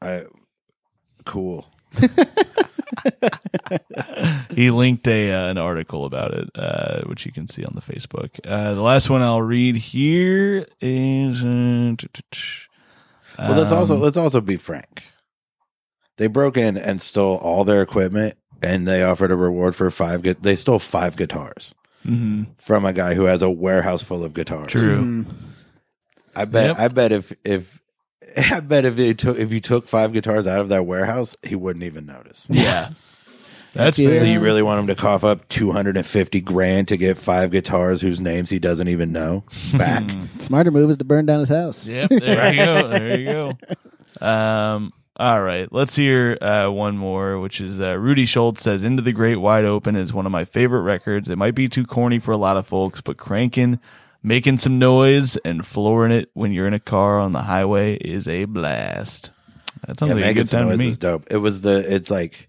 I 0.00 0.24
cool. 1.24 1.71
he 4.54 4.70
linked 4.70 5.06
a 5.08 5.32
uh, 5.32 5.48
an 5.50 5.58
article 5.58 6.04
about 6.04 6.32
it, 6.34 6.48
uh, 6.54 7.02
which 7.02 7.26
you 7.26 7.32
can 7.32 7.48
see 7.48 7.64
on 7.64 7.72
the 7.74 7.80
Facebook. 7.80 8.38
Uh, 8.44 8.74
the 8.74 8.82
last 8.82 9.10
one 9.10 9.22
I'll 9.22 9.42
read 9.42 9.76
here 9.76 10.64
is. 10.80 11.42
Uh, 11.42 11.94
Well, 13.38 13.58
let's 13.58 13.72
also 13.72 13.94
um, 13.96 14.00
let's 14.00 14.16
also 14.16 14.40
be 14.40 14.56
frank. 14.56 15.04
They 16.18 16.26
broke 16.26 16.56
in 16.58 16.76
and 16.76 17.00
stole 17.00 17.36
all 17.38 17.64
their 17.64 17.82
equipment, 17.82 18.34
and 18.62 18.86
they 18.86 19.02
offered 19.02 19.30
a 19.32 19.36
reward 19.36 19.74
for 19.74 19.90
five. 19.90 20.22
gu- 20.22 20.34
They 20.40 20.54
stole 20.56 20.78
five 20.78 21.16
guitars 21.16 21.74
mhm, 22.06 22.46
from 22.60 22.84
a 22.84 22.92
guy 22.92 23.14
who 23.14 23.24
has 23.24 23.42
a 23.42 23.50
warehouse 23.50 24.02
full 24.02 24.22
of 24.22 24.34
guitars. 24.34 24.70
true. 24.72 25.24
I 26.36 26.44
bet. 26.46 26.68
Yep. 26.68 26.78
I 26.78 26.88
bet 26.88 27.12
if 27.12 27.32
if 27.44 27.81
I 28.36 28.60
bet 28.60 28.84
if 28.84 28.98
you 28.98 29.14
took 29.14 29.38
if 29.38 29.52
you 29.52 29.60
took 29.60 29.86
five 29.86 30.12
guitars 30.12 30.46
out 30.46 30.60
of 30.60 30.68
that 30.70 30.86
warehouse, 30.86 31.36
he 31.42 31.54
wouldn't 31.54 31.84
even 31.84 32.06
notice. 32.06 32.48
Yeah, 32.50 32.90
that's 33.72 33.98
Yeah. 33.98 34.18
So 34.18 34.24
you 34.24 34.40
really 34.40 34.62
want 34.62 34.80
him 34.80 34.86
to 34.88 34.94
cough 34.94 35.24
up 35.24 35.48
two 35.48 35.72
hundred 35.72 35.96
and 35.96 36.06
fifty 36.06 36.40
grand 36.40 36.88
to 36.88 36.96
get 36.96 37.16
five 37.18 37.50
guitars 37.50 38.00
whose 38.00 38.20
names 38.20 38.50
he 38.50 38.58
doesn't 38.58 38.88
even 38.88 39.12
know 39.12 39.44
back? 39.76 40.04
Smarter 40.38 40.70
move 40.70 40.90
is 40.90 40.96
to 40.98 41.04
burn 41.04 41.26
down 41.26 41.40
his 41.40 41.48
house. 41.48 41.86
Yep, 41.86 42.10
there 42.10 42.52
you 42.52 42.64
go. 42.64 42.88
There 42.88 43.18
you 43.18 43.26
go. 43.26 43.58
Um, 44.20 44.92
all 45.16 45.42
right, 45.42 45.70
let's 45.72 45.96
hear 45.96 46.38
uh, 46.40 46.70
one 46.70 46.96
more, 46.96 47.40
which 47.40 47.60
is 47.60 47.80
uh, 47.80 47.98
Rudy 47.98 48.24
Schultz 48.24 48.62
says, 48.62 48.84
"Into 48.84 49.02
the 49.02 49.12
Great 49.12 49.36
Wide 49.36 49.64
Open" 49.64 49.96
is 49.96 50.12
one 50.12 50.26
of 50.26 50.32
my 50.32 50.44
favorite 50.44 50.82
records. 50.82 51.28
It 51.28 51.36
might 51.36 51.54
be 51.54 51.68
too 51.68 51.84
corny 51.84 52.18
for 52.18 52.30
a 52.30 52.36
lot 52.36 52.56
of 52.56 52.66
folks, 52.66 53.00
but 53.00 53.16
cranking, 53.16 53.80
making 54.22 54.58
some 54.58 54.78
noise, 54.78 55.36
and 55.38 55.66
flooring 55.66 56.12
it 56.12 56.30
when 56.34 56.52
you're 56.52 56.66
in 56.66 56.74
a 56.74 56.80
car 56.80 57.18
on 57.18 57.32
the 57.32 57.42
highway 57.42 57.94
is 57.96 58.26
a 58.28 58.44
blast. 58.44 59.30
That 59.86 59.98
sounds 59.98 60.10
Yeah, 60.10 60.14
like 60.16 60.24
a 60.26 60.34
good 60.34 60.48
time 60.48 60.68
to 60.70 60.76
me. 60.76 60.88
is 60.88 60.98
dope. 60.98 61.26
It 61.30 61.38
was 61.38 61.62
the. 61.62 61.84
It's 61.94 62.10
like 62.10 62.48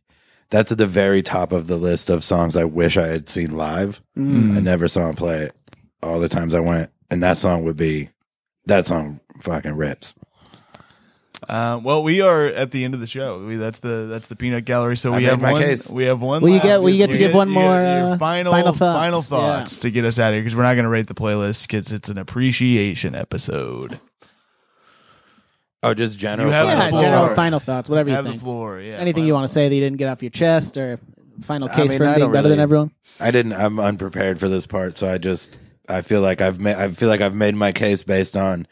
that's 0.49 0.71
at 0.71 0.77
the 0.77 0.85
very 0.87 1.21
top 1.23 1.51
of 1.51 1.67
the 1.67 1.77
list 1.77 2.09
of 2.09 2.23
songs 2.23 2.55
I 2.55 2.65
wish 2.65 2.95
I 2.97 3.07
had 3.07 3.27
seen 3.29 3.55
live. 3.57 4.01
Mm. 4.17 4.55
I 4.55 4.59
never 4.59 4.87
saw 4.87 5.09
him 5.09 5.15
play 5.15 5.39
it. 5.45 5.55
All 6.03 6.19
the 6.19 6.29
times 6.29 6.53
I 6.53 6.59
went, 6.59 6.91
and 7.09 7.23
that 7.23 7.37
song 7.37 7.63
would 7.63 7.77
be 7.77 8.09
that 8.65 8.85
song 8.85 9.19
fucking 9.41 9.75
rips. 9.75 10.15
Um, 11.49 11.83
well, 11.83 12.03
we 12.03 12.21
are 12.21 12.45
at 12.45 12.71
the 12.71 12.83
end 12.85 12.93
of 12.93 12.99
the 12.99 13.07
show. 13.07 13.45
We, 13.45 13.55
that's 13.57 13.79
the 13.79 14.07
that's 14.09 14.27
the 14.27 14.35
peanut 14.35 14.65
gallery. 14.65 14.97
So 14.97 15.13
I 15.13 15.17
we 15.17 15.23
have 15.25 15.41
my 15.41 15.51
one. 15.53 15.61
case. 15.61 15.89
We 15.89 16.05
have 16.05 16.21
one. 16.21 16.41
Well, 16.41 16.49
you 16.49 16.55
last- 16.57 16.63
get- 16.65 16.79
well, 16.81 16.89
you 16.89 16.97
get 16.97 17.11
to 17.11 17.17
give 17.17 17.33
one 17.33 17.49
more, 17.49 17.63
your 17.63 18.09
uh, 18.11 18.17
final 18.17 18.51
final 18.51 18.73
final 18.73 19.21
thoughts. 19.21 19.59
thoughts, 19.73 19.79
to 19.79 19.91
get 19.91 20.05
us 20.05 20.19
out 20.19 20.29
of 20.29 20.33
here 20.35 20.41
because 20.43 20.55
we're 20.55 20.63
not 20.63 20.73
going 20.75 20.83
to 20.85 20.89
rate 20.89 21.07
the 21.07 21.13
playlist 21.13 21.63
because 21.67 21.91
it's 21.91 22.09
an 22.09 22.17
appreciation 22.17 23.15
episode. 23.15 23.99
Oh, 25.81 25.93
just 25.93 26.17
general. 26.17 26.47
You 26.47 26.53
have 26.53 26.67
Yeah, 26.67 26.83
the 26.85 26.89
floor. 26.91 27.01
general 27.01 27.35
final 27.35 27.59
thoughts, 27.59 27.89
whatever 27.89 28.09
you 28.09 28.15
have 28.15 28.23
the 28.23 28.31
think. 28.31 28.41
floor. 28.41 28.79
Yeah. 28.79 28.93
Anything 28.95 29.25
you 29.25 29.33
want 29.33 29.47
to 29.47 29.53
say 29.53 29.67
that 29.67 29.75
you 29.75 29.81
didn't 29.81 29.97
get 29.97 30.07
off 30.07 30.23
your 30.23 30.29
chest, 30.29 30.77
or 30.77 30.97
final 31.41 31.69
I 31.69 31.75
case 31.75 31.89
mean, 31.89 31.97
for 31.97 32.03
him 32.05 32.09
I 32.09 32.13
being 32.15 32.25
don't 32.27 32.31
better 32.31 32.47
than 32.47 32.57
really- 32.57 32.63
everyone? 32.63 32.91
I 33.19 33.31
didn't. 33.31 33.53
I'm 33.53 33.79
unprepared 33.79 34.39
for 34.39 34.47
this 34.47 34.65
part, 34.65 34.95
so 34.97 35.11
I 35.11 35.17
just 35.17 35.59
I 35.89 36.01
feel 36.01 36.21
like 36.21 36.39
I've 36.39 36.59
made 36.59 36.77
I 36.77 36.87
feel 36.89 37.09
like 37.09 37.19
I've 37.21 37.35
made 37.35 37.55
my 37.55 37.73
case 37.73 38.03
based 38.03 38.37
on 38.37 38.65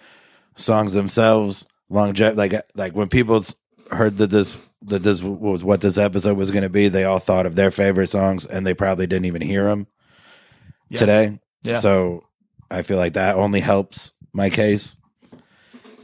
songs 0.56 0.94
themselves, 0.94 1.66
longevity. 1.92 2.38
Like 2.38 2.54
like 2.76 2.94
when 2.94 3.08
people 3.10 3.44
heard 3.92 4.18
that 4.18 4.28
this 4.28 4.58
that 4.84 5.04
this 5.04 5.22
was 5.22 5.64
what 5.64 5.82
this 5.82 5.98
episode 5.98 6.38
was 6.38 6.50
going 6.52 6.64
to 6.64 6.70
be, 6.70 6.88
they 6.88 7.04
all 7.04 7.20
thought 7.20 7.46
of 7.46 7.56
their 7.56 7.70
favorite 7.72 8.08
songs, 8.08 8.46
and 8.46 8.66
they 8.66 8.74
probably 8.74 9.06
didn't 9.08 9.26
even 9.26 9.42
hear 9.42 9.66
them 9.66 9.86
Yeah. 10.90 10.98
today. 11.00 11.40
Yeah. 11.64 11.78
So 11.78 12.24
I 12.72 12.82
feel 12.82 12.98
like 12.98 13.14
that 13.14 13.36
only 13.36 13.60
helps 13.60 14.14
my 14.34 14.50
case. 14.50 14.98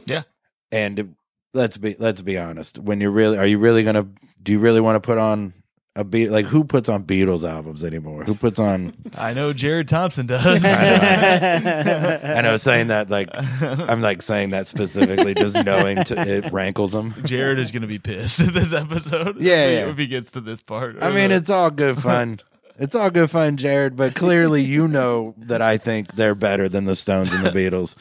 Yeah. 0.06 0.22
And 0.70 1.16
let's 1.54 1.76
be 1.76 1.96
let's 1.98 2.22
be 2.22 2.38
honest. 2.38 2.78
When 2.78 3.00
you're 3.00 3.10
really 3.10 3.38
are 3.38 3.46
you 3.46 3.58
really 3.58 3.82
gonna 3.82 4.06
do 4.42 4.52
you 4.52 4.58
really 4.60 4.80
want 4.80 4.96
to 4.96 5.06
put 5.06 5.18
on 5.18 5.54
a 5.98 6.04
beat 6.04 6.30
like 6.30 6.46
who 6.46 6.62
puts 6.62 6.88
on 6.88 7.02
Beatles 7.02 7.46
albums 7.46 7.82
anymore? 7.82 8.22
Who 8.22 8.34
puts 8.36 8.60
on 8.60 8.94
I 9.18 9.34
know 9.34 9.52
Jared 9.52 9.88
Thompson 9.88 10.26
does. 10.26 10.64
I 10.64 12.40
know 12.40 12.56
saying 12.56 12.86
that 12.86 13.10
like 13.10 13.28
I'm 13.34 14.00
like 14.00 14.22
saying 14.22 14.50
that 14.50 14.68
specifically, 14.68 15.34
just 15.34 15.56
knowing 15.64 16.04
to, 16.04 16.20
it 16.20 16.52
rankles 16.52 16.94
him. 16.94 17.14
Jared 17.24 17.58
is 17.58 17.72
going 17.72 17.82
to 17.82 17.88
be 17.88 17.98
pissed 17.98 18.40
at 18.40 18.54
this 18.54 18.72
episode. 18.72 19.40
Yeah, 19.40 19.66
if 19.66 19.72
yeah. 19.72 19.90
if 19.90 19.98
he 19.98 20.06
gets 20.06 20.30
to 20.32 20.40
this 20.40 20.62
part. 20.62 21.02
I 21.02 21.12
mean, 21.12 21.32
it's 21.32 21.50
all 21.50 21.70
good 21.70 21.98
fun. 21.98 22.38
It's 22.78 22.94
all 22.94 23.10
good 23.10 23.28
fun, 23.28 23.56
Jared, 23.56 23.96
but 23.96 24.14
clearly 24.14 24.62
you 24.62 24.86
know 24.86 25.34
that 25.36 25.60
I 25.60 25.78
think 25.78 26.14
they're 26.14 26.36
better 26.36 26.68
than 26.68 26.84
the 26.84 26.94
Stones 26.94 27.32
and 27.32 27.44
the 27.44 27.50
Beatles 27.50 27.96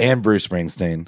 and 0.00 0.20
Bruce 0.20 0.48
Springsteen 0.48 1.06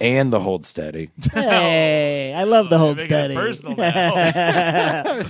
and 0.00 0.32
the 0.32 0.40
Hold 0.40 0.64
Steady. 0.64 1.10
Hey, 1.32 2.32
I 2.34 2.44
love 2.44 2.70
the 2.70 2.78
hold 2.78 2.96
making 2.96 3.16
it 3.16 3.18
steady. 3.18 3.34
personal 3.34 3.76
now. 3.76 4.12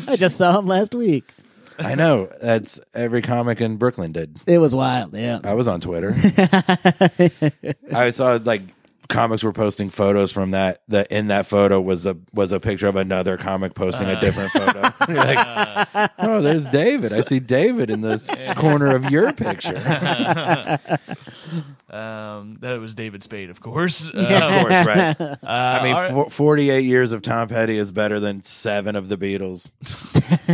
I 0.08 0.16
just 0.16 0.36
saw 0.36 0.58
him 0.58 0.66
last 0.66 0.94
week. 0.94 1.32
I 1.78 1.94
know 1.94 2.28
that's 2.40 2.80
every 2.94 3.22
comic 3.22 3.60
in 3.60 3.76
Brooklyn 3.76 4.12
did. 4.12 4.38
It 4.46 4.58
was 4.58 4.74
wild. 4.74 5.14
Yeah. 5.16 5.40
I 5.42 5.54
was 5.54 5.66
on 5.68 5.80
Twitter. 5.80 6.14
I 7.92 8.10
saw 8.10 8.38
like 8.42 8.62
comics 9.12 9.44
were 9.44 9.52
posting 9.52 9.90
photos 9.90 10.32
from 10.32 10.50
that. 10.52 10.82
That 10.88 11.12
in 11.12 11.28
that 11.28 11.46
photo 11.46 11.80
was 11.80 12.06
a 12.06 12.16
was 12.32 12.50
a 12.52 12.58
picture 12.60 12.86
of 12.88 12.96
another 12.96 13.36
comic 13.36 13.74
posting 13.74 14.08
a 14.08 14.20
different 14.20 14.50
photo. 14.50 14.80
You're 15.08 15.16
like, 15.18 16.10
oh, 16.18 16.40
there's 16.42 16.66
David. 16.66 17.12
I 17.12 17.20
see 17.20 17.38
David 17.40 17.90
in 17.90 18.00
this 18.00 18.52
corner 18.56 18.94
of 18.94 19.10
your 19.10 19.32
picture. 19.32 19.76
um, 21.90 22.56
that 22.60 22.78
was 22.80 22.94
David 22.94 23.22
Spade, 23.22 23.50
of 23.50 23.60
course. 23.60 24.08
of 24.08 24.14
Uh, 24.14 24.60
course, 24.62 24.86
right? 24.86 25.20
uh, 25.20 25.36
I 25.42 25.82
mean, 25.82 25.94
all 25.94 26.00
right. 26.00 26.10
fo- 26.10 26.28
48 26.30 26.80
years 26.84 27.12
of 27.12 27.22
Tom 27.22 27.48
Petty 27.48 27.76
is 27.78 27.90
better 27.90 28.18
than 28.20 28.42
seven 28.44 28.96
of 28.96 29.08
the 29.08 29.16
Beatles. 29.16 29.70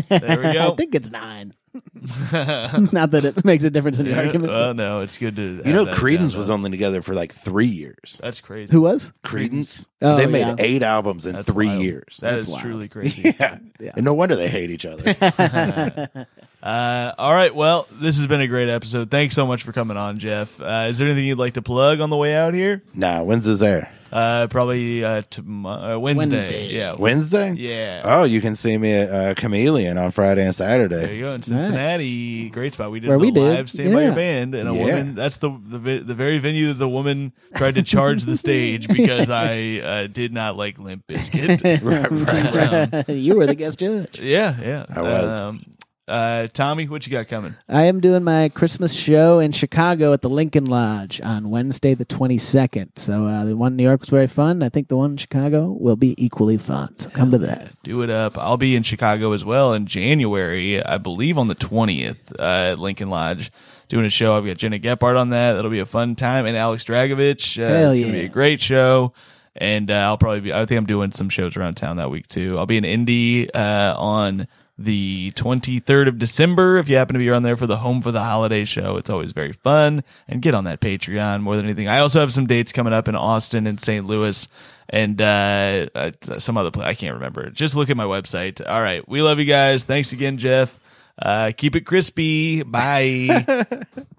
there 0.08 0.38
we 0.38 0.52
go. 0.52 0.72
I 0.72 0.76
think 0.76 0.94
it's 0.94 1.10
nine. 1.10 1.54
Not 2.92 3.10
that 3.12 3.24
it 3.24 3.44
makes 3.44 3.64
a 3.64 3.70
difference 3.70 3.98
in 3.98 4.06
your 4.06 4.16
argument. 4.18 4.52
Uh, 4.52 4.72
no, 4.72 5.00
it's 5.00 5.18
good 5.18 5.36
to. 5.36 5.62
You 5.64 5.72
know, 5.72 5.84
that 5.84 5.96
Creedence 5.96 6.36
was 6.36 6.50
only 6.50 6.70
together 6.70 7.02
for 7.02 7.14
like 7.14 7.32
three 7.32 7.66
years. 7.66 8.18
That's 8.22 8.40
crazy. 8.40 8.72
Who 8.72 8.82
was? 8.82 9.12
Creedence, 9.24 9.86
Oh, 10.00 10.16
they 10.16 10.26
made 10.26 10.46
yeah. 10.46 10.54
eight 10.58 10.82
albums 10.82 11.26
in 11.26 11.34
That's 11.34 11.48
three 11.50 11.66
wild. 11.66 11.82
years. 11.82 12.18
That 12.18 12.32
That's 12.34 12.46
is 12.46 12.52
wild. 12.52 12.62
truly 12.62 12.88
crazy. 12.90 13.34
yeah. 13.38 13.58
Yeah. 13.80 13.92
and 13.96 14.04
no 14.04 14.14
wonder 14.14 14.36
they 14.36 14.48
hate 14.48 14.70
each 14.70 14.86
other. 14.86 16.16
Uh, 16.60 17.12
all 17.18 17.32
right. 17.32 17.54
Well, 17.54 17.86
this 17.92 18.16
has 18.16 18.26
been 18.26 18.40
a 18.40 18.48
great 18.48 18.68
episode. 18.68 19.12
Thanks 19.12 19.36
so 19.36 19.46
much 19.46 19.62
for 19.62 19.70
coming 19.70 19.96
on, 19.96 20.18
Jeff. 20.18 20.60
Uh, 20.60 20.86
is 20.88 20.98
there 20.98 21.06
anything 21.06 21.24
you'd 21.24 21.38
like 21.38 21.52
to 21.54 21.62
plug 21.62 22.00
on 22.00 22.10
the 22.10 22.16
way 22.16 22.34
out 22.34 22.52
here? 22.52 22.82
nah, 22.94 23.22
when's 23.22 23.44
this 23.44 23.62
air? 23.62 23.92
Uh, 24.12 24.46
probably 24.48 25.04
uh, 25.04 25.22
tomorrow, 25.30 25.96
uh, 25.96 25.98
Wednesday. 25.98 26.36
Wednesday. 26.36 26.66
Yeah. 26.68 26.94
Wednesday? 26.94 27.52
Yeah. 27.52 28.02
Oh, 28.04 28.24
you 28.24 28.40
can 28.40 28.54
see 28.54 28.76
me 28.78 28.92
at 28.92 29.10
uh, 29.10 29.34
Chameleon 29.34 29.98
on 29.98 30.10
Friday 30.10 30.44
and 30.44 30.54
Saturday. 30.54 30.96
There 30.96 31.12
you 31.14 31.20
go 31.20 31.32
in 31.34 31.42
Cincinnati. 31.42 32.48
Great 32.50 32.72
spot. 32.74 32.90
We 32.90 33.00
did 33.00 33.08
Where 33.08 33.18
the 33.18 33.24
we 33.24 33.30
did. 33.30 33.40
live 33.40 33.70
Stand 33.70 33.92
by 33.92 34.04
Your 34.04 34.14
Band, 34.14 34.54
and 34.54 34.68
a 34.68 34.72
Yeah. 34.74 34.84
woman. 34.84 35.14
That's 35.14 35.36
the 35.36 35.50
the 35.50 35.78
vi- 35.78 35.98
the 35.98 36.14
very 36.14 36.38
venue 36.38 36.68
that 36.68 36.74
the 36.78 36.88
woman 36.88 37.32
tried 37.54 37.74
to 37.76 37.82
charge 37.82 38.24
the 38.24 38.36
stage 38.36 38.88
because 38.96 39.28
I 39.30 39.80
uh, 39.84 40.06
did 40.06 40.32
not 40.32 40.56
like 40.56 40.78
Limp 40.78 41.06
Bizkit. 41.06 41.82
right, 41.82 42.10
right, 42.10 42.92
right. 42.92 43.08
you 43.14 43.36
were 43.36 43.46
the 43.46 43.54
guest 43.54 43.78
judge. 43.78 44.18
yeah, 44.20 44.56
yeah. 44.60 44.86
I 44.88 45.02
was. 45.02 45.32
Um, 45.32 45.64
uh, 46.08 46.48
Tommy, 46.48 46.88
what 46.88 47.06
you 47.06 47.12
got 47.12 47.28
coming? 47.28 47.54
I 47.68 47.84
am 47.84 48.00
doing 48.00 48.24
my 48.24 48.48
Christmas 48.48 48.94
show 48.94 49.38
in 49.38 49.52
Chicago 49.52 50.12
at 50.12 50.22
the 50.22 50.30
Lincoln 50.30 50.64
Lodge 50.64 51.20
on 51.20 51.50
Wednesday, 51.50 51.94
the 51.94 52.04
22nd. 52.06 52.98
So 52.98 53.26
uh, 53.26 53.44
the 53.44 53.56
one 53.56 53.72
in 53.72 53.76
New 53.76 53.84
York 53.84 54.00
was 54.00 54.08
very 54.08 54.26
fun. 54.26 54.62
I 54.62 54.68
think 54.68 54.88
the 54.88 54.96
one 54.96 55.12
in 55.12 55.16
Chicago 55.18 55.76
will 55.78 55.96
be 55.96 56.14
equally 56.22 56.56
fun. 56.58 56.98
So 56.98 57.10
come 57.10 57.30
to 57.32 57.38
that. 57.38 57.70
Do 57.82 58.02
it 58.02 58.10
up. 58.10 58.38
I'll 58.38 58.56
be 58.56 58.74
in 58.74 58.82
Chicago 58.82 59.32
as 59.32 59.44
well 59.44 59.74
in 59.74 59.86
January, 59.86 60.82
I 60.82 60.98
believe 60.98 61.38
on 61.38 61.48
the 61.48 61.54
20th 61.54 62.32
uh, 62.38 62.72
at 62.72 62.78
Lincoln 62.78 63.10
Lodge 63.10 63.52
doing 63.88 64.06
a 64.06 64.10
show. 64.10 64.36
I've 64.36 64.46
got 64.46 64.56
Jenna 64.56 64.78
Gephardt 64.78 65.18
on 65.18 65.30
that. 65.30 65.54
That'll 65.54 65.70
be 65.70 65.80
a 65.80 65.86
fun 65.86 66.14
time. 66.14 66.46
And 66.46 66.56
Alex 66.56 66.84
Dragovich. 66.84 67.62
Uh, 67.62 67.68
Hell 67.68 67.92
it's 67.92 68.00
going 68.00 68.12
to 68.12 68.18
be 68.20 68.26
a 68.26 68.30
great 68.30 68.60
show. 68.60 69.12
And 69.56 69.90
uh, 69.90 69.94
I'll 69.94 70.18
probably 70.18 70.40
be, 70.40 70.52
I 70.52 70.66
think 70.66 70.78
I'm 70.78 70.86
doing 70.86 71.10
some 71.10 71.28
shows 71.28 71.56
around 71.56 71.74
town 71.74 71.96
that 71.96 72.10
week 72.10 72.28
too. 72.28 72.56
I'll 72.56 72.66
be 72.66 72.76
in 72.76 72.84
Indy 72.84 73.52
uh, 73.52 73.94
on 73.98 74.46
the 74.78 75.32
23rd 75.32 76.08
of 76.08 76.18
December. 76.18 76.78
If 76.78 76.88
you 76.88 76.96
happen 76.96 77.14
to 77.14 77.18
be 77.18 77.28
around 77.28 77.42
there 77.42 77.56
for 77.56 77.66
the 77.66 77.78
Home 77.78 78.00
for 78.00 78.12
the 78.12 78.20
Holiday 78.20 78.64
show, 78.64 78.96
it's 78.96 79.10
always 79.10 79.32
very 79.32 79.52
fun. 79.52 80.04
And 80.28 80.40
get 80.40 80.54
on 80.54 80.64
that 80.64 80.80
Patreon 80.80 81.42
more 81.42 81.56
than 81.56 81.64
anything. 81.64 81.88
I 81.88 81.98
also 81.98 82.20
have 82.20 82.32
some 82.32 82.46
dates 82.46 82.72
coming 82.72 82.92
up 82.92 83.08
in 83.08 83.16
Austin 83.16 83.66
and 83.66 83.80
St. 83.80 84.06
Louis 84.06 84.46
and 84.88 85.20
uh, 85.20 85.88
uh, 85.94 86.12
some 86.20 86.56
other 86.56 86.70
place. 86.70 86.86
I 86.86 86.94
can't 86.94 87.14
remember. 87.14 87.50
Just 87.50 87.74
look 87.74 87.90
at 87.90 87.96
my 87.96 88.04
website. 88.04 88.66
All 88.66 88.80
right. 88.80 89.06
We 89.08 89.20
love 89.20 89.38
you 89.38 89.44
guys. 89.44 89.84
Thanks 89.84 90.12
again, 90.12 90.38
Jeff. 90.38 90.78
Uh, 91.20 91.50
keep 91.56 91.74
it 91.74 91.84
crispy. 91.84 92.62
Bye. 92.62 93.66